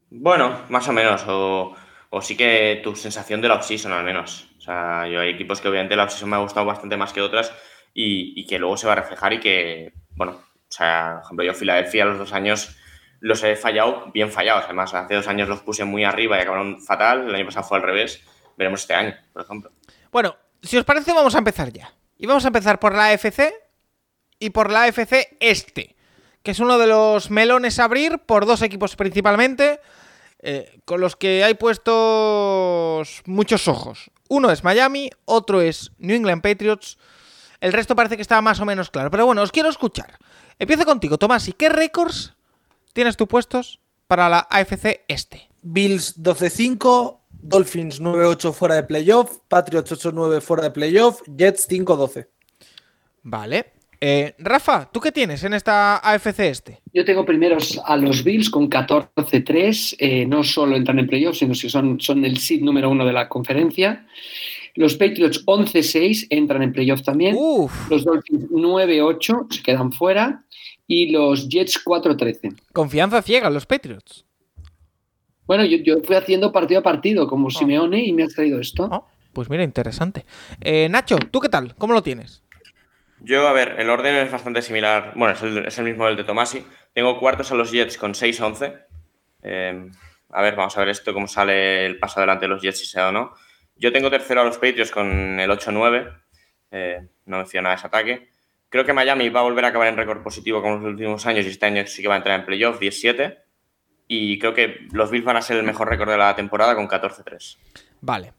Bueno, 0.09 0.61
más 0.69 0.87
o 0.87 0.93
menos. 0.93 1.23
O, 1.27 1.75
sí 2.21 2.35
que 2.35 2.81
tu 2.83 2.95
sensación 2.95 3.41
de 3.41 3.47
la 3.47 3.55
off-season, 3.55 3.93
al 3.93 4.03
menos. 4.03 4.47
O 4.57 4.61
sea, 4.61 5.07
yo 5.07 5.21
hay 5.21 5.29
equipos 5.29 5.61
que 5.61 5.69
obviamente 5.69 5.95
la 5.95 6.03
off 6.03 6.23
me 6.23 6.35
ha 6.35 6.39
gustado 6.39 6.65
bastante 6.65 6.97
más 6.97 7.13
que 7.13 7.21
otras 7.21 7.53
y 7.93 8.45
que 8.45 8.59
luego 8.59 8.77
se 8.77 8.87
va 8.87 8.93
a 8.93 8.97
reflejar 8.97 9.33
y 9.33 9.39
que 9.39 9.93
bueno, 10.15 10.33
o 10.33 10.73
sea, 10.73 11.15
por 11.15 11.25
ejemplo, 11.25 11.45
yo 11.45 11.53
Filadelfia 11.53 12.05
los 12.05 12.17
dos 12.17 12.33
años 12.33 12.77
los 13.21 13.43
he 13.43 13.55
fallado, 13.55 14.11
bien 14.13 14.31
fallados. 14.31 14.65
Además, 14.65 14.93
hace 14.93 15.13
dos 15.15 15.27
años 15.27 15.47
los 15.47 15.61
puse 15.61 15.85
muy 15.85 16.03
arriba 16.03 16.37
y 16.37 16.41
acabaron 16.41 16.81
fatal. 16.81 17.29
El 17.29 17.35
año 17.35 17.45
pasado 17.45 17.65
fue 17.67 17.77
al 17.77 17.83
revés. 17.83 18.21
Veremos 18.57 18.81
este 18.81 18.95
año, 18.95 19.15
por 19.31 19.43
ejemplo. 19.43 19.71
Bueno, 20.11 20.35
si 20.61 20.77
os 20.77 20.83
parece, 20.83 21.13
vamos 21.13 21.35
a 21.35 21.37
empezar 21.37 21.71
ya. 21.71 21.93
Y 22.17 22.25
vamos 22.25 22.43
a 22.43 22.47
empezar 22.47 22.79
por 22.79 22.93
la 22.93 23.07
AFC 23.07 23.53
y 24.39 24.49
por 24.49 24.71
la 24.71 24.83
AFC 24.83 25.37
Este, 25.39 25.95
que 26.43 26.51
es 26.51 26.59
uno 26.59 26.77
de 26.77 26.87
los 26.87 27.31
melones 27.31 27.79
a 27.79 27.85
abrir 27.85 28.19
por 28.19 28.45
dos 28.45 28.63
equipos 28.63 28.95
principalmente, 28.95 29.79
eh, 30.39 30.79
con 30.85 30.99
los 30.99 31.15
que 31.15 31.43
hay 31.43 31.53
puestos 31.53 33.21
muchos 33.25 33.67
ojos. 33.67 34.11
Uno 34.29 34.49
es 34.49 34.63
Miami, 34.63 35.11
otro 35.25 35.61
es 35.61 35.91
New 35.99 36.15
England 36.15 36.41
Patriots. 36.41 36.97
El 37.59 37.73
resto 37.73 37.95
parece 37.95 38.15
que 38.15 38.23
estaba 38.23 38.41
más 38.41 38.59
o 38.59 38.65
menos 38.65 38.89
claro. 38.89 39.11
Pero 39.11 39.27
bueno, 39.27 39.43
os 39.43 39.51
quiero 39.51 39.69
escuchar. 39.69 40.17
Empiezo 40.57 40.85
contigo, 40.85 41.19
Tomás. 41.19 41.47
¿Y 41.47 41.53
qué 41.53 41.69
récords 41.69 42.33
tienes 42.93 43.17
tú 43.17 43.27
puestos 43.27 43.79
para 44.07 44.29
la 44.29 44.47
AFC 44.49 45.01
este? 45.07 45.49
Bills 45.61 46.21
12-5, 46.21 47.19
Dolphins 47.29 48.01
9-8 48.01 48.53
fuera 48.53 48.75
de 48.75 48.83
playoff, 48.83 49.37
Patriots 49.47 49.91
8-9 49.91 50.41
fuera 50.41 50.63
de 50.63 50.71
playoff, 50.71 51.21
Jets 51.27 51.69
5-12. 51.69 52.27
Vale. 53.23 53.73
Eh, 54.03 54.33
Rafa, 54.39 54.89
¿tú 54.91 54.99
qué 54.99 55.11
tienes 55.11 55.43
en 55.43 55.53
esta 55.53 55.97
AFC 55.97 56.39
este? 56.39 56.81
Yo 56.91 57.05
tengo 57.05 57.23
primeros 57.23 57.79
a 57.85 57.95
los 57.97 58.23
Bills 58.23 58.49
con 58.49 58.67
14-3, 58.67 59.95
eh, 59.99 60.25
no 60.25 60.43
solo 60.43 60.75
entran 60.75 60.97
en 60.97 61.05
playoff, 61.05 61.37
sino 61.37 61.53
que 61.53 61.69
son, 61.69 61.99
son 61.99 62.25
el 62.25 62.37
seed 62.37 62.61
número 62.61 62.89
uno 62.89 63.05
de 63.05 63.13
la 63.13 63.29
conferencia. 63.29 64.07
Los 64.73 64.95
Patriots 64.95 65.45
11-6 65.45 66.27
entran 66.31 66.63
en 66.63 66.73
playoff 66.73 67.03
también. 67.03 67.35
Los 67.89 68.03
Dolphins 68.03 68.49
9-8 68.49 69.53
se 69.53 69.61
quedan 69.61 69.91
fuera. 69.91 70.43
Y 70.93 71.09
los 71.09 71.47
Jets 71.47 71.85
4-13. 71.85 72.53
Confianza 72.73 73.21
ciega 73.21 73.49
los 73.49 73.65
Patriots. 73.65 74.25
Bueno, 75.45 75.63
yo, 75.63 76.01
fui 76.03 76.17
haciendo 76.17 76.51
partido 76.51 76.81
a 76.81 76.83
partido 76.83 77.29
como 77.29 77.47
oh. 77.47 77.49
Simeone 77.49 78.03
y 78.03 78.11
me 78.11 78.23
has 78.23 78.33
traído 78.33 78.59
esto. 78.59 78.89
Oh, 78.91 79.07
pues 79.31 79.49
mira, 79.49 79.63
interesante. 79.63 80.25
Eh, 80.59 80.89
Nacho, 80.89 81.17
¿tú 81.17 81.39
qué 81.39 81.47
tal? 81.47 81.75
¿Cómo 81.75 81.93
lo 81.93 82.03
tienes? 82.03 82.43
Yo, 83.21 83.47
a 83.47 83.53
ver, 83.53 83.75
el 83.79 83.89
orden 83.89 84.15
es 84.15 84.33
bastante 84.33 84.61
similar. 84.61 85.13
Bueno, 85.15 85.33
es 85.33 85.77
el, 85.77 85.85
mismo 85.85 86.07
del 86.07 86.17
de 86.17 86.25
Tomasi. 86.25 86.65
Tengo 86.93 87.17
cuartos 87.21 87.49
a 87.53 87.55
los 87.55 87.71
Jets 87.71 87.97
con 87.97 88.13
6-11. 88.13 88.85
Eh, 89.43 89.89
a 90.29 90.41
ver, 90.41 90.57
vamos 90.57 90.75
a 90.75 90.81
ver 90.81 90.89
esto, 90.89 91.13
cómo 91.13 91.29
sale 91.29 91.85
el 91.85 91.99
paso 91.99 92.19
adelante 92.19 92.47
de 92.47 92.49
los 92.49 92.61
Jets, 92.61 92.79
si 92.79 92.85
sea 92.85 93.07
o 93.07 93.11
no. 93.13 93.31
Yo 93.77 93.93
tengo 93.93 94.09
tercero 94.09 94.41
a 94.41 94.43
los 94.43 94.57
Patriots 94.57 94.91
con 94.91 95.39
el 95.39 95.49
8-9. 95.49 96.21
Eh, 96.71 97.07
no 97.27 97.37
menciona 97.37 97.73
ese 97.73 97.87
ataque. 97.87 98.30
Creo 98.71 98.85
que 98.85 98.93
Miami 98.93 99.27
va 99.27 99.41
a 99.41 99.43
volver 99.43 99.65
a 99.65 99.67
acabar 99.67 99.89
en 99.89 99.97
récord 99.97 100.23
positivo 100.23 100.61
como 100.61 100.77
los 100.77 100.85
últimos 100.85 101.25
años 101.25 101.45
y 101.45 101.49
este 101.49 101.65
año 101.65 101.85
sí 101.85 102.01
que 102.01 102.07
va 102.07 102.13
a 102.13 102.17
entrar 102.17 102.39
en 102.39 102.45
playoff 102.45 102.79
17. 102.79 103.37
Y 104.07 104.39
creo 104.39 104.53
que 104.53 104.87
los 104.93 105.11
Bills 105.11 105.25
van 105.25 105.35
a 105.35 105.41
ser 105.41 105.57
el 105.57 105.63
mejor 105.63 105.89
récord 105.89 106.09
de 106.09 106.17
la 106.17 106.33
temporada 106.37 106.73
con 106.73 106.87
14-3. 106.87 107.57
Vale. 107.99 108.33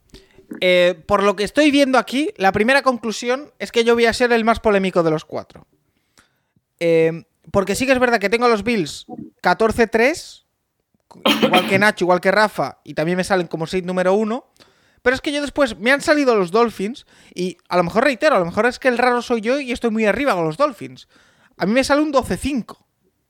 Eh, 0.62 1.02
por 1.06 1.22
lo 1.22 1.36
que 1.36 1.44
estoy 1.44 1.70
viendo 1.70 1.98
aquí, 1.98 2.30
la 2.38 2.50
primera 2.50 2.80
conclusión 2.80 3.52
es 3.58 3.72
que 3.72 3.84
yo 3.84 3.94
voy 3.94 4.06
a 4.06 4.14
ser 4.14 4.32
el 4.32 4.42
más 4.42 4.58
polémico 4.58 5.02
de 5.02 5.10
los 5.10 5.26
cuatro. 5.26 5.66
Eh, 6.80 7.24
porque 7.50 7.74
sí 7.74 7.84
que 7.84 7.92
es 7.92 7.98
verdad 7.98 8.18
que 8.18 8.30
tengo 8.30 8.46
a 8.46 8.48
los 8.48 8.64
Bills 8.64 9.04
14-3, 9.42 10.44
igual 11.42 11.68
que 11.68 11.78
Nacho, 11.78 12.06
igual 12.06 12.22
que 12.22 12.30
Rafa, 12.30 12.78
y 12.84 12.94
también 12.94 13.18
me 13.18 13.24
salen 13.24 13.48
como 13.48 13.66
6 13.66 13.84
número 13.84 14.14
1. 14.14 14.46
Pero 15.02 15.14
es 15.14 15.20
que 15.20 15.32
yo 15.32 15.42
después 15.42 15.78
me 15.78 15.90
han 15.90 16.00
salido 16.00 16.36
los 16.36 16.50
Dolphins 16.50 17.06
y 17.34 17.58
a 17.68 17.76
lo 17.76 17.82
mejor 17.82 18.04
reitero, 18.04 18.36
a 18.36 18.38
lo 18.38 18.44
mejor 18.44 18.66
es 18.66 18.78
que 18.78 18.88
el 18.88 18.98
raro 18.98 19.20
soy 19.20 19.40
yo 19.40 19.60
y 19.60 19.72
estoy 19.72 19.90
muy 19.90 20.06
arriba 20.06 20.34
con 20.34 20.44
los 20.44 20.56
Dolphins. 20.56 21.08
A 21.56 21.66
mí 21.66 21.72
me 21.72 21.84
sale 21.84 22.02
un 22.02 22.12
12-5 22.12 22.78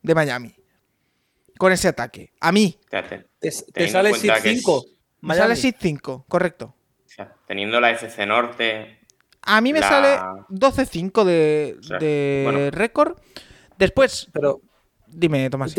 de 0.02 0.14
Miami 0.14 0.54
con 1.58 1.72
ese 1.72 1.88
ataque. 1.88 2.32
A 2.40 2.52
mí. 2.52 2.78
Te, 3.40 3.88
sale 3.88 4.14
SID 4.14 4.32
5. 4.40 4.84
Me 5.22 5.34
sale 5.34 5.56
SID 5.56 5.74
5, 5.80 6.26
correcto. 6.28 6.76
teniendo 7.46 7.80
la 7.80 7.90
FC 7.90 8.26
Norte. 8.26 8.98
A 9.42 9.60
mí 9.60 9.72
me 9.72 9.80
sale 9.80 10.18
12-5 10.50 11.24
de, 11.24 11.76
de 11.98 12.70
récord. 12.72 13.18
Después. 13.78 14.28
Pero 14.32 14.60
Dime, 15.12 15.50
Tomás. 15.50 15.74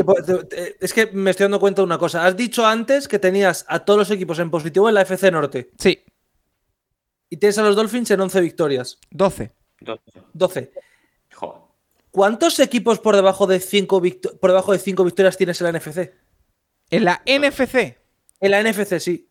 Es 0.79 0.93
que 0.93 1.07
me 1.07 1.31
estoy 1.31 1.45
dando 1.45 1.59
cuenta 1.59 1.81
de 1.81 1.85
una 1.85 1.97
cosa. 1.97 2.25
Has 2.25 2.37
dicho 2.37 2.65
antes 2.65 3.07
que 3.07 3.19
tenías 3.19 3.65
a 3.67 3.79
todos 3.79 3.99
los 3.99 4.11
equipos 4.11 4.39
en 4.39 4.51
positivo 4.51 4.87
en 4.87 4.95
la 4.95 5.01
FC 5.01 5.31
Norte. 5.31 5.71
Sí. 5.77 6.03
Y 7.29 7.37
tienes 7.37 7.57
a 7.57 7.63
los 7.63 7.75
Dolphins 7.75 8.11
en 8.11 8.21
11 8.21 8.41
victorias. 8.41 8.99
12. 9.09 9.51
12. 10.33 10.71
¿Cuántos 12.11 12.59
equipos 12.59 12.99
por 12.99 13.15
debajo 13.15 13.47
de 13.47 13.59
5 13.59 14.01
por 14.39 14.51
debajo 14.51 14.71
de 14.71 14.77
cinco 14.77 15.03
victorias 15.03 15.35
tienes 15.35 15.59
en 15.59 15.65
la 15.65 15.79
NFC? 15.79 16.13
¿En 16.91 17.05
la 17.05 17.23
NFC? 17.25 17.97
En 18.39 18.51
la 18.51 18.61
NFC, 18.61 18.99
sí. 18.99 19.27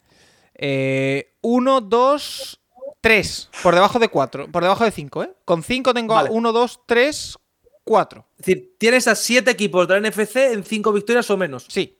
1, 1.43 1.81
2, 1.81 2.61
3. 3.01 3.51
Por 3.63 3.75
debajo 3.75 3.99
de 4.01 4.09
4. 4.09 4.51
Por 4.51 4.63
debajo 4.65 4.85
de 4.85 4.91
5, 4.91 5.23
¿eh? 5.23 5.33
Con 5.45 5.63
5 5.63 5.95
tengo 5.95 6.21
1, 6.29 6.53
2, 6.53 6.81
3, 6.87 7.39
Cuatro. 7.85 8.27
Es 8.39 8.47
decir, 8.47 8.75
tienes 8.79 9.09
a 9.09 9.15
siete 9.15 9.51
equipos 9.51 9.89
de 9.89 10.01
la 10.01 10.09
NFC 10.09 10.37
en 10.37 10.65
cinco 10.65 10.93
victorias 10.93 11.29
o 11.31 11.37
menos. 11.37 11.67
Sí. 11.69 11.99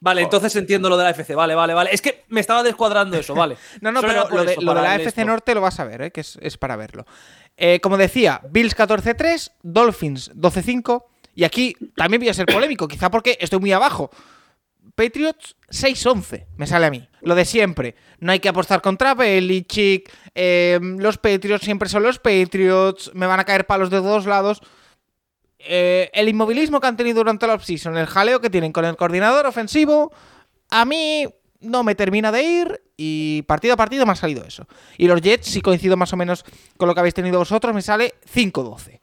Vale, 0.00 0.22
entonces 0.22 0.54
entiendo 0.56 0.88
lo 0.88 0.96
de 0.96 1.04
la 1.04 1.10
FC. 1.10 1.34
Vale, 1.34 1.54
vale, 1.54 1.74
vale. 1.74 1.90
Es 1.92 2.02
que 2.02 2.24
me 2.28 2.40
estaba 2.40 2.62
descuadrando 2.62 3.16
eso, 3.16 3.34
vale. 3.34 3.56
no, 3.80 3.92
no, 3.92 4.00
pero 4.00 4.28
lo 4.28 4.44
de, 4.44 4.56
la 4.56 4.96
FC 4.96 5.24
Norte 5.24 5.54
lo 5.54 5.60
vas 5.60 5.78
a 5.80 5.84
ver, 5.84 6.02
¿eh? 6.02 6.10
que 6.10 6.20
es, 6.20 6.56
para 6.58 6.76
verlo. 6.76 7.06
Eh, 7.56 7.80
como 7.80 7.96
decía, 7.96 8.40
Bills 8.50 8.76
14-3, 8.76 9.52
Dolphins 9.62 10.32
12-5. 10.34 11.04
Y 11.34 11.44
aquí 11.44 11.76
también 11.94 12.20
voy 12.20 12.30
a 12.30 12.34
ser 12.34 12.46
polémico, 12.46 12.88
quizá 12.88 13.10
porque 13.10 13.36
estoy 13.40 13.60
muy 13.60 13.72
abajo. 13.72 14.10
Patriots 14.94 15.56
6-11, 15.70 16.46
me 16.56 16.66
sale 16.66 16.86
a 16.86 16.90
mí. 16.90 17.06
Lo 17.20 17.34
de 17.34 17.44
siempre. 17.44 17.94
No 18.18 18.32
hay 18.32 18.40
que 18.40 18.48
apostar 18.48 18.80
contra 18.80 19.14
Belichick. 19.14 20.10
Eh, 20.34 20.80
los 20.80 21.18
Patriots 21.18 21.64
siempre 21.64 21.88
son 21.88 22.02
los 22.02 22.18
Patriots. 22.18 23.10
Me 23.14 23.26
van 23.26 23.38
a 23.38 23.44
caer 23.44 23.66
palos 23.66 23.90
de 23.90 23.98
todos 23.98 24.24
lados. 24.24 24.62
Eh, 25.58 26.10
el 26.12 26.28
inmovilismo 26.28 26.80
que 26.80 26.86
han 26.86 26.96
tenido 26.96 27.18
durante 27.18 27.46
la 27.46 27.54
offseason, 27.54 27.96
el 27.96 28.06
jaleo 28.06 28.40
que 28.40 28.50
tienen 28.50 28.72
con 28.72 28.84
el 28.84 28.96
coordinador 28.96 29.46
ofensivo, 29.46 30.12
a 30.70 30.84
mí 30.84 31.26
no 31.60 31.82
me 31.82 31.94
termina 31.94 32.30
de 32.30 32.42
ir 32.42 32.82
y 32.96 33.42
partido 33.42 33.74
a 33.74 33.76
partido 33.76 34.04
me 34.04 34.12
ha 34.12 34.16
salido 34.16 34.44
eso. 34.44 34.66
Y 34.98 35.08
los 35.08 35.20
Jets, 35.20 35.46
si 35.46 35.60
coincido 35.62 35.96
más 35.96 36.12
o 36.12 36.16
menos 36.16 36.44
con 36.76 36.88
lo 36.88 36.94
que 36.94 37.00
habéis 37.00 37.14
tenido 37.14 37.38
vosotros, 37.38 37.74
me 37.74 37.82
sale 37.82 38.14
5-12. 38.32 39.00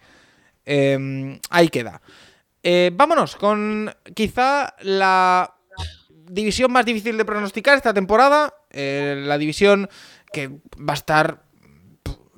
Em, 0.66 1.40
ahí 1.50 1.70
queda. 1.70 2.02
Eh, 2.62 2.92
vámonos 2.94 3.36
con 3.36 3.94
quizá 4.14 4.76
la 4.82 5.56
división 6.30 6.72
más 6.72 6.86
difícil 6.86 7.18
de 7.18 7.26
pronosticar 7.26 7.76
esta 7.76 7.94
temporada. 7.94 8.54
Eh, 8.70 9.24
la 9.26 9.38
división 9.38 9.90
que 10.32 10.48
va 10.48 10.94
a 10.94 10.96
estar 10.96 11.44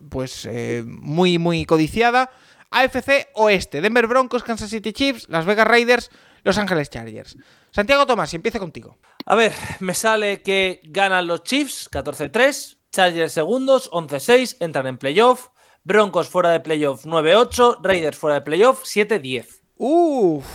pues 0.09 0.47
muy 0.85 1.37
muy 1.37 1.65
codiciada. 1.65 2.31
AFC 2.71 3.29
Oeste, 3.33 3.81
Denver 3.81 4.07
Broncos, 4.07 4.43
Kansas 4.43 4.69
City 4.69 4.93
Chiefs, 4.93 5.27
Las 5.29 5.45
Vegas 5.45 5.67
Raiders, 5.67 6.11
Los 6.43 6.57
Ángeles 6.57 6.89
Chargers. 6.89 7.37
Santiago 7.71 8.05
Tomás, 8.05 8.33
empieza 8.33 8.59
contigo. 8.59 8.97
A 9.25 9.35
ver, 9.35 9.53
me 9.79 9.93
sale 9.93 10.41
que 10.41 10.81
ganan 10.83 11.27
los 11.27 11.43
Chiefs 11.43 11.89
14-3, 11.91 12.77
Chargers 12.91 13.33
segundos 13.33 13.91
11-6, 13.91 14.57
entran 14.59 14.87
en 14.87 14.97
playoff, 14.97 15.49
Broncos 15.83 16.29
fuera 16.29 16.51
de 16.51 16.59
playoff 16.59 17.05
9-8, 17.05 17.79
Raiders 17.83 18.17
fuera 18.17 18.35
de 18.35 18.41
playoff 18.41 18.83
7-10. 18.83 19.61
Uff. 19.77 20.45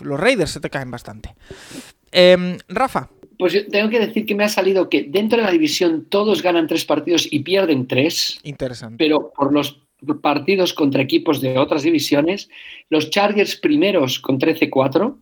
los 0.00 0.20
Raiders 0.20 0.50
se 0.50 0.60
te 0.60 0.70
caen 0.70 0.90
bastante. 0.90 1.34
Em, 2.12 2.58
Rafa. 2.68 3.10
Pues 3.38 3.52
yo 3.52 3.66
tengo 3.66 3.90
que 3.90 3.98
decir 3.98 4.24
que 4.24 4.34
me 4.34 4.44
ha 4.44 4.48
salido 4.48 4.88
que 4.88 5.02
dentro 5.02 5.38
de 5.38 5.44
la 5.44 5.50
división 5.50 6.06
todos 6.08 6.42
ganan 6.42 6.66
tres 6.66 6.84
partidos 6.84 7.28
y 7.30 7.40
pierden 7.40 7.86
tres. 7.86 8.38
Interesante. 8.42 8.96
Pero 8.98 9.32
por 9.32 9.52
los 9.52 9.85
partidos 10.20 10.72
contra 10.74 11.02
equipos 11.02 11.40
de 11.40 11.58
otras 11.58 11.82
divisiones, 11.82 12.48
los 12.90 13.10
Chargers 13.10 13.56
primeros 13.56 14.18
con 14.18 14.38
13-4, 14.38 15.16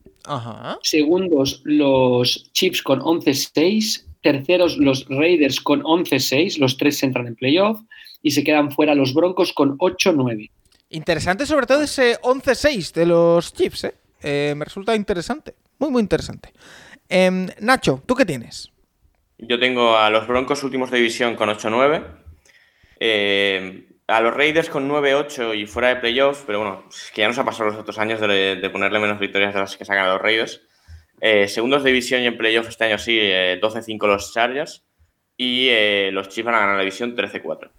segundos 0.82 1.60
los 1.64 2.50
Chiefs 2.52 2.82
con 2.82 3.00
11-6, 3.00 4.04
terceros 4.22 4.76
los 4.78 5.06
Raiders 5.08 5.60
con 5.60 5.82
11-6, 5.82 6.58
los 6.58 6.76
tres 6.76 7.02
entran 7.02 7.26
en 7.26 7.36
playoff 7.36 7.80
y 8.22 8.30
se 8.30 8.42
quedan 8.42 8.72
fuera 8.72 8.94
los 8.94 9.14
Broncos 9.14 9.52
con 9.52 9.78
8-9. 9.78 10.50
Interesante 10.90 11.46
sobre 11.46 11.66
todo 11.66 11.82
ese 11.82 12.20
11-6 12.20 12.92
de 12.92 13.06
los 13.06 13.52
Chiefs, 13.52 13.84
¿eh? 13.84 13.94
¿eh? 14.22 14.54
me 14.56 14.64
resulta 14.64 14.96
interesante, 14.96 15.54
muy 15.78 15.90
muy 15.90 16.00
interesante. 16.00 16.52
Em, 17.08 17.48
Nacho, 17.60 18.02
¿tú 18.06 18.14
qué 18.14 18.24
tienes? 18.24 18.70
Yo 19.38 19.58
tengo 19.58 19.96
a 19.96 20.08
los 20.10 20.26
Broncos 20.26 20.62
últimos 20.62 20.90
de 20.90 20.98
división 20.98 21.36
con 21.36 21.48
8-9. 21.48 22.06
Eh, 23.00 23.88
a 24.06 24.20
los 24.20 24.34
Raiders 24.34 24.68
con 24.68 24.88
9-8 24.88 25.58
y 25.58 25.66
fuera 25.66 25.88
de 25.88 25.96
playoff, 25.96 26.44
pero 26.46 26.58
bueno, 26.58 26.84
que 27.14 27.22
ya 27.22 27.28
nos 27.28 27.38
ha 27.38 27.44
pasado 27.44 27.70
los 27.70 27.78
otros 27.78 27.98
años 27.98 28.20
de, 28.20 28.70
ponerle 28.72 28.98
menos 28.98 29.18
victorias 29.18 29.54
de 29.54 29.60
las 29.60 29.76
que 29.76 29.84
sacan 29.84 30.06
a 30.06 30.12
los 30.14 30.22
Raiders. 30.22 30.62
Eh, 31.20 31.48
segundos 31.48 31.82
de 31.84 31.90
división 31.90 32.22
y 32.22 32.26
en 32.26 32.36
playoff 32.36 32.68
este 32.68 32.84
año 32.84 32.98
sí, 32.98 33.18
12-5 33.18 34.06
los 34.06 34.34
Chargers 34.34 34.84
y 35.36 35.70
los 36.10 36.28
Chiefs 36.28 36.46
van 36.46 36.54
a 36.54 36.60
ganar 36.60 36.76
la 36.76 36.82
división 36.82 37.16
13-4. 37.16 37.70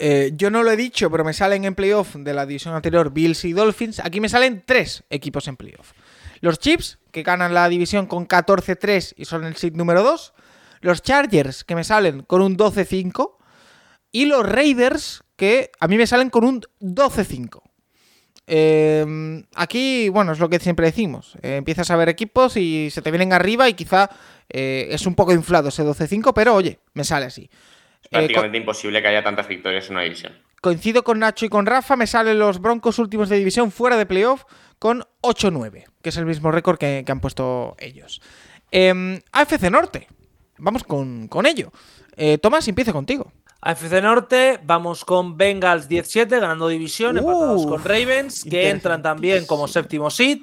Eh, 0.00 0.30
yo 0.34 0.50
no 0.50 0.62
lo 0.62 0.70
he 0.70 0.76
dicho, 0.76 1.10
pero 1.10 1.24
me 1.24 1.32
salen 1.32 1.64
en 1.64 1.74
playoff 1.74 2.14
de 2.14 2.32
la 2.32 2.46
división 2.46 2.74
anterior 2.74 3.12
Bills 3.12 3.44
y 3.44 3.52
Dolphins. 3.52 4.00
Aquí 4.00 4.20
me 4.20 4.28
salen 4.28 4.62
tres 4.64 5.04
equipos 5.10 5.48
en 5.48 5.56
playoff. 5.56 5.92
Los 6.40 6.60
Chiefs, 6.60 6.98
que 7.10 7.24
ganan 7.24 7.52
la 7.52 7.68
división 7.68 8.06
con 8.06 8.28
14-3 8.28 9.14
y 9.16 9.24
son 9.24 9.44
el 9.44 9.56
seed 9.56 9.74
número 9.74 10.02
2. 10.04 10.34
Los 10.80 11.02
Chargers, 11.02 11.64
que 11.64 11.74
me 11.74 11.82
salen 11.82 12.22
con 12.22 12.42
un 12.42 12.56
12-5. 12.56 13.37
Y 14.12 14.26
los 14.26 14.44
Raiders, 14.46 15.22
que 15.36 15.70
a 15.80 15.88
mí 15.88 15.96
me 15.96 16.06
salen 16.06 16.30
con 16.30 16.44
un 16.44 16.62
12-5. 16.80 17.62
Em, 18.46 19.44
aquí, 19.54 20.08
bueno, 20.08 20.32
es 20.32 20.38
lo 20.38 20.48
que 20.48 20.58
siempre 20.58 20.86
decimos. 20.86 21.36
Eh, 21.42 21.56
empiezas 21.56 21.90
a 21.90 21.96
ver 21.96 22.08
equipos 22.08 22.56
y 22.56 22.88
se 22.90 23.02
te 23.02 23.10
vienen 23.10 23.34
arriba 23.34 23.68
y 23.68 23.74
quizá 23.74 24.08
eh, 24.48 24.88
es 24.90 25.06
un 25.06 25.14
poco 25.14 25.32
inflado 25.32 25.68
ese 25.68 25.84
12-5, 25.84 26.32
pero 26.34 26.54
oye, 26.54 26.78
me 26.94 27.04
sale 27.04 27.26
así. 27.26 27.50
Es 28.02 28.08
prácticamente 28.08 28.56
imposible 28.56 29.02
que 29.02 29.08
haya 29.08 29.22
tantas 29.22 29.48
victorias 29.48 29.86
en 29.86 29.92
una 29.92 30.02
división. 30.02 30.32
Coincido 30.62 31.04
con 31.04 31.18
Nacho 31.18 31.46
y 31.46 31.48
con 31.50 31.66
Rafa, 31.66 31.94
me 31.96 32.06
salen 32.06 32.38
los 32.38 32.60
Broncos 32.60 32.98
últimos 32.98 33.28
de 33.28 33.36
división 33.36 33.70
fuera 33.70 33.96
de 33.96 34.06
playoff 34.06 34.44
con 34.78 35.04
8-9, 35.22 35.84
que 36.02 36.08
es 36.08 36.16
el 36.16 36.26
mismo 36.26 36.50
récord 36.50 36.78
que, 36.78 37.04
han 37.06 37.20
puesto 37.20 37.76
ellos. 37.78 38.20
Eh, 38.72 39.20
AFC 39.32 39.70
Norte, 39.70 40.08
vamos 40.56 40.84
con, 40.84 41.28
ello. 41.46 41.70
Eh, 42.16 42.38
Tomás, 42.38 42.66
empieza 42.66 42.92
contigo. 42.92 43.32
AFC 43.60 44.00
Norte, 44.02 44.60
vamos 44.64 45.04
con 45.04 45.36
Bengals 45.36 45.88
17 45.88 46.38
ganando 46.38 46.68
división, 46.68 47.18
empatados 47.18 47.66
con 47.66 47.82
Ravens, 47.82 48.44
que 48.44 48.70
entran 48.70 49.02
también 49.02 49.46
como 49.46 49.66
séptimo 49.66 50.10
seed. 50.10 50.42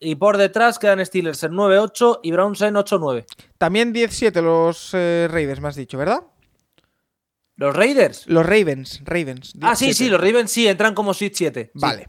Y 0.00 0.16
por 0.16 0.36
detrás 0.36 0.80
quedan 0.80 1.04
Steelers 1.06 1.44
en 1.44 1.52
9-8 1.52 2.20
y 2.24 2.32
Browns 2.32 2.60
en 2.62 2.74
8-9. 2.74 3.24
También 3.56 3.92
17 3.92 4.42
los 4.42 4.90
eh, 4.94 5.28
Raiders, 5.30 5.60
me 5.60 5.68
has 5.68 5.76
dicho, 5.76 5.96
¿verdad? 5.96 6.24
¿Los 7.54 7.76
Raiders? 7.76 8.26
Los 8.26 8.44
Ravens, 8.44 9.00
Ravens. 9.04 9.54
Ah, 9.60 9.76
sí, 9.76 9.94
sí, 9.94 10.08
los 10.08 10.20
Ravens 10.20 10.50
sí, 10.50 10.66
entran 10.66 10.94
como 10.94 11.14
Switch 11.14 11.36
7. 11.36 11.70
Vale. 11.74 12.08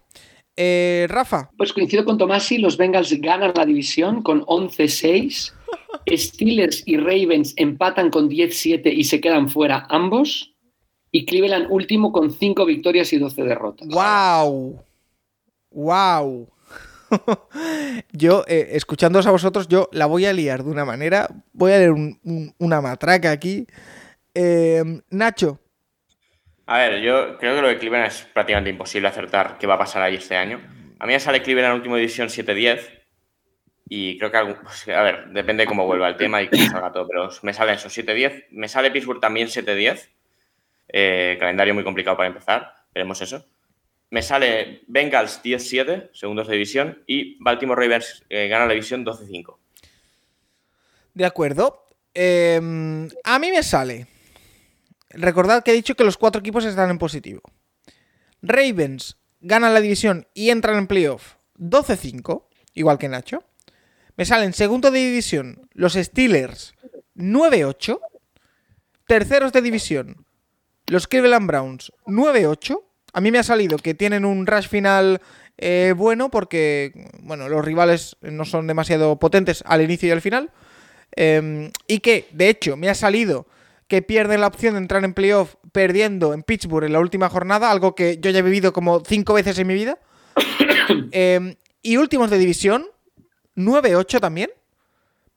Eh, 0.56 1.08
Rafa. 1.10 1.50
Pues 1.58 1.74
coincido 1.74 2.06
con 2.06 2.18
Tomasi, 2.18 2.58
los 2.58 2.78
Bengals 2.78 3.12
ganan 3.20 3.54
la 3.56 3.66
división 3.66 4.22
con 4.22 4.46
11-6. 4.46 5.54
Steelers 6.12 6.84
y 6.86 6.98
Ravens 6.98 7.54
empatan 7.58 8.10
con 8.10 8.30
10-7 8.30 8.92
y 8.94 9.04
se 9.06 9.22
quedan 9.22 9.50
fuera 9.50 9.88
ambos. 9.90 10.54
Y 11.12 11.26
Cleveland 11.26 11.68
último 11.70 12.12
con 12.12 12.32
5 12.32 12.66
victorias 12.66 13.14
y 13.14 13.18
12 13.18 13.44
derrotas. 13.44 13.88
¡Wow! 13.88 14.84
¡Wow! 15.70 16.50
yo, 18.12 18.44
eh, 18.48 18.70
escuchándoos 18.72 19.28
a 19.28 19.32
vosotros, 19.32 19.68
yo 19.68 19.90
la 19.92 20.06
voy 20.06 20.26
a 20.26 20.34
liar 20.34 20.64
de 20.64 20.72
una 20.72 20.86
manera. 20.86 21.30
Voy 21.52 21.72
a 21.72 21.78
leer 21.78 21.94
una 22.58 22.82
matraca 22.82 23.32
aquí. 23.32 23.68
Em, 24.34 25.02
Nacho. 25.10 25.60
A 26.66 26.78
ver, 26.78 27.02
yo 27.02 27.38
creo 27.38 27.56
que 27.56 27.62
lo 27.62 27.68
de 27.68 27.78
Cleveland 27.78 28.08
es 28.08 28.22
prácticamente 28.34 28.70
imposible 28.70 29.08
acertar 29.08 29.58
qué 29.58 29.68
va 29.68 29.76
a 29.76 29.80
pasar 29.80 30.02
ahí 30.02 30.16
este 30.16 30.36
año. 30.38 30.62
A 31.00 31.06
mí 31.06 31.14
me 31.14 31.20
sale 31.20 31.42
Cleveland 31.42 31.74
en 31.74 31.78
última 31.78 31.98
división 31.98 32.30
7-10 32.30 33.04
y 33.90 34.18
creo 34.18 34.32
que, 34.32 34.56
pues, 34.62 34.88
a 34.88 35.02
ver, 35.02 35.28
depende 35.30 35.64
de 35.64 35.68
cómo 35.68 35.86
vuelva 35.86 36.08
el 36.08 36.16
tema 36.16 36.42
y 36.42 36.48
cómo 36.48 36.64
salga 36.66 36.92
todo, 36.94 37.08
pero 37.08 37.30
me 37.42 37.54
sale 37.54 37.74
eso, 37.74 37.90
7-10. 37.90 38.46
Me 38.52 38.70
sale 38.70 38.92
Pittsburgh 38.92 39.20
también 39.20 39.50
7-10. 39.50 40.10
Eh, 40.88 41.38
calendario 41.40 41.74
muy 41.74 41.84
complicado 41.84 42.16
para 42.16 42.28
empezar, 42.28 42.74
veremos 42.94 43.22
eso. 43.22 43.46
Me 44.10 44.22
sale 44.22 44.84
Bengals 44.88 45.42
10-7, 45.44 46.12
segundos 46.14 46.48
de 46.48 46.54
división, 46.54 47.04
y 47.08 47.44
Baltimore 47.44 47.82
Ravens 47.82 48.24
eh, 48.30 48.48
gana 48.48 48.68
la 48.68 48.74
división 48.74 49.04
12-5. 49.06 49.58
De 51.14 51.26
acuerdo. 51.26 51.88
Em, 52.14 53.10
a 53.24 53.40
mí 53.40 53.52
me 53.52 53.64
sale 53.64 54.06
recordad 55.14 55.64
que 55.64 55.72
he 55.72 55.76
dicho 55.76 55.96
que 55.96 56.04
los 56.04 56.18
cuatro 56.18 56.40
equipos 56.40 56.66
están 56.66 56.90
en 56.90 56.98
positivo. 56.98 57.42
Ravens 58.42 59.18
ganan 59.42 59.74
la 59.74 59.82
división 59.82 60.28
y 60.34 60.50
entran 60.50 60.78
en 60.78 60.88
playoff 60.88 61.36
12-5, 61.58 62.44
igual 62.74 62.98
que 62.98 63.10
Nacho. 63.10 63.44
Me 64.16 64.26
salen 64.26 64.54
segundo 64.54 64.92
de 64.92 65.00
división 65.00 65.70
los 65.74 65.94
Steelers 65.94 66.76
9-8. 67.16 68.00
Terceros 69.08 69.52
de 69.52 69.62
división 69.62 70.26
los 70.88 71.08
Cleveland 71.08 71.48
Browns 71.48 71.92
9-8. 72.06 72.82
A 73.14 73.22
mí 73.22 73.32
me 73.32 73.40
ha 73.40 73.44
salido 73.44 73.78
que 73.78 73.94
tienen 73.94 74.26
un 74.26 74.46
rush 74.46 74.68
final 74.68 75.22
eh, 75.58 75.94
bueno 75.96 76.30
porque, 76.30 76.92
bueno, 77.22 77.48
los 77.48 77.64
rivales 77.64 78.18
no 78.22 78.44
son 78.46 78.68
demasiado 78.68 79.18
potentes 79.20 79.64
al 79.66 79.82
inicio 79.82 80.10
y 80.10 80.12
al 80.12 80.22
final. 80.22 80.52
Em, 81.16 81.72
y 81.88 82.00
que, 82.00 82.28
de 82.32 82.50
hecho, 82.50 82.76
me 82.76 82.90
ha 82.90 82.96
salido 82.96 83.46
que 83.88 84.02
pierden 84.02 84.42
la 84.42 84.48
opción 84.48 84.74
de 84.74 84.80
entrar 84.80 85.04
en 85.04 85.14
playoff 85.14 85.56
perdiendo 85.72 86.34
en 86.34 86.44
Pittsburgh 86.44 86.86
en 86.86 86.94
la 86.94 87.00
última 87.00 87.30
jornada, 87.30 87.72
algo 87.72 87.96
que 87.96 88.18
yo 88.20 88.32
ya 88.32 88.40
he 88.40 88.44
vivido 88.44 88.74
como 88.74 89.02
cinco 89.02 89.34
veces 89.34 89.58
en 89.60 89.68
mi 89.68 89.74
vida. 89.74 89.98
Em, 91.12 91.56
y 91.82 91.98
últimos 91.98 92.30
de 92.30 92.38
división, 92.38 92.86
9-8 93.56 94.20
también, 94.20 94.50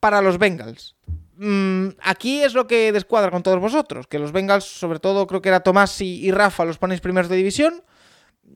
para 0.00 0.22
los 0.22 0.38
Bengals. 0.38 0.94
Mm, 1.36 1.88
aquí 2.02 2.42
es 2.42 2.54
lo 2.54 2.66
que 2.66 2.92
descuadra 2.92 3.30
con 3.30 3.42
todos 3.42 3.60
vosotros, 3.60 4.06
que 4.06 4.18
los 4.18 4.32
Bengals, 4.32 4.64
sobre 4.64 4.98
todo 4.98 5.26
creo 5.26 5.42
que 5.42 5.50
era 5.50 5.60
Tomás 5.60 6.00
y, 6.00 6.30
Rafa, 6.30 6.64
los 6.64 6.78
ponéis 6.78 7.00
primeros 7.00 7.28
de 7.28 7.36
división. 7.36 7.82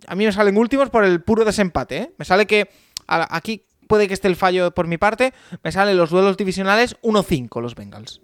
A 0.06 0.14
mí 0.14 0.24
me 0.24 0.32
salen 0.32 0.56
últimos 0.56 0.88
por 0.88 1.04
el 1.04 1.22
puro 1.22 1.44
desempate. 1.44 1.96
¿eh? 1.96 2.12
Me 2.16 2.24
sale 2.24 2.46
que 2.46 2.70
aquí 3.06 3.66
puede 3.86 4.06
que 4.08 4.14
esté 4.14 4.28
el 4.28 4.36
fallo 4.36 4.70
por 4.70 4.86
mi 4.86 4.98
parte. 4.98 5.34
Me 5.62 5.72
salen 5.72 5.96
los 5.96 6.10
duelos 6.10 6.36
divisionales 6.36 6.96
1-5 7.02 7.60
los 7.60 7.74
Bengals. 7.74 8.20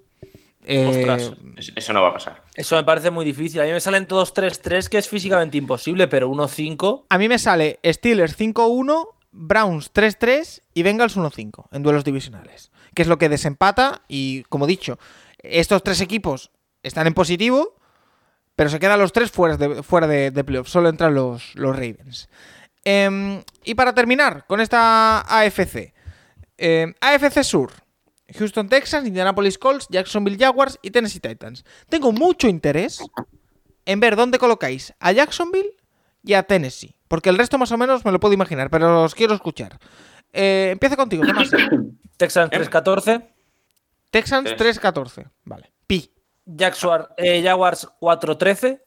Eh, 0.68 1.06
eso 1.76 1.92
no 1.92 2.02
va 2.02 2.08
a 2.08 2.12
pasar. 2.12 2.42
Eso 2.54 2.74
me 2.74 2.82
parece 2.82 3.10
muy 3.10 3.24
difícil. 3.24 3.60
A 3.60 3.64
mí 3.64 3.70
me 3.70 3.80
salen 3.80 4.06
todos 4.06 4.34
3-3, 4.34 4.88
que 4.88 4.98
es 4.98 5.08
físicamente 5.08 5.56
imposible, 5.56 6.08
pero 6.08 6.28
1-5. 6.28 7.04
A 7.08 7.18
mí 7.18 7.28
me 7.28 7.38
sale 7.38 7.78
Steelers 7.84 8.36
5-1, 8.36 9.08
Browns 9.30 9.92
3-3 9.92 10.62
y 10.74 10.82
Bengals 10.82 11.16
1-5 11.16 11.68
en 11.70 11.82
duelos 11.84 12.02
divisionales. 12.02 12.72
Que 12.94 13.02
es 13.02 13.08
lo 13.08 13.16
que 13.16 13.28
desempata. 13.28 14.02
Y 14.08 14.42
como 14.48 14.66
dicho, 14.66 14.98
estos 15.38 15.84
tres 15.84 16.00
equipos 16.00 16.50
están 16.82 17.06
en 17.06 17.14
positivo, 17.14 17.76
pero 18.56 18.68
se 18.68 18.80
quedan 18.80 18.98
los 18.98 19.12
tres 19.12 19.30
fuera 19.30 19.56
de, 19.56 19.84
fuera 19.84 20.08
de, 20.08 20.44
playoffs. 20.44 20.70
Solo 20.72 20.88
entran 20.88 21.14
los, 21.14 21.54
los 21.54 21.76
Ravens. 21.76 22.28
Em, 22.84 23.42
y 23.64 23.74
para 23.74 23.94
terminar 23.94 24.46
con 24.48 24.60
esta 24.60 25.20
AFC. 25.20 25.94
Em, 26.58 26.94
AFC 27.00 27.44
Sur. 27.44 27.70
Houston 28.34 28.68
Texans, 28.68 29.06
Indianapolis 29.06 29.58
Colts, 29.58 29.86
Jacksonville 29.88 30.38
Jaguars 30.38 30.78
y 30.82 30.90
Tennessee 30.90 31.20
Titans. 31.20 31.64
Tengo 31.88 32.12
mucho 32.12 32.48
interés 32.48 33.02
en 33.84 34.00
ver 34.00 34.16
dónde 34.16 34.38
colocáis 34.38 34.94
a 34.98 35.12
Jacksonville 35.12 35.76
y 36.22 36.34
a 36.34 36.42
Tennessee. 36.42 36.96
Porque 37.08 37.30
el 37.30 37.38
resto 37.38 37.56
más 37.56 37.70
o 37.72 37.78
menos 37.78 38.04
me 38.04 38.12
lo 38.12 38.20
puedo 38.20 38.34
imaginar, 38.34 38.68
pero 38.68 39.04
os 39.04 39.14
quiero 39.14 39.34
escuchar. 39.34 39.78
Eh, 40.32 40.70
empieza 40.72 40.96
contigo, 40.96 41.24
Tomás. 41.24 41.50
Texans 42.16 42.50
3-14. 42.50 43.28
Texans 44.10 44.50
3-14. 44.56 45.30
Vale. 45.44 45.72
Pi. 45.86 46.10
Eh, 47.16 47.42
Jaguars 47.42 47.88
4-13. 48.00 48.80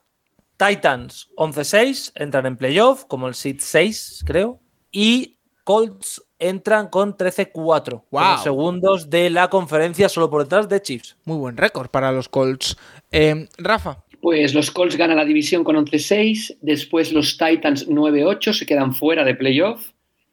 Titans 0.57 1.29
11-6. 1.37 2.11
Entran 2.15 2.45
en 2.45 2.57
playoff, 2.57 3.05
como 3.05 3.27
el 3.27 3.35
seed 3.35 3.57
6, 3.59 4.23
creo. 4.25 4.59
Y 4.91 5.38
Colts 5.69 6.23
entran 6.39 6.87
con 6.87 7.15
13-4. 7.15 8.05
Wow. 8.09 8.37
segundos 8.41 9.07
de 9.11 9.29
la 9.29 9.51
conferencia 9.51 10.09
solo 10.09 10.27
por 10.27 10.41
detrás 10.41 10.67
de 10.67 10.81
Chiefs. 10.81 11.15
Muy 11.25 11.37
buen 11.37 11.57
récord 11.57 11.91
para 11.91 12.11
los 12.11 12.27
Colts. 12.27 12.75
Eh, 13.11 13.47
Rafa. 13.59 14.03
Pues 14.19 14.55
los 14.55 14.71
Colts 14.71 14.97
ganan 14.97 15.17
la 15.17 15.25
división 15.25 15.63
con 15.63 15.75
11-6, 15.75 16.57
después 16.61 17.13
los 17.13 17.37
Titans 17.37 17.87
9-8 17.87 18.51
se 18.53 18.65
quedan 18.65 18.95
fuera 18.95 19.23
de 19.23 19.35
playoff 19.35 19.91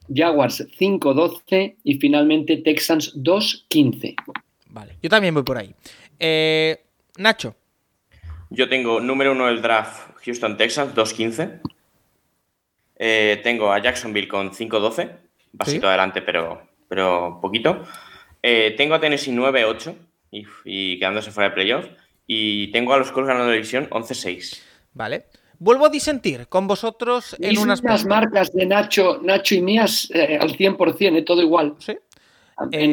Jaguars 0.09 0.67
5-12 0.81 1.77
y 1.85 1.99
finalmente 1.99 2.57
Texans 2.57 3.15
2-15. 3.17 4.15
Vale, 4.71 4.97
yo 5.03 5.11
también 5.11 5.35
voy 5.35 5.43
por 5.43 5.59
ahí. 5.59 5.75
Eh, 6.19 6.83
Nacho. 7.19 7.55
Yo 8.49 8.71
tengo 8.71 9.01
número 9.01 9.33
uno 9.33 9.49
del 9.49 9.61
draft 9.61 10.13
Houston 10.25 10.57
Texans 10.57 10.95
2-15. 10.95 11.61
Eh, 12.99 13.39
tengo 13.43 13.71
a 13.71 13.83
Jacksonville 13.83 14.29
con 14.29 14.53
5-12. 14.53 15.26
Un 15.57 15.59
pasito 15.59 15.89
adelante, 15.89 16.21
pero, 16.21 16.61
pero 16.87 17.39
poquito. 17.41 17.83
Eh, 18.43 18.75
tengo 18.77 18.95
a 18.95 19.01
Tennessee 19.01 19.33
9-8 19.33 19.95
y, 20.67 20.99
quedándose 20.99 21.31
fuera 21.31 21.49
de 21.49 21.55
playoff. 21.55 21.87
Y 22.27 22.71
tengo 22.73 22.93
a 22.93 22.99
los 22.99 23.11
Colts 23.11 23.27
ganando 23.27 23.49
la 23.49 23.55
división 23.55 23.89
11-6. 23.89 24.61
Vale. 24.93 25.25
Vuelvo 25.59 25.87
a 25.87 25.89
disentir 25.89 26.47
con 26.49 26.67
vosotros 26.67 27.35
en 27.39 27.57
unas 27.57 27.83
marcas 28.05 28.53
de 28.53 28.67
Nacho, 28.67 29.19
Nacho 29.23 29.55
y 29.55 29.63
mías 29.63 30.11
eh, 30.13 30.37
al 30.39 30.55
100%, 30.55 31.25
todo 31.25 31.41
igual. 31.41 31.77
Sí. 31.79 31.97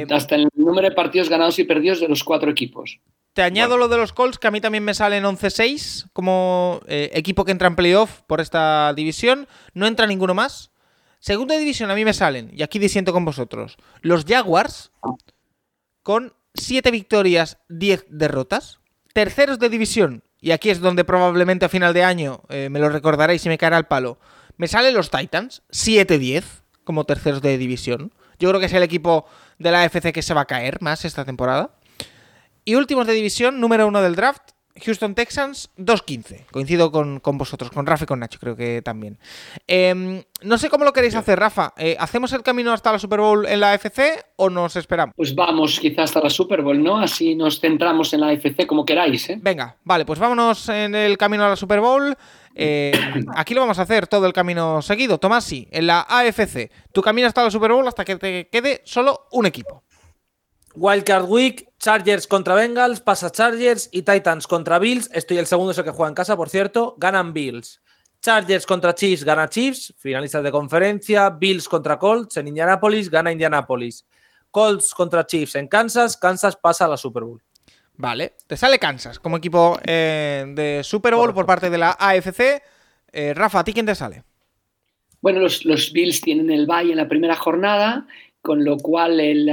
hasta 0.10 0.36
el 0.36 0.48
número 0.56 0.88
de 0.88 0.96
partidos 0.96 1.28
ganados 1.28 1.60
y 1.60 1.66
perdidos 1.66 2.00
de 2.00 2.08
los 2.08 2.24
cuatro 2.24 2.50
equipos. 2.50 3.02
Te 3.34 3.42
añado 3.42 3.78
lo 3.78 3.90
de 3.90 3.98
los 3.98 4.14
Colts, 4.14 4.40
que 4.40 4.48
a 4.48 4.52
mí 4.52 4.62
también 4.62 4.86
me 4.86 4.94
salen 4.94 5.26
11-6 5.26 6.06
como 6.14 6.80
eh, 6.88 7.10
equipo 7.14 7.44
que 7.44 7.52
entra 7.52 7.68
en 7.68 7.76
playoff 7.76 8.22
por 8.28 8.40
esta 8.40 8.94
división. 8.94 9.48
No 9.74 9.88
entra 9.88 10.08
ninguno 10.08 10.34
más. 10.34 10.73
Segunda 11.24 11.58
división 11.58 11.90
a 11.90 11.96
mí 11.96 12.04
me 12.04 12.14
salen, 12.14 12.52
y 12.54 12.64
aquí 12.64 12.80
disiento 12.80 13.14
con 13.14 13.24
vosotros, 13.24 13.78
los 14.02 14.26
Jaguars 14.26 14.92
con 16.02 16.34
7 16.54 16.92
victorias, 16.92 17.60
10 17.70 18.08
derrotas. 18.10 18.82
Terceros 19.14 19.58
de 19.58 19.70
división, 19.70 20.26
y 20.42 20.52
aquí 20.52 20.70
es 20.70 20.82
donde 20.82 21.06
probablemente 21.06 21.64
a 21.64 21.70
final 21.70 21.94
de 21.94 22.04
año 22.04 22.42
eh, 22.50 22.68
me 22.70 22.80
lo 22.80 22.90
recordaréis 22.90 23.46
y 23.46 23.48
me 23.48 23.58
caerá 23.58 23.78
el 23.78 23.86
palo. 23.86 24.20
Me 24.58 24.68
salen 24.68 24.94
los 24.94 25.12
Titans, 25.12 25.62
7-10 25.72 26.44
como 26.84 27.06
terceros 27.06 27.42
de 27.42 27.58
división. 27.58 28.14
Yo 28.38 28.50
creo 28.50 28.60
que 28.60 28.66
es 28.66 28.74
el 28.74 28.84
equipo 28.84 29.26
de 29.60 29.72
la 29.72 29.84
AFC 29.84 30.12
que 30.12 30.24
se 30.24 30.34
va 30.34 30.42
a 30.42 30.46
caer 30.46 30.82
más 30.82 31.06
esta 31.06 31.24
temporada. 31.24 31.78
Y 32.66 32.76
últimos 32.76 33.08
de 33.08 33.14
división, 33.14 33.62
número 33.62 33.88
uno 33.88 34.02
del 34.02 34.16
draft, 34.18 34.52
Houston 34.82 35.14
Texans 35.16 35.70
2-15. 35.78 36.46
Coincido 36.52 36.92
con, 36.92 37.22
vosotros, 37.38 37.72
con 37.72 37.86
Rafa 37.86 38.06
y 38.06 38.08
con 38.08 38.20
Nacho, 38.20 38.40
creo 38.40 38.56
que 38.56 38.82
también. 38.82 39.20
Em, 39.68 40.24
no 40.42 40.58
sé 40.58 40.70
cómo 40.70 40.84
lo 40.84 40.94
queréis 40.94 41.16
hacer, 41.16 41.40
Rafa. 41.40 41.74
Eh, 41.78 41.96
¿Hacemos 42.00 42.34
el 42.34 42.42
camino 42.44 42.74
hasta 42.74 42.92
la 42.92 43.00
Super 43.00 43.20
Bowl 43.20 43.46
en 43.46 43.60
la 43.60 43.74
AFC 43.74 44.26
o 44.36 44.50
nos 44.50 44.76
esperamos? 44.76 45.14
Pues 45.16 45.36
vamos 45.36 45.80
quizás 45.80 46.06
hasta 46.06 46.22
la 46.22 46.30
Super 46.30 46.62
Bowl, 46.62 46.82
¿no? 46.82 46.98
Así 46.98 47.36
nos 47.36 47.60
centramos 47.60 48.14
en 48.14 48.22
la 48.22 48.30
AFC 48.30 48.66
como 48.66 48.86
queráis. 48.86 49.30
¿eh? 49.30 49.40
Venga, 49.42 49.78
vale, 49.84 50.06
pues 50.06 50.20
vámonos 50.20 50.68
en 50.70 50.96
el 50.96 51.18
camino 51.18 51.46
a 51.46 51.50
la 51.50 51.56
Super 51.56 51.80
Bowl. 51.80 52.16
Em, 52.56 53.26
aquí 53.36 53.54
lo 53.54 53.62
vamos 53.62 53.80
a 53.80 53.84
hacer 53.84 54.08
todo 54.08 54.26
el 54.26 54.34
camino 54.34 54.82
seguido. 54.82 55.20
Tomasi, 55.20 55.68
en 55.72 55.88
la 55.88 56.02
AFC, 56.02 56.72
tu 56.92 57.02
camino 57.02 57.28
hasta 57.28 57.44
la 57.44 57.52
Super 57.52 57.72
Bowl 57.72 57.88
hasta 57.88 58.04
que 58.04 58.16
te 58.16 58.50
quede 58.50 58.82
solo 58.86 59.28
un 59.32 59.46
equipo. 59.46 59.84
Wildcard 60.76 61.30
Week, 61.30 61.70
Chargers 61.80 62.28
contra 62.28 62.56
Bengals, 62.56 63.00
pasa 63.00 63.32
Chargers 63.32 63.90
y 63.92 64.02
Titans 64.02 64.48
contra 64.48 64.80
Bills. 64.80 65.10
Estoy 65.14 65.38
el 65.38 65.46
segundo, 65.46 65.72
es 65.72 65.78
el 65.78 65.84
que 65.84 65.92
juega 65.92 66.10
en 66.10 66.16
casa, 66.16 66.36
por 66.36 66.50
cierto. 66.50 66.96
Ganan 66.98 67.34
Bills. 67.34 67.82
Chargers 68.22 68.66
contra 68.66 68.96
Chiefs, 68.96 69.26
gana 69.26 69.50
Chiefs, 69.50 69.94
finalistas 69.98 70.44
de 70.44 70.52
conferencia. 70.52 71.30
Bills 71.30 71.68
contra 71.68 72.00
Colts 72.00 72.38
en 72.38 72.48
Indianapolis, 72.48 73.10
gana 73.10 73.32
Indianapolis. 73.32 74.06
Colts 74.50 74.94
contra 74.94 75.26
Chiefs 75.26 75.56
en 75.56 75.68
Kansas, 75.68 76.16
Kansas 76.16 76.56
pasa 76.56 76.86
a 76.86 76.88
la 76.88 76.98
Super 76.98 77.24
Bowl. 77.24 77.42
Vale, 77.96 78.34
te 78.48 78.56
sale 78.56 78.80
Kansas 78.80 79.20
como 79.20 79.38
equipo 79.38 79.80
eh, 79.84 80.46
de 80.48 80.82
Super 80.84 81.16
Bowl 81.16 81.34
por 81.34 81.46
parte 81.46 81.70
de 81.70 81.78
la 81.78 81.92
AFC. 82.00 82.62
Eh, 83.12 83.34
Rafa, 83.34 83.60
¿a 83.60 83.64
ti 83.64 83.74
quién 83.74 83.86
te 83.86 83.94
sale? 83.94 84.24
Bueno, 85.22 85.40
los, 85.40 85.92
Bills 85.94 86.22
tienen 86.22 86.50
el 86.50 86.66
bye 86.66 86.92
en 86.92 86.98
la 86.98 87.08
primera 87.08 87.36
jornada, 87.36 88.08
con 88.42 88.64
lo 88.64 88.78
cual 88.78 89.20
el, 89.20 89.50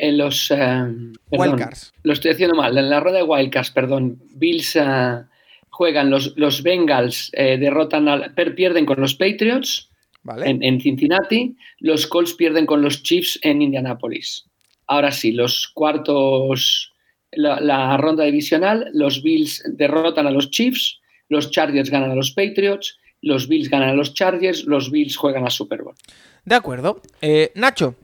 en 0.00 0.18
los. 0.18 0.50
Eh, 0.50 1.12
Wildcards. 1.30 1.92
Lo 2.02 2.12
estoy 2.12 2.32
haciendo 2.32 2.56
mal. 2.56 2.76
En 2.76 2.90
la 2.90 3.00
rueda 3.00 3.18
de 3.18 3.24
Wildcards, 3.24 3.70
perdón. 3.70 4.20
Bills 4.34 4.74
eh, 4.76 5.22
juegan, 5.68 6.10
los, 6.10 6.36
los 6.36 6.62
Bengals 6.62 7.30
eh, 7.34 7.58
derrotan 7.58 8.08
al, 8.08 8.34
pierden 8.54 8.86
con 8.86 9.00
los 9.00 9.14
Patriots 9.14 9.88
en, 10.42 10.80
Cincinnati. 10.80 11.56
Los 11.78 12.06
Colts 12.06 12.34
pierden 12.34 12.66
con 12.66 12.82
los 12.82 13.02
Chiefs 13.02 13.38
en 13.42 13.62
Indianapolis. 13.62 14.46
Ahora 14.86 15.12
sí, 15.12 15.32
los 15.32 15.68
cuartos. 15.68 16.88
La, 17.32 17.60
la 17.60 17.96
ronda 17.96 18.24
divisional, 18.24 18.90
los 18.92 19.22
Bills 19.22 19.62
derrotan 19.64 20.26
a 20.26 20.32
los 20.32 20.50
Chiefs, 20.50 20.98
los 21.28 21.52
Chargers 21.52 21.88
ganan 21.88 22.10
a 22.10 22.16
los 22.16 22.32
Patriots, 22.32 22.98
los 23.22 23.46
Bills 23.46 23.70
ganan 23.70 23.90
a 23.90 23.94
los 23.94 24.14
Chargers, 24.14 24.64
los 24.64 24.90
Bills 24.90 25.16
juegan 25.16 25.46
a 25.46 25.50
Super 25.50 25.84
Bowl. 25.84 25.94
De 26.44 26.56
acuerdo. 26.56 27.00
Nacho, 27.54 27.94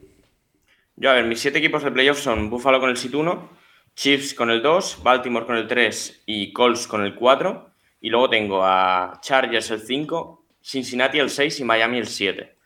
yo, 0.96 1.10
a 1.10 1.14
ver, 1.14 1.24
mis 1.26 1.40
siete 1.40 1.58
equipos 1.58 1.82
de 1.82 1.90
playoffs 1.90 2.22
son 2.22 2.48
Buffalo 2.48 2.80
con 2.80 2.88
el 2.88 2.96
sit 2.96 3.14
1, 3.14 3.50
Chiefs 3.94 4.32
con 4.32 4.50
el 4.50 4.62
2, 4.62 5.02
Baltimore 5.02 5.44
con 5.44 5.56
el 5.56 5.66
3 5.66 6.22
y 6.24 6.52
Colts 6.54 6.86
con 6.86 7.04
el 7.04 7.14
4. 7.14 7.70
Y 8.00 8.08
luego 8.08 8.30
tengo 8.30 8.64
a 8.64 9.18
Chargers 9.20 9.70
el 9.70 9.80
5, 9.80 10.46
Cincinnati 10.62 11.18
el 11.18 11.28
6 11.28 11.60
y 11.60 11.64
Miami 11.64 11.98
el 11.98 12.06
7. 12.06 12.56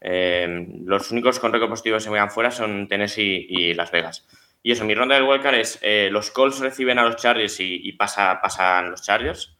Em, 0.00 0.84
los 0.84 1.10
únicos 1.12 1.38
con 1.38 1.52
récord 1.52 1.68
positivo 1.68 1.96
que 1.96 2.00
se 2.00 2.10
vean 2.10 2.30
fuera 2.30 2.50
son 2.50 2.88
Tennessee 2.88 3.46
y 3.48 3.74
Las 3.74 3.92
Vegas. 3.92 4.26
Y 4.62 4.72
eso, 4.72 4.84
mi 4.84 4.94
ronda 4.94 5.14
del 5.14 5.24
wildcard 5.24 5.54
es 5.54 5.78
eh, 5.82 6.08
los 6.10 6.30
Colts 6.30 6.58
reciben 6.60 6.98
a 6.98 7.04
los 7.04 7.16
Chargers 7.16 7.58
y, 7.60 7.92
pasa, 7.92 8.40
pasan 8.42 8.90
los 8.90 9.02
Chargers. 9.02 9.56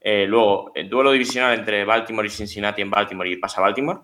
Eh, 0.00 0.26
luego, 0.26 0.72
el 0.74 0.88
duelo 0.88 1.12
divisional 1.12 1.58
entre 1.58 1.84
Baltimore 1.84 2.26
y 2.26 2.30
Cincinnati 2.30 2.82
en 2.82 2.90
Baltimore 2.90 3.28
y 3.28 3.36
pasa 3.36 3.60
Baltimore 3.60 4.00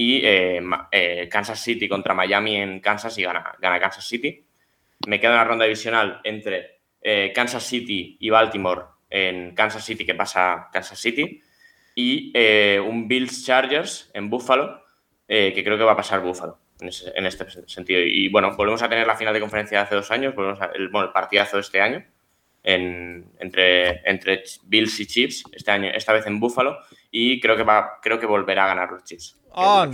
y 0.00 0.22
eh, 0.24 0.62
eh, 0.92 1.28
Kansas 1.30 1.60
City 1.60 1.86
contra 1.86 2.14
Miami 2.14 2.56
en 2.56 2.80
Kansas 2.80 3.18
y 3.18 3.22
gana, 3.22 3.54
gana 3.58 3.78
Kansas 3.78 4.08
City. 4.08 4.46
Me 5.06 5.20
queda 5.20 5.32
una 5.32 5.44
ronda 5.44 5.66
divisional 5.66 6.22
entre 6.24 6.80
eh, 7.02 7.32
Kansas 7.34 7.64
City 7.64 8.16
y 8.18 8.30
Baltimore 8.30 8.80
en 9.10 9.54
Kansas 9.54 9.84
City 9.84 10.06
que 10.06 10.14
pasa 10.14 10.70
Kansas 10.72 10.98
City 10.98 11.42
y 11.94 12.32
un 12.78 13.08
Bills 13.08 13.44
Chargers 13.44 14.10
en 14.14 14.30
Buffalo 14.30 14.84
que 15.28 15.62
creo 15.62 15.76
que 15.76 15.84
va 15.84 15.92
a 15.92 15.96
pasar 15.96 16.22
Buffalo 16.22 16.58
en, 16.80 17.26
este 17.26 17.68
sentido. 17.68 18.00
Y, 18.00 18.28
bueno, 18.30 18.56
volvemos 18.56 18.82
a 18.82 18.88
tener 18.88 19.06
la 19.06 19.16
final 19.16 19.34
de 19.34 19.40
conferencia 19.40 19.78
de 19.78 19.84
hace 19.84 19.96
dos 19.96 20.10
años, 20.10 20.34
volvemos 20.34 20.60
el, 20.74 20.88
bueno, 20.88 21.08
el 21.08 21.12
partidazo 21.12 21.58
de 21.58 21.60
este 21.60 21.82
año 21.82 22.06
entre, 22.62 24.08
entre 24.08 24.42
Bills 24.64 25.00
y 25.00 25.06
Chiefs, 25.06 25.44
este 25.52 25.70
año, 25.70 25.90
esta 25.92 26.12
vez 26.12 26.26
en 26.26 26.40
Buffalo, 26.40 26.78
y 27.10 27.40
creo 27.40 27.56
que, 27.56 27.62
va, 27.62 27.98
creo 28.02 28.18
que 28.18 28.26
volverá 28.26 28.64
a 28.64 28.68
ganar 28.68 28.90
los 28.90 29.04
Chiefs. 29.04 29.38
Oh, 29.52 29.86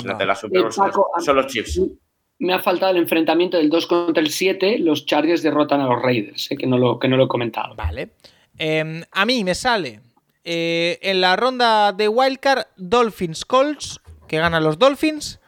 son, 1.21 1.37
los 1.37 1.47
Chiefs. 1.47 1.81
Me 2.39 2.53
ha 2.53 2.59
faltado 2.59 2.93
el 2.93 2.99
enfrentamiento 2.99 3.57
del 3.57 3.71
2 3.71 3.87
contra 3.87 4.23
el 4.23 4.31
7. 4.31 4.79
Los 4.81 5.07
Chargers 5.07 5.43
derrotan 5.43 5.81
a 5.81 5.87
los 5.87 6.03
Raiders, 6.03 6.49
que, 6.49 6.67
no 6.67 6.77
lo, 6.77 6.99
que 6.99 7.09
no 7.09 7.17
lo 7.17 7.25
he 7.25 7.29
comentado. 7.29 7.75
Vale. 7.75 8.11
Em, 8.59 9.03
a 9.13 9.25
mí 9.25 9.45
me 9.45 9.55
sale 9.55 10.01
eh, 10.45 10.99
en 11.03 11.21
la 11.21 11.37
ronda 11.37 11.93
de 11.93 12.09
Wildcard 12.09 12.67
Dolphins 12.77 13.45
Colts, 13.45 14.01
que 14.29 14.39
ganan 14.39 14.65
los 14.65 14.79
Dolphins. 14.79 15.41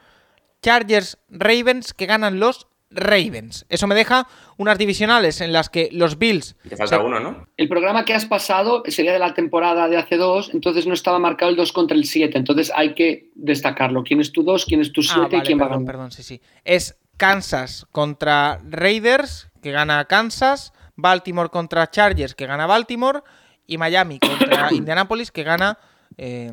Chargers 0.61 1.17
Ravens, 1.29 1.93
que 1.93 2.05
ganan 2.05 2.39
los 2.39 2.67
Ravens. 2.91 3.65
Eso 3.69 3.87
me 3.87 3.95
deja 3.95 4.27
unas 4.57 4.77
divisionales 4.77 5.41
en 5.41 5.53
las 5.53 5.69
que 5.69 5.89
los 5.91 6.17
Bills. 6.17 6.55
Te 6.67 6.75
falta 6.75 6.99
uno, 6.99 7.19
¿no? 7.19 7.47
El 7.55 7.69
programa 7.69 8.03
que 8.05 8.13
has 8.13 8.25
pasado 8.25 8.83
sería 8.87 9.13
de 9.13 9.19
la 9.19 9.33
temporada 9.33 9.87
de 9.87 9.97
hace 9.97 10.17
dos, 10.17 10.51
entonces 10.53 10.87
no 10.87 10.93
estaba 10.93 11.19
marcado 11.19 11.51
el 11.51 11.57
2 11.57 11.71
contra 11.71 11.95
el 11.95 12.05
7. 12.05 12.37
Entonces 12.37 12.71
hay 12.75 12.95
que 12.95 13.29
destacarlo. 13.35 14.03
¿Quién 14.03 14.21
es 14.21 14.31
tu 14.31 14.43
2? 14.43 14.65
¿Quién 14.65 14.81
es 14.81 14.91
tu 14.91 15.03
7? 15.03 15.35
Ah, 15.35 15.39
y 15.39 15.41
quién 15.41 15.59
va 15.59 15.65
a 15.65 15.69
ganar? 15.69 15.85
Perdón, 15.85 16.11
sí, 16.11 16.23
sí. 16.23 16.41
Es 16.63 16.97
Kansas 17.17 17.85
contra 17.91 18.59
Raiders, 18.67 19.49
que 19.61 19.71
gana 19.71 20.05
Kansas. 20.05 20.73
Baltimore 20.95 21.49
contra 21.49 21.89
Chargers, 21.89 22.35
que 22.35 22.45
gana 22.45 22.65
Baltimore. 22.65 23.21
Y 23.67 23.77
Miami 23.77 24.19
contra 24.39 24.73
Indianapolis, 24.73 25.31
que 25.31 25.43
gana 25.43 25.77
eh, 26.17 26.51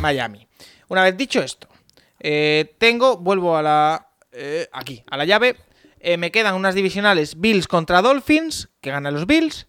Miami. 0.00 0.46
Una 0.88 1.02
vez 1.02 1.16
dicho 1.16 1.40
esto, 1.40 1.68
eh, 2.20 2.74
tengo, 2.78 3.18
vuelvo 3.18 3.56
a 3.56 3.62
la. 3.62 4.08
Eh, 4.32 4.68
aquí, 4.72 5.02
a 5.10 5.16
la 5.16 5.24
llave. 5.24 5.56
Eh, 6.06 6.18
me 6.18 6.30
quedan 6.30 6.54
unas 6.54 6.74
divisionales 6.74 7.40
Bills 7.40 7.66
contra 7.66 8.02
Dolphins, 8.02 8.68
que 8.82 8.90
ganan 8.90 9.14
los 9.14 9.26
Bills. 9.26 9.66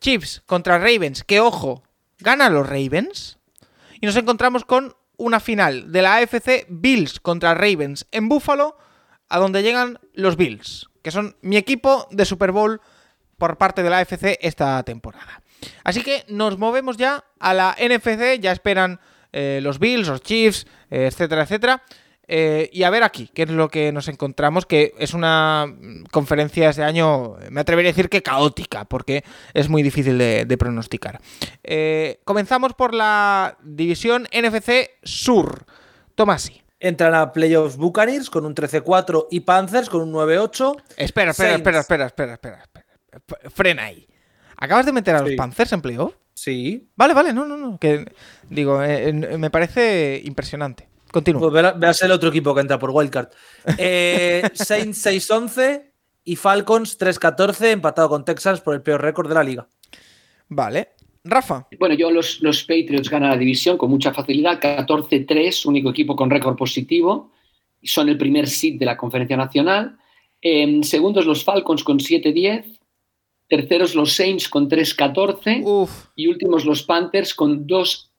Chiefs 0.00 0.42
contra 0.46 0.78
Ravens, 0.78 1.22
que 1.22 1.40
ojo, 1.40 1.82
ganan 2.18 2.54
los 2.54 2.66
Ravens. 2.66 3.38
Y 4.00 4.06
nos 4.06 4.16
encontramos 4.16 4.64
con 4.64 4.96
una 5.18 5.38
final 5.38 5.92
de 5.92 6.00
la 6.00 6.16
AFC 6.16 6.64
Bills 6.70 7.20
contra 7.20 7.52
Ravens 7.52 8.06
en 8.10 8.30
Buffalo, 8.30 8.78
a 9.28 9.38
donde 9.38 9.62
llegan 9.62 9.98
los 10.14 10.36
Bills, 10.36 10.88
que 11.02 11.10
son 11.10 11.36
mi 11.42 11.58
equipo 11.58 12.08
de 12.10 12.24
Super 12.24 12.52
Bowl 12.52 12.80
por 13.36 13.58
parte 13.58 13.82
de 13.82 13.90
la 13.90 13.98
AFC 13.98 14.38
esta 14.40 14.82
temporada. 14.84 15.42
Así 15.84 16.02
que 16.02 16.24
nos 16.28 16.56
movemos 16.56 16.96
ya 16.96 17.22
a 17.38 17.52
la 17.52 17.76
NFC, 17.78 18.40
ya 18.40 18.52
esperan 18.52 18.98
eh, 19.30 19.60
los 19.62 19.78
Bills, 19.78 20.08
los 20.08 20.22
Chiefs, 20.22 20.66
eh, 20.90 21.08
etcétera, 21.08 21.42
etcétera. 21.42 21.82
Eh, 22.32 22.70
y 22.72 22.84
a 22.84 22.90
ver 22.90 23.02
aquí, 23.02 23.28
qué 23.34 23.42
es 23.42 23.50
lo 23.50 23.68
que 23.68 23.90
nos 23.90 24.06
encontramos, 24.06 24.64
que 24.64 24.94
es 24.98 25.14
una 25.14 25.66
conferencia 26.12 26.70
este 26.70 26.84
año, 26.84 27.34
me 27.50 27.60
atrevería 27.60 27.88
a 27.88 27.92
decir 27.92 28.08
que 28.08 28.22
caótica, 28.22 28.84
porque 28.84 29.24
es 29.52 29.68
muy 29.68 29.82
difícil 29.82 30.16
de, 30.16 30.56
pronosticar. 30.56 31.20
Eh, 31.64 32.20
comenzamos 32.24 32.74
por 32.74 32.94
la 32.94 33.58
división 33.64 34.28
NFC 34.32 34.90
Sur. 35.02 35.64
Tomasi. 36.14 36.62
Entran 36.78 37.14
a 37.14 37.32
playoffs 37.32 37.76
Buccaneers 37.76 38.30
con 38.30 38.46
un 38.46 38.54
13-4 38.54 39.26
y 39.32 39.40
Panthers 39.40 39.90
con 39.90 40.02
un 40.02 40.12
9-8. 40.12 40.76
Espera, 40.98 41.32
espera, 41.32 41.32
Saints. 41.32 41.56
espera, 41.56 41.80
espera, 41.80 42.06
espera, 42.06 42.34
espera, 42.34 42.62
espera. 42.62 43.50
Frena 43.50 43.84
ahí. 43.86 44.06
¿Acabas 44.56 44.86
de 44.86 44.92
meter 44.92 45.16
a 45.16 45.22
los 45.22 45.30
Sí. 45.30 45.36
Panthers 45.36 45.72
en 45.72 45.82
playoff? 45.82 46.14
Sí. 46.32 46.90
Vale, 46.94 47.12
vale, 47.12 47.32
no, 47.32 47.44
no, 47.44 47.56
no. 47.56 47.76
Que, 47.78 48.04
digo, 48.48 48.84
eh, 48.84 49.12
me 49.12 49.50
parece 49.50 50.20
impresionante. 50.24 50.89
Continúa. 51.12 51.74
Pues 51.78 52.02
el 52.02 52.12
otro 52.12 52.28
equipo 52.28 52.54
que 52.54 52.60
entra 52.60 52.78
por 52.78 52.90
Wildcard. 52.90 53.28
Eh, 53.78 54.42
Saints 54.54 55.04
6-11 55.04 55.90
y 56.24 56.36
Falcons 56.36 56.98
3-14, 56.98 57.72
empatado 57.72 58.08
con 58.08 58.24
Texans 58.24 58.60
por 58.60 58.74
el 58.74 58.82
peor 58.82 59.02
récord 59.02 59.28
de 59.28 59.34
la 59.34 59.42
liga. 59.42 59.68
Vale. 60.48 60.90
Rafa. 61.22 61.66
Bueno, 61.78 61.94
yo 61.94 62.10
los, 62.10 62.40
los 62.40 62.62
Patriots 62.62 63.10
ganan 63.10 63.30
la 63.30 63.36
división 63.36 63.76
con 63.76 63.90
mucha 63.90 64.12
facilidad, 64.12 64.60
14-3, 64.60 65.66
único 65.66 65.90
equipo 65.90 66.16
con 66.16 66.30
récord 66.30 66.56
positivo. 66.56 67.32
Son 67.82 68.08
el 68.08 68.16
primer 68.16 68.48
seed 68.48 68.78
de 68.78 68.86
la 68.86 68.96
conferencia 68.96 69.36
nacional. 69.36 69.98
En 70.40 70.82
segundos 70.82 71.26
los 71.26 71.44
Falcons 71.44 71.84
con 71.84 71.98
7-10. 71.98 72.78
Terceros 73.48 73.94
los 73.94 74.12
Saints 74.14 74.48
con 74.48 74.68
3-14. 74.70 75.62
Uf. 75.64 76.06
Y 76.14 76.28
últimos 76.28 76.64
los 76.64 76.84
Panthers 76.84 77.34
con 77.34 77.66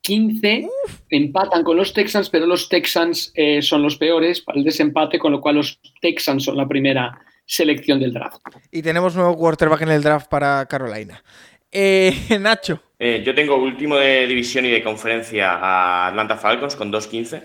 2-15. 0.02 0.68
Empatan 1.10 1.62
con 1.62 1.76
los 1.76 1.92
Texans, 1.92 2.28
pero 2.30 2.46
los 2.46 2.68
Texans 2.68 3.32
eh, 3.34 3.62
son 3.62 3.82
los 3.82 3.96
peores 3.96 4.40
para 4.40 4.58
el 4.58 4.64
desempate, 4.64 5.18
con 5.18 5.32
lo 5.32 5.40
cual 5.40 5.56
los 5.56 5.80
Texans 6.00 6.44
son 6.44 6.56
la 6.56 6.66
primera 6.66 7.20
selección 7.44 8.00
del 8.00 8.12
draft. 8.12 8.40
Y 8.70 8.82
tenemos 8.82 9.14
nuevo 9.14 9.36
quarterback 9.36 9.82
en 9.82 9.90
el 9.90 10.02
draft 10.02 10.28
para 10.28 10.66
Carolina. 10.66 11.22
Eh, 11.70 12.14
Nacho. 12.40 12.82
Eh, 12.98 13.22
yo 13.24 13.34
tengo 13.34 13.56
último 13.56 13.96
de 13.96 14.26
división 14.26 14.64
y 14.66 14.70
de 14.70 14.82
conferencia 14.82 15.52
a 15.52 16.08
Atlanta 16.08 16.36
Falcons 16.36 16.76
con 16.76 16.92
2-15. 16.92 17.42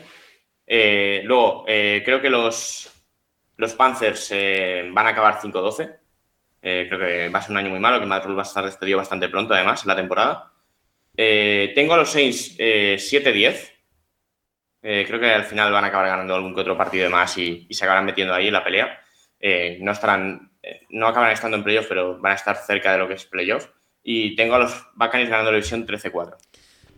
Eh, 0.67 1.21
luego, 1.23 1.63
eh, 1.67 2.01
creo 2.03 2.21
que 2.21 2.29
los, 2.29 2.91
los 3.55 3.73
Panthers 3.73 4.29
eh, 4.31 4.89
van 4.91 5.07
a 5.07 5.09
acabar 5.09 5.39
5-12. 5.39 5.97
Eh, 6.61 6.85
creo 6.89 6.99
que 6.99 7.29
va 7.29 7.39
a 7.39 7.41
ser 7.41 7.51
un 7.51 7.57
año 7.57 7.69
muy 7.69 7.79
malo, 7.79 7.99
que 7.99 8.05
Matt 8.05 8.25
Rule 8.25 8.35
va 8.35 8.43
a 8.43 8.45
estar 8.45 8.65
despedido 8.65 8.97
bastante 8.97 9.29
pronto, 9.29 9.53
además, 9.53 9.83
en 9.83 9.87
la 9.87 9.95
temporada. 9.95 10.51
Eh, 11.17 11.71
tengo 11.73 11.95
a 11.95 11.97
los 11.97 12.11
Saints 12.11 12.55
eh, 12.59 12.95
7-10. 12.99 13.71
Eh, 14.83 15.03
creo 15.07 15.19
que 15.19 15.31
al 15.31 15.43
final 15.43 15.71
van 15.71 15.83
a 15.83 15.87
acabar 15.87 16.07
ganando 16.07 16.35
algún 16.35 16.53
que 16.53 16.61
otro 16.61 16.77
partido 16.77 17.05
de 17.05 17.09
más 17.09 17.37
y, 17.37 17.65
y 17.67 17.73
se 17.73 17.83
acabarán 17.83 18.05
metiendo 18.05 18.33
ahí 18.33 18.47
en 18.47 18.53
la 18.53 18.63
pelea. 18.63 19.01
Eh, 19.39 19.77
no 19.81 19.91
estarán, 19.91 20.51
eh, 20.61 20.81
no 20.89 21.07
acabarán 21.07 21.33
estando 21.33 21.57
en 21.57 21.63
playoff, 21.63 21.87
pero 21.87 22.19
van 22.19 22.33
a 22.33 22.35
estar 22.35 22.55
cerca 22.55 22.91
de 22.91 22.99
lo 22.99 23.07
que 23.07 23.15
es 23.15 23.25
playoff. 23.25 23.67
Y 24.03 24.35
tengo 24.35 24.55
a 24.55 24.59
los 24.59 24.87
Buccaneers 24.95 25.29
ganando 25.29 25.51
la 25.51 25.57
división 25.57 25.85
13-4. 25.85 26.35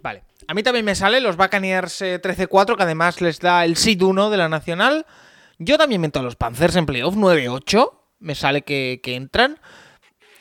Vale. 0.01 0.23
A 0.47 0.53
mí 0.53 0.63
también 0.63 0.85
me 0.85 0.95
sale 0.95 1.19
los 1.21 1.37
Buccaneers 1.37 2.01
eh, 2.01 2.21
13-4, 2.21 2.75
que 2.75 2.83
además 2.83 3.21
les 3.21 3.39
da 3.39 3.65
el 3.65 3.75
seed 3.75 4.01
1 4.01 4.29
de 4.29 4.37
la 4.37 4.49
nacional. 4.49 5.05
Yo 5.57 5.77
también 5.77 6.01
meto 6.01 6.19
a 6.19 6.23
los 6.23 6.35
Panthers 6.35 6.75
en 6.75 6.85
playoff 6.85 7.15
9-8. 7.15 7.91
Me 8.19 8.35
sale 8.35 8.61
que, 8.61 8.99
que 9.01 9.15
entran. 9.15 9.59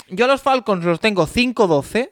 Yo 0.08 0.26
a 0.26 0.28
los 0.28 0.42
Falcons 0.42 0.84
los 0.84 1.00
tengo 1.00 1.26
5-12. 1.26 2.10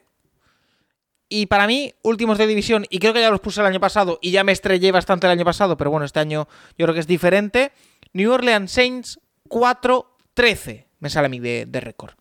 Y 1.29 1.47
para 1.47 1.67
mí, 1.67 1.93
últimos 2.03 2.37
de 2.37 2.47
división, 2.47 2.85
y 2.89 2.99
creo 2.99 3.13
que 3.13 3.19
ya 3.21 3.29
los 3.29 3.41
puse 3.41 3.59
el 3.61 3.67
año 3.67 3.79
pasado, 3.81 4.17
y 4.21 4.31
ya 4.31 4.43
me 4.43 4.51
estrellé 4.53 4.91
bastante 4.91 5.27
el 5.27 5.31
año 5.31 5.43
pasado, 5.45 5.75
pero 5.77 5.91
bueno, 5.91 6.05
este 6.05 6.19
año 6.21 6.47
yo 6.77 6.85
creo 6.85 6.93
que 6.93 7.01
es 7.01 7.07
diferente. 7.07 7.71
New 8.13 8.31
Orleans 8.31 8.71
Saints 8.71 9.19
4-13. 9.49 10.85
Me 10.99 11.09
sale 11.09 11.27
a 11.27 11.29
mí 11.29 11.39
de, 11.39 11.65
de 11.67 11.79
récord. 11.79 12.13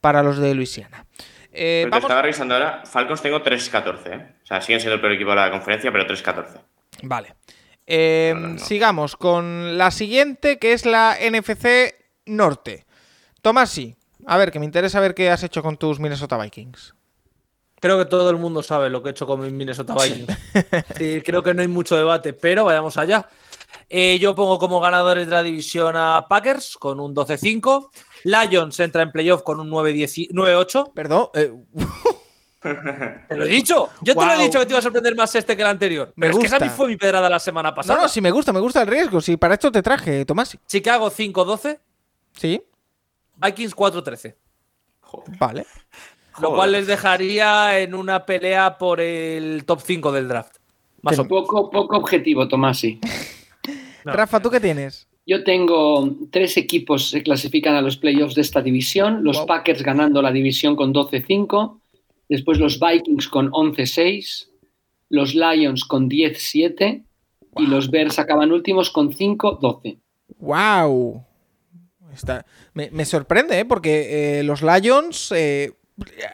Para 0.00 0.22
los 0.22 0.38
de 0.38 0.54
Luisiana. 0.54 1.06
Eh, 1.52 1.82
Pero 1.84 1.90
te 1.90 1.90
vamos- 1.90 2.04
estaba 2.04 2.22
revisando 2.22 2.54
ahora, 2.54 2.82
Falcons 2.84 3.22
tengo 3.22 3.42
3-14. 3.42 4.12
¿eh? 4.12 4.34
O 4.42 4.46
sea, 4.46 4.60
siguen 4.60 4.80
siendo 4.80 4.94
el 4.96 5.00
peor 5.00 5.12
equipo 5.12 5.30
de 5.30 5.36
la 5.36 5.50
conferencia, 5.50 5.90
pero 5.92 6.06
3-14. 6.06 6.60
Vale. 7.02 7.34
Eh, 7.86 8.32
No, 8.34 8.40
no, 8.40 8.48
no. 8.54 8.58
Sigamos 8.58 9.16
con 9.16 9.78
la 9.78 9.90
siguiente, 9.90 10.58
que 10.58 10.72
es 10.72 10.84
la 10.86 11.16
NFC 11.20 11.94
Norte. 12.26 12.84
Tomasi, 13.42 13.96
a 14.26 14.36
ver, 14.36 14.50
que 14.50 14.58
me 14.58 14.64
interesa 14.64 14.98
ver 15.00 15.14
qué 15.14 15.30
has 15.30 15.42
hecho 15.44 15.62
con 15.62 15.76
tus 15.76 16.00
Minnesota 16.00 16.36
Vikings. 16.36 16.94
Creo 17.80 17.98
que 17.98 18.06
todo 18.06 18.30
el 18.30 18.36
mundo 18.36 18.62
sabe 18.62 18.88
lo 18.90 19.02
que 19.02 19.10
he 19.10 19.12
hecho 19.12 19.26
con 19.26 19.40
Minnesota 19.56 19.94
Vikings. 19.94 20.38
Sí, 20.96 21.22
creo 21.24 21.42
que 21.42 21.52
no 21.54 21.62
hay 21.62 21.68
mucho 21.68 21.96
debate, 21.96 22.32
pero 22.32 22.64
vayamos 22.64 22.96
allá. 22.96 23.28
Eh, 23.88 24.18
yo 24.18 24.34
pongo 24.34 24.58
como 24.58 24.80
ganadores 24.80 25.26
de 25.26 25.32
la 25.32 25.42
división 25.42 25.94
a 25.96 26.26
Packers 26.28 26.76
con 26.76 26.98
un 26.98 27.14
12-5. 27.14 27.90
Lions 28.24 28.80
entra 28.80 29.02
en 29.02 29.12
playoff 29.12 29.42
con 29.42 29.60
un 29.60 29.70
9-10 29.70 30.30
9-8. 30.30 30.92
Perdón, 30.94 31.28
eh, 31.34 31.52
Te 33.28 33.36
lo 33.36 33.44
he 33.44 33.48
dicho. 33.48 33.90
Yo 34.00 34.16
te 34.16 34.24
lo 34.26 34.32
he 34.32 34.42
dicho 34.44 34.58
que 34.58 34.66
te 34.66 34.72
iba 34.72 34.78
a 34.78 34.82
sorprender 34.82 35.14
más 35.14 35.32
este 35.34 35.54
que 35.54 35.62
el 35.62 35.68
anterior. 35.68 36.12
Me 36.16 36.26
Pero 36.26 36.32
es 36.32 36.40
que 36.40 36.46
esa 36.46 36.58
gusta. 36.58 36.74
fue 36.74 36.88
mi 36.88 36.96
pedrada 36.96 37.28
la 37.30 37.38
semana 37.38 37.70
no, 37.70 37.74
pasada. 37.76 38.02
no, 38.02 38.08
si 38.08 38.20
me 38.20 38.30
gusta, 38.30 38.52
me 38.52 38.60
gusta 38.60 38.82
el 38.82 38.88
riesgo. 38.88 39.20
Si 39.20 39.36
para 39.36 39.54
esto 39.54 39.70
te 39.70 39.82
traje, 39.82 40.24
Tomasi. 40.24 40.58
Chicago 40.66 41.10
5-12, 41.10 41.78
Sí, 42.32 42.60
Vikings 43.36 43.76
4-13. 43.76 44.34
Joder. 46.36 46.50
Lo 46.50 46.54
cual 46.56 46.72
les 46.72 46.86
dejaría 46.86 47.78
en 47.80 47.94
una 47.94 48.26
pelea 48.26 48.78
por 48.78 49.00
el 49.00 49.64
top 49.64 49.80
5 49.80 50.12
del 50.12 50.28
draft. 50.28 50.56
Más 51.02 51.18
o 51.18 51.24
menos. 51.24 51.28
Poco, 51.28 51.70
poco 51.70 51.96
objetivo, 51.96 52.46
Tomasi. 52.46 53.00
No. 54.04 54.12
Rafa, 54.12 54.40
¿tú 54.40 54.50
qué 54.50 54.60
tienes? 54.60 55.08
Yo 55.26 55.42
tengo 55.42 56.08
tres 56.30 56.56
equipos 56.56 57.04
que 57.04 57.18
se 57.18 57.22
clasifican 57.22 57.74
a 57.74 57.80
los 57.80 57.96
playoffs 57.96 58.34
de 58.34 58.42
esta 58.42 58.62
división. 58.62 59.24
Los 59.24 59.38
Wow. 59.38 59.46
Packers 59.46 59.82
ganando 59.82 60.22
la 60.22 60.30
división 60.30 60.76
con 60.76 60.94
12-5. 60.94 61.80
Después 62.28 62.58
los 62.58 62.78
Vikings 62.78 63.28
con 63.28 63.50
11-6. 63.50 64.48
Los 65.08 65.34
Lions 65.34 65.84
con 65.84 66.08
10-7. 66.08 67.02
Y 67.56 67.66
los 67.66 67.90
Bears 67.90 68.18
acaban 68.18 68.52
últimos 68.52 68.90
con 68.90 69.12
5-12. 69.12 69.98
¡Wow! 70.38 71.24
Está, 72.12 72.46
me, 72.74 72.90
me 72.92 73.04
sorprende, 73.04 73.58
¿eh? 73.58 73.64
Porque 73.64 74.38
eh, 74.38 74.42
los 74.42 74.62
Lions 74.62 75.32
eh, 75.34 75.72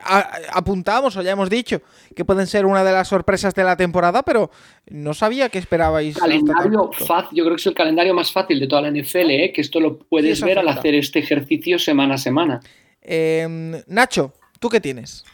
a- 0.04 0.30
apuntábamos 0.52 1.16
o 1.16 1.22
ya 1.22 1.32
hemos 1.32 1.48
dicho 1.50 1.80
que 2.16 2.24
pueden 2.24 2.46
ser 2.46 2.66
una 2.66 2.82
de 2.84 2.92
las 2.92 3.08
sorpresas 3.08 3.54
de 3.54 3.64
la 3.64 3.76
temporada, 3.76 4.22
pero 4.22 4.50
no 4.90 5.14
sabía 5.14 5.48
que 5.48 5.58
esperabais. 5.58 6.16
Calendario 6.18 6.90
fácil, 6.92 7.38
yo 7.38 7.44
creo 7.44 7.56
que 7.56 7.60
es 7.60 7.66
el 7.66 7.74
calendario 7.74 8.14
más 8.14 8.32
fácil 8.32 8.58
de 8.60 8.66
toda 8.66 8.82
la 8.82 8.88
NFL, 8.90 9.30
¿eh? 9.30 9.52
que 9.54 9.60
esto 9.60 9.80
lo 9.80 9.98
puedes 9.98 10.40
ver 10.42 10.58
al 10.58 10.68
hacer 10.68 10.94
este 10.94 11.20
ejercicio 11.20 11.78
semana 11.78 12.14
a 12.14 12.18
semana. 12.18 12.60
Eh, 13.00 13.82
Nacho, 13.86 14.32
¿tú 14.60 14.68
qué 14.68 14.80
tienes? 14.80 15.24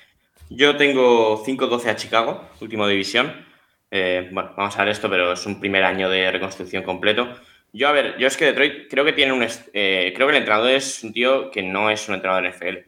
Yo 0.50 0.76
tengo 0.76 1.44
5-12 1.44 1.88
a 1.90 1.96
Chicago, 1.96 2.48
última 2.60 2.88
división. 2.88 3.46
Eh, 3.90 4.28
bueno, 4.32 4.50
vamos 4.56 4.76
a 4.78 4.84
ver 4.84 4.92
esto, 4.92 5.08
pero 5.10 5.32
es 5.32 5.44
un 5.46 5.60
primer 5.60 5.84
año 5.84 6.08
de 6.10 6.30
reconstrucción 6.30 6.82
completo. 6.82 7.28
Yo, 7.72 7.88
a 7.88 7.92
ver, 7.92 8.16
yo 8.18 8.26
es 8.26 8.36
que 8.36 8.46
Detroit 8.46 8.88
creo 8.90 9.04
que 9.04 9.12
tiene 9.12 9.32
un. 9.32 9.42
eh, 9.42 10.12
creo 10.14 10.26
que 10.26 10.32
el 10.32 10.38
entrenador 10.38 10.70
es 10.70 11.04
un 11.04 11.12
tío 11.12 11.50
que 11.50 11.62
no 11.62 11.90
es 11.90 12.08
un 12.08 12.14
entrenador 12.14 12.44
de 12.44 12.48
NFL. 12.50 12.78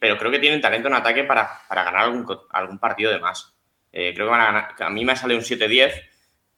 Pero 0.00 0.18
creo 0.18 0.30
que 0.30 0.38
tienen 0.38 0.60
talento 0.60 0.88
en 0.88 0.94
ataque 0.94 1.24
para, 1.24 1.48
para 1.68 1.84
ganar 1.84 2.04
algún, 2.04 2.26
algún 2.50 2.78
partido 2.78 3.12
de 3.12 3.20
más. 3.20 3.54
Eh, 3.92 4.12
creo 4.14 4.26
que 4.26 4.30
van 4.30 4.40
a 4.40 4.46
ganar. 4.46 4.74
A 4.78 4.90
mí 4.90 5.04
me 5.04 5.16
sale 5.16 5.34
un 5.34 5.42
7-10, 5.42 5.92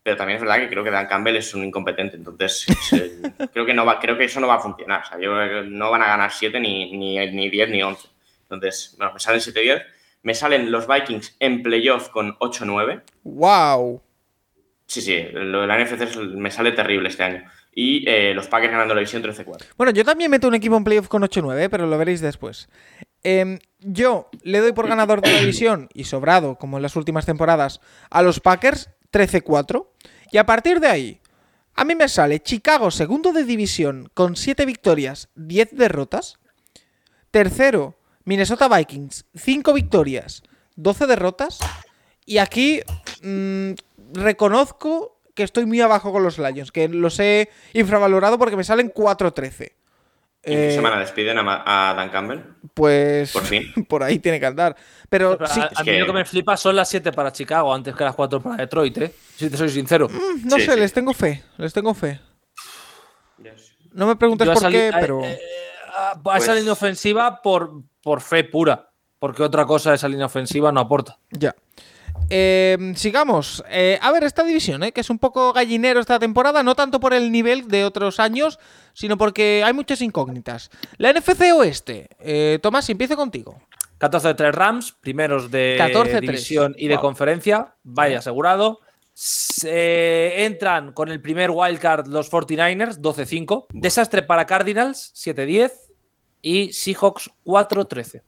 pero 0.02 0.16
también 0.16 0.36
es 0.36 0.42
verdad 0.42 0.58
que 0.58 0.68
creo 0.68 0.82
que 0.82 0.90
Dan 0.90 1.06
Campbell 1.06 1.36
es 1.36 1.54
un 1.54 1.64
incompetente. 1.64 2.16
Entonces, 2.16 2.68
es, 2.68 2.92
eh, 2.92 3.32
creo, 3.52 3.66
que 3.66 3.74
no 3.74 3.84
va, 3.84 3.98
creo 3.98 4.16
que 4.16 4.24
eso 4.24 4.40
no 4.40 4.48
va 4.48 4.56
a 4.56 4.60
funcionar. 4.60 5.02
O 5.02 5.06
sea, 5.06 5.18
yo 5.18 5.34
que 5.36 5.68
no 5.68 5.90
van 5.90 6.02
a 6.02 6.06
ganar 6.06 6.32
7, 6.32 6.58
ni, 6.60 6.96
ni, 6.96 7.18
ni 7.30 7.50
10, 7.50 7.70
ni 7.70 7.82
11. 7.82 8.08
Entonces, 8.42 8.94
bueno, 8.98 9.12
me 9.12 9.20
salen 9.20 9.40
7-10. 9.40 9.84
Me 10.22 10.34
salen 10.34 10.70
los 10.70 10.86
Vikings 10.86 11.36
en 11.38 11.62
playoff 11.62 12.08
con 12.10 12.36
8-9. 12.38 13.02
¡Wow! 13.22 14.02
Sí, 14.86 15.00
sí, 15.00 15.24
lo 15.32 15.60
de 15.60 15.66
la 15.66 15.78
NFC 15.78 16.16
me 16.34 16.50
sale 16.50 16.72
terrible 16.72 17.08
este 17.08 17.22
año. 17.22 17.44
Y 17.72 18.08
eh, 18.08 18.34
los 18.34 18.48
Packers 18.48 18.72
ganando 18.72 18.94
la 18.94 19.00
división 19.00 19.22
13-4. 19.22 19.64
Bueno, 19.76 19.92
yo 19.92 20.04
también 20.04 20.30
meto 20.30 20.48
un 20.48 20.54
equipo 20.54 20.76
en 20.76 20.84
playoff 20.84 21.08
con 21.08 21.22
8-9, 21.22 21.68
pero 21.70 21.86
lo 21.86 21.96
veréis 21.98 22.20
después. 22.20 22.68
Em, 23.22 23.58
yo 23.80 24.28
le 24.42 24.60
doy 24.60 24.72
por 24.72 24.88
ganador 24.88 25.20
de 25.20 25.32
la 25.32 25.40
división 25.40 25.88
y 25.94 26.04
sobrado, 26.04 26.56
como 26.56 26.78
en 26.78 26.82
las 26.82 26.96
últimas 26.96 27.26
temporadas, 27.26 27.80
a 28.10 28.22
los 28.22 28.40
Packers 28.40 28.90
13-4. 29.12 29.86
Y 30.32 30.38
a 30.38 30.46
partir 30.46 30.80
de 30.80 30.88
ahí, 30.88 31.20
a 31.74 31.84
mí 31.84 31.94
me 31.94 32.08
sale 32.08 32.40
Chicago 32.40 32.90
segundo 32.90 33.32
de 33.32 33.44
división 33.44 34.10
con 34.14 34.36
7 34.36 34.66
victorias, 34.66 35.28
10 35.34 35.76
derrotas. 35.76 36.38
Tercero, 37.30 37.96
Minnesota 38.24 38.68
Vikings, 38.68 39.26
5 39.34 39.72
victorias, 39.72 40.42
12 40.76 41.06
derrotas. 41.06 41.58
Y 42.26 42.38
aquí 42.38 42.80
mm, 43.22 43.72
reconozco 44.12 45.19
que 45.34 45.42
estoy 45.42 45.66
muy 45.66 45.80
abajo 45.80 46.12
con 46.12 46.22
los 46.22 46.38
Lions, 46.38 46.72
que 46.72 46.88
los 46.88 47.18
he 47.20 47.48
infravalorado 47.72 48.38
porque 48.38 48.56
me 48.56 48.64
salen 48.64 48.92
4-13. 48.92 49.72
¿En 50.42 50.54
qué 50.56 50.68
Eh, 50.70 50.72
semana 50.74 50.98
despiden 50.98 51.36
a, 51.38 51.94
Dan 51.96 52.08
Campbell? 52.08 52.40
Pues 52.72 53.30
Por 53.32 53.44
fin. 53.44 53.72
por 53.88 54.02
ahí 54.02 54.18
tiene 54.18 54.40
que 54.40 54.46
andar. 54.46 54.74
Pero 55.10 55.36
Pero 55.36 55.50
sí, 55.50 55.60
a, 55.60 55.64
a 55.74 55.80
mí 55.80 55.84
que- 55.84 55.98
lo 55.98 56.06
que 56.06 56.12
me 56.14 56.24
flipa 56.24 56.56
son 56.56 56.76
las 56.76 56.88
7 56.88 57.12
para 57.12 57.30
Chicago 57.30 57.74
antes 57.74 57.94
que 57.94 58.04
las 58.04 58.14
4 58.14 58.40
para 58.40 58.56
Detroit, 58.56 58.96
¿eh? 58.98 59.14
Si 59.36 59.50
te 59.50 59.56
soy 59.56 59.68
sincero. 59.68 60.08
no 60.08 60.56
Sí, 60.56 60.62
sé, 60.64 60.72
sí. 60.74 60.80
les 60.80 60.92
tengo 60.94 61.12
fe, 61.12 61.42
les 61.58 61.72
tengo 61.74 61.92
fe. 61.94 62.20
No 63.92 64.06
me 64.06 64.16
preguntes 64.16 64.46
Yo 64.46 64.54
por 64.54 64.70
qué, 64.70 64.90
pero... 64.98 65.24
eh, 65.24 65.32
eh, 65.32 65.38
a- 65.96 66.10
a 66.12 66.12
esa 66.38 66.46
Pues- 66.46 66.48
línea 66.58 66.72
ofensiva 66.72 67.42
por, 67.42 67.82
por 68.02 68.20
fe 68.20 68.44
pura. 68.44 68.88
Porque 69.18 69.42
otra 69.42 69.66
cosa 69.66 69.92
esa 69.92 70.08
línea 70.08 70.26
ofensiva 70.26 70.72
no 70.72 70.80
aporta. 70.80 71.18
Ya. 71.30 71.54
Eh, 72.30 72.92
sigamos. 72.96 73.62
Eh, 73.68 73.98
a 74.00 74.12
ver, 74.12 74.24
esta 74.24 74.44
división, 74.44 74.82
eh, 74.84 74.92
que 74.92 75.00
es 75.00 75.10
un 75.10 75.18
poco 75.18 75.52
gallinero 75.52 76.00
esta 76.00 76.18
temporada, 76.18 76.62
no 76.62 76.74
tanto 76.74 77.00
por 77.00 77.12
el 77.12 77.30
nivel 77.32 77.68
de 77.68 77.84
otros 77.84 78.20
años, 78.20 78.58
sino 78.94 79.18
porque 79.18 79.62
hay 79.64 79.72
muchas 79.72 80.00
incógnitas. 80.00 80.70
La 80.96 81.12
NFC 81.12 81.52
Oeste. 81.52 82.08
Eh, 82.20 82.58
Tomás, 82.62 82.88
empiezo 82.88 83.16
contigo. 83.16 83.60
14-3 83.98 84.52
Rams, 84.52 84.92
primeros 84.92 85.50
de 85.50 85.76
14-3. 85.78 86.20
división 86.20 86.74
y 86.78 86.88
de 86.88 86.98
conferencia, 86.98 87.74
vaya 87.82 88.20
asegurado. 88.20 88.80
Se- 89.12 90.44
entran 90.46 90.92
con 90.92 91.10
el 91.10 91.20
primer 91.20 91.50
wildcard 91.50 92.06
los 92.06 92.30
49ers, 92.30 92.98
12-5. 93.00 93.66
Desastre 93.72 94.22
para 94.22 94.46
Cardinals, 94.46 95.12
7-10. 95.14 95.72
Y 96.40 96.72
Seahawks, 96.72 97.30
4-13. 97.44 98.22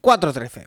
4-13. 0.00 0.66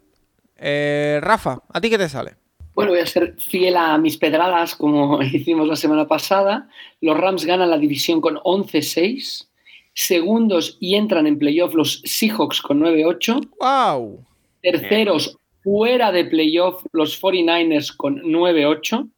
Eh, 0.56 1.20
Rafa, 1.22 1.60
¿a 1.74 1.82
ti 1.82 1.90
qué 1.90 1.98
te 1.98 2.08
sale? 2.08 2.38
Bueno, 2.76 2.92
voy 2.92 3.00
a 3.00 3.06
ser 3.06 3.36
fiel 3.40 3.78
a 3.78 3.98
mis 3.98 4.18
pedradas 4.18 4.76
como 4.76 5.22
hicimos 5.24 5.68
la 5.68 5.78
semana 5.78 6.08
pasada. 6.08 6.70
Los 7.02 7.18
Rams 7.18 7.46
ganan 7.46 7.70
la 7.70 7.78
división 7.78 8.22
con 8.22 8.36
11-6. 8.36 9.48
Segundos 9.94 10.78
y 10.82 10.96
entran 10.96 11.26
en 11.26 11.40
playoff 11.40 11.74
los 11.74 12.02
Seahawks 12.04 12.62
con 12.62 12.82
9-8. 12.82 13.50
¡Wow! 13.60 14.26
Terceros 14.62 15.38
fuera 15.64 16.12
de 16.12 16.26
playoff 16.26 16.84
los 16.92 17.20
49ers 17.22 17.96
con 17.96 18.22
9-8. 18.22 19.10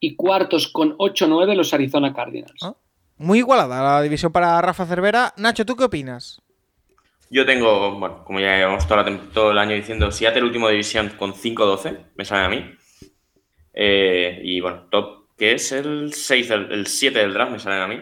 Y 0.00 0.16
cuartos 0.16 0.68
con 0.68 0.96
8-9 0.96 1.54
los 1.54 1.72
Arizona 1.72 2.12
Cardinals. 2.12 2.62
Ah. 2.62 2.74
Muy 3.16 3.38
igualada 3.38 3.82
la 3.82 4.02
división 4.02 4.32
para 4.32 4.60
Rafa 4.60 4.86
Cervera. 4.86 5.32
Nacho, 5.36 5.64
¿tú 5.64 5.76
qué 5.76 5.84
opinas? 5.84 6.42
Yo 7.30 7.46
tengo, 7.46 7.98
bueno, 7.98 8.24
como 8.24 8.40
ya 8.40 8.56
llevamos 8.56 8.86
todo 9.32 9.50
el 9.50 9.58
año 9.58 9.74
diciendo, 9.74 10.10
Seattle 10.10 10.42
último 10.42 10.68
división 10.68 11.12
con 11.18 11.32
5-12, 11.32 11.98
me 12.16 12.24
sale 12.24 12.44
a 12.44 12.48
mí. 12.48 12.76
Eh, 13.74 14.40
y 14.42 14.60
bueno, 14.60 14.86
top, 14.90 15.26
que 15.36 15.52
es 15.52 15.72
el 15.72 16.12
6, 16.14 16.48
del- 16.48 16.72
el 16.72 16.86
7 16.86 17.18
del 17.18 17.34
draft, 17.34 17.52
me 17.52 17.58
sale 17.58 17.82
a 17.82 17.86
mí. 17.88 18.00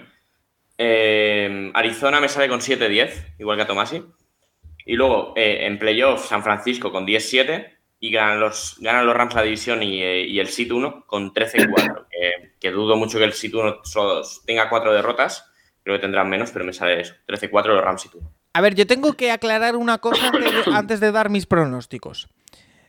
Eh, 0.78 1.70
Arizona 1.74 2.20
me 2.20 2.28
sale 2.28 2.48
con 2.48 2.60
7-10, 2.60 3.34
igual 3.38 3.56
que 3.56 3.62
a 3.62 3.66
Tomasi. 3.66 4.02
Y 4.84 4.94
luego 4.96 5.32
eh, 5.36 5.66
en 5.66 5.78
playoff 5.78 6.26
San 6.28 6.42
Francisco 6.42 6.90
con 6.90 7.06
10-7 7.06 7.68
y 8.00 8.10
ganan 8.10 8.40
los, 8.40 8.76
ganan 8.80 9.06
los 9.06 9.14
Rams 9.14 9.34
la 9.34 9.42
división 9.42 9.82
y, 9.82 10.02
eh, 10.02 10.26
y 10.26 10.40
el 10.40 10.48
Sit 10.48 10.72
1 10.72 11.04
con 11.06 11.32
13-4. 11.32 12.06
que, 12.10 12.52
que 12.60 12.70
dudo 12.72 12.96
mucho 12.96 13.18
que 13.18 13.24
el 13.24 13.32
Sit 13.32 13.54
1 13.54 13.80
solo 13.84 14.22
tenga 14.44 14.68
cuatro 14.68 14.92
derrotas, 14.92 15.48
creo 15.84 15.96
que 15.96 16.00
tendrán 16.00 16.28
menos, 16.28 16.50
pero 16.50 16.64
me 16.64 16.72
sale 16.72 17.00
eso, 17.00 17.14
13-4 17.28 17.66
los 17.74 17.84
Rams 17.84 18.02
Sit 18.02 18.14
1. 18.16 18.28
A 18.54 18.60
ver, 18.60 18.74
yo 18.74 18.86
tengo 18.86 19.12
que 19.14 19.30
aclarar 19.30 19.76
una 19.76 19.98
cosa 19.98 20.28
antes 20.28 20.52
de, 20.66 20.72
antes 20.74 21.00
de 21.00 21.12
dar 21.12 21.30
mis 21.30 21.46
pronósticos. 21.46 22.28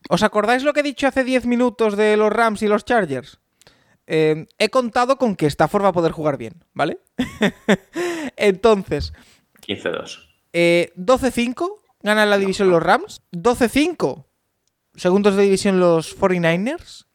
¿Os 0.10 0.24
acordáis 0.24 0.64
lo 0.64 0.74
que 0.74 0.82
he 0.82 0.84
dicho 0.84 1.08
hace 1.08 1.24
10 1.24 1.46
minutos 1.46 1.96
de 1.98 2.18
los 2.18 2.32
Rams 2.32 2.62
y 2.62 2.68
los 2.68 2.86
Chargers? 2.86 3.40
Eh, 4.06 4.48
he 4.58 4.70
contado 4.70 5.18
con 5.18 5.36
que 5.36 5.46
Stafford 5.48 5.84
va 5.84 5.90
a 5.90 5.94
poder 5.94 6.12
jugar 6.12 6.38
bien, 6.38 6.66
¿vale? 6.74 7.00
Entonces, 8.36 9.14
15-2. 9.66 10.20
eh, 10.52 10.92
12-5 10.98 11.80
ganan 12.02 12.30
la 12.30 12.38
división 12.38 12.70
los 12.70 12.84
Rams. 12.84 13.22
12-5 13.32 14.26
segundos 14.96 15.36
de 15.36 15.44
división 15.44 15.80
los 15.80 16.18
49ers. 16.20 17.06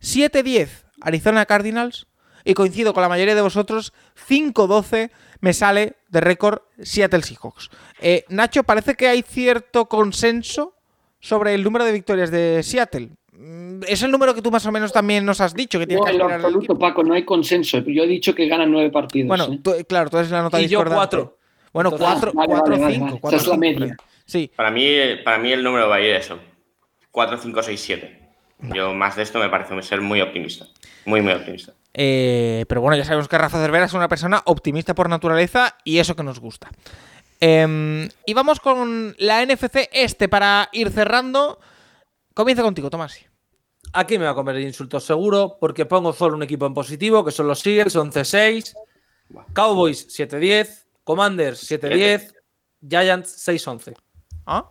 7-10 0.00 0.68
Arizona 1.02 1.46
Cardinals. 1.46 2.06
Y 2.44 2.54
coincido 2.54 2.94
con 2.94 3.02
la 3.02 3.08
mayoría 3.08 3.34
de 3.34 3.40
vosotros, 3.40 3.92
5-12 4.28 5.10
me 5.40 5.52
sale 5.52 5.96
de 6.08 6.20
récord 6.20 6.60
Seattle 6.80 7.22
Seahawks. 7.22 7.70
Eh, 8.00 8.24
Nacho, 8.28 8.62
parece 8.62 8.94
que 8.94 9.08
hay 9.08 9.22
cierto 9.22 9.88
consenso 9.88 10.75
sobre 11.20 11.54
el 11.54 11.62
número 11.64 11.84
de 11.84 11.92
victorias 11.92 12.30
de 12.30 12.62
Seattle. 12.62 13.10
Mm, 13.32 13.82
Es 13.88 14.02
el 14.02 14.10
número 14.10 14.34
que 14.34 14.42
tú 14.42 14.50
más 14.50 14.64
o 14.66 14.72
menos 14.72 14.92
también 14.92 15.24
nos 15.26 15.40
has 15.40 15.54
dicho 15.54 15.78
que 15.78 15.86
tienes 15.86 16.00
No, 16.00 16.06
que 16.06 16.12
en 16.12 16.18
lo 16.18 16.24
absoluto. 16.34 16.78
Paco, 16.78 17.02
no 17.04 17.14
hay 17.14 17.24
consenso. 17.24 17.78
Yo 17.80 18.04
he 18.04 18.06
dicho 18.06 18.34
que 18.34 18.46
ganan 18.48 18.70
nueve 18.70 18.90
partidos. 18.90 19.28
Bueno, 19.28 19.44
¿eh? 19.52 19.60
tú- 19.62 19.74
claro, 19.88 20.08
tú 20.10 20.16
eres 20.18 20.30
la 20.30 20.42
nota 20.42 20.60
Y 20.60 20.68
yo 20.68 20.82
cuatro. 20.84 21.38
Bueno, 21.72 21.90
Entonces- 21.92 22.08
4 22.30 22.32
Vale, 22.32 22.48
4 22.48 22.70
vale, 22.72 22.82
vale, 22.82 22.94
5 22.94 23.06
vale. 23.06 23.20
4 23.20 23.36
Esa 23.36 23.44
es 23.44 23.48
la 23.48 23.54
5 23.54 23.60
media. 23.80 23.96
Sí, 24.24 24.50
Para 24.56 24.70
mí, 24.70 24.88
para 25.24 25.38
mí 25.38 25.52
el 25.52 25.62
número 25.62 25.88
va 25.88 25.96
a 25.96 26.00
ir 26.00 26.10
eso. 26.16 26.38
4, 27.10 27.36
5, 27.38 27.62
6, 27.62 27.80
7. 27.80 28.20
Yo 28.74 28.94
más 28.94 29.14
de 29.16 29.22
esto 29.22 29.38
me 29.38 29.50
parece 29.50 29.80
ser 29.82 30.00
muy 30.00 30.20
optimista. 30.22 30.66
Muy, 31.04 31.20
muy 31.20 31.32
optimista. 31.34 31.74
Eh, 31.92 32.64
pero 32.68 32.80
bueno, 32.80 32.96
ya 32.96 33.04
sabemos 33.04 33.28
que 33.28 33.36
Rafa 33.38 33.58
Cervera 33.60 33.84
es 33.84 33.92
una 33.92 34.08
persona 34.08 34.40
optimista 34.46 34.94
por 34.94 35.08
naturaleza 35.10 35.76
y 35.84 35.98
eso 35.98 36.16
que 36.16 36.22
nos 36.22 36.40
gusta. 36.40 36.70
Em, 37.40 38.08
y 38.24 38.34
vamos 38.34 38.60
con 38.60 39.14
la 39.18 39.44
NFC 39.44 39.88
este 39.92 40.28
para 40.28 40.68
ir 40.72 40.90
cerrando. 40.90 41.58
Comienza 42.34 42.62
contigo, 42.62 42.90
Tomás. 42.90 43.18
Aquí 43.92 44.18
me 44.18 44.24
va 44.24 44.32
a 44.32 44.34
comer 44.34 44.56
el 44.56 44.64
insulto 44.64 45.00
seguro 45.00 45.56
porque 45.60 45.86
pongo 45.86 46.12
solo 46.12 46.36
un 46.36 46.42
equipo 46.42 46.66
en 46.66 46.74
positivo, 46.74 47.24
que 47.24 47.30
son 47.30 47.46
los 47.46 47.66
Eagles, 47.66 47.96
11-6, 47.96 48.74
Cowboys 49.52 50.08
7-10, 50.08 50.86
Commanders 51.04 51.70
7-10, 51.70 52.34
Giants 52.86 53.48
6-11. 53.48 53.94
¿Ah? 54.44 54.68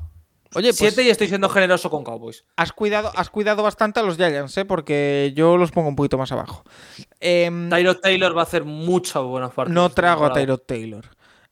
Oye, 0.53 0.69
pues 0.69 0.93
7 0.93 1.03
y 1.03 1.09
estoy 1.09 1.27
siendo 1.27 1.49
generoso 1.49 1.89
con 1.89 2.03
Cowboys. 2.03 2.45
has, 2.55 2.71
cuidado, 2.71 3.11
has 3.15 3.29
cuidado 3.29 3.61
bastante 3.61 3.99
a 3.99 4.03
los 4.03 4.15
Giants, 4.15 4.57
¿eh? 4.57 4.63
porque 4.63 5.33
yo 5.35 5.57
los 5.57 5.71
pongo 5.71 5.89
un 5.89 5.95
poquito 5.95 6.17
más 6.17 6.31
abajo. 6.31 6.63
Em, 7.19 7.69
Tyrod 7.69 7.97
Taylor 7.97 8.35
va 8.35 8.41
a 8.41 8.43
hacer 8.43 8.63
muchas 8.63 9.21
buenas 9.23 9.51
partidas. 9.51 9.75
no 9.75 9.89
trago 9.89 10.25
a. 10.25 10.33
Tyrod 10.33 10.59
Taylor. 10.59 11.05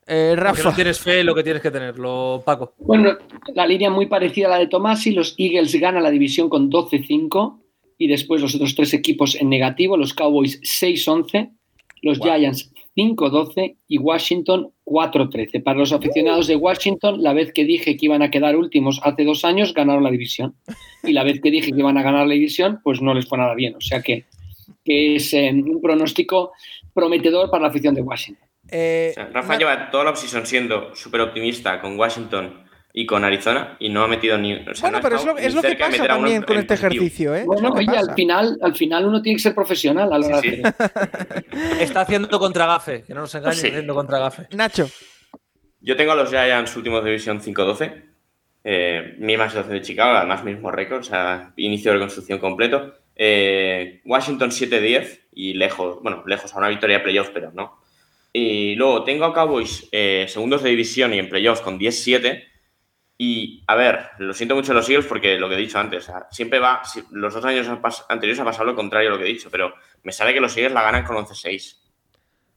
Eh, 0.05 0.34
Porque 0.35 0.41
Rafa, 0.41 0.69
no 0.69 0.75
tienes 0.75 0.99
fe 0.99 1.21
en 1.21 1.25
lo 1.25 1.35
que 1.35 1.43
tienes 1.43 1.61
que 1.61 1.71
tenerlo, 1.71 2.43
Paco. 2.45 2.73
Bueno, 2.77 3.17
la 3.53 3.65
línea 3.65 3.89
muy 3.89 4.07
parecida 4.07 4.47
a 4.47 4.51
la 4.51 4.59
de 4.59 4.67
Tomasi. 4.67 5.11
Los 5.11 5.35
Eagles 5.38 5.73
ganan 5.75 6.03
la 6.03 6.11
división 6.11 6.49
con 6.49 6.69
12-5 6.69 7.59
y 7.97 8.07
después 8.07 8.41
los 8.41 8.53
otros 8.55 8.75
tres 8.75 8.93
equipos 8.93 9.35
en 9.35 9.49
negativo. 9.49 9.95
Los 9.95 10.13
Cowboys 10.13 10.61
6-11, 10.61 11.51
los 12.01 12.19
Giants 12.19 12.71
5-12 12.97 13.77
y 13.88 13.97
Washington 13.97 14.71
4-13. 14.85 15.63
Para 15.63 15.80
los 15.80 15.93
aficionados 15.93 16.47
de 16.47 16.55
Washington, 16.55 17.23
la 17.23 17.34
vez 17.34 17.53
que 17.53 17.63
dije 17.63 17.97
que 17.97 18.05
iban 18.05 18.21
a 18.21 18.30
quedar 18.30 18.55
últimos 18.55 18.99
hace 19.03 19.23
dos 19.23 19.45
años, 19.45 19.73
ganaron 19.73 20.03
la 20.03 20.11
división. 20.11 20.55
Y 21.03 21.13
la 21.13 21.23
vez 21.23 21.39
que 21.41 21.49
dije 21.49 21.71
que 21.71 21.80
iban 21.80 21.97
a 21.97 22.03
ganar 22.03 22.27
la 22.27 22.34
división, 22.34 22.81
pues 22.84 23.01
no 23.01 23.13
les 23.13 23.27
fue 23.27 23.38
nada 23.38 23.55
bien. 23.55 23.75
O 23.75 23.81
sea 23.81 24.01
que, 24.01 24.25
que 24.84 25.15
es 25.15 25.34
eh, 25.34 25.49
un 25.51 25.81
pronóstico 25.81 26.51
prometedor 26.93 27.49
para 27.49 27.63
la 27.63 27.69
afición 27.69 27.95
de 27.95 28.01
Washington. 28.01 28.42
Eh, 28.73 29.09
O 29.11 29.13
sea, 29.13 29.29
Rafa 29.31 29.57
lleva 29.57 29.89
toda 29.91 30.03
la 30.05 30.09
offseason 30.11 30.45
siendo 30.45 30.93
súper 30.95 31.21
optimista 31.21 31.79
con 31.79 31.97
Washington 31.97 32.63
y 32.95 33.05
con 33.07 33.23
Arizona 33.23 33.75
y 33.79 33.89
no 33.89 34.03
ha 34.03 34.07
metido 34.07 34.37
ni. 34.37 34.53
o 34.53 34.75
sea, 34.75 34.89
bueno, 34.89 34.97
no 34.97 35.01
pero 35.03 35.15
es 35.15 35.25
lo, 35.25 35.37
es 35.37 35.55
lo 35.55 35.61
que 35.63 35.75
pasa 35.75 35.95
uno 36.03 36.07
también 36.07 36.35
en- 36.37 36.43
con 36.43 36.57
este 36.57 36.73
ejercicio, 36.75 37.35
¿eh? 37.35 37.43
Bueno, 37.45 37.69
oye, 37.71 37.97
al 37.97 38.13
final, 38.13 38.59
al 38.61 38.75
final 38.75 39.05
uno 39.05 39.21
tiene 39.21 39.37
que 39.37 39.41
ser 39.43 39.55
profesional 39.55 40.11
a 40.13 40.17
la 40.19 40.27
hora 40.27 40.41
Sí, 40.41 40.49
de 40.51 40.55
sí. 40.57 40.63
Está 41.79 42.01
haciendo 42.01 42.37
contra 42.39 42.65
Gafe, 42.67 43.03
que 43.03 43.13
no 43.13 43.21
nos 43.21 43.33
engañen, 43.35 43.57
Sí. 43.59 43.67
haciendo 43.67 43.95
contra 43.95 44.19
Gafe. 44.19 44.47
Nacho, 44.55 44.87
Yo 45.79 45.95
tengo 45.97 46.11
a 46.11 46.15
los 46.15 46.29
Giants 46.29 46.75
últimos 46.77 47.03
de 47.03 47.09
división 47.09 47.41
5-12. 47.41 48.03
Eh, 48.63 49.15
misma 49.17 49.49
situación 49.49 49.73
de 49.73 49.81
Chicago, 49.81 50.15
además 50.17 50.43
mismo 50.45 50.71
récord, 50.71 50.99
o 51.01 51.03
sea, 51.03 51.51
inicio 51.57 51.91
de 51.91 51.97
reconstrucción 51.97 52.39
completo. 52.39 52.93
Eh, 53.15 54.01
Washington 54.05 54.51
7-10 54.51 55.19
y 55.33 55.53
lejos, 55.55 56.01
bueno, 56.01 56.23
lejos 56.25 56.53
a 56.53 56.59
una 56.59 56.69
victoria 56.69 56.99
de 56.99 57.03
playoff, 57.03 57.29
pero 57.33 57.51
no. 57.53 57.81
Y 58.35 58.76
luego 58.76 59.03
tengo 59.03 59.26
a 59.26 59.34
Cowboys 59.34 59.88
eh, 59.91 60.26
segundos 60.27 60.64
de 60.64 60.72
división 60.72 61.14
y 61.14 61.19
en 61.19 61.30
playoff 61.30 61.61
con 61.61 61.80
10-7. 61.80 62.43
Y 63.15 63.64
a 63.68 63.76
ver, 63.76 64.10
lo 64.18 64.34
siento 64.34 64.55
mucho 64.55 64.73
los 64.73 64.89
Eagles 64.89 65.05
porque 65.05 65.38
lo 65.38 65.47
que 65.47 65.55
he 65.55 65.60
dicho 65.60 65.77
antes, 65.77 66.11
siempre 66.31 66.57
va, 66.57 66.81
los 67.11 67.34
dos 67.34 67.45
años 67.45 67.68
anteriores 68.10 68.39
ha 68.39 68.43
pasado 68.43 68.65
lo 68.65 68.76
contrario 68.76 69.10
a 69.10 69.11
lo 69.14 69.19
que 69.19 69.26
he 69.26 69.34
dicho, 69.34 69.49
pero 69.51 69.73
me 70.01 70.11
sale 70.11 70.34
que 70.34 70.41
los 70.41 70.57
Eagles 70.57 70.73
la 70.73 70.81
ganan 70.81 71.05
con 71.05 71.15
11-6. 71.15 71.77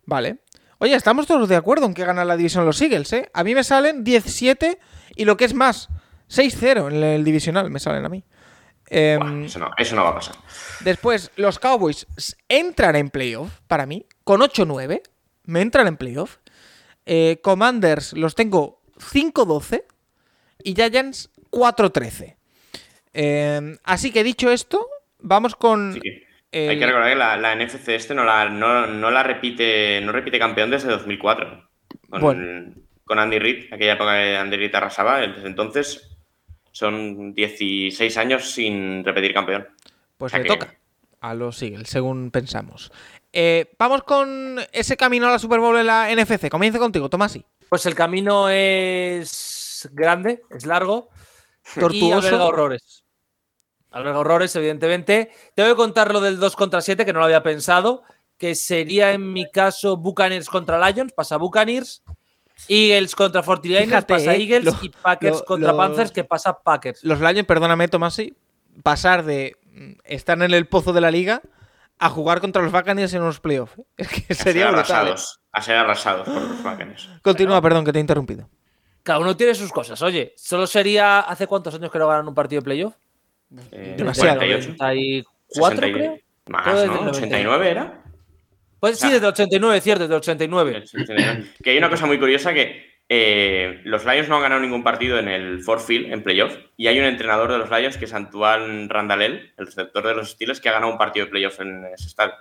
Vale. 0.06 0.38
Oye, 0.78 0.94
estamos 0.94 1.26
todos 1.26 1.48
de 1.48 1.56
acuerdo 1.56 1.84
en 1.86 1.94
que 1.94 2.04
ganan 2.04 2.26
la 2.26 2.36
división 2.36 2.64
los 2.64 2.80
Eagles, 2.80 3.12
¿eh? 3.12 3.30
A 3.34 3.44
mí 3.44 3.54
me 3.54 3.64
salen 3.64 4.02
17 4.02 4.78
y 5.14 5.24
lo 5.26 5.36
que 5.36 5.44
es 5.44 5.52
más, 5.54 5.88
6-0 6.30 6.90
en 6.90 7.02
el 7.02 7.24
divisional 7.24 7.70
me 7.70 7.80
salen 7.80 8.04
a 8.04 8.08
mí. 8.08 8.24
Em, 8.88 9.18
Buah, 9.18 9.46
eso, 9.46 9.58
no, 9.58 9.70
eso 9.76 9.96
no 9.96 10.04
va 10.04 10.10
a 10.10 10.14
pasar. 10.14 10.36
después, 10.80 11.32
los 11.36 11.58
Cowboys 11.58 12.06
entran 12.48 12.96
en 12.96 13.10
playoff, 13.10 13.60
para 13.66 13.84
mí, 13.84 14.06
con 14.24 14.40
8-9. 14.40 15.02
Me 15.46 15.60
entran 15.62 15.86
en 15.86 15.96
playoff. 15.96 16.36
Eh, 17.06 17.38
Commanders 17.42 18.12
los 18.14 18.34
tengo 18.34 18.82
5-12 18.98 19.84
y 20.64 20.74
Giants 20.74 21.30
4-13. 21.50 22.36
Em, 23.12 23.78
así 23.84 24.10
que 24.12 24.24
dicho 24.24 24.50
esto, 24.50 24.86
vamos 25.20 25.56
con... 25.56 25.98
Que 26.00 26.26
el- 26.52 26.70
Hay 26.70 26.78
que 26.78 26.86
recordar 26.86 27.10
que 27.10 27.16
la, 27.18 27.36
la 27.36 27.54
NFC 27.54 27.88
este 27.90 28.14
no 28.14 28.24
la, 28.24 28.48
no, 28.48 28.86
no 28.86 29.10
la 29.10 29.22
repite, 29.22 30.00
no 30.02 30.12
repite 30.12 30.38
campeón 30.38 30.70
desde 30.70 30.88
2004. 30.88 31.68
Con, 32.10 32.20
Bueno. 32.20 32.74
con 33.04 33.18
Andy 33.18 33.38
Reid, 33.38 33.72
aquella 33.72 33.94
época 33.94 34.14
que 34.16 34.36
Andy 34.36 34.56
Reid 34.56 34.74
arrasaba, 34.74 35.18
desde 35.20 35.46
entonces 35.46 36.16
son 36.72 37.34
16 37.34 38.16
años 38.18 38.50
sin 38.52 39.04
repetir 39.04 39.32
campeón. 39.34 39.66
Pues 40.18 40.32
O 40.32 40.36
sea 40.36 40.38
le 40.42 40.48
que- 40.48 40.56
toca 40.56 40.74
a 41.20 41.34
los 41.34 41.60
Eagles, 41.62 41.88
según 41.88 42.30
pensamos. 42.30 42.92
Eh, 43.38 43.70
vamos 43.78 44.02
con 44.04 44.58
ese 44.72 44.96
camino 44.96 45.26
a 45.26 45.30
la 45.30 45.38
Super 45.38 45.60
Bowl 45.60 45.76
en 45.78 45.86
la 45.86 46.08
NFC. 46.10 46.48
Comienza 46.48 46.78
contigo, 46.78 47.10
Tomasi. 47.10 47.44
Pues 47.68 47.84
el 47.84 47.94
camino 47.94 48.48
es 48.48 49.86
grande, 49.92 50.42
es 50.50 50.64
largo 50.64 51.10
y 51.76 51.80
Tortuoso. 51.80 52.16
alberga 52.28 52.44
horrores. 52.46 53.04
Alberga 53.90 54.20
horrores, 54.20 54.56
evidentemente. 54.56 55.30
Tengo 55.54 55.68
que 55.68 55.76
contar 55.76 56.12
lo 56.14 56.22
del 56.22 56.38
2 56.40 56.56
contra 56.56 56.80
7, 56.80 57.04
que 57.04 57.12
no 57.12 57.18
lo 57.18 57.26
había 57.26 57.42
pensado, 57.42 58.04
que 58.38 58.54
sería 58.54 59.12
en 59.12 59.30
mi 59.32 59.50
caso 59.50 59.98
Buccaneers 59.98 60.48
contra 60.48 60.78
Lions, 60.90 61.12
pasa 61.12 61.36
Buccaneers. 61.36 62.02
Eagles 62.68 63.14
contra 63.14 63.42
49ers, 63.42 63.84
Fíjate, 63.84 64.14
pasa 64.14 64.34
eh, 64.34 64.40
Eagles. 64.42 64.64
lo- 64.64 64.78
y 64.80 64.88
Packers 64.88 65.38
lo- 65.40 65.44
contra 65.44 65.68
los- 65.72 65.76
Panthers, 65.76 66.10
que 66.10 66.24
pasa 66.24 66.58
Packers. 66.58 67.04
Los 67.04 67.20
Lions, 67.20 67.44
perdóname, 67.44 67.86
Tomasi, 67.88 68.34
pasar 68.82 69.24
de 69.26 69.56
mm, 69.72 69.92
estar 70.04 70.40
en 70.40 70.54
el 70.54 70.66
pozo 70.66 70.94
de 70.94 71.02
la 71.02 71.10
liga 71.10 71.42
a 71.98 72.10
jugar 72.10 72.40
contra 72.40 72.62
los 72.62 72.72
Buccaneers 72.72 73.12
en 73.14 73.22
unos 73.22 73.40
playoffs. 73.40 73.74
Es 73.96 74.08
que 74.08 74.32
A 74.32 74.36
sería 74.36 74.66
ser 74.66 74.74
brutal. 74.74 75.06
¿eh? 75.06 75.10
arrasados. 75.10 75.40
A 75.52 75.62
ser 75.62 75.76
arrasados 75.76 76.28
por 76.28 76.42
los 76.42 76.62
Buccaneers. 76.62 77.08
Continúa, 77.22 77.60
perdón, 77.62 77.84
que 77.84 77.92
te 77.92 77.98
he 77.98 78.00
interrumpido. 78.00 78.48
Cada 79.02 79.18
uno 79.20 79.36
tiene 79.36 79.54
sus 79.54 79.70
cosas. 79.72 80.00
Oye, 80.02 80.34
solo 80.36 80.66
sería. 80.66 81.20
¿Hace 81.20 81.46
cuántos 81.46 81.74
años 81.74 81.90
que 81.92 81.98
no 81.98 82.08
ganan 82.08 82.26
un 82.28 82.34
partido 82.34 82.60
de 82.60 82.64
playoff? 82.64 82.94
Eh, 83.70 83.94
Demasiado. 83.96 84.38
48. 84.38 84.74
94, 84.78 85.80
60 85.80 85.86
y- 85.88 85.92
creo. 85.92 86.18
Más, 86.48 86.66
¿no? 86.66 87.02
el 87.02 87.08
89 87.08 87.70
era. 87.70 88.02
Pues 88.80 88.98
sí, 88.98 89.06
desde 89.06 89.18
el 89.26 89.32
89, 89.32 89.80
cierto, 89.80 90.02
desde 90.04 90.14
el 90.14 90.18
89. 90.18 90.84
Que 91.62 91.70
hay 91.70 91.78
una 91.78 91.88
cosa 91.88 92.06
muy 92.06 92.18
curiosa 92.18 92.52
que 92.52 92.84
eh, 93.08 93.80
los 93.84 94.04
Lions 94.04 94.28
no 94.28 94.36
han 94.36 94.42
ganado 94.42 94.60
ningún 94.60 94.82
partido 94.82 95.18
en 95.18 95.28
el 95.28 95.62
Ford 95.62 95.80
Field, 95.80 96.12
en 96.12 96.22
playoff, 96.22 96.56
y 96.76 96.88
hay 96.88 96.98
un 96.98 97.04
entrenador 97.04 97.52
de 97.52 97.58
los 97.58 97.70
Lions 97.70 97.96
que 97.96 98.06
es 98.06 98.14
Antoine 98.14 98.88
Randalel, 98.88 99.52
el 99.56 99.66
receptor 99.66 100.06
de 100.06 100.14
los 100.14 100.30
Steelers, 100.30 100.60
que 100.60 100.68
ha 100.68 100.72
ganado 100.72 100.92
un 100.92 100.98
partido 100.98 101.26
de 101.26 101.30
playoff 101.30 101.60
en 101.60 101.84
ese 101.86 102.08
estadio. 102.08 102.34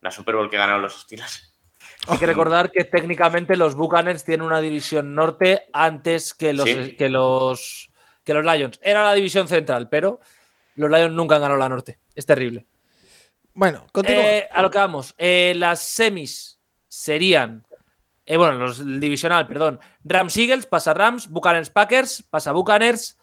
La 0.00 0.10
Super 0.10 0.36
Bowl 0.36 0.50
que 0.50 0.56
ganaron 0.56 0.82
los 0.82 1.00
Steelers. 1.00 1.52
Hay 2.08 2.18
que 2.18 2.26
recordar 2.26 2.70
que 2.70 2.84
técnicamente 2.84 3.56
los 3.56 3.74
Buccaneers 3.74 4.24
tienen 4.24 4.46
una 4.46 4.60
división 4.60 5.14
norte 5.14 5.64
antes 5.72 6.34
que 6.34 6.52
los, 6.52 6.68
Sí. 6.68 6.94
que 6.96 7.08
los, 7.08 7.90
que 8.22 8.34
los 8.34 8.44
Lions. 8.44 8.78
Era 8.82 9.02
la 9.02 9.14
división 9.14 9.48
central, 9.48 9.88
pero 9.88 10.20
los 10.76 10.90
Lions 10.90 11.12
nunca 11.14 11.36
han 11.36 11.42
ganado 11.42 11.58
la 11.58 11.68
norte. 11.68 11.98
Es 12.14 12.26
terrible. 12.26 12.66
Bueno. 13.54 13.86
Eh, 14.06 14.46
a 14.52 14.62
lo 14.62 14.70
que 14.70 14.78
vamos. 14.78 15.14
Eh, 15.18 15.54
las 15.56 15.82
semis 15.82 16.60
serían. 16.86 17.65
Eh, 18.26 18.36
bueno, 18.36 18.54
los 18.58 18.80
el 18.80 18.98
divisional, 19.00 19.46
perdón. 19.46 19.78
Rams 20.04 20.36
Eagles, 20.36 20.66
pasa 20.66 20.92
Rams. 20.92 21.28
Buccaneers 21.30 21.70
Packers, 21.70 22.22
pasa 22.28 22.52
Buccaneers. 22.52 23.16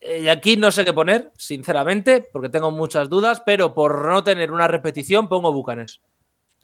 Eh, 0.00 0.22
y 0.24 0.28
aquí 0.28 0.56
no 0.56 0.70
sé 0.72 0.84
qué 0.84 0.92
poner, 0.92 1.30
sinceramente, 1.36 2.28
porque 2.32 2.48
tengo 2.48 2.70
muchas 2.70 3.08
dudas, 3.08 3.42
pero 3.46 3.72
por 3.74 4.06
no 4.06 4.24
tener 4.24 4.50
una 4.50 4.66
repetición, 4.66 5.28
pongo 5.28 5.52
Buccaneers. 5.52 6.00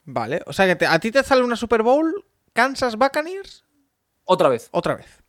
Vale, 0.05 0.41
o 0.45 0.53
sea 0.53 0.65
que 0.65 0.75
te- 0.75 0.87
a 0.87 0.99
ti 0.99 1.11
te 1.11 1.23
sale 1.23 1.43
una 1.43 1.55
Super 1.55 1.83
Bowl, 1.83 2.25
Kansas 2.51 2.95
Buccaneers, 2.97 3.63
Otra 4.25 4.49
vez. 4.49 4.67
otra 4.71 4.95
vez. 4.95 5.23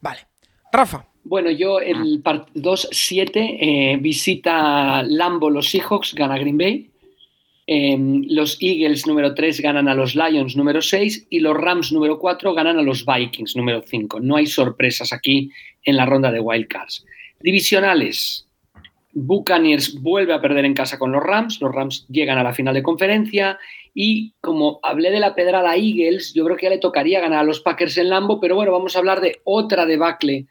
Vale. 0.00 0.28
Rafa, 0.70 1.06
Bueno, 1.24 1.50
yo 1.50 1.80
el 1.80 2.20
part 2.22 2.50
2-7 2.54 3.56
eh, 3.60 3.96
visita 4.00 5.02
Lambo 5.02 5.48
los 5.50 5.70
Seahawks, 5.70 6.14
gana 6.14 6.38
Green 6.38 6.58
Bay. 6.58 6.92
Eh, 7.68 7.96
los 8.28 8.58
Eagles 8.60 9.06
número 9.06 9.34
3 9.34 9.60
ganan 9.60 9.88
a 9.88 9.94
los 9.94 10.14
Lions 10.14 10.56
número 10.56 10.80
6 10.80 11.26
y 11.30 11.40
los 11.40 11.56
Rams 11.56 11.92
número 11.92 12.18
4 12.18 12.54
ganan 12.54 12.78
a 12.78 12.82
los 12.82 13.04
Vikings 13.04 13.56
número 13.56 13.82
5. 13.82 14.20
No 14.20 14.36
hay 14.36 14.46
sorpresas 14.46 15.12
aquí 15.12 15.50
en 15.82 15.96
la 15.96 16.06
ronda 16.06 16.30
de 16.30 16.40
Wild 16.40 16.68
Cards. 16.68 17.04
Divisionales. 17.40 18.44
Buccaneers 19.18 20.00
vuelve 20.02 20.34
a 20.34 20.42
perder 20.42 20.66
en 20.66 20.74
casa 20.74 20.98
con 20.98 21.10
los 21.10 21.22
Rams. 21.22 21.60
Los 21.60 21.74
Rams 21.74 22.06
llegan 22.08 22.38
a 22.38 22.42
la 22.42 22.52
final 22.52 22.74
de 22.74 22.82
conferencia. 22.82 23.58
Y 23.94 24.34
como 24.42 24.78
hablé 24.82 25.10
de 25.10 25.20
la 25.20 25.34
pedrada 25.34 25.74
Eagles, 25.74 26.34
yo 26.34 26.44
creo 26.44 26.56
que 26.58 26.66
ya 26.66 26.70
le 26.70 26.78
tocaría 26.78 27.20
ganar 27.20 27.38
a 27.38 27.44
los 27.44 27.60
Packers 27.60 27.96
en 27.96 28.10
Lambo. 28.10 28.40
Pero 28.40 28.56
bueno, 28.56 28.72
vamos 28.72 28.94
a 28.94 28.98
hablar 28.98 29.22
de 29.22 29.40
otra 29.44 29.86
debacle 29.86 30.46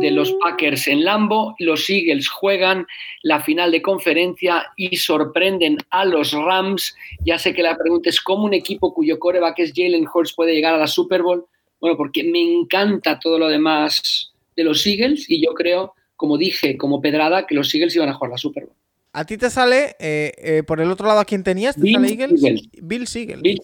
de 0.00 0.10
los 0.10 0.32
Packers 0.42 0.88
en 0.88 1.04
Lambo. 1.04 1.54
Los 1.58 1.88
Eagles 1.88 2.28
juegan 2.28 2.86
la 3.22 3.40
final 3.40 3.70
de 3.70 3.82
conferencia 3.82 4.66
y 4.76 4.96
sorprenden 4.96 5.78
a 5.90 6.04
los 6.04 6.32
Rams. 6.32 6.94
Ya 7.24 7.38
sé 7.38 7.54
que 7.54 7.62
la 7.62 7.76
pregunta 7.76 8.10
es 8.10 8.20
cómo 8.20 8.44
un 8.44 8.54
equipo 8.54 8.92
cuyo 8.94 9.18
coreback 9.18 9.58
es 9.60 9.72
Jalen 9.74 10.06
Hurts 10.12 10.34
puede 10.34 10.54
llegar 10.54 10.74
a 10.74 10.78
la 10.78 10.86
Super 10.86 11.22
Bowl. 11.22 11.46
Bueno, 11.80 11.96
porque 11.96 12.24
me 12.24 12.40
encanta 12.40 13.18
todo 13.18 13.38
lo 13.38 13.48
demás 13.48 14.32
de 14.56 14.64
los 14.64 14.86
Eagles 14.86 15.30
y 15.30 15.44
yo 15.44 15.54
creo, 15.54 15.94
como 16.16 16.36
dije, 16.36 16.76
como 16.76 17.00
pedrada, 17.00 17.46
que 17.46 17.54
los 17.54 17.74
Eagles 17.74 17.94
iban 17.96 18.08
a 18.08 18.14
jugar 18.14 18.32
la 18.32 18.38
Super 18.38 18.64
Bowl. 18.66 18.76
a 19.12 19.24
ti 19.24 19.38
te 19.38 19.50
sale, 19.50 19.96
eh, 19.98 20.32
eh, 20.38 20.62
por 20.62 20.80
el 20.80 20.90
otro 20.90 21.06
lado, 21.06 21.20
¿a 21.20 21.24
quién 21.24 21.42
tenías? 21.42 21.74
¿Te 21.76 21.82
Bill 21.82 21.94
sale 21.94 22.08
Eagles? 22.08 22.44
Eagles. 22.44 22.68
Bill 22.82 23.06
Eagles. 23.14 23.42
Bill. 23.42 23.60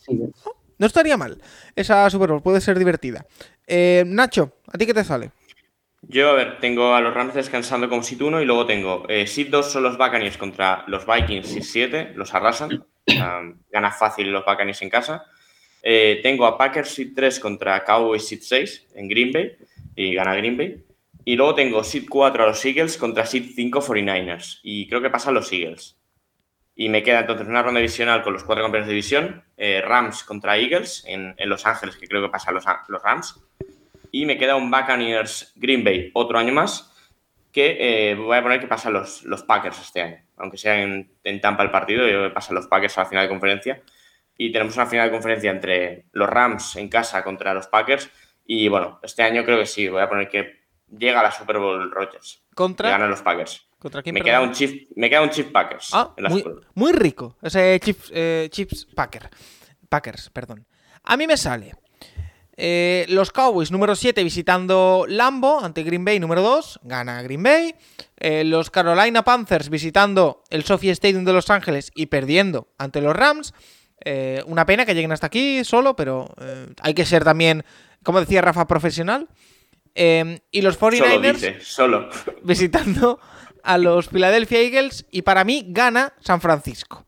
No 0.78 0.86
estaría 0.86 1.16
mal. 1.16 1.38
Esa 1.74 2.08
Super 2.10 2.30
Bowl 2.30 2.42
puede 2.42 2.60
ser 2.60 2.78
divertida. 2.78 3.26
Eh, 3.66 4.04
Nacho, 4.06 4.52
¿a 4.66 4.78
ti 4.78 4.86
qué 4.86 4.94
te 4.94 5.04
sale? 5.04 5.30
Yo, 6.08 6.30
a 6.30 6.34
ver, 6.34 6.58
tengo 6.60 6.94
a 6.94 7.00
los 7.00 7.12
Rams 7.12 7.34
descansando 7.34 7.88
como 7.88 8.02
sit 8.02 8.22
1 8.22 8.40
y 8.40 8.44
luego 8.44 8.64
tengo 8.64 9.04
eh, 9.08 9.26
sit 9.26 9.48
2 9.48 9.72
son 9.72 9.82
los 9.82 9.98
Buccaneers 9.98 10.36
contra 10.36 10.84
los 10.86 11.04
Vikings 11.04 11.48
sit 11.48 11.64
7, 11.64 12.12
los 12.14 12.32
arrasan. 12.32 12.84
Gana 13.70 13.90
fácil 13.90 14.30
los 14.30 14.44
Buccaneers 14.44 14.82
en 14.82 14.90
casa. 14.90 15.24
Eh, 15.82 16.20
tengo 16.22 16.46
a 16.46 16.56
Packers 16.56 16.90
sit 16.90 17.14
3 17.14 17.40
contra 17.40 17.84
Cowboys 17.84 18.26
sit 18.26 18.42
6 18.42 18.88
en 18.94 19.08
Green 19.08 19.32
Bay 19.32 19.56
y 19.96 20.14
gana 20.14 20.34
Green 20.36 20.56
Bay. 20.56 20.84
Y 21.24 21.34
luego 21.34 21.56
tengo 21.56 21.82
sit 21.82 22.08
4 22.08 22.44
a 22.44 22.46
los 22.46 22.64
Eagles 22.64 22.96
contra 22.96 23.26
sit 23.26 23.54
5 23.54 23.80
49ers 23.80 24.60
y 24.62 24.88
creo 24.88 25.02
que 25.02 25.10
pasan 25.10 25.34
los 25.34 25.52
Eagles. 25.52 25.96
Y 26.76 26.88
me 26.88 27.02
queda 27.02 27.20
entonces 27.20 27.48
una 27.48 27.62
ronda 27.62 27.80
divisional 27.80 28.22
con 28.22 28.32
los 28.32 28.44
cuatro 28.44 28.62
campeones 28.62 28.86
de 28.86 28.94
división, 28.94 29.44
eh, 29.56 29.80
Rams 29.80 30.22
contra 30.24 30.58
Eagles 30.58 31.04
en, 31.06 31.34
en 31.38 31.48
Los 31.48 31.64
Ángeles, 31.66 31.96
que 31.96 32.06
creo 32.06 32.22
que 32.22 32.28
pasan 32.28 32.54
los, 32.54 32.64
los 32.88 33.02
Rams. 33.02 33.40
Y 34.12 34.26
me 34.26 34.38
queda 34.38 34.56
un 34.56 34.70
Buccaneers 34.70 35.52
Green 35.56 35.84
Bay 35.84 36.10
otro 36.14 36.38
año 36.38 36.52
más, 36.52 36.92
que 37.52 38.10
eh, 38.10 38.14
voy 38.14 38.36
a 38.36 38.42
poner 38.42 38.60
que 38.60 38.66
pasan 38.66 38.92
los, 38.92 39.22
los 39.24 39.42
Packers 39.42 39.80
este 39.80 40.02
año. 40.02 40.22
Aunque 40.36 40.58
sea 40.58 40.80
en, 40.82 41.10
en 41.24 41.40
Tampa 41.40 41.62
el 41.62 41.70
partido, 41.70 42.06
yo 42.08 42.32
pasan 42.34 42.54
los 42.54 42.66
Packers 42.66 42.96
a 42.98 43.02
la 43.02 43.08
final 43.08 43.24
de 43.24 43.28
conferencia. 43.30 43.82
Y 44.38 44.52
tenemos 44.52 44.76
una 44.76 44.86
final 44.86 45.06
de 45.08 45.12
conferencia 45.12 45.50
entre 45.50 46.04
los 46.12 46.28
Rams 46.28 46.76
en 46.76 46.88
casa 46.88 47.24
contra 47.24 47.54
los 47.54 47.68
Packers. 47.68 48.10
Y 48.44 48.68
bueno, 48.68 49.00
este 49.02 49.22
año 49.22 49.44
creo 49.44 49.58
que 49.58 49.66
sí, 49.66 49.88
voy 49.88 50.02
a 50.02 50.08
poner 50.08 50.28
que 50.28 50.60
llega 50.96 51.20
a 51.20 51.22
la 51.22 51.32
Super 51.32 51.58
Bowl 51.58 51.90
Rodgers. 51.90 52.44
Que 52.50 52.54
Contra. 52.54 52.90
ganan 52.90 53.08
los 53.10 53.22
Packers. 53.22 53.66
¿Contra 53.78 54.02
quién? 54.02 54.14
Me 54.14 54.20
perdón? 54.20 54.30
queda, 54.40 54.40
un 54.48 54.52
Chief, 54.52 54.88
me 54.96 55.08
queda 55.08 55.22
un 55.22 55.30
Chief 55.30 55.50
Packers 55.50 55.90
Ah, 55.94 56.12
en 56.16 56.24
la 56.24 56.28
muy, 56.30 56.38
Super 56.40 56.52
Bowl. 56.54 56.66
muy 56.74 56.92
rico. 56.92 57.36
Ese 57.42 57.80
Chips, 57.82 58.10
eh, 58.14 58.48
Chips 58.50 58.86
Packer. 58.94 59.30
Packers, 59.88 60.28
perdón. 60.30 60.66
A 61.04 61.16
mí 61.16 61.26
me 61.26 61.36
sale. 61.36 61.72
Eh, 62.56 63.06
los 63.08 63.32
Cowboys 63.32 63.70
número 63.70 63.94
7 63.94 64.22
visitando 64.24 65.04
Lambo 65.08 65.60
ante 65.60 65.82
Green 65.82 66.04
Bay 66.04 66.18
número 66.18 66.42
2. 66.42 66.80
Gana 66.84 67.22
Green 67.22 67.42
Bay. 67.42 67.74
Eh, 68.18 68.44
los 68.44 68.70
Carolina 68.70 69.24
Panthers 69.24 69.68
visitando 69.68 70.42
el 70.50 70.64
Sophie 70.64 70.90
Stadium 70.92 71.24
de 71.24 71.32
Los 71.32 71.50
Ángeles 71.50 71.90
y 71.94 72.06
perdiendo 72.06 72.68
ante 72.78 73.00
los 73.00 73.14
Rams. 73.14 73.52
Eh, 74.04 74.42
una 74.46 74.64
pena 74.66 74.86
que 74.86 74.94
lleguen 74.94 75.12
hasta 75.12 75.26
aquí 75.26 75.64
solo, 75.64 75.96
pero 75.96 76.34
hay 76.80 76.94
que 76.94 77.04
ser 77.04 77.24
también, 77.24 77.64
como 78.02 78.20
decía 78.20 78.40
Rafa, 78.40 78.66
profesional. 78.66 79.28
Eh, 79.96 80.40
y 80.50 80.60
los 80.60 80.78
49ers 80.78 80.98
Solo 80.98 81.20
dice, 81.32 81.60
solo. 81.62 82.10
visitando 82.42 83.18
a 83.62 83.78
los 83.78 84.08
Philadelphia 84.08 84.60
Eagles 84.60 85.06
y 85.10 85.22
para 85.22 85.42
mí 85.42 85.64
gana 85.68 86.12
San 86.20 86.40
Francisco. 86.40 87.05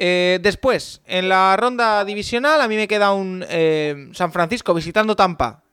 Eh, 0.00 0.38
después, 0.40 1.02
en 1.06 1.28
la 1.28 1.56
ronda 1.56 2.04
divisional, 2.04 2.60
a 2.60 2.68
mí 2.68 2.76
me 2.76 2.86
queda 2.86 3.12
un 3.12 3.44
eh, 3.48 4.08
San 4.12 4.30
Francisco 4.30 4.72
visitando 4.72 5.16
Tampa, 5.16 5.64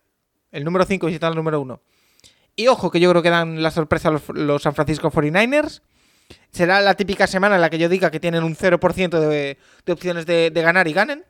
el 0.52 0.64
número 0.64 0.84
5 0.84 1.06
visitando 1.06 1.34
el 1.34 1.38
número 1.38 1.62
1. 1.62 1.80
Y 2.56 2.68
ojo, 2.68 2.90
que 2.90 3.00
yo 3.00 3.12
creo 3.12 3.22
que 3.22 3.30
dan 3.30 3.62
la 3.62 3.70
sorpresa 3.70 4.10
los, 4.10 4.24
los 4.30 4.64
San 4.64 4.74
Francisco 4.74 5.12
49ers. 5.12 5.82
Será 6.50 6.82
la 6.82 6.96
típica 6.96 7.28
semana 7.28 7.56
en 7.56 7.62
la 7.62 7.70
que 7.70 7.78
yo 7.78 7.88
diga 7.88 8.10
que 8.10 8.20
tienen 8.20 8.44
un 8.44 8.56
0% 8.56 9.20
de, 9.20 9.60
de 9.86 9.94
opciones 9.94 10.26
de, 10.26 10.50
ganar 10.56 10.88
y 10.88 10.94
ganen. 10.94 11.24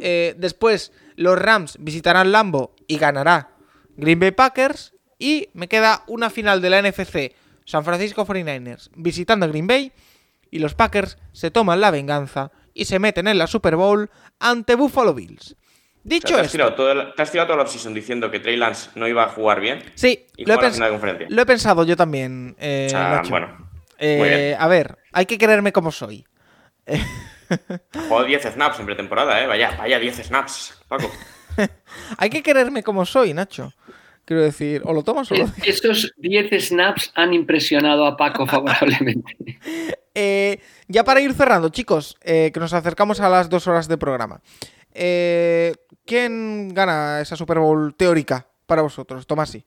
Eh, 0.00 0.34
después, 0.38 0.90
los 1.14 1.38
Rams 1.38 1.76
visitarán 1.78 2.32
Lambo 2.32 2.74
y 2.88 2.98
ganará 2.98 3.50
Green 3.96 4.18
Bay 4.18 4.32
Packers. 4.32 4.92
Y 5.20 5.50
me 5.52 5.68
queda 5.68 6.02
una 6.08 6.30
final 6.30 6.60
de 6.60 6.70
la 6.70 6.82
NFC, 6.82 7.34
San 7.64 7.84
Francisco 7.84 8.26
49ers 8.26 8.90
visitando 8.96 9.46
Green 9.48 9.68
Bay. 9.68 9.92
Y 10.50 10.58
los 10.60 10.74
Packers 10.74 11.18
se 11.32 11.50
toman 11.50 11.80
la 11.80 11.90
venganza 11.90 12.50
y 12.74 12.84
se 12.86 12.98
meten 12.98 13.28
en 13.28 13.38
la 13.38 13.46
Super 13.46 13.76
Bowl 13.76 14.10
ante 14.38 14.74
Buffalo 14.74 15.14
Bills. 15.14 15.52
O 15.52 15.56
Dicho 16.04 16.28
sea, 16.28 16.36
te, 16.36 16.40
has 16.42 16.46
esto, 16.46 16.56
tirado 16.56 16.74
todo 16.74 16.92
el- 16.92 17.14
te 17.14 17.22
has 17.22 17.30
tirado 17.30 17.48
toda 17.48 17.56
la 17.58 17.62
offseason 17.64 17.92
diciendo 17.92 18.30
que 18.30 18.40
Trey 18.40 18.56
Lance 18.56 18.90
no 18.94 19.06
iba 19.08 19.24
a 19.24 19.28
jugar 19.28 19.60
bien 19.60 19.82
sí, 19.94 20.26
y 20.36 20.44
lo 20.46 20.54
he, 20.54 20.56
la 20.56 20.70
final 20.70 21.18
de 21.18 21.26
lo 21.28 21.42
he 21.42 21.46
pensado 21.46 21.84
yo 21.84 21.96
también. 21.96 22.56
eh, 22.58 22.84
o 22.86 22.90
sea, 22.90 23.08
Nacho. 23.16 23.30
bueno, 23.30 23.68
Eh, 23.98 24.16
muy 24.18 24.28
bien. 24.28 24.56
a 24.58 24.66
ver, 24.68 24.98
hay 25.12 25.26
que 25.26 25.36
quererme 25.36 25.72
como 25.72 25.90
soy. 25.92 26.24
jugado 28.08 28.24
10 28.24 28.42
snaps 28.54 28.78
en 28.80 28.86
pretemporada, 28.86 29.42
¿eh? 29.42 29.46
Vaya, 29.46 29.74
vaya 29.78 29.98
10 29.98 30.16
snaps, 30.26 30.80
Paco. 30.88 31.10
Hay 32.18 32.30
que 32.30 32.42
quererme 32.42 32.82
como 32.82 33.04
soy, 33.04 33.34
Nacho. 33.34 33.72
Quiero 34.24 34.42
decir, 34.42 34.82
o 34.84 34.92
lo 34.92 35.02
tomas 35.02 35.30
o 35.32 35.34
lo 35.34 35.46
Esos 35.64 36.12
10 36.18 36.50
snaps 36.68 37.12
han 37.14 37.32
impresionado 37.34 38.06
a 38.06 38.16
Paco 38.16 38.46
favorablemente. 38.46 39.36
Eh, 40.20 40.58
ya 40.88 41.04
para 41.04 41.20
ir 41.20 41.32
cerrando, 41.32 41.68
chicos, 41.68 42.16
eh, 42.24 42.50
que 42.52 42.58
nos 42.58 42.72
acercamos 42.72 43.20
a 43.20 43.28
las 43.28 43.48
dos 43.48 43.68
horas 43.68 43.86
de 43.86 43.98
programa. 43.98 44.40
Eh, 44.92 45.72
¿Quién 46.04 46.74
gana 46.74 47.20
esa 47.20 47.36
Super 47.36 47.60
Bowl 47.60 47.94
teórica 47.94 48.48
para 48.66 48.82
vosotros? 48.82 49.28
Tomasi. 49.28 49.64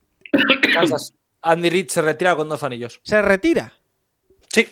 Kansas. 0.74 1.14
Andy 1.40 1.70
Reid 1.70 1.88
se 1.88 2.02
retira 2.02 2.36
con 2.36 2.50
dos 2.50 2.62
anillos. 2.62 3.00
¿Se 3.02 3.22
retira? 3.22 3.72
Sí. 4.52 4.68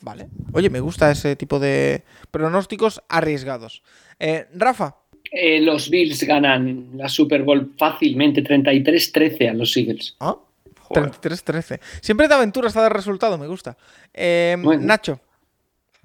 Vale. 0.00 0.28
Oye, 0.54 0.70
me 0.70 0.80
gusta 0.80 1.10
ese 1.10 1.36
tipo 1.36 1.58
de 1.58 2.04
pronósticos 2.30 3.02
arriesgados. 3.10 3.82
Eh, 4.18 4.46
Rafa. 4.54 4.96
Eh, 5.30 5.60
los 5.60 5.90
Bills 5.90 6.22
ganan 6.22 6.92
la 6.94 7.10
Super 7.10 7.42
Bowl 7.42 7.74
fácilmente, 7.76 8.42
33-13 8.42 9.50
a 9.50 9.52
los 9.52 9.76
Eagles. 9.76 10.16
¿Ah? 10.20 10.38
33-13. 10.88 11.80
Siempre 12.00 12.28
de 12.28 12.34
aventuras 12.34 12.76
a 12.76 12.82
dar 12.82 12.92
resultado, 12.92 13.38
me 13.38 13.46
gusta. 13.46 13.76
Eh, 14.14 14.56
Nacho. 14.58 15.20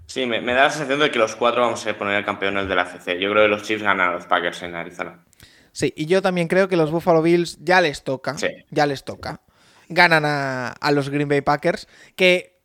Sí, 0.06 0.26
me, 0.26 0.42
da 0.42 0.64
la 0.64 0.70
sensación 0.70 1.00
de 1.00 1.12
que 1.12 1.18
los 1.18 1.36
cuatro 1.36 1.62
vamos 1.62 1.86
a 1.88 1.98
poner 1.98 2.18
el 2.18 2.26
campeón 2.26 2.58
el 2.58 2.68
de 2.68 2.76
la 2.76 2.86
CC. 2.86 3.20
Yo 3.20 3.32
creo 3.32 3.44
que 3.44 3.50
los 3.50 3.64
Chiefs 3.64 3.84
ganan 3.84 4.10
a 4.10 4.14
los 4.14 4.26
Packers 4.26 4.62
en 4.64 4.76
Arizona. 4.76 5.24
Sí, 5.72 5.92
y 5.96 6.06
yo 6.06 6.22
también 6.22 6.48
creo 6.48 6.68
que 6.68 6.78
los 6.78 6.92
Buffalo 6.92 7.22
Bills 7.22 7.58
ya 7.62 7.82
les 7.82 8.04
toca. 8.04 8.36
Ya 8.70 8.86
les 8.86 9.04
toca. 9.04 9.42
Ganan 9.90 10.24
a, 10.26 10.92
los 10.92 11.10
Green 11.10 11.28
Bay 11.28 11.42
Packers, 11.42 11.88
que 12.16 12.60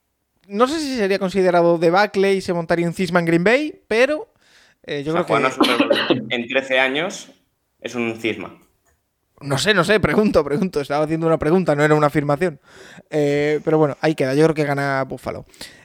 no 0.47 0.67
sé 0.67 0.81
si 0.81 0.97
sería 0.97 1.19
considerado 1.19 1.79
debacle 1.79 2.35
y 2.35 2.41
se 2.41 2.53
montaría 2.53 2.87
un 2.87 2.95
cisma 2.95 3.21
en 3.21 3.27
Green 3.27 3.45
Bay, 3.45 3.83
pero 3.89 4.33
eh, 4.85 5.03
yo 5.05 5.13
creo 5.13 5.27
que... 5.27 6.35
en 6.35 6.49
13 6.49 6.81
años 6.81 7.31
es 7.81 7.95
un 7.95 8.17
cisma. 8.21 8.59
No 9.41 9.59
sé, 9.59 9.73
no 9.73 9.85
sé, 9.85 10.01
pregunto, 10.01 10.45
pregunto. 10.45 10.81
Estaba 10.81 11.05
haciendo 11.05 11.27
una 11.27 11.39
pregunta, 11.39 11.75
no 11.75 11.85
era 11.85 11.95
una 11.95 12.09
afirmación. 12.09 12.61
Eh, 13.11 13.61
pero 13.65 13.79
bueno, 13.79 13.97
ahí 14.01 14.15
queda. 14.15 14.35
Yo 14.35 14.45
creo 14.45 14.55
que 14.55 14.65
gana 14.65 15.05
Buffalo. 15.05 15.45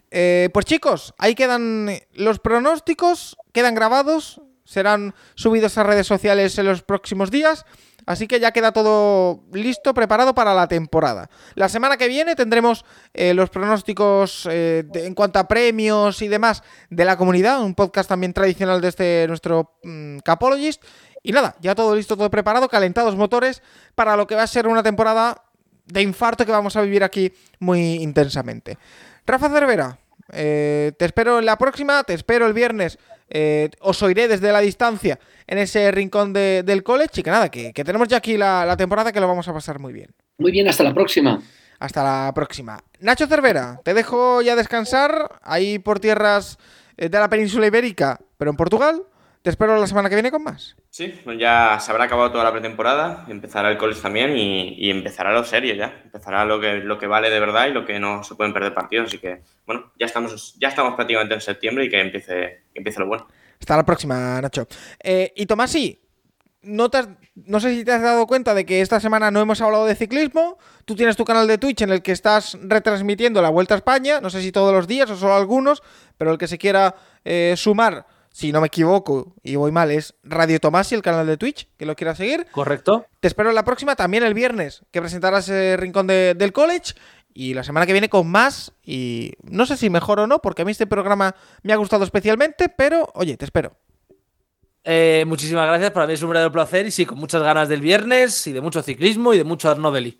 Eh, 0.09 0.49
pues 0.53 0.65
chicos, 0.65 1.13
ahí 1.17 1.35
quedan 1.35 1.89
los 2.13 2.39
pronósticos, 2.39 3.37
quedan 3.51 3.73
grabados, 3.73 4.41
serán 4.63 5.15
subidos 5.35 5.77
a 5.77 5.83
redes 5.83 6.07
sociales 6.07 6.57
en 6.57 6.65
los 6.65 6.83
próximos 6.83 7.31
días. 7.31 7.65
Así 8.05 8.27
que 8.27 8.41
ya 8.41 8.51
queda 8.51 8.73
todo 8.73 9.45
listo, 9.53 9.93
preparado 9.93 10.35
para 10.35 10.53
la 10.53 10.67
temporada. 10.67 11.29
La 11.55 11.69
semana 11.69 11.95
que 11.95 12.09
viene 12.09 12.35
tendremos 12.35 12.83
eh, 13.13 13.33
los 13.33 13.49
pronósticos 13.49 14.45
en 14.45 15.13
cuanto 15.15 15.39
a 15.39 15.47
premios 15.47 16.21
y 16.21 16.27
demás 16.27 16.63
de 16.89 17.05
la 17.05 17.15
comunidad, 17.15 17.63
un 17.63 17.75
podcast 17.75 18.09
también 18.09 18.33
tradicional 18.33 18.81
de 18.81 18.89
este 18.89 19.25
nuestro 19.29 19.77
mm, 19.83 20.17
Capologist. 20.19 20.83
Y 21.23 21.31
nada, 21.31 21.55
ya 21.61 21.73
todo 21.73 21.95
listo, 21.95 22.17
todo 22.17 22.29
preparado, 22.29 22.67
calentados 22.67 23.15
motores 23.15 23.63
para 23.95 24.17
lo 24.17 24.27
que 24.27 24.35
va 24.35 24.43
a 24.43 24.47
ser 24.47 24.67
una 24.67 24.83
temporada 24.83 25.41
de 25.85 26.01
infarto 26.01 26.45
que 26.45 26.51
vamos 26.51 26.75
a 26.75 26.81
vivir 26.81 27.03
aquí 27.03 27.33
muy 27.59 27.95
intensamente. 27.95 28.77
Rafa 29.25 29.49
Cervera, 29.49 29.97
eh, 30.31 30.91
te 30.97 31.05
espero 31.05 31.39
en 31.39 31.45
la 31.45 31.57
próxima, 31.57 32.03
te 32.03 32.13
espero 32.13 32.45
el 32.45 32.53
viernes. 32.53 32.97
Eh, 33.29 33.69
os 33.79 34.01
oiré 34.03 34.27
desde 34.27 34.51
la 34.51 34.59
distancia 34.59 35.19
en 35.47 35.57
ese 35.57 35.91
rincón 35.91 36.33
del 36.33 36.83
college. 36.83 37.21
Y 37.21 37.23
que 37.23 37.31
nada, 37.31 37.49
que, 37.49 37.73
tenemos 37.73 38.07
ya 38.07 38.17
aquí 38.17 38.37
la, 38.37 38.75
temporada 38.77 39.11
que 39.11 39.19
lo 39.19 39.27
vamos 39.27 39.47
a 39.47 39.53
pasar 39.53 39.79
muy 39.79 39.93
bien. 39.93 40.13
Muy 40.37 40.51
bien, 40.51 40.67
hasta 40.67 40.83
la 40.83 40.93
próxima. 40.93 41.41
Hasta 41.79 42.03
la 42.03 42.31
próxima. 42.33 42.83
Nacho 42.99 43.27
Cervera, 43.27 43.81
te 43.83 43.93
dejo 43.93 44.41
ya 44.41 44.55
descansar 44.55 45.39
ahí 45.41 45.79
por 45.79 45.99
tierras 45.99 46.57
eh, 46.97 47.09
de 47.09 47.19
la 47.19 47.29
península 47.29 47.67
ibérica, 47.67 48.19
pero 48.37 48.51
en 48.51 48.57
Portugal. 48.57 49.03
Te 49.43 49.49
espero 49.49 49.77
la 49.77 49.87
semana 49.87 50.07
que 50.07 50.15
viene 50.15 50.31
con 50.31 50.41
más. 50.41 50.77
Sí, 50.89 51.13
ya 51.37 51.77
se 51.81 51.91
habrá 51.91 52.05
acabado 52.05 52.31
toda 52.31 52.45
la 52.45 52.53
pretemporada, 52.53 53.25
empezará 53.27 53.69
el 53.69 53.77
college 53.77 53.99
también 53.99 54.37
y, 54.37 54.89
empezará 54.89 55.33
lo 55.33 55.43
serio 55.43 55.75
ya. 55.75 56.01
Empezará 56.05 56.45
lo 56.45 56.61
que, 56.61 56.75
lo 56.75 56.97
que 56.97 57.07
vale 57.07 57.29
de 57.29 57.41
verdad 57.41 57.67
y 57.67 57.71
lo 57.71 57.85
que 57.85 57.99
no 57.99 58.23
se 58.23 58.35
pueden 58.35 58.53
perder 58.53 58.73
partidos. 58.73 59.07
Así 59.07 59.17
que, 59.17 59.41
bueno, 59.65 59.91
ya 59.99 60.05
estamos, 60.05 60.55
ya 60.57 60.69
estamos 60.69 60.95
prácticamente 60.95 61.33
en 61.33 61.41
septiembre 61.41 61.83
y 61.83 61.89
que 61.89 61.99
empiece, 61.99 62.61
empiece 62.73 63.01
lo 63.01 63.07
bueno. 63.07 63.27
Hasta 63.59 63.75
la 63.75 63.85
próxima, 63.85 64.39
Nacho. 64.39 64.65
Eh, 65.03 65.33
y 65.35 65.45
Tomás, 65.45 65.71
sí, 65.71 66.01
no, 66.61 66.89
no 67.35 67.59
sé 67.59 67.75
si 67.75 67.83
te 67.83 67.91
has 67.91 68.01
dado 68.01 68.25
cuenta 68.27 68.53
de 68.53 68.65
que 68.65 68.79
esta 68.79 69.01
semana 69.01 69.29
no 69.29 69.41
hemos 69.41 69.59
hablado 69.59 69.85
de 69.85 69.95
ciclismo. 69.95 70.57
Tú 70.85 70.95
tienes 70.95 71.17
tu 71.17 71.25
canal 71.25 71.49
de 71.49 71.57
Twitch 71.57 71.81
en 71.81 71.89
el 71.89 72.01
que 72.01 72.13
estás 72.13 72.57
retransmitiendo 72.61 73.41
la 73.41 73.49
Vuelta 73.49 73.73
a 73.73 73.77
España. 73.77 74.21
No 74.21 74.29
sé 74.29 74.41
si 74.41 74.53
todos 74.53 74.73
los 74.73 74.87
días 74.87 75.09
o 75.09 75.17
solo 75.17 75.35
algunos, 75.35 75.83
pero 76.17 76.31
el 76.31 76.37
que 76.37 76.47
se 76.47 76.57
quiera 76.57 76.95
eh, 77.25 77.55
sumar 77.57 78.05
si 78.33 78.51
no 78.51 78.61
me 78.61 78.67
equivoco 78.67 79.35
y 79.43 79.55
voy 79.57 79.71
mal, 79.71 79.91
es 79.91 80.15
Radio 80.23 80.59
Tomasi, 80.59 80.95
el 80.95 81.03
canal 81.03 81.27
de 81.27 81.37
Twitch, 81.37 81.69
que 81.77 81.85
lo 81.85 81.95
quiera 81.95 82.15
seguir. 82.15 82.47
Correcto. 82.51 83.05
Te 83.19 83.27
espero 83.27 83.49
en 83.49 83.55
la 83.55 83.63
próxima, 83.63 83.95
también 83.95 84.23
el 84.23 84.33
viernes, 84.33 84.81
que 84.89 85.01
presentarás 85.01 85.47
el 85.49 85.77
rincón 85.77 86.07
del 86.07 86.51
college. 86.51 86.95
Y 87.35 87.53
la 87.53 87.63
semana 87.63 87.85
que 87.85 87.93
viene 87.93 88.09
con 88.09 88.27
más. 88.27 88.73
Y 88.83 89.33
no 89.43 89.65
sé 89.67 89.77
si 89.77 89.89
mejor 89.89 90.19
o 90.19 90.27
no, 90.27 90.39
porque 90.39 90.63
a 90.63 90.65
mí 90.65 90.71
este 90.71 90.87
programa 90.87 91.35
me 91.61 91.73
ha 91.73 91.77
gustado 91.77 92.03
especialmente, 92.03 92.69
pero 92.69 93.09
oye, 93.13 93.37
te 93.37 93.45
espero. 93.45 93.75
Eh, 94.83 95.23
muchísimas 95.27 95.67
gracias, 95.67 95.91
para 95.91 96.07
mí 96.07 96.13
es 96.13 96.21
un 96.23 96.29
verdadero 96.29 96.51
placer 96.51 96.87
y 96.87 96.91
sí, 96.91 97.05
con 97.05 97.19
muchas 97.19 97.41
ganas 97.41 97.69
del 97.69 97.81
viernes 97.81 98.47
y 98.47 98.51
de 98.51 98.61
mucho 98.61 98.81
ciclismo 98.81 99.33
y 99.33 99.37
de 99.37 99.43
mucho 99.43 99.69
Arnodeli. 99.69 100.19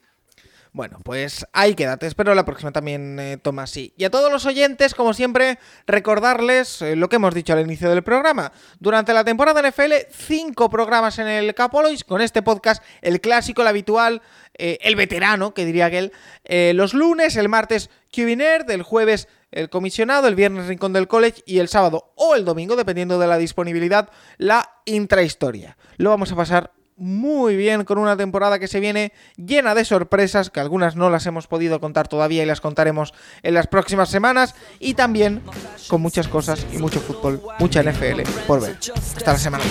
Bueno, 0.73 0.97
pues 1.03 1.45
ahí 1.53 1.75
quédate. 1.75 2.07
Espero 2.07 2.33
la 2.33 2.45
próxima 2.45 2.71
también, 2.71 3.19
eh, 3.19 3.37
Tomás. 3.37 3.77
Y 3.77 3.93
a 4.03 4.09
todos 4.09 4.31
los 4.31 4.47
oyentes, 4.47 4.95
como 4.95 5.13
siempre, 5.13 5.59
recordarles 5.85 6.81
eh, 6.81 6.95
lo 6.95 7.09
que 7.09 7.17
hemos 7.17 7.35
dicho 7.35 7.53
al 7.53 7.61
inicio 7.61 7.91
del 7.91 8.01
programa. 8.01 8.51
Durante 8.79 9.13
la 9.13 9.23
temporada 9.23 9.61
NFL, 9.61 9.93
cinco 10.09 10.71
programas 10.71 11.19
en 11.19 11.27
el 11.27 11.53
Capolois, 11.53 12.03
con 12.03 12.21
este 12.21 12.41
podcast, 12.41 12.83
el 13.03 13.21
clásico, 13.21 13.61
el 13.61 13.67
habitual, 13.67 14.23
eh, 14.55 14.79
el 14.81 14.95
veterano, 14.95 15.53
que 15.53 15.63
diría 15.63 15.85
aquel. 15.85 16.11
los 16.43 16.95
lunes, 16.95 17.35
el 17.35 17.49
martes, 17.49 17.91
QB 18.11 18.65
del 18.65 18.81
jueves 18.81 19.27
el 19.51 19.69
comisionado, 19.69 20.27
el 20.27 20.33
viernes 20.33 20.65
Rincón 20.65 20.93
del 20.93 21.07
College 21.07 21.43
y 21.45 21.59
el 21.59 21.67
sábado 21.67 22.11
o 22.15 22.33
el 22.33 22.43
domingo, 22.43 22.75
dependiendo 22.75 23.19
de 23.19 23.27
la 23.27 23.37
disponibilidad, 23.37 24.09
la 24.39 24.67
intrahistoria. 24.85 25.77
Lo 25.97 26.09
vamos 26.09 26.31
a 26.31 26.35
pasar 26.35 26.71
muy 26.95 27.55
bien 27.55 27.83
con 27.85 27.97
una 27.97 28.17
temporada 28.17 28.59
que 28.59 28.67
se 28.67 28.79
viene 28.79 29.13
llena 29.35 29.75
de 29.75 29.85
sorpresas, 29.85 30.49
que 30.49 30.59
algunas 30.59 30.95
no 30.95 31.09
las 31.09 31.25
hemos 31.25 31.47
podido 31.47 31.79
contar 31.79 32.07
todavía 32.07 32.43
y 32.43 32.45
las 32.45 32.61
contaremos 32.61 33.13
en 33.41 33.53
las 33.53 33.67
próximas 33.67 34.09
semanas, 34.09 34.55
y 34.79 34.93
también 34.93 35.41
con 35.87 36.01
muchas 36.01 36.27
cosas 36.27 36.65
y 36.71 36.77
mucho 36.77 36.99
fútbol, 36.99 37.41
mucha 37.59 37.83
NFL 37.83 38.21
por 38.47 38.61
ver. 38.61 38.77
Hasta 38.95 39.33
la 39.33 39.39
semana. 39.39 39.63